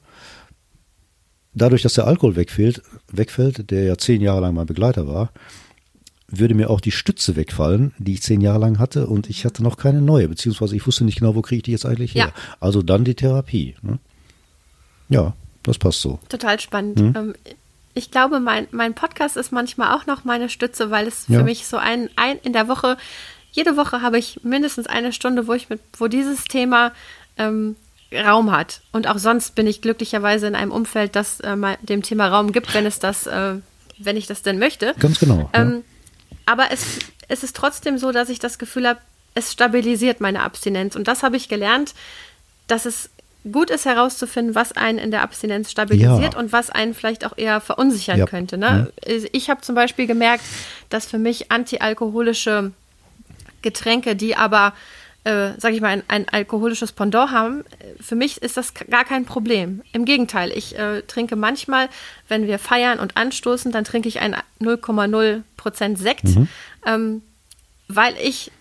dadurch, 1.55 1.83
dass 1.83 1.95
der 1.95 2.07
Alkohol 2.07 2.37
wegfällt, 2.37 2.83
wegfällt, 3.11 3.71
der 3.71 3.85
ja 3.85 3.99
zehn 3.99 4.21
Jahre 4.21 4.41
lang 4.41 4.55
mein 4.55 4.67
Begleiter 4.67 5.07
war, 5.07 5.33
würde 6.29 6.55
mir 6.55 6.71
auch 6.71 6.81
die 6.81 6.91
Stütze 6.91 7.37
wegfallen, 7.37 7.93
die 7.99 8.15
ich 8.15 8.23
zehn 8.23 8.41
Jahre 8.41 8.59
lang 8.59 8.79
hatte 8.79 9.07
und 9.07 9.31
ich 9.31 9.45
hatte 9.45 9.63
noch 9.63 9.77
keine 9.77 10.01
neue, 10.03 10.29
beziehungsweise 10.29 10.75
ich 10.75 10.87
wusste 10.87 11.05
nicht 11.05 11.19
genau, 11.21 11.35
wo 11.35 11.43
kriege 11.43 11.59
ich 11.59 11.63
die 11.63 11.71
jetzt 11.73 11.87
eigentlich 11.87 12.15
her. 12.15 12.33
Ja. 12.35 12.43
Also 12.61 12.83
dann 12.83 13.05
die 13.05 13.15
Therapie. 13.15 13.77
Ne? 13.83 13.99
Ja, 15.09 15.35
das 15.63 15.79
passt 15.79 16.01
so. 16.01 16.19
Total 16.29 16.59
spannend. 16.59 16.99
Hm? 16.99 17.13
Ähm, 17.17 17.35
ich 17.95 18.11
glaube, 18.11 18.41
mein, 18.41 18.67
mein 18.73 18.95
Podcast 18.95 19.37
ist 19.37 19.53
manchmal 19.53 19.97
auch 19.97 20.07
noch 20.07 20.25
meine 20.25 20.49
Stütze, 20.49 20.91
weil 20.91 21.07
es 21.07 21.27
Ja. 21.29 21.39
für 21.39 21.45
mich 21.45 21.67
so 21.67 21.77
ein, 21.77 22.11
ein 22.17 22.39
in 22.43 22.53
der 22.53 22.69
Woche, 22.69 22.97
jede 23.53 23.77
Woche 23.77 24.03
habe 24.03 24.19
ich 24.19 24.41
mindestens 24.43 24.87
eine 24.87 25.13
Stunde, 25.13 25.47
wo 25.47 25.55
ich 25.55 25.71
mit, 25.71 25.81
wo 25.97 26.09
dieses 26.09 26.45
Thema 26.45 26.93
ähm, 27.39 27.77
Raum 28.13 28.51
hat. 28.51 28.83
Und 28.93 29.07
auch 29.09 29.19
sonst 29.19 29.55
bin 29.55 29.67
ich 29.67 29.81
glücklicherweise 29.81 30.47
in 30.47 30.55
einem 30.55 30.73
Umfeld, 30.73 31.17
das 31.17 31.41
äh, 31.41 31.57
dem 31.83 32.03
Thema 32.03 32.29
Raum 32.29 32.53
gibt, 32.53 32.75
wenn 32.75 32.85
es 32.85 32.99
das, 32.99 33.27
äh, 33.27 33.55
wenn 33.99 34.17
ich 34.17 34.27
das 34.27 34.43
denn 34.43 34.59
möchte. 34.59 34.95
Ganz 34.99 35.19
genau. 35.19 35.49
ja. 35.55 35.81
Aber 36.47 36.71
es, 36.71 37.01
es 37.29 37.43
ist 37.43 37.55
trotzdem 37.57 37.99
so, 37.99 38.13
dass 38.13 38.29
ich 38.29 38.39
das 38.39 38.59
Gefühl 38.59 38.89
habe, 38.89 39.01
es 39.35 39.53
stabilisiert 39.53 40.21
meine 40.21 40.43
Abstinenz. 40.43 40.97
Und 40.97 41.07
das 41.09 41.23
habe 41.23 41.37
ich 41.37 41.49
gelernt, 41.49 41.95
dass 42.69 42.87
es 42.87 43.11
gut 43.53 43.71
ist 43.71 43.85
herauszufinden, 43.85 44.55
was 44.55 44.73
einen 44.73 44.99
in 44.99 45.11
der 45.11 45.23
Abstinenz 45.23 45.71
stabilisiert 45.71 46.35
Ja. 46.35 46.39
und 46.41 46.53
was 46.53 46.71
einen 46.71 46.95
vielleicht 46.95 47.25
auch 47.25 47.37
eher 47.37 47.61
verunsichern 47.61 48.19
Ja. 48.19 48.27
könnte. 48.27 48.59
Ne? 48.59 48.93
Ich 49.33 49.51
habe 49.51 49.61
zum 49.61 49.75
Beispiel 49.75 50.07
gemerkt, 50.07 50.43
dass 50.89 51.07
für 51.07 51.19
mich 51.19 51.53
antialkoholische 51.53 52.73
Getränke, 53.63 54.17
die 54.17 54.35
aber, 54.37 54.73
äh, 55.27 55.55
sag 55.59 55.73
ich 55.75 55.81
mal, 55.81 55.89
ein, 55.89 56.03
ein 56.07 56.29
alkoholisches 56.29 56.93
Pendant 56.93 57.33
haben, 57.33 57.61
äh, 57.81 58.01
für 58.03 58.15
mich 58.15 58.41
ist 58.43 58.57
das 58.57 58.73
gar 58.75 59.05
kein 59.05 59.25
Problem. 59.25 59.83
Im 59.93 60.05
Gegenteil, 60.05 60.53
ich 60.53 60.79
äh, 60.79 61.03
trinke 61.03 61.35
manchmal, 61.35 61.89
wenn 62.29 62.47
wir 62.47 62.59
feiern 62.61 63.01
und 63.01 63.17
anstoßen, 63.17 63.73
dann 63.73 63.83
trinke 63.85 64.09
ich 64.09 64.21
ein 64.21 64.37
0,0 64.61 65.43
Prozent 65.57 65.99
Sekt, 65.99 66.25
ähm, 66.87 67.23
weil 67.89 68.15
ich 68.23 68.53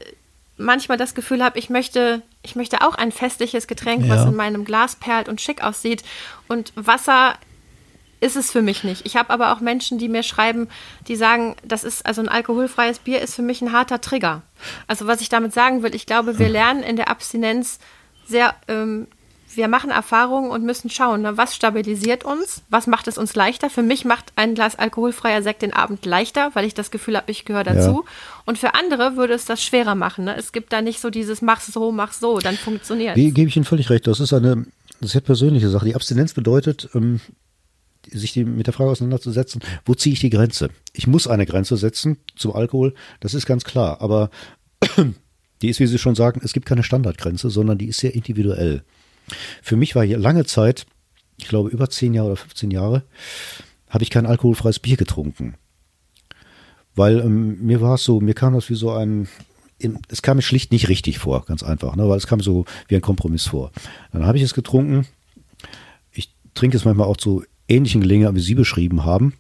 manchmal 0.58 0.98
das 0.98 1.14
Gefühl 1.14 1.44
habe, 1.44 1.60
ich 1.60 1.70
möchte, 1.70 2.22
ich 2.42 2.56
möchte 2.56 2.82
auch 2.82 2.96
ein 2.96 3.12
festliches 3.12 3.68
Getränk, 3.68 4.10
was 4.10 4.22
Ja. 4.24 4.30
in 4.30 4.36
meinem 4.36 4.66
Glas 4.66 4.96
perlt 4.96 5.30
und 5.30 5.42
schick 5.42 5.64
aussieht. 5.64 6.04
Und 6.48 6.72
Wasser 6.76 7.36
ist 8.26 8.36
es 8.36 8.52
für 8.52 8.64
mich 8.64 8.84
nicht. 8.84 9.06
Ich 9.06 9.16
habe 9.16 9.30
aber 9.30 9.54
auch 9.54 9.60
Menschen, 9.60 10.00
die 10.00 10.10
mir 10.10 10.24
schreiben, 10.24 10.68
die 11.08 11.16
sagen, 11.16 11.56
das 11.64 11.84
ist 11.84 12.06
also 12.06 12.22
ein 12.22 12.28
alkoholfreies 12.28 13.00
Bier 13.00 13.22
ist 13.22 13.36
für 13.36 13.44
mich 13.44 13.62
ein 13.62 13.72
harter 13.72 14.02
Trigger. 14.02 14.42
Also 14.88 15.06
was 15.06 15.22
ich 15.22 15.30
damit 15.30 15.54
sagen 15.54 15.84
will, 15.84 15.94
ich 15.94 16.08
glaube, 16.08 16.40
wir 16.40 16.50
lernen 16.60 16.82
in 16.82 16.96
der 16.96 17.10
Abstinenz 17.10 17.78
sehr, 18.28 18.56
ähm, 18.68 19.06
wir 19.54 19.68
machen 19.68 19.92
Erfahrungen 19.92 20.50
und 20.50 20.64
müssen 20.64 20.90
schauen, 20.90 21.22
ne, 21.22 21.38
was 21.38 21.56
stabilisiert 21.56 22.26
uns, 22.26 22.64
was 22.70 22.88
macht 22.88 23.08
es 23.08 23.20
uns 23.20 23.36
leichter. 23.36 23.70
Für 23.70 23.84
mich 23.84 24.06
macht 24.06 24.34
ein 24.36 24.56
Glas 24.56 24.76
alkoholfreier 24.76 25.44
Sekt 25.44 25.62
den 25.62 25.72
Abend 25.72 26.04
leichter, 26.06 26.50
weil 26.56 26.66
ich 26.66 26.74
das 26.74 26.90
Gefühl 26.90 27.16
habe, 27.16 27.32
ich 27.32 27.46
gehöre 27.46 27.64
dazu. 27.64 28.06
Und 28.46 28.58
für 28.58 28.74
andere 28.74 29.16
würde 29.18 29.36
es 29.36 29.46
das 29.46 29.64
schwerer 29.64 29.94
machen. 29.94 30.26
Ne? 30.26 30.36
Es 30.36 30.52
gibt 30.52 30.74
da 30.74 30.82
nicht 30.82 31.00
so 31.00 31.12
dieses 31.12 31.44
mach 31.44 31.62
so, 31.62 31.92
mach 31.92 32.12
so, 32.12 32.40
dann 32.40 32.58
funktioniert 32.58 33.16
Ge 33.16 33.30
gebe 33.30 33.50
ich 33.50 33.56
Ihnen 33.56 33.66
völlig 33.66 33.92
recht. 33.92 34.08
Das 34.08 34.20
ist 34.20 34.34
eine 34.34 34.66
sehr 35.02 35.22
persönliche 35.22 35.70
Sache. 35.70 35.86
Die 35.86 35.96
Abstinenz 35.96 36.34
bedeutet, 36.34 36.90
ähm, 36.96 37.22
sich 38.12 38.34
die, 38.34 38.46
mit 38.46 38.68
der 38.68 38.74
Frage 38.74 38.92
auseinanderzusetzen, 38.92 39.62
wo 39.86 39.94
ziehe 39.94 40.14
ich 40.14 40.20
die 40.20 40.30
Grenze? 40.30 40.70
Ich 40.94 41.08
muss 41.08 41.28
eine 41.28 41.46
Grenze 41.46 41.78
setzen 41.78 42.18
zum 42.36 42.54
Alkohol, 42.54 42.94
das 43.20 43.34
ist 43.34 43.46
ganz 43.46 43.64
klar. 43.64 44.02
Aber 44.02 44.30
die 45.62 45.70
ist, 45.70 45.80
wie 45.80 45.88
Sie 45.88 45.98
schon 45.98 46.16
sagen, 46.16 46.42
es 46.44 46.54
gibt 46.54 46.66
keine 46.66 46.84
Standardgrenze, 46.84 47.50
sondern 47.50 47.78
die 47.78 47.88
ist 47.88 48.00
sehr 48.00 48.16
individuell. 48.16 48.84
Für 49.62 49.76
mich 49.76 49.96
war 49.96 50.04
hier 50.04 50.18
lange 50.18 50.46
Zeit, 50.46 50.86
ich 51.38 51.48
glaube 51.48 51.70
über 51.70 51.90
10 51.90 52.14
Jahre 52.14 52.30
oder 52.30 52.38
15 52.38 52.72
Jahre, 52.72 53.04
habe 53.90 54.04
ich 54.04 54.10
kein 54.10 54.26
alkoholfreies 54.26 54.80
Bier 54.80 54.98
getrunken. 54.98 55.56
Weil 56.96 57.20
ähm, 57.20 57.66
mir 57.66 57.82
war 57.82 57.96
es 57.96 58.04
so, 58.04 58.22
mir 58.22 58.34
kam 58.34 58.54
das 58.54 58.70
wie 58.70 58.76
so 58.76 58.92
ein, 58.92 59.28
es 60.10 60.22
kam 60.22 60.38
mir 60.38 60.44
schlicht 60.44 60.72
nicht 60.72 60.88
richtig 60.88 61.20
vor, 61.20 61.46
ganz 61.46 61.62
einfach, 61.62 61.96
ne? 61.96 62.08
weil 62.08 62.18
es 62.18 62.28
kam 62.28 62.40
so 62.40 62.66
wie 62.88 62.96
ein 62.96 63.02
Kompromiss 63.02 63.48
vor. 63.48 63.72
Dann 64.12 64.26
habe 64.26 64.38
ich 64.38 64.44
es 64.44 64.54
getrunken. 64.54 65.06
Ich 66.12 66.34
trinke 66.54 66.78
es 66.78 66.86
manchmal 66.86 67.08
auch 67.08 67.18
zu 67.18 67.44
ähnlichen 67.68 68.02
Gelegenheiten, 68.02 68.36
wie 68.36 68.42
Sie 68.42 68.56
beschrieben 68.56 69.06
haben, 69.06 69.34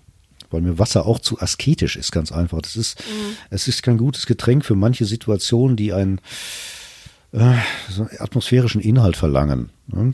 weil 0.49 0.61
mir 0.61 0.79
Wasser 0.79 1.05
auch 1.05 1.19
zu 1.19 1.39
asketisch 1.39 1.95
ist, 1.95 2.11
ganz 2.11 2.31
einfach. 2.31 2.61
Das 2.61 2.75
ist, 2.75 3.03
es 3.49 3.67
ist 3.67 3.83
kein 3.83 3.97
gutes 3.97 4.25
Getränk 4.25 4.65
für 4.65 4.75
manche 4.75 5.05
Situationen, 5.05 5.75
die 5.77 5.93
einen 5.93 6.19
äh, 7.31 7.55
so 7.89 8.03
einen 8.03 8.19
atmosphärischen 8.19 8.81
Inhalt 8.81 9.17
verlangen. 9.17 9.69
Ne? 9.87 10.13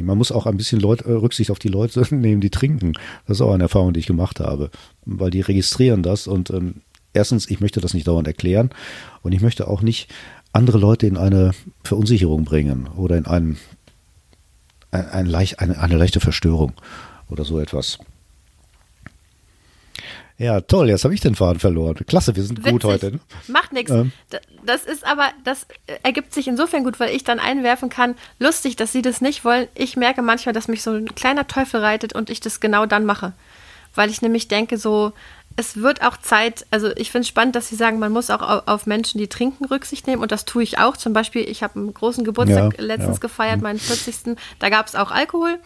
Man 0.00 0.18
muss 0.18 0.32
auch 0.32 0.46
ein 0.46 0.56
bisschen 0.56 0.80
Leut, 0.80 1.02
äh, 1.02 1.12
Rücksicht 1.12 1.50
auf 1.50 1.58
die 1.58 1.68
Leute 1.68 2.02
nehmen, 2.14 2.40
die 2.40 2.50
trinken. 2.50 2.94
Das 3.26 3.38
ist 3.38 3.40
auch 3.40 3.52
eine 3.52 3.64
Erfahrung, 3.64 3.92
die 3.92 4.00
ich 4.00 4.06
gemacht 4.06 4.40
habe, 4.40 4.70
weil 5.04 5.30
die 5.30 5.40
registrieren 5.40 6.02
das 6.02 6.26
und 6.26 6.50
ähm, 6.50 6.82
erstens, 7.12 7.48
ich 7.48 7.60
möchte 7.60 7.80
das 7.80 7.94
nicht 7.94 8.06
dauernd 8.06 8.26
erklären 8.26 8.70
und 9.22 9.32
ich 9.32 9.40
möchte 9.40 9.68
auch 9.68 9.82
nicht 9.82 10.12
andere 10.52 10.78
Leute 10.78 11.06
in 11.06 11.16
eine 11.16 11.52
Verunsicherung 11.84 12.44
bringen 12.44 12.88
oder 12.96 13.16
in 13.16 13.26
einen, 13.26 13.58
ein, 15.04 15.26
leicht, 15.26 15.60
eine, 15.60 15.78
eine 15.80 15.96
leichte 15.96 16.20
Verstörung 16.20 16.72
oder 17.28 17.44
so 17.44 17.60
etwas. 17.60 17.98
Ja, 20.38 20.60
toll, 20.60 20.90
jetzt 20.90 21.04
habe 21.04 21.14
ich 21.14 21.20
den 21.20 21.34
Faden 21.34 21.60
verloren. 21.60 21.96
Klasse, 22.06 22.36
wir 22.36 22.42
sind 22.42 22.62
gut 22.62 22.84
Witzig. 22.84 22.90
heute. 22.90 23.12
ne? 23.12 23.20
Macht 23.48 23.72
nichts. 23.72 23.90
Ähm. 23.90 24.12
Das 24.66 24.84
ist 24.84 25.06
aber, 25.06 25.30
das 25.44 25.66
ergibt 26.02 26.34
sich 26.34 26.46
insofern 26.46 26.84
gut, 26.84 27.00
weil 27.00 27.14
ich 27.14 27.24
dann 27.24 27.38
einwerfen 27.38 27.88
kann, 27.88 28.16
lustig, 28.38 28.76
dass 28.76 28.92
Sie 28.92 29.00
das 29.00 29.22
nicht 29.22 29.46
wollen. 29.46 29.68
Ich 29.74 29.96
merke 29.96 30.20
manchmal, 30.20 30.52
dass 30.52 30.68
mich 30.68 30.82
so 30.82 30.92
ein 30.92 31.14
kleiner 31.14 31.46
Teufel 31.46 31.80
reitet 31.80 32.12
und 32.12 32.28
ich 32.28 32.40
das 32.40 32.60
genau 32.60 32.84
dann 32.84 33.06
mache. 33.06 33.32
Weil 33.94 34.10
ich 34.10 34.20
nämlich 34.20 34.46
denke, 34.46 34.76
so, 34.76 35.12
es 35.56 35.78
wird 35.78 36.02
auch 36.02 36.18
Zeit, 36.18 36.66
also 36.70 36.90
ich 36.96 37.10
finde 37.10 37.22
es 37.22 37.28
spannend, 37.28 37.56
dass 37.56 37.68
Sie 37.68 37.76
sagen, 37.76 37.98
man 37.98 38.12
muss 38.12 38.30
auch 38.30 38.66
auf 38.66 38.86
Menschen, 38.86 39.18
die 39.18 39.26
trinken, 39.26 39.64
Rücksicht 39.64 40.06
nehmen 40.06 40.22
und 40.22 40.30
das 40.30 40.44
tue 40.44 40.62
ich 40.62 40.78
auch. 40.78 40.96
Zum 40.98 41.14
Beispiel, 41.14 41.48
ich 41.48 41.62
habe 41.62 41.80
einen 41.80 41.94
großen 41.94 42.24
Geburtstag 42.24 42.78
Ja, 42.78 42.84
letztens 42.84 43.16
ja. 43.16 43.20
gefeiert, 43.20 43.62
meinen 43.62 43.78
40. 43.78 44.36
Da 44.58 44.68
gab 44.68 44.86
es 44.86 44.94
auch 44.94 45.10
Alkohol. 45.10 45.58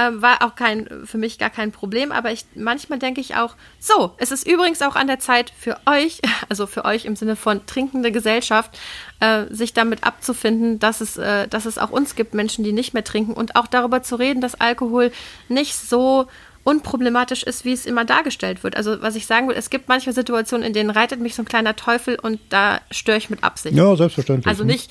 Ähm, 0.00 0.22
war 0.22 0.42
auch 0.42 0.54
kein, 0.54 0.88
für 1.04 1.18
mich 1.18 1.38
gar 1.38 1.50
kein 1.50 1.72
Problem, 1.72 2.12
aber 2.12 2.30
ich, 2.30 2.46
manchmal 2.54 3.00
denke 3.00 3.20
ich 3.20 3.34
auch, 3.34 3.56
so, 3.80 4.14
es 4.18 4.30
ist 4.30 4.46
übrigens 4.46 4.80
auch 4.80 4.94
an 4.94 5.08
der 5.08 5.18
Zeit 5.18 5.52
für 5.58 5.76
euch, 5.86 6.20
also 6.48 6.68
für 6.68 6.84
euch 6.84 7.04
im 7.04 7.16
Sinne 7.16 7.34
von 7.34 7.66
trinkende 7.66 8.12
Gesellschaft, 8.12 8.78
äh, 9.18 9.46
sich 9.50 9.72
damit 9.74 10.04
abzufinden, 10.04 10.78
dass 10.78 11.00
es, 11.00 11.16
äh, 11.16 11.48
dass 11.48 11.66
es 11.66 11.78
auch 11.78 11.90
uns 11.90 12.14
gibt, 12.14 12.32
Menschen, 12.32 12.62
die 12.62 12.72
nicht 12.72 12.94
mehr 12.94 13.02
trinken 13.02 13.32
und 13.32 13.56
auch 13.56 13.66
darüber 13.66 14.00
zu 14.02 14.14
reden, 14.14 14.40
dass 14.40 14.60
Alkohol 14.60 15.10
nicht 15.48 15.74
so 15.74 16.28
unproblematisch 16.68 17.44
ist, 17.44 17.64
wie 17.64 17.72
es 17.72 17.86
immer 17.86 18.04
dargestellt 18.04 18.62
wird. 18.62 18.76
Also 18.76 19.00
was 19.00 19.16
ich 19.16 19.26
sagen 19.26 19.48
will, 19.48 19.56
es 19.56 19.70
gibt 19.70 19.88
manche 19.88 20.12
Situationen, 20.12 20.66
in 20.66 20.74
denen 20.74 20.90
reitet 20.90 21.18
mich 21.18 21.34
so 21.34 21.40
ein 21.40 21.46
kleiner 21.46 21.74
Teufel 21.76 22.18
und 22.20 22.40
da 22.50 22.82
störe 22.90 23.16
ich 23.16 23.30
mit 23.30 23.42
Absicht. 23.42 23.74
Ja, 23.74 23.96
selbstverständlich. 23.96 24.46
Also 24.46 24.64
nicht, 24.64 24.90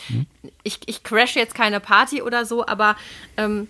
ich, 0.63 0.79
ich 0.87 1.03
crash 1.03 1.35
jetzt 1.35 1.53
keine 1.53 1.79
Party 1.79 2.23
oder 2.23 2.45
so, 2.45 2.65
aber 2.65 2.95
ähm, 3.37 3.67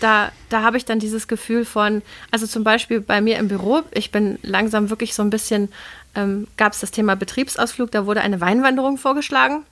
da, 0.00 0.32
da 0.48 0.62
habe 0.62 0.78
ich 0.78 0.86
dann 0.86 1.00
dieses 1.00 1.28
Gefühl 1.28 1.66
von, 1.66 2.00
also 2.30 2.46
zum 2.46 2.64
Beispiel 2.64 3.02
bei 3.02 3.20
mir 3.20 3.36
im 3.36 3.48
Büro, 3.48 3.82
ich 3.92 4.10
bin 4.10 4.38
langsam 4.40 4.88
wirklich 4.88 5.12
so 5.14 5.22
ein 5.22 5.28
bisschen, 5.28 5.68
ähm, 6.14 6.46
gab 6.56 6.72
es 6.72 6.80
das 6.80 6.92
Thema 6.92 7.14
Betriebsausflug, 7.14 7.90
da 7.90 8.06
wurde 8.06 8.22
eine 8.22 8.40
Weinwanderung 8.40 8.96
vorgeschlagen. 8.96 9.64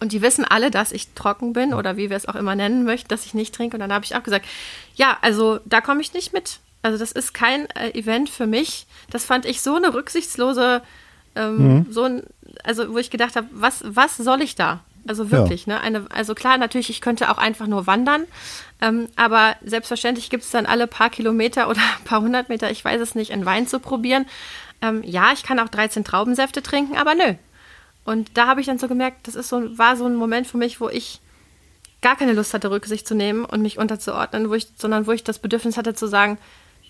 Und 0.00 0.12
die 0.12 0.22
wissen 0.22 0.46
alle, 0.46 0.70
dass 0.70 0.92
ich 0.92 1.12
trocken 1.14 1.52
bin 1.52 1.74
oder 1.74 1.98
wie 1.98 2.08
wir 2.08 2.16
es 2.16 2.26
auch 2.26 2.36
immer 2.36 2.54
nennen 2.54 2.84
möchten, 2.84 3.08
dass 3.08 3.26
ich 3.26 3.34
nicht 3.34 3.54
trinke. 3.54 3.76
Und 3.76 3.80
dann 3.80 3.92
habe 3.92 4.04
ich 4.06 4.14
auch 4.14 4.22
gesagt, 4.22 4.46
ja, 4.94 5.18
also 5.20 5.58
da 5.66 5.80
komme 5.80 6.00
ich 6.00 6.14
nicht 6.14 6.32
mit. 6.32 6.60
Also 6.82 6.98
das 6.98 7.12
ist 7.12 7.34
kein 7.34 7.68
äh, 7.70 7.90
Event 7.90 8.30
für 8.30 8.46
mich. 8.46 8.86
Das 9.10 9.24
fand 9.24 9.44
ich 9.44 9.60
so 9.60 9.76
eine 9.76 9.94
rücksichtslose, 9.94 10.82
ähm, 11.34 11.86
so 11.90 12.04
ein, 12.04 12.22
also 12.64 12.92
wo 12.92 12.98
ich 12.98 13.10
gedacht 13.10 13.36
habe, 13.36 13.48
was, 13.52 13.82
was 13.86 14.16
soll 14.16 14.42
ich 14.42 14.54
da? 14.54 14.80
Also 15.06 15.30
wirklich, 15.30 15.66
ne? 15.66 15.80
Eine, 15.80 16.06
also 16.10 16.34
klar, 16.34 16.58
natürlich, 16.58 16.90
ich 16.90 17.00
könnte 17.00 17.30
auch 17.30 17.38
einfach 17.38 17.66
nur 17.66 17.86
wandern, 17.86 18.24
ähm, 18.82 19.08
aber 19.16 19.56
selbstverständlich 19.64 20.28
gibt 20.28 20.44
es 20.44 20.50
dann 20.50 20.66
alle 20.66 20.86
paar 20.86 21.08
Kilometer 21.08 21.68
oder 21.68 21.80
paar 22.04 22.20
hundert 22.20 22.48
Meter, 22.50 22.70
ich 22.70 22.84
weiß 22.84 23.00
es 23.00 23.14
nicht, 23.14 23.32
einen 23.32 23.46
Wein 23.46 23.66
zu 23.66 23.80
probieren. 23.80 24.26
Ähm, 24.82 25.02
ja, 25.04 25.32
ich 25.32 25.42
kann 25.42 25.58
auch 25.58 25.68
13 25.68 26.04
Traubensäfte 26.04 26.62
trinken, 26.62 26.96
aber 26.96 27.14
nö. 27.14 27.34
Und 28.04 28.36
da 28.36 28.46
habe 28.46 28.60
ich 28.60 28.66
dann 28.66 28.78
so 28.78 28.86
gemerkt, 28.86 29.26
das 29.26 29.34
ist 29.34 29.48
so, 29.48 29.76
war 29.78 29.96
so 29.96 30.06
ein 30.06 30.14
Moment 30.14 30.46
für 30.46 30.58
mich, 30.58 30.80
wo 30.80 30.88
ich 30.88 31.20
gar 32.00 32.16
keine 32.16 32.32
Lust 32.32 32.54
hatte, 32.54 32.70
Rücksicht 32.70 33.08
zu 33.08 33.14
nehmen 33.14 33.44
und 33.44 33.62
mich 33.62 33.78
unterzuordnen, 33.78 34.50
wo 34.50 34.54
ich, 34.54 34.68
sondern 34.76 35.06
wo 35.06 35.12
ich 35.12 35.24
das 35.24 35.38
Bedürfnis 35.38 35.76
hatte 35.76 35.94
zu 35.94 36.06
sagen, 36.06 36.38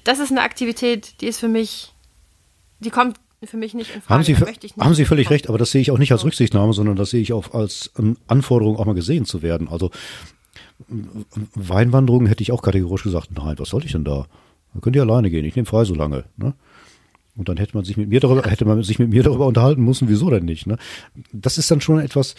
das 0.09 0.21
ist 0.21 0.31
eine 0.31 0.41
Aktivität, 0.41 1.21
die 1.21 1.27
ist 1.27 1.39
für 1.39 1.49
mich, 1.49 1.93
die 2.81 2.89
kommt 2.89 3.21
für 3.45 3.59
mich 3.59 3.75
nicht 3.75 3.95
in 3.95 4.01
Frage. 4.01 4.15
Haben 4.15 4.25
Sie, 4.25 4.73
haben 4.81 4.95
Sie 4.95 5.05
völlig 5.05 5.29
recht, 5.29 5.51
aber 5.51 5.59
das 5.59 5.71
sehe 5.71 5.83
ich 5.83 5.91
auch 5.91 5.99
nicht 5.99 6.13
als. 6.13 6.25
Rücksichtnahme, 6.25 6.73
sondern 6.73 6.97
das 6.97 7.11
sehe 7.11 7.21
ich 7.21 7.35
auch 7.35 7.53
als 7.53 7.93
ähm, 7.99 8.17
Anforderung, 8.27 8.79
auch 8.79 8.87
mal 8.87 8.95
gesehen 8.95 9.27
zu 9.27 9.43
werden. 9.43 9.69
Also 9.69 9.91
Weinwanderungen 11.55 12.27
hätte 12.27 12.43
ich 12.43 12.53
auch 12.53 12.63
kategorisch 12.63 13.03
gesagt, 13.03 13.29
nein, 13.37 13.59
was 13.59 13.69
soll 13.69 13.85
ich 13.85 13.93
denn 13.93 14.05
da? 14.05 14.27
Da 14.73 14.81
könnt 14.81 14.97
ihr 14.97 15.03
alleine 15.03 15.29
gehen, 15.29 15.45
ich 15.45 15.57
nehme 15.57 15.67
frei 15.67 15.85
so 15.85 15.95
lange. 15.95 16.25
Ne? 16.39 16.55
Und 17.37 17.51
dann 17.51 17.59
hätte 17.59 17.77
man 17.77 17.85
sich 17.85 17.99
mit 17.99 18.09
mir 18.09 18.21
darüber, 18.21 18.43
hätte 18.51 18.65
man 18.65 18.83
sich 18.83 18.99
mit 18.99 19.11
mir 19.11 19.23
darüber 19.23 19.47
unterhalten 19.47 19.85
müssen, 19.85 20.09
wieso 20.09 20.31
denn 20.31 20.47
nicht? 20.47 20.67
Ne? 20.67 20.79
Das 21.33 21.59
ist 21.59 21.71
dann 21.71 21.83
schon 21.83 22.01
etwas, 22.01 22.35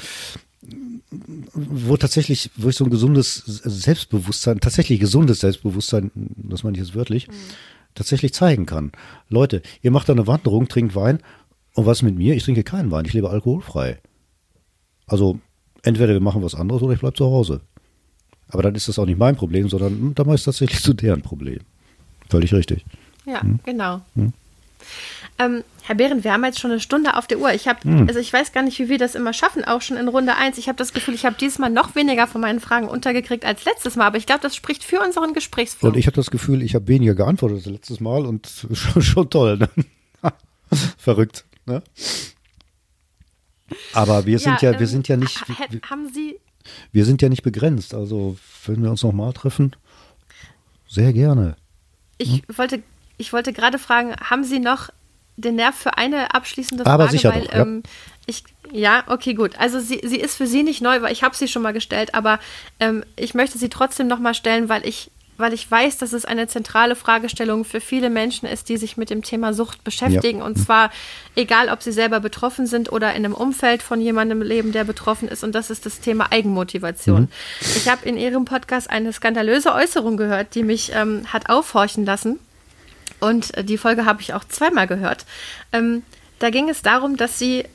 wo 1.11 1.97
tatsächlich, 1.97 2.51
wo 2.55 2.69
ich 2.69 2.75
so 2.75 2.83
ein 2.83 2.89
gesundes 2.91 3.35
Selbstbewusstsein, 3.45 4.59
tatsächlich 4.59 4.99
gesundes 4.99 5.39
Selbstbewusstsein, 5.39 6.11
das 6.15 6.63
meine 6.63 6.77
ich 6.77 6.83
jetzt 6.83 6.95
wörtlich, 6.95 7.27
tatsächlich 7.95 8.33
zeigen 8.33 8.65
kann. 8.65 8.91
Leute, 9.29 9.61
ihr 9.81 9.91
macht 9.91 10.07
da 10.09 10.13
eine 10.13 10.27
Wanderung, 10.27 10.67
trinkt 10.67 10.95
Wein 10.95 11.19
und 11.73 11.85
was 11.85 12.01
mit 12.03 12.15
mir? 12.15 12.35
Ich 12.35 12.43
trinke 12.43 12.63
keinen 12.63 12.91
Wein, 12.91 13.05
ich 13.05 13.13
lebe 13.13 13.29
alkoholfrei. 13.29 13.99
Also 15.07 15.39
entweder 15.81 16.13
wir 16.13 16.19
machen 16.19 16.43
was 16.43 16.53
anderes 16.55 16.81
oder 16.83 16.93
ich 16.93 16.99
bleibe 16.99 17.15
zu 17.17 17.25
Hause. 17.25 17.61
Aber 18.49 18.61
dann 18.63 18.75
ist 18.75 18.87
das 18.87 18.99
auch 18.99 19.05
nicht 19.05 19.19
mein 19.19 19.35
Problem, 19.35 19.67
sondern 19.69 19.91
hm, 19.93 20.15
dann 20.15 20.27
ist 20.29 20.41
es 20.41 20.45
tatsächlich 20.45 20.81
zu 20.83 20.93
deren 20.93 21.21
Problem. 21.21 21.59
Völlig 22.29 22.53
richtig. 22.53 22.85
Ja, 23.25 23.41
Hm. 23.41 23.59
genau. 23.63 24.01
Ähm, 25.37 25.63
Herr 25.83 25.95
Behrendt, 25.95 26.23
wir 26.23 26.33
haben 26.33 26.43
jetzt 26.43 26.59
schon 26.59 26.71
eine 26.71 26.79
Stunde 26.79 27.15
auf 27.15 27.25
der 27.25 27.39
Uhr. 27.39 27.53
Ich 27.53 27.67
habe, 27.67 27.79
Hm. 27.83 28.07
also 28.07 28.19
ich 28.19 28.31
weiß 28.31 28.51
gar 28.51 28.61
nicht, 28.61 28.77
wie 28.79 28.89
wir 28.89 28.97
das 28.97 29.15
immer 29.15 29.33
schaffen, 29.33 29.63
auch 29.63 29.81
schon 29.81 29.97
in 29.97 30.07
Runde 30.07 30.35
1. 30.35 30.57
Ich 30.57 30.67
habe 30.67 30.77
das 30.77 30.93
Gefühl, 30.93 31.13
ich 31.13 31.25
habe 31.25 31.35
dieses 31.39 31.59
Mal 31.59 31.69
noch 31.69 31.95
weniger 31.95 32.27
von 32.27 32.41
meinen 32.41 32.59
Fragen 32.59 32.87
untergekriegt 32.87 33.45
als 33.45 33.65
letztes 33.65 33.95
Mal, 33.95 34.05
aber 34.05 34.17
ich 34.17 34.25
glaube, 34.25 34.41
das 34.41 34.55
spricht 34.55 34.83
für 34.83 34.99
unseren 35.01 35.33
Gesprächsflow. 35.33 35.87
Und 35.89 35.97
ich 35.97 36.05
habe 36.07 36.15
das 36.15 36.29
Gefühl, 36.29 36.61
ich 36.61 36.75
habe 36.75 36.87
weniger 36.87 37.15
geantwortet 37.15 37.57
als 37.57 37.65
letztes 37.67 37.99
Mal 37.99 38.25
und 38.25 38.47
schon, 38.73 39.01
schon 39.01 39.29
toll. 39.29 39.57
Ne? 39.57 39.69
Verrückt. 40.97 41.45
Ne? 41.65 41.81
Aber 43.93 44.25
wir 44.25 44.39
sind 44.39 44.61
ja, 44.61 44.73
wir 44.73 44.81
ähm, 44.81 44.85
sind 44.85 45.07
ja 45.07 45.17
nicht, 45.17 45.47
wir, 45.47 45.79
Haben 45.89 46.11
Sie, 46.13 46.39
wir 46.91 47.05
sind 47.05 47.21
ja 47.21 47.29
nicht 47.29 47.43
begrenzt. 47.43 47.93
Also 47.93 48.37
wenn 48.65 48.83
wir 48.83 48.89
uns 48.89 49.03
nochmal 49.03 49.33
treffen, 49.33 49.75
sehr 50.87 51.13
gerne. 51.13 51.55
ich 52.17 52.43
wollte, 52.55 52.81
ich 53.19 53.33
wollte 53.33 53.53
gerade 53.53 53.77
fragen, 53.77 54.15
haben 54.29 54.43
Sie 54.43 54.59
noch 54.59 54.89
den 55.37 55.55
Nerv 55.55 55.75
für 55.75 55.97
eine 55.97 56.33
abschließende 56.33 56.85
Aber 56.85 57.03
Frage? 57.03 57.11
sicher 57.11 57.33
weil, 57.33 57.43
doch, 57.43 57.53
ja. 57.53 57.61
ähm, 57.61 57.83
ich, 58.25 58.43
ja, 58.71 59.03
okay, 59.07 59.33
gut. 59.33 59.59
Also 59.59 59.79
sie, 59.79 60.01
sie 60.03 60.19
ist 60.19 60.35
für 60.35 60.47
Sie 60.47 60.63
nicht 60.63 60.81
neu, 60.81 61.01
weil 61.01 61.11
ich 61.11 61.23
habe 61.23 61.35
sie 61.35 61.47
schon 61.47 61.61
mal 61.61 61.73
gestellt, 61.73 62.13
aber 62.13 62.39
ähm, 62.79 63.03
ich 63.15 63.33
möchte 63.33 63.57
sie 63.57 63.69
trotzdem 63.69 64.07
noch 64.07 64.19
mal 64.19 64.33
stellen, 64.33 64.69
weil 64.69 64.85
ich, 64.87 65.11
weil 65.37 65.53
ich 65.53 65.69
weiß, 65.69 65.97
dass 65.97 66.13
es 66.13 66.25
eine 66.25 66.47
zentrale 66.47 66.95
Fragestellung 66.95 67.65
für 67.65 67.81
viele 67.81 68.09
Menschen 68.09 68.47
ist, 68.47 68.69
die 68.69 68.77
sich 68.77 68.97
mit 68.97 69.09
dem 69.09 69.23
Thema 69.23 69.53
Sucht 69.53 69.83
beschäftigen. 69.83 70.41
Und 70.41 70.57
zwar 70.57 70.91
egal, 71.35 71.69
ob 71.69 71.81
sie 71.81 71.93
selber 71.93 72.19
betroffen 72.19 72.67
sind 72.67 72.91
oder 72.91 73.09
in 73.11 73.25
einem 73.25 73.33
Umfeld 73.33 73.81
von 73.81 74.01
jemandem 74.01 74.41
leben, 74.41 74.73
der 74.73 74.83
betroffen 74.83 75.29
ist. 75.29 75.43
Und 75.43 75.55
das 75.55 75.69
ist 75.69 75.85
das 75.85 76.01
Thema 76.01 76.31
Eigenmotivation. 76.31 77.29
Ich 77.61 77.89
habe 77.89 78.07
in 78.07 78.17
Ihrem 78.17 78.45
Podcast 78.45 78.89
eine 78.89 79.13
skandalöse 79.13 79.73
Äußerung 79.73 80.17
gehört, 80.17 80.55
die 80.55 80.63
mich 80.63 80.91
ähm, 80.93 81.25
hat 81.31 81.49
aufhorchen 81.49 82.05
lassen. 82.05 82.39
Und 83.19 83.55
äh, 83.55 83.63
die 83.63 83.77
Folge 83.77 84.05
habe 84.05 84.21
ich 84.21 84.33
auch 84.33 84.43
zweimal 84.45 84.87
gehört. 84.87 85.25
Ähm, 85.71 86.03
da 86.39 86.49
ging 86.49 86.69
es 86.69 86.81
darum, 86.81 87.17
dass 87.17 87.37
sie, 87.37 87.65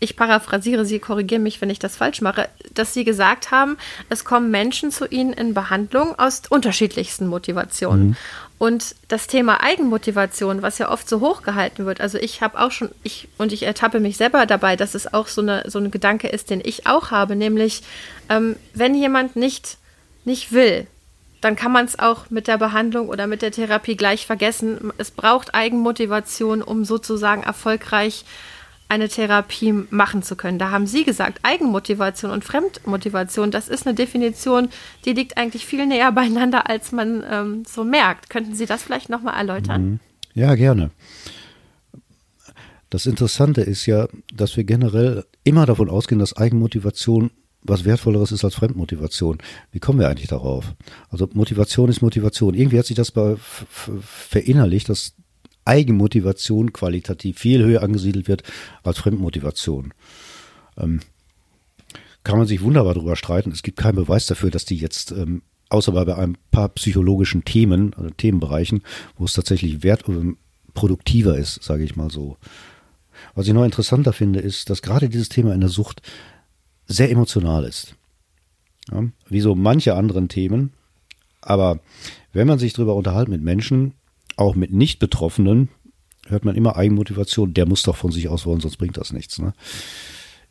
ich 0.00 0.16
paraphrasiere, 0.16 0.84
Sie 0.84 0.98
korrigieren 0.98 1.42
mich, 1.42 1.60
wenn 1.60 1.70
ich 1.70 1.78
das 1.78 1.96
falsch 1.96 2.20
mache, 2.20 2.48
dass 2.74 2.92
Sie 2.92 3.04
gesagt 3.04 3.50
haben, 3.50 3.78
es 4.08 4.24
kommen 4.24 4.50
Menschen 4.50 4.90
zu 4.90 5.06
Ihnen 5.06 5.32
in 5.32 5.54
Behandlung 5.54 6.18
aus 6.18 6.42
unterschiedlichsten 6.50 7.26
Motivationen. 7.26 8.16
Und 8.58 8.94
das 9.08 9.26
Thema 9.26 9.60
Eigenmotivation, 9.60 10.62
was 10.62 10.78
ja 10.78 10.88
oft 10.88 11.08
so 11.08 11.20
hochgehalten 11.20 11.84
wird, 11.84 12.00
also 12.00 12.16
ich 12.18 12.42
habe 12.42 12.60
auch 12.60 12.70
schon, 12.70 12.90
ich 13.02 13.28
und 13.36 13.52
ich 13.52 13.64
ertappe 13.64 13.98
mich 13.98 14.16
selber 14.16 14.46
dabei, 14.46 14.76
dass 14.76 14.94
es 14.94 15.12
auch 15.12 15.26
so, 15.26 15.40
eine, 15.40 15.64
so 15.68 15.80
ein 15.80 15.90
Gedanke 15.90 16.28
ist, 16.28 16.48
den 16.48 16.60
ich 16.64 16.86
auch 16.86 17.10
habe, 17.10 17.34
nämlich 17.34 17.82
ähm, 18.28 18.54
wenn 18.72 18.94
jemand 18.94 19.34
nicht, 19.34 19.78
nicht 20.24 20.52
will, 20.52 20.86
dann 21.42 21.56
kann 21.56 21.72
man 21.72 21.84
es 21.84 21.98
auch 21.98 22.30
mit 22.30 22.46
der 22.46 22.56
Behandlung 22.56 23.08
oder 23.08 23.26
mit 23.26 23.42
der 23.42 23.50
Therapie 23.50 23.96
gleich 23.96 24.26
vergessen. 24.26 24.92
Es 24.96 25.10
braucht 25.10 25.54
Eigenmotivation, 25.54 26.62
um 26.62 26.84
sozusagen 26.84 27.42
erfolgreich 27.42 28.24
eine 28.88 29.08
Therapie 29.08 29.72
machen 29.90 30.22
zu 30.22 30.36
können. 30.36 30.58
Da 30.58 30.70
haben 30.70 30.86
Sie 30.86 31.02
gesagt, 31.02 31.40
Eigenmotivation 31.42 32.30
und 32.30 32.44
Fremdmotivation, 32.44 33.50
das 33.50 33.68
ist 33.68 33.86
eine 33.86 33.94
Definition, 33.94 34.68
die 35.04 35.14
liegt 35.14 35.36
eigentlich 35.36 35.66
viel 35.66 35.84
näher 35.86 36.12
beieinander, 36.12 36.70
als 36.70 36.92
man 36.92 37.24
ähm, 37.28 37.64
so 37.66 37.84
merkt. 37.84 38.30
Könnten 38.30 38.54
Sie 38.54 38.66
das 38.66 38.82
vielleicht 38.82 39.08
nochmal 39.08 39.34
erläutern? 39.34 39.98
Ja, 40.34 40.54
gerne. 40.54 40.90
Das 42.88 43.06
Interessante 43.06 43.62
ist 43.62 43.86
ja, 43.86 44.06
dass 44.32 44.56
wir 44.56 44.64
generell 44.64 45.24
immer 45.42 45.66
davon 45.66 45.90
ausgehen, 45.90 46.18
dass 46.18 46.36
Eigenmotivation 46.36 47.30
was 47.62 47.84
Wertvolleres 47.84 48.32
ist 48.32 48.44
als 48.44 48.54
Fremdmotivation. 48.54 49.38
Wie 49.70 49.78
kommen 49.78 50.00
wir 50.00 50.08
eigentlich 50.08 50.28
darauf? 50.28 50.74
Also 51.10 51.28
Motivation 51.32 51.88
ist 51.88 52.02
Motivation. 52.02 52.54
Irgendwie 52.54 52.78
hat 52.78 52.86
sich 52.86 52.96
das 52.96 53.10
bei, 53.12 53.36
verinnerlicht, 53.38 54.88
dass 54.88 55.14
Eigenmotivation 55.64 56.72
qualitativ 56.72 57.38
viel 57.38 57.62
höher 57.64 57.82
angesiedelt 57.82 58.26
wird 58.26 58.42
als 58.82 58.98
Fremdmotivation. 58.98 59.94
Ähm, 60.76 61.00
kann 62.24 62.38
man 62.38 62.46
sich 62.46 62.62
wunderbar 62.62 62.94
darüber 62.94 63.16
streiten. 63.16 63.52
Es 63.52 63.62
gibt 63.62 63.78
keinen 63.78 63.96
Beweis 63.96 64.26
dafür, 64.26 64.50
dass 64.50 64.64
die 64.64 64.76
jetzt, 64.76 65.12
ähm, 65.12 65.42
außer 65.68 65.92
bei 65.92 66.16
ein 66.16 66.36
paar 66.50 66.68
psychologischen 66.70 67.44
Themen, 67.44 67.94
also 67.94 68.10
Themenbereichen, 68.10 68.82
wo 69.16 69.24
es 69.24 69.32
tatsächlich 69.32 69.82
wert, 69.82 70.04
ähm, 70.08 70.36
produktiver 70.74 71.36
ist, 71.36 71.62
sage 71.62 71.84
ich 71.84 71.96
mal 71.96 72.10
so. 72.10 72.36
Was 73.34 73.46
ich 73.46 73.54
noch 73.54 73.64
interessanter 73.64 74.12
finde, 74.12 74.40
ist, 74.40 74.70
dass 74.70 74.82
gerade 74.82 75.08
dieses 75.08 75.28
Thema 75.28 75.54
in 75.54 75.60
der 75.60 75.68
Sucht 75.68 76.02
sehr 76.86 77.10
emotional 77.10 77.64
ist. 77.64 77.94
Ja, 78.90 79.04
wie 79.28 79.40
so 79.40 79.54
manche 79.54 79.94
anderen 79.94 80.28
Themen. 80.28 80.72
Aber 81.40 81.80
wenn 82.32 82.46
man 82.46 82.58
sich 82.58 82.72
darüber 82.72 82.94
unterhält 82.94 83.28
mit 83.28 83.42
Menschen, 83.42 83.94
auch 84.36 84.54
mit 84.54 84.72
Nicht-Betroffenen, 84.72 85.68
hört 86.26 86.44
man 86.44 86.56
immer 86.56 86.76
Eigenmotivation, 86.76 87.54
der 87.54 87.66
muss 87.66 87.82
doch 87.82 87.96
von 87.96 88.12
sich 88.12 88.28
aus 88.28 88.46
wollen, 88.46 88.60
sonst 88.60 88.76
bringt 88.76 88.96
das 88.96 89.12
nichts. 89.12 89.38
Ne? 89.38 89.52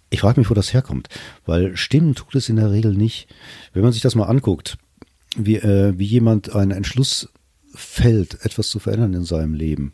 Ich 0.10 0.22
frage 0.22 0.40
mich, 0.40 0.50
wo 0.50 0.54
das 0.54 0.74
herkommt, 0.74 1.08
weil 1.46 1.76
stimmen 1.78 2.16
tut 2.16 2.36
es 2.36 2.50
in 2.50 2.58
der 2.58 2.72
Regel 2.72 2.94
nicht. 2.94 3.34
Wenn 3.74 3.84
man 3.84 3.94
sich 3.94 4.02
das 4.02 4.16
mal 4.16 4.26
anguckt, 4.26 4.78
wie, 5.36 5.56
äh, 5.56 5.98
wie 5.98 6.06
jemand 6.06 6.54
einen 6.54 6.72
Entschluss 6.72 7.30
fällt, 7.74 8.46
etwas 8.46 8.70
zu 8.70 8.80
verändern 8.80 9.14
in 9.14 9.24
seinem 9.24 9.54
Leben, 9.54 9.94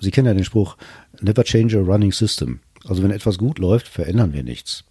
Sie 0.00 0.10
kennen 0.10 0.26
ja 0.26 0.34
den 0.34 0.44
Spruch, 0.44 0.76
never 1.20 1.44
change 1.44 1.78
a 1.78 1.82
running 1.82 2.12
system. 2.12 2.60
Also 2.86 3.02
wenn 3.02 3.10
etwas 3.10 3.38
gut 3.38 3.58
läuft, 3.58 3.88
verändern 3.88 4.32
wir 4.32 4.42
nichts. 4.42 4.84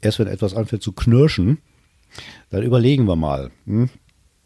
Erst 0.00 0.18
wenn 0.18 0.26
etwas 0.26 0.54
anfängt 0.54 0.82
zu 0.82 0.92
knirschen, 0.92 1.58
dann 2.50 2.62
überlegen 2.62 3.06
wir 3.06 3.16
mal. 3.16 3.50
Hm? 3.66 3.90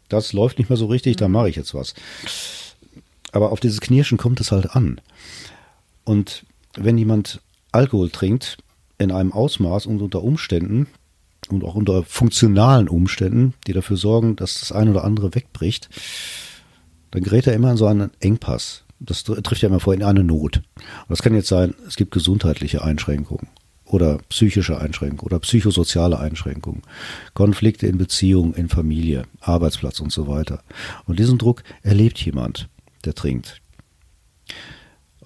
Das 0.09 0.33
läuft 0.33 0.59
nicht 0.59 0.69
mehr 0.69 0.77
so 0.77 0.85
richtig, 0.85 1.15
dann 1.17 1.31
mache 1.31 1.49
ich 1.49 1.55
jetzt 1.55 1.73
was. 1.73 1.93
Aber 3.31 3.51
auf 3.51 3.59
dieses 3.59 3.81
Knirschen 3.81 4.17
kommt 4.17 4.39
es 4.39 4.51
halt 4.51 4.75
an. 4.75 5.01
Und 6.03 6.45
wenn 6.75 6.97
jemand 6.97 7.41
Alkohol 7.71 8.09
trinkt 8.09 8.57
in 8.97 9.11
einem 9.11 9.33
Ausmaß 9.33 9.87
und 9.87 10.01
unter 10.01 10.23
Umständen 10.23 10.87
und 11.49 11.63
auch 11.63 11.75
unter 11.75 12.03
funktionalen 12.03 12.87
Umständen, 12.87 13.53
die 13.67 13.73
dafür 13.73 13.97
sorgen, 13.97 14.35
dass 14.35 14.59
das 14.59 14.71
eine 14.71 14.91
oder 14.91 15.03
andere 15.03 15.35
wegbricht, 15.35 15.89
dann 17.11 17.23
gerät 17.23 17.47
er 17.47 17.53
immer 17.53 17.71
in 17.71 17.77
so 17.77 17.87
einen 17.87 18.11
Engpass. 18.19 18.83
Das 18.99 19.23
trifft 19.23 19.61
ja 19.61 19.69
immer 19.69 19.79
vor 19.79 19.93
in 19.93 20.03
eine 20.03 20.23
Not. 20.23 20.57
Und 20.57 21.09
das 21.09 21.21
kann 21.21 21.35
jetzt 21.35 21.49
sein, 21.49 21.75
es 21.87 21.95
gibt 21.95 22.11
gesundheitliche 22.11 22.83
Einschränkungen 22.83 23.49
oder 23.85 24.17
psychische 24.29 24.79
Einschränkungen 24.79 25.25
oder 25.25 25.39
psychosoziale 25.39 26.19
Einschränkungen, 26.19 26.81
Konflikte 27.33 27.87
in 27.87 27.97
Beziehungen, 27.97 28.53
in 28.53 28.69
Familie, 28.69 29.23
Arbeitsplatz 29.39 29.99
und 29.99 30.11
so 30.11 30.27
weiter. 30.27 30.63
Und 31.05 31.19
diesen 31.19 31.37
Druck 31.37 31.63
erlebt 31.83 32.19
jemand, 32.19 32.67
der 33.05 33.13
trinkt. 33.13 33.61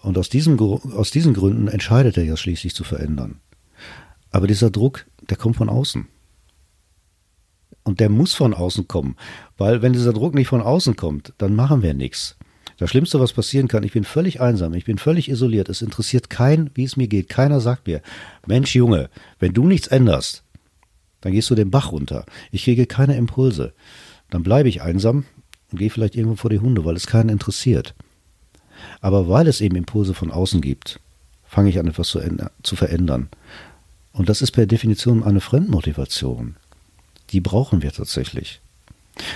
Und 0.02 0.18
aus, 0.18 0.30
diesem, 0.30 0.60
aus 0.60 1.12
diesen 1.12 1.34
Gründen 1.34 1.68
entscheidet 1.68 2.18
er 2.18 2.24
ja 2.24 2.38
schließlich 2.38 2.74
zu 2.74 2.84
verändern. 2.84 3.40
Aber 4.32 4.48
dieser 4.48 4.70
Druck, 4.70 5.06
der 5.30 5.38
kommt 5.38 5.58
von 5.58 5.70
außen. 5.70 6.08
Und 7.84 8.00
der 8.00 8.10
muss 8.10 8.34
von 8.34 8.54
außen 8.54 8.88
kommen. 8.88 9.16
Weil 9.58 9.82
wenn 9.82 9.94
dieser 9.94 10.14
Druck 10.14 10.36
nicht 10.36 10.48
von 10.48 10.62
außen 10.62 10.96
kommt, 10.96 11.34
dann 11.38 11.56
machen 11.56 11.82
wir 11.82 11.94
nichts. 11.94 12.38
Das 12.80 12.90
Schlimmste, 12.92 13.20
was 13.20 13.34
passieren 13.34 13.68
kann, 13.68 13.84
ich 13.84 13.92
bin 13.92 14.06
völlig 14.06 14.40
einsam, 14.40 14.74
ich 14.74 14.86
bin 14.86 14.98
völlig 14.98 15.28
isoliert, 15.28 15.68
es 15.68 15.82
interessiert 15.82 16.30
keinen, 16.30 16.72
wie 16.76 16.86
es 16.86 16.96
mir 16.96 17.10
geht. 17.10 17.28
Keiner 17.28 17.60
sagt 17.60 17.88
mir, 17.88 18.02
Mensch 18.48 18.74
Junge, 18.74 19.10
wenn 19.38 19.52
du 19.52 19.68
nichts 19.68 19.88
änderst, 19.88 20.44
dann 21.20 21.34
gehst 21.34 21.50
du 21.50 21.56
den 21.56 21.72
Bach 21.72 21.92
runter. 21.92 22.26
Ich 22.52 22.64
kriege 22.64 22.86
keine 22.86 23.18
Impulse. 23.18 23.74
Dann 24.30 24.44
bleibe 24.44 24.70
ich 24.70 24.82
einsam 24.82 25.26
und 25.72 25.78
gehe 25.78 25.90
vielleicht 25.90 26.16
irgendwo 26.16 26.38
vor 26.38 26.50
die 26.50 26.60
Hunde, 26.60 26.86
weil 26.86 26.96
es 26.96 27.06
keinen 27.06 27.28
interessiert. 27.28 27.96
Aber 29.02 29.28
weil 29.28 29.48
es 29.48 29.60
eben 29.60 29.76
Impulse 29.76 30.14
von 30.14 30.32
außen 30.32 30.62
gibt, 30.62 31.02
fange 31.44 31.70
ich 31.70 31.80
an, 31.80 31.88
etwas 31.88 32.08
zu, 32.08 32.22
zu 32.64 32.76
verändern. 32.78 33.28
Und 34.14 34.30
das 34.30 34.42
ist 34.42 34.52
per 34.52 34.68
Definition 34.68 35.26
eine 35.26 35.42
Fremdmotivation. 35.42 36.56
Die 37.32 37.42
brauchen 37.42 37.82
wir 37.82 37.92
tatsächlich. 37.92 38.62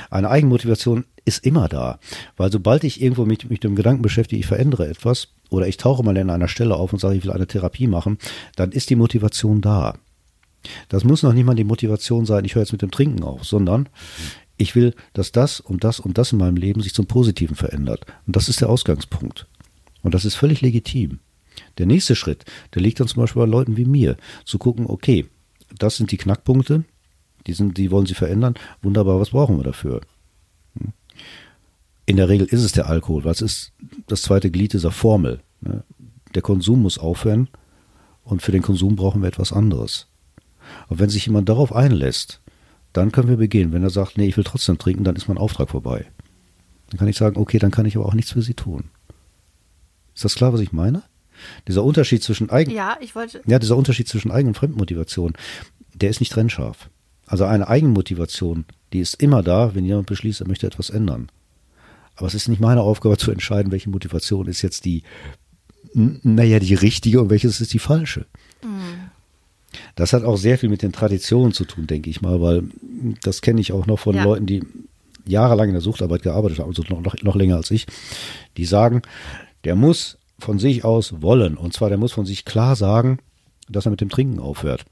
Eine 0.10 0.30
Eigenmotivation 0.30 1.06
ist 1.26 1.46
immer 1.46 1.70
da, 1.70 2.00
weil 2.38 2.52
sobald 2.52 2.84
ich 2.84 3.02
irgendwo 3.02 3.26
mich 3.26 3.50
mit 3.50 3.64
dem 3.64 3.76
Gedanken 3.76 4.02
beschäftige, 4.02 4.40
ich 4.40 4.46
verändere 4.46 4.88
etwas 4.88 5.30
oder 5.50 5.68
ich 5.68 5.78
tauche 5.78 6.04
mal 6.04 6.18
an 6.18 6.30
einer 6.30 6.48
Stelle 6.48 6.76
auf 6.76 6.94
und 6.94 7.00
sage, 7.00 7.16
ich 7.16 7.24
will 7.24 7.32
eine 7.32 7.48
Therapie 7.48 7.88
machen, 7.88 8.18
dann 8.56 8.72
ist 8.72 8.90
die 8.90 8.96
Motivation 8.96 9.62
da. 9.62 9.96
Das 10.90 11.04
muss 11.04 11.24
noch 11.24 11.34
nicht 11.34 11.46
mal 11.46 11.56
die 11.56 11.64
Motivation 11.64 12.26
sein, 12.26 12.46
ich 12.46 12.56
höre 12.56 12.64
jetzt 12.64 12.72
mit 12.72 12.82
dem 12.82 12.92
Trinken 12.92 13.24
auf, 13.24 13.44
sondern 13.44 13.90
ich 14.58 14.76
will, 14.76 14.94
dass 15.14 15.32
das 15.32 15.60
und 15.60 15.84
das 15.84 16.00
und 16.00 16.18
das 16.18 16.32
in 16.32 16.38
meinem 16.38 16.58
Leben 16.58 16.82
sich 16.82 16.94
zum 16.94 17.08
Positiven 17.08 17.56
verändert. 17.56 18.06
Und 18.28 18.36
das 18.36 18.50
ist 18.50 18.62
der 18.62 18.70
Ausgangspunkt. 18.70 19.48
Und 20.04 20.14
das 20.14 20.26
ist 20.26 20.36
völlig 20.36 20.62
legitim. 20.62 21.20
Der 21.78 21.86
nächste 21.86 22.16
Schritt, 22.16 22.46
der 22.74 22.82
liegt 22.82 23.00
dann 23.00 23.08
zum 23.08 23.22
Beispiel 23.22 23.42
bei 23.42 23.48
Leuten 23.48 23.78
wie 23.78 23.86
mir, 23.86 24.18
zu 24.46 24.58
gucken, 24.58 24.86
okay, 24.88 25.26
das 25.78 25.98
sind 25.98 26.12
die 26.12 26.18
Knackpunkte, 26.18 26.84
die, 27.48 27.54
sind, 27.54 27.78
die 27.78 27.92
wollen 27.92 28.06
sie 28.06 28.14
verändern. 28.14 28.56
Wunderbar, 28.82 29.20
was 29.20 29.32
brauchen 29.32 29.58
wir 29.58 29.64
dafür? 29.64 30.02
Hm? 30.80 30.94
In 32.06 32.18
der 32.18 32.30
Regel 32.30 32.48
ist 32.48 32.64
es 32.64 32.74
der 32.74 32.88
Alkohol, 32.88 33.24
weil 33.24 33.32
es 33.32 33.42
ist 33.42 33.72
das 34.08 34.24
zweite 34.24 34.52
Glied 34.52 34.74
dieser 34.74 34.92
Formel. 34.92 35.40
Der 36.36 36.42
Konsum 36.42 36.82
muss 36.82 36.98
aufhören 36.98 37.48
und 38.24 38.42
für 38.42 38.52
den 38.52 38.62
Konsum 38.62 38.96
brauchen 38.96 39.22
wir 39.22 39.30
etwas 39.30 39.54
anderes. 39.54 40.08
Und 40.90 41.00
wenn 41.00 41.10
sich 41.10 41.26
jemand 41.26 41.48
darauf 41.50 41.74
einlässt, 41.74 42.42
dann 42.92 43.12
können 43.12 43.30
wir 43.30 43.38
beginnen. 43.38 43.74
Wenn 43.74 43.84
er 43.84 43.90
sagt, 43.90 44.18
nee, 44.18 44.28
ich 44.28 44.38
will 44.38 44.44
trotzdem 44.44 44.78
trinken, 44.78 45.04
dann 45.04 45.16
ist 45.16 45.28
mein 45.28 45.38
Auftrag 45.38 45.70
vorbei. 45.70 46.06
Dann 46.90 47.00
kann 47.00 47.08
ich 47.08 47.18
sagen, 47.18 47.38
okay, 47.38 47.58
dann 47.58 47.72
kann 47.72 47.86
ich 47.86 47.96
aber 47.96 48.06
auch 48.06 48.14
nichts 48.14 48.32
für 48.32 48.42
Sie 48.42 48.54
tun. 48.54 48.86
Ist 50.14 50.26
das 50.26 50.36
klar, 50.36 50.54
was 50.54 50.62
ich 50.62 50.72
meine? 50.72 51.04
Dieser 51.68 51.84
Unterschied 51.84 52.22
zwischen 52.22 52.50
Eigen, 52.50 52.72
ja, 52.72 52.98
ich 53.02 53.16
wollte, 53.16 53.42
ja, 53.48 53.58
dieser 53.60 53.76
Unterschied 53.76 54.08
zwischen 54.08 54.32
Eigen- 54.32 54.50
und 54.50 54.54
Fremdmotivation, 54.54 55.34
der 55.94 56.10
ist 56.10 56.20
nicht 56.20 56.32
trennscharf. 56.32 56.90
Also 57.26 57.46
eine 57.46 57.68
Eigenmotivation, 57.68 58.66
die 58.92 59.00
ist 59.00 59.22
immer 59.22 59.44
da, 59.44 59.76
wenn 59.76 59.86
jemand 59.86 60.08
beschließt, 60.08 60.42
er 60.42 60.48
möchte 60.48 60.68
etwas 60.68 60.90
ändern. 60.90 61.30
Aber 62.16 62.28
es 62.28 62.36
ist 62.36 62.48
nicht 62.48 62.62
meine 62.62 62.82
Aufgabe 62.82 63.18
zu 63.18 63.32
entscheiden, 63.32 63.72
welche 63.72 63.90
Motivation 63.90 64.48
ist 64.48 64.62
jetzt 64.62 64.86
die, 64.86 65.04
naja, 65.94 66.60
die 66.60 66.76
richtige 66.76 67.22
und 67.22 67.30
welches 67.30 67.60
ist 67.60 67.74
die 67.74 67.80
falsche. 67.80 68.26
Mhm. 68.64 69.10
Das 69.96 70.14
hat 70.14 70.24
auch 70.24 70.38
sehr 70.38 70.60
viel 70.60 70.70
mit 70.70 70.82
den 70.84 70.92
Traditionen 70.92 71.52
zu 71.52 71.66
tun, 71.66 71.88
denke 71.88 72.10
ich 72.10 72.22
mal, 72.22 72.42
weil 72.42 72.64
das 73.24 73.42
kenne 73.42 73.62
ich 73.62 73.72
auch 73.72 73.88
noch 73.88 74.00
von 74.00 74.16
ja. 74.16 74.24
Leuten, 74.24 74.46
die 74.46 74.64
jahrelang 75.26 75.70
in 75.70 75.74
der 75.74 75.82
Suchtarbeit 75.82 76.22
gearbeitet 76.22 76.60
haben, 76.60 76.70
also 76.70 76.84
noch, 76.90 77.16
noch 77.22 77.36
länger 77.36 77.56
als 77.56 77.72
ich, 77.72 77.88
die 78.58 78.66
sagen, 78.66 79.02
der 79.64 79.76
muss 79.76 80.18
von 80.40 80.60
sich 80.60 80.84
aus 80.84 81.22
wollen. 81.22 81.58
Und 81.58 81.74
zwar, 81.74 81.90
der 81.90 81.98
muss 81.98 82.12
von 82.12 82.26
sich 82.26 82.46
klar 82.46 82.76
sagen, 82.76 83.20
dass 83.70 83.86
er 83.86 83.92
mit 83.92 84.02
dem 84.02 84.10
Trinken 84.10 84.40
aufhört. 84.40 84.86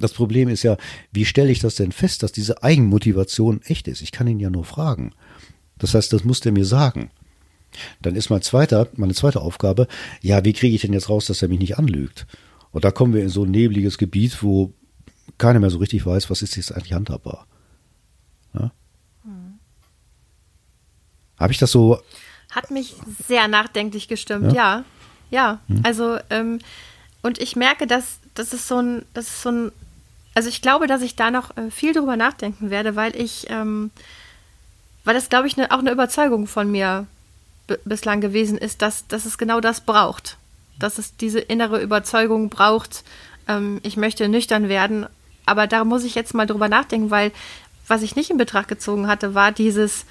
Das 0.00 0.12
Problem 0.12 0.48
ist 0.48 0.62
ja, 0.62 0.76
wie 1.12 1.24
stelle 1.24 1.50
ich 1.50 1.60
das 1.60 1.74
denn 1.74 1.92
fest, 1.92 2.22
dass 2.22 2.32
diese 2.32 2.62
Eigenmotivation 2.62 3.62
echt 3.62 3.88
ist? 3.88 4.02
Ich 4.02 4.12
kann 4.12 4.26
ihn 4.26 4.40
ja 4.40 4.50
nur 4.50 4.64
fragen. 4.64 5.12
Das 5.78 5.94
heißt, 5.94 6.12
das 6.12 6.24
muss 6.24 6.40
der 6.40 6.52
mir 6.52 6.64
sagen. 6.64 7.10
Dann 8.00 8.16
ist 8.16 8.30
mein 8.30 8.42
zweiter, 8.42 8.88
meine 8.96 9.14
zweite 9.14 9.40
Aufgabe, 9.40 9.86
ja, 10.22 10.44
wie 10.44 10.52
kriege 10.52 10.74
ich 10.74 10.82
denn 10.82 10.92
jetzt 10.92 11.08
raus, 11.08 11.26
dass 11.26 11.42
er 11.42 11.48
mich 11.48 11.60
nicht 11.60 11.78
anlügt? 11.78 12.26
Und 12.70 12.84
da 12.84 12.90
kommen 12.90 13.14
wir 13.14 13.22
in 13.22 13.28
so 13.28 13.44
ein 13.44 13.50
nebliges 13.50 13.98
Gebiet, 13.98 14.42
wo 14.42 14.72
keiner 15.36 15.60
mehr 15.60 15.70
so 15.70 15.78
richtig 15.78 16.04
weiß, 16.04 16.30
was 16.30 16.42
ist 16.42 16.56
jetzt 16.56 16.72
eigentlich 16.72 16.92
handhabbar. 16.92 17.46
Ja? 18.54 18.72
Hm. 19.24 19.58
Habe 21.38 21.52
ich 21.52 21.58
das 21.58 21.70
so? 21.70 22.00
Hat 22.50 22.70
mich 22.70 22.94
sehr 23.26 23.48
nachdenklich 23.48 24.08
gestimmt, 24.08 24.52
ja. 24.52 24.54
Ja, 24.54 24.84
ja. 25.30 25.60
Hm. 25.68 25.80
also 25.84 26.18
ähm, 26.30 26.58
und 27.22 27.38
ich 27.40 27.56
merke, 27.56 27.86
dass 27.86 28.20
das 28.34 28.52
ist 28.52 28.68
so 28.68 28.80
ein, 28.80 29.04
das 29.14 29.26
ist 29.26 29.42
so 29.42 29.50
ein, 29.50 29.72
also 30.38 30.48
ich 30.48 30.62
glaube, 30.62 30.86
dass 30.86 31.02
ich 31.02 31.16
da 31.16 31.30
noch 31.30 31.56
äh, 31.56 31.70
viel 31.70 31.92
drüber 31.92 32.16
nachdenken 32.16 32.70
werde, 32.70 32.96
weil 32.96 33.16
ich, 33.16 33.46
ähm, 33.50 33.90
weil 35.04 35.14
das, 35.14 35.28
glaube 35.28 35.48
ich, 35.48 35.56
ne, 35.56 35.70
auch 35.70 35.80
eine 35.80 35.90
Überzeugung 35.90 36.46
von 36.46 36.70
mir 36.70 37.06
bislang 37.84 38.20
gewesen 38.20 38.56
ist, 38.56 38.80
dass, 38.80 39.06
dass 39.08 39.26
es 39.26 39.36
genau 39.36 39.60
das 39.60 39.80
braucht 39.82 40.38
dass 40.78 40.98
es 40.98 41.16
diese 41.16 41.40
innere 41.40 41.80
Überzeugung 41.80 42.48
braucht, 42.48 43.04
ähm, 43.46 43.80
ich 43.82 43.96
möchte 43.96 44.28
nüchtern 44.28 44.68
werden. 44.68 45.06
Aber 45.46 45.66
da 45.66 45.84
muss 45.84 46.04
ich 46.04 46.14
jetzt 46.14 46.34
mal 46.34 46.46
drüber 46.46 46.68
nachdenken, 46.68 47.10
weil 47.10 47.32
was 47.86 48.02
ich 48.02 48.16
nicht 48.16 48.30
in 48.30 48.36
Betracht 48.36 48.68
gezogen 48.68 49.06
hatte, 49.06 49.34
war 49.34 49.50
dieses 49.50 50.04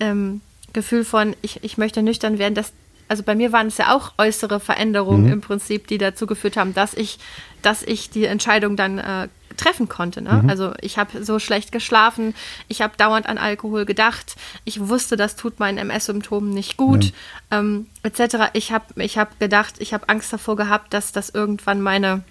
ähm, 0.00 0.42
Gefühl 0.72 1.04
von, 1.04 1.34
ich, 1.42 1.64
ich 1.64 1.78
möchte 1.78 2.02
nüchtern 2.02 2.38
werden. 2.38 2.54
Das, 2.54 2.72
also 3.08 3.22
bei 3.22 3.34
mir 3.34 3.52
waren 3.52 3.68
es 3.68 3.78
ja 3.78 3.94
auch 3.94 4.12
äußere 4.18 4.60
Veränderungen 4.60 5.24
mhm. 5.24 5.32
im 5.32 5.40
Prinzip, 5.40 5.86
die 5.86 5.98
dazu 5.98 6.26
geführt 6.26 6.56
haben, 6.56 6.74
dass 6.74 6.94
ich, 6.94 7.18
dass 7.62 7.82
ich 7.82 8.10
die 8.10 8.26
Entscheidung 8.26 8.76
dann 8.76 8.98
äh, 8.98 9.28
treffen 9.56 9.88
konnte. 9.88 10.22
Ne? 10.22 10.40
Mhm. 10.42 10.50
Also 10.50 10.72
ich 10.80 10.98
habe 10.98 11.24
so 11.24 11.38
schlecht 11.38 11.72
geschlafen, 11.72 12.34
ich 12.68 12.82
habe 12.82 12.96
dauernd 12.96 13.26
an 13.26 13.38
Alkohol 13.38 13.84
gedacht, 13.84 14.36
ich 14.64 14.88
wusste, 14.88 15.16
das 15.16 15.36
tut 15.36 15.58
meinen 15.58 15.78
MS-Symptomen 15.78 16.50
nicht 16.50 16.76
gut, 16.76 17.12
ja. 17.50 17.58
ähm, 17.60 17.86
etc. 18.02 18.50
Ich 18.52 18.72
habe 18.72 19.02
ich 19.02 19.18
hab 19.18 19.38
gedacht, 19.38 19.76
ich 19.78 19.94
habe 19.94 20.08
Angst 20.08 20.32
davor 20.32 20.56
gehabt, 20.56 20.94
dass 20.94 21.12
das 21.12 21.30
irgendwann 21.30 21.80
meine 21.80 22.22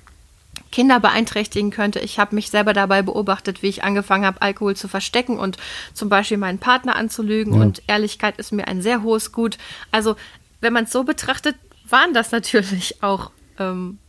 Kinder 0.72 1.00
beeinträchtigen 1.00 1.72
könnte. 1.72 2.00
Ich 2.00 2.20
habe 2.20 2.36
mich 2.36 2.50
selber 2.50 2.74
dabei 2.74 3.02
beobachtet, 3.02 3.62
wie 3.62 3.68
ich 3.68 3.84
angefangen 3.84 4.26
habe, 4.26 4.42
Alkohol 4.42 4.76
zu 4.76 4.88
verstecken 4.88 5.38
und 5.38 5.58
zum 5.94 6.10
Beispiel 6.10 6.38
meinen 6.38 6.60
Partner 6.60 6.96
anzulügen. 6.96 7.56
Ja. 7.56 7.62
Und 7.62 7.82
Ehrlichkeit 7.88 8.38
ist 8.38 8.52
mir 8.52 8.68
ein 8.68 8.82
sehr 8.82 9.02
hohes 9.04 9.32
Gut. 9.32 9.58
Also 9.92 10.16
wenn 10.62 10.74
man 10.74 10.86
es 10.86 10.92
so 10.92 11.04
betrachtet, 11.04 11.56
waren 11.88 12.14
das 12.14 12.32
natürlich 12.32 13.04
auch 13.04 13.32
ähm, 13.60 14.00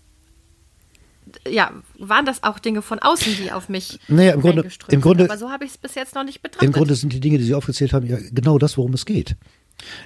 ja, 1.49 1.73
waren 1.99 2.25
das 2.27 2.43
auch 2.43 2.59
Dinge 2.59 2.83
von 2.83 2.99
außen, 2.99 3.37
die 3.43 3.53
auf 3.53 3.69
mich 3.69 3.99
naja, 4.09 4.33
im 4.33 4.41
Grunde, 4.41 4.69
im 4.89 5.01
Grunde, 5.01 5.25
sind. 5.25 5.31
Aber 5.31 5.39
so 5.39 5.51
habe 5.51 5.65
ich 5.65 5.73
es 5.73 5.79
bis 5.79 5.95
jetzt 5.95 6.15
noch 6.15 6.25
nicht 6.25 6.43
betrachtet. 6.43 6.67
Im 6.67 6.73
Grunde 6.73 6.95
sind 6.95 7.13
die 7.13 7.21
Dinge, 7.21 7.39
die 7.39 7.45
Sie 7.45 7.55
aufgezählt 7.55 7.93
haben, 7.93 8.07
ja 8.07 8.19
genau 8.33 8.59
das, 8.59 8.77
worum 8.77 8.93
es 8.95 9.05
geht. 9.05 9.37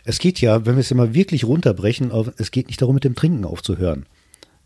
Es 0.05 0.19
geht 0.19 0.41
ja, 0.41 0.67
wenn 0.67 0.77
wir 0.77 0.81
es 0.81 0.91
immer 0.91 1.15
wirklich 1.15 1.45
runterbrechen, 1.45 2.11
auf, 2.11 2.31
es 2.37 2.51
geht 2.51 2.69
nicht 2.69 2.83
darum, 2.83 2.95
mit 2.95 3.05
dem 3.05 3.15
Trinken 3.15 3.45
aufzuhören, 3.45 4.07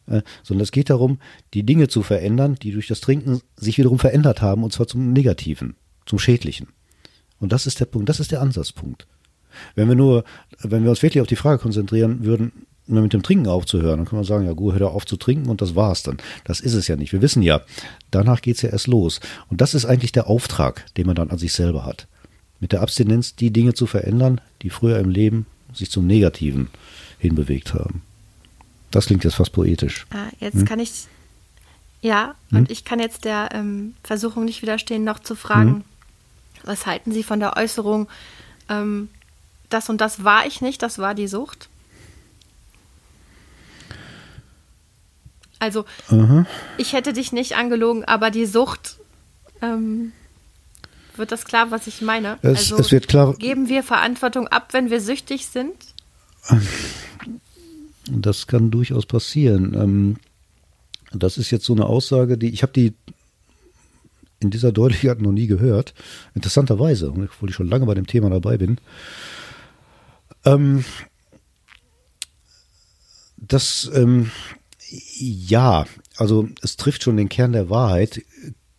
äh, 0.07 0.23
sondern 0.43 0.63
es 0.63 0.73
geht 0.73 0.91
darum, 0.91 1.19
die 1.53 1.65
Dinge 1.65 1.89
zu 1.89 2.03
verändern, 2.03 2.57
die 2.61 2.73
durch 2.73 2.89
das 2.89 3.01
Trinken 3.01 3.41
sich 3.57 3.79
wiederum 3.79 3.99
verändert 3.99 4.43
haben, 4.43 4.65
und 4.65 4.73
zwar 4.73 4.87
zum 4.87 5.13
Negativen, 5.13 5.77
zum 6.07 6.19
Schädlichen. 6.19 6.69
Und 7.39 7.53
das 7.53 7.67
ist 7.67 7.81
der 7.81 7.87
Punkt, 7.87 8.09
das 8.09 8.21
ist 8.21 8.33
der 8.33 8.41
Ansatzpunkt. 8.41 9.07
Wenn 9.75 9.89
wir 9.89 9.95
nur, 9.95 10.25
wenn 10.61 10.83
wir 10.83 10.91
uns 10.91 11.03
wirklich 11.03 11.21
auf 11.21 11.29
die 11.29 11.37
Frage 11.37 11.59
konzentrieren 11.59 12.25
würden, 12.25 12.67
mit 12.87 13.13
dem 13.13 13.23
Trinken 13.23 13.49
aufzuhören. 13.49 13.99
Dann 13.99 14.07
kann 14.07 14.17
man 14.17 14.25
sagen, 14.25 14.47
ja 14.47 14.53
gut, 14.53 14.75
hör 14.75 14.91
auf 14.91 15.07
zu 15.07 15.17
trinken 15.17 15.49
und 15.49 15.61
das 15.61 15.75
war's 15.75 16.03
dann. 16.03 16.19
Das 16.45 16.61
ist 16.61 16.75
es 16.75 16.89
ja 16.89 16.97
nicht. 16.97 17.13
Wir 17.13 17.23
wissen 17.23 17.43
ja, 17.43 17.63
danach 18.11 18.43
geht's 18.43 18.63
ja 18.63 18.71
erst 18.71 18.87
los. 18.87 19.21
Und 19.51 19.61
das 19.61 19.75
ist 19.75 19.87
eigentlich 19.87 20.13
der 20.13 20.29
Auftrag, 20.29 20.85
den 20.97 21.07
man 21.07 21.17
dann 21.17 21.31
an 21.31 21.39
sich 21.39 21.53
selber 21.53 21.85
hat. 21.85 22.07
Mit 22.61 22.73
der 22.73 22.83
Abstinenz 22.83 23.35
die 23.37 23.51
Dinge 23.51 23.75
zu 23.75 23.87
verändern, 23.87 24.41
die 24.63 24.71
früher 24.71 24.99
im 24.99 25.11
Leben 25.11 25.47
sich 25.73 25.91
zum 25.91 26.07
Negativen 26.07 26.69
hinbewegt 27.19 27.75
haben. 27.75 28.03
Das 28.91 29.07
klingt 29.07 29.25
jetzt 29.25 29.35
fast 29.35 29.53
poetisch. 29.53 30.07
Ah, 30.11 30.29
jetzt 30.39 30.59
hm? 30.59 30.65
kann 30.67 30.79
ich, 30.79 31.07
ja, 32.01 32.35
hm? 32.51 32.59
und 32.59 32.71
ich 32.71 32.85
kann 32.85 33.01
jetzt 33.01 33.25
der 33.25 33.49
ähm, 33.53 33.95
Versuchung 34.05 34.45
nicht 34.45 34.63
widerstehen, 34.63 35.05
noch 35.05 35.19
zu 35.19 35.35
fragen, 35.35 35.69
hm? 35.69 35.85
was 36.63 36.87
halten 36.87 37.13
Sie 37.13 37.23
von 37.23 37.41
der 37.41 37.57
Äußerung, 37.57 38.09
ähm, 38.69 39.09
das 39.69 39.89
und 39.89 40.01
das 40.01 40.23
war 40.23 40.47
ich 40.47 40.61
nicht, 40.61 40.83
das 40.83 40.99
war 40.99 41.15
die 41.15 41.27
Sucht? 41.27 41.69
Also, 45.65 45.87
Aha. 46.09 46.45
ich 46.77 46.93
hätte 46.93 47.15
dich 47.15 47.33
nicht 47.33 47.57
angelogen, 47.57 48.05
aber 48.05 48.31
die 48.31 48.45
Sucht, 48.45 48.99
ähm, 49.63 50.13
wird 51.17 51.33
das 51.33 51.47
klar, 51.47 51.71
was 51.71 51.87
ich 51.87 52.03
meine? 52.03 52.39
Es, 52.43 52.71
also, 52.71 52.77
es 52.77 52.93
wird 52.93 53.09
klar. 53.09 53.35
Geben 53.35 53.71
wir 53.71 53.83
Verantwortung 53.83 54.47
ab, 54.49 54.69
wenn 54.73 54.91
wir 54.91 55.01
süchtig 55.01 55.47
sind? 55.47 55.75
Das 58.11 58.47
kann 58.47 58.71
durchaus 58.71 59.07
passieren. 59.07 59.73
Ähm, 59.75 60.17
das 61.13 61.39
ist 61.39 61.51
jetzt 61.51 61.65
so 61.65 61.73
eine 61.73 61.87
Aussage, 61.87 62.37
die 62.37 62.51
ich 62.51 62.63
habe 62.63 62.75
die 62.75 62.93
in 64.41 64.51
dieser 64.51 64.71
Deutlichkeit 64.71 65.23
noch 65.23 65.33
nie 65.33 65.47
gehört. 65.47 65.95
Interessanterweise, 66.35 67.09
obwohl 67.11 67.49
ich 67.49 67.55
schon 67.55 67.71
lange 67.71 67.87
bei 67.87 67.95
dem 67.95 68.07
Thema 68.07 68.29
dabei 68.29 68.59
bin. 68.59 68.77
Ähm, 70.45 70.85
das, 73.39 73.91
ähm, 73.95 74.31
ja, 75.17 75.87
also 76.17 76.49
es 76.63 76.77
trifft 76.77 77.03
schon 77.03 77.17
den 77.17 77.29
Kern 77.29 77.53
der 77.53 77.71
Wahrheit, 77.71 78.23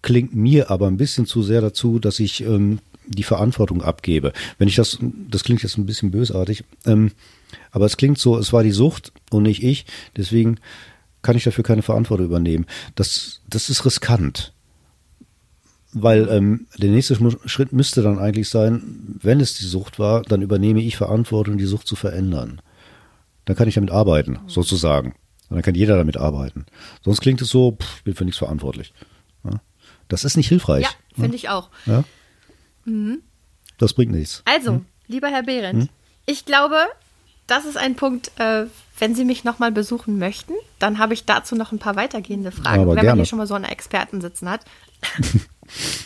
klingt 0.01 0.35
mir 0.35 0.69
aber 0.69 0.87
ein 0.87 0.97
bisschen 0.97 1.25
zu 1.25 1.43
sehr 1.43 1.61
dazu, 1.61 1.99
dass 1.99 2.19
ich 2.19 2.41
ähm, 2.41 2.79
die 3.07 3.23
Verantwortung 3.23 3.81
abgebe. 3.81 4.33
Wenn 4.57 4.67
ich 4.67 4.75
das, 4.75 4.99
das 5.01 5.43
klingt 5.43 5.63
jetzt 5.63 5.77
ein 5.77 5.85
bisschen 5.85 6.11
bösartig, 6.11 6.63
ähm, 6.85 7.11
aber 7.71 7.85
es 7.85 7.97
klingt 7.97 8.17
so, 8.17 8.37
es 8.37 8.53
war 8.53 8.63
die 8.63 8.71
Sucht 8.71 9.11
und 9.31 9.43
nicht 9.43 9.63
ich, 9.63 9.85
deswegen 10.15 10.59
kann 11.21 11.35
ich 11.35 11.43
dafür 11.43 11.63
keine 11.63 11.81
Verantwortung 11.81 12.27
übernehmen. 12.27 12.65
Das, 12.95 13.41
das 13.49 13.69
ist 13.69 13.85
riskant. 13.85 14.53
Weil 15.91 16.27
ähm, 16.29 16.67
der 16.77 16.89
nächste 16.89 17.17
Schritt 17.45 17.71
müsste 17.71 18.01
dann 18.01 18.19
eigentlich 18.19 18.49
sein, 18.49 19.17
wenn 19.21 19.39
es 19.39 19.57
die 19.57 19.65
Sucht 19.65 19.97
war, 19.97 20.23
dann 20.23 20.41
übernehme 20.41 20.81
ich 20.81 20.97
Verantwortung, 20.97 21.57
die 21.57 21.65
Sucht 21.65 21.87
zu 21.87 21.95
verändern. 21.95 22.61
Dann 23.45 23.55
kann 23.55 23.67
ich 23.67 23.75
damit 23.75 23.91
arbeiten, 23.91 24.39
sozusagen. 24.47 25.15
Und 25.49 25.55
dann 25.55 25.63
kann 25.63 25.75
jeder 25.75 25.97
damit 25.97 26.17
arbeiten. 26.17 26.65
Sonst 27.03 27.21
klingt 27.21 27.41
es 27.41 27.49
so, 27.49 27.77
pff, 27.79 28.03
bin 28.03 28.15
für 28.15 28.25
nichts 28.25 28.39
verantwortlich. 28.39 28.93
Ja? 29.43 29.61
Das 30.07 30.23
ist 30.23 30.37
nicht 30.37 30.49
hilfreich. 30.49 30.83
Ja, 30.83 30.89
finde 31.13 31.29
ja? 31.29 31.35
ich 31.35 31.49
auch. 31.49 31.69
Ja? 31.85 32.03
Mhm. 32.85 33.21
Das 33.77 33.93
bringt 33.93 34.11
nichts. 34.11 34.41
Also, 34.45 34.73
hm? 34.73 34.85
lieber 35.07 35.27
Herr 35.27 35.43
Behrendt, 35.43 35.83
hm? 35.83 35.89
ich 36.25 36.45
glaube, 36.45 36.77
das 37.47 37.65
ist 37.65 37.77
ein 37.77 37.95
Punkt, 37.95 38.31
äh, 38.39 38.65
wenn 38.97 39.13
Sie 39.13 39.25
mich 39.25 39.43
nochmal 39.43 39.71
besuchen 39.71 40.17
möchten, 40.17 40.53
dann 40.79 40.97
habe 40.97 41.13
ich 41.13 41.25
dazu 41.25 41.55
noch 41.55 41.71
ein 41.71 41.79
paar 41.79 41.95
weitergehende 41.95 42.51
Fragen, 42.51 42.81
Aber 42.81 42.95
wenn 42.95 43.01
gerne. 43.01 43.09
man 43.09 43.17
hier 43.17 43.25
schon 43.25 43.37
mal 43.37 43.47
so 43.47 43.53
einen 43.53 43.65
Experten 43.65 44.21
sitzen 44.21 44.49
hat. 44.49 44.65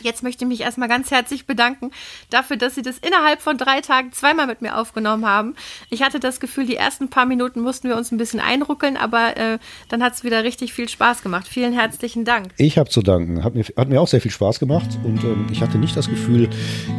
Jetzt 0.02 0.24
möchte 0.24 0.46
ich 0.46 0.48
mich 0.48 0.62
erstmal 0.62 0.88
ganz 0.88 1.12
herzlich 1.12 1.46
bedanken 1.46 1.92
dafür, 2.30 2.58
dass 2.58 2.76
Sie 2.76 2.82
das 2.82 2.98
innerhalb 2.98 3.42
von 3.42 3.58
drei 3.58 3.82
Tagen 3.82 4.12
zweimal 4.12 4.48
mit 4.48 4.62
mir 4.62 4.78
aufgenommen 4.78 5.26
haben. 5.26 5.56
Ich 5.90 6.02
hatte 6.02 6.20
das 6.20 6.40
Gefühl, 6.40 6.66
die 6.66 6.76
ersten 6.76 7.10
paar 7.10 7.26
Minuten 7.26 7.62
mussten 7.62 7.90
wir 7.90 7.98
uns 7.98 8.12
ein 8.12 8.18
bisschen 8.18 8.40
einruckeln, 8.40 8.98
aber 8.98 9.38
äh, 9.38 9.60
dann 9.90 10.04
hat 10.04 10.14
es 10.14 10.24
wieder 10.24 10.44
richtig 10.44 10.74
viel 10.74 10.88
Spaß 10.88 11.22
gemacht. 11.22 11.48
Vielen 11.48 11.74
herzlichen 11.74 12.26
Dank. 12.26 12.50
Ich 12.58 12.78
habe 12.78 12.90
zu 12.90 13.02
danken. 13.02 13.44
Hat 13.44 13.56
mir, 13.56 13.64
hat 13.76 13.90
mir 13.90 14.00
auch 14.02 14.08
sehr 14.08 14.22
viel 14.22 14.32
Spaß 14.32 14.60
gemacht 14.60 14.98
und 15.04 15.24
ähm, 15.24 15.48
ich 15.52 15.62
hatte 15.62 15.78
nicht 15.78 15.96
das 15.96 16.10
Gefühl, 16.10 16.50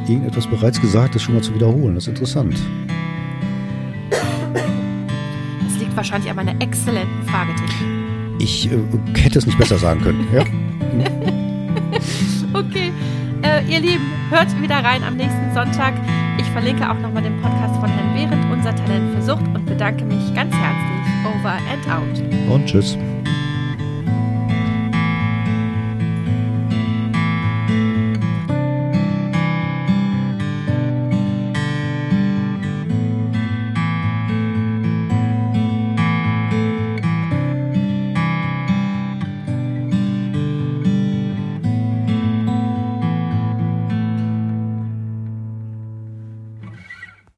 irgendetwas 0.07 0.47
bereits 0.47 0.81
Gesagtes 0.81 1.23
schon 1.23 1.35
mal 1.35 1.43
zu 1.43 1.55
wiederholen. 1.55 1.95
Das 1.95 2.05
ist 2.05 2.09
interessant. 2.09 2.57
Das 4.11 5.79
liegt 5.79 5.97
wahrscheinlich 5.97 6.31
an 6.31 6.37
meiner 6.37 6.61
exzellenten 6.61 7.27
Fragetechnik. 7.27 8.01
Ich 8.39 8.71
äh, 8.71 8.79
hätte 9.17 9.39
es 9.39 9.47
nicht 9.47 9.59
besser 9.59 9.79
sagen 9.79 10.01
können. 10.01 10.27
Ja? 10.33 10.45
okay. 12.55 12.93
Äh, 13.43 13.65
ihr 13.65 13.81
Lieben, 13.81 14.13
hört 14.31 14.49
wieder 14.61 14.77
rein 14.77 15.03
am 15.05 15.17
nächsten 15.17 15.53
Sonntag. 15.55 15.95
Ich 16.39 16.47
verlinke 16.47 16.89
auch 16.89 16.99
nochmal 16.99 17.23
den 17.23 17.41
Podcast 17.41 17.75
von 17.77 17.89
Herrn 17.89 18.15
Behrendt, 18.15 18.51
unser 18.53 18.75
Talent 18.75 19.15
für 19.15 19.23
Sucht, 19.23 19.45
und 19.55 19.67
bedanke 19.67 20.05
mich 20.05 20.35
ganz 20.35 20.55
herzlich. 20.55 21.01
Over 21.25 21.53
and 21.71 21.89
out. 21.89 22.55
Und 22.55 22.67
tschüss. 22.67 22.97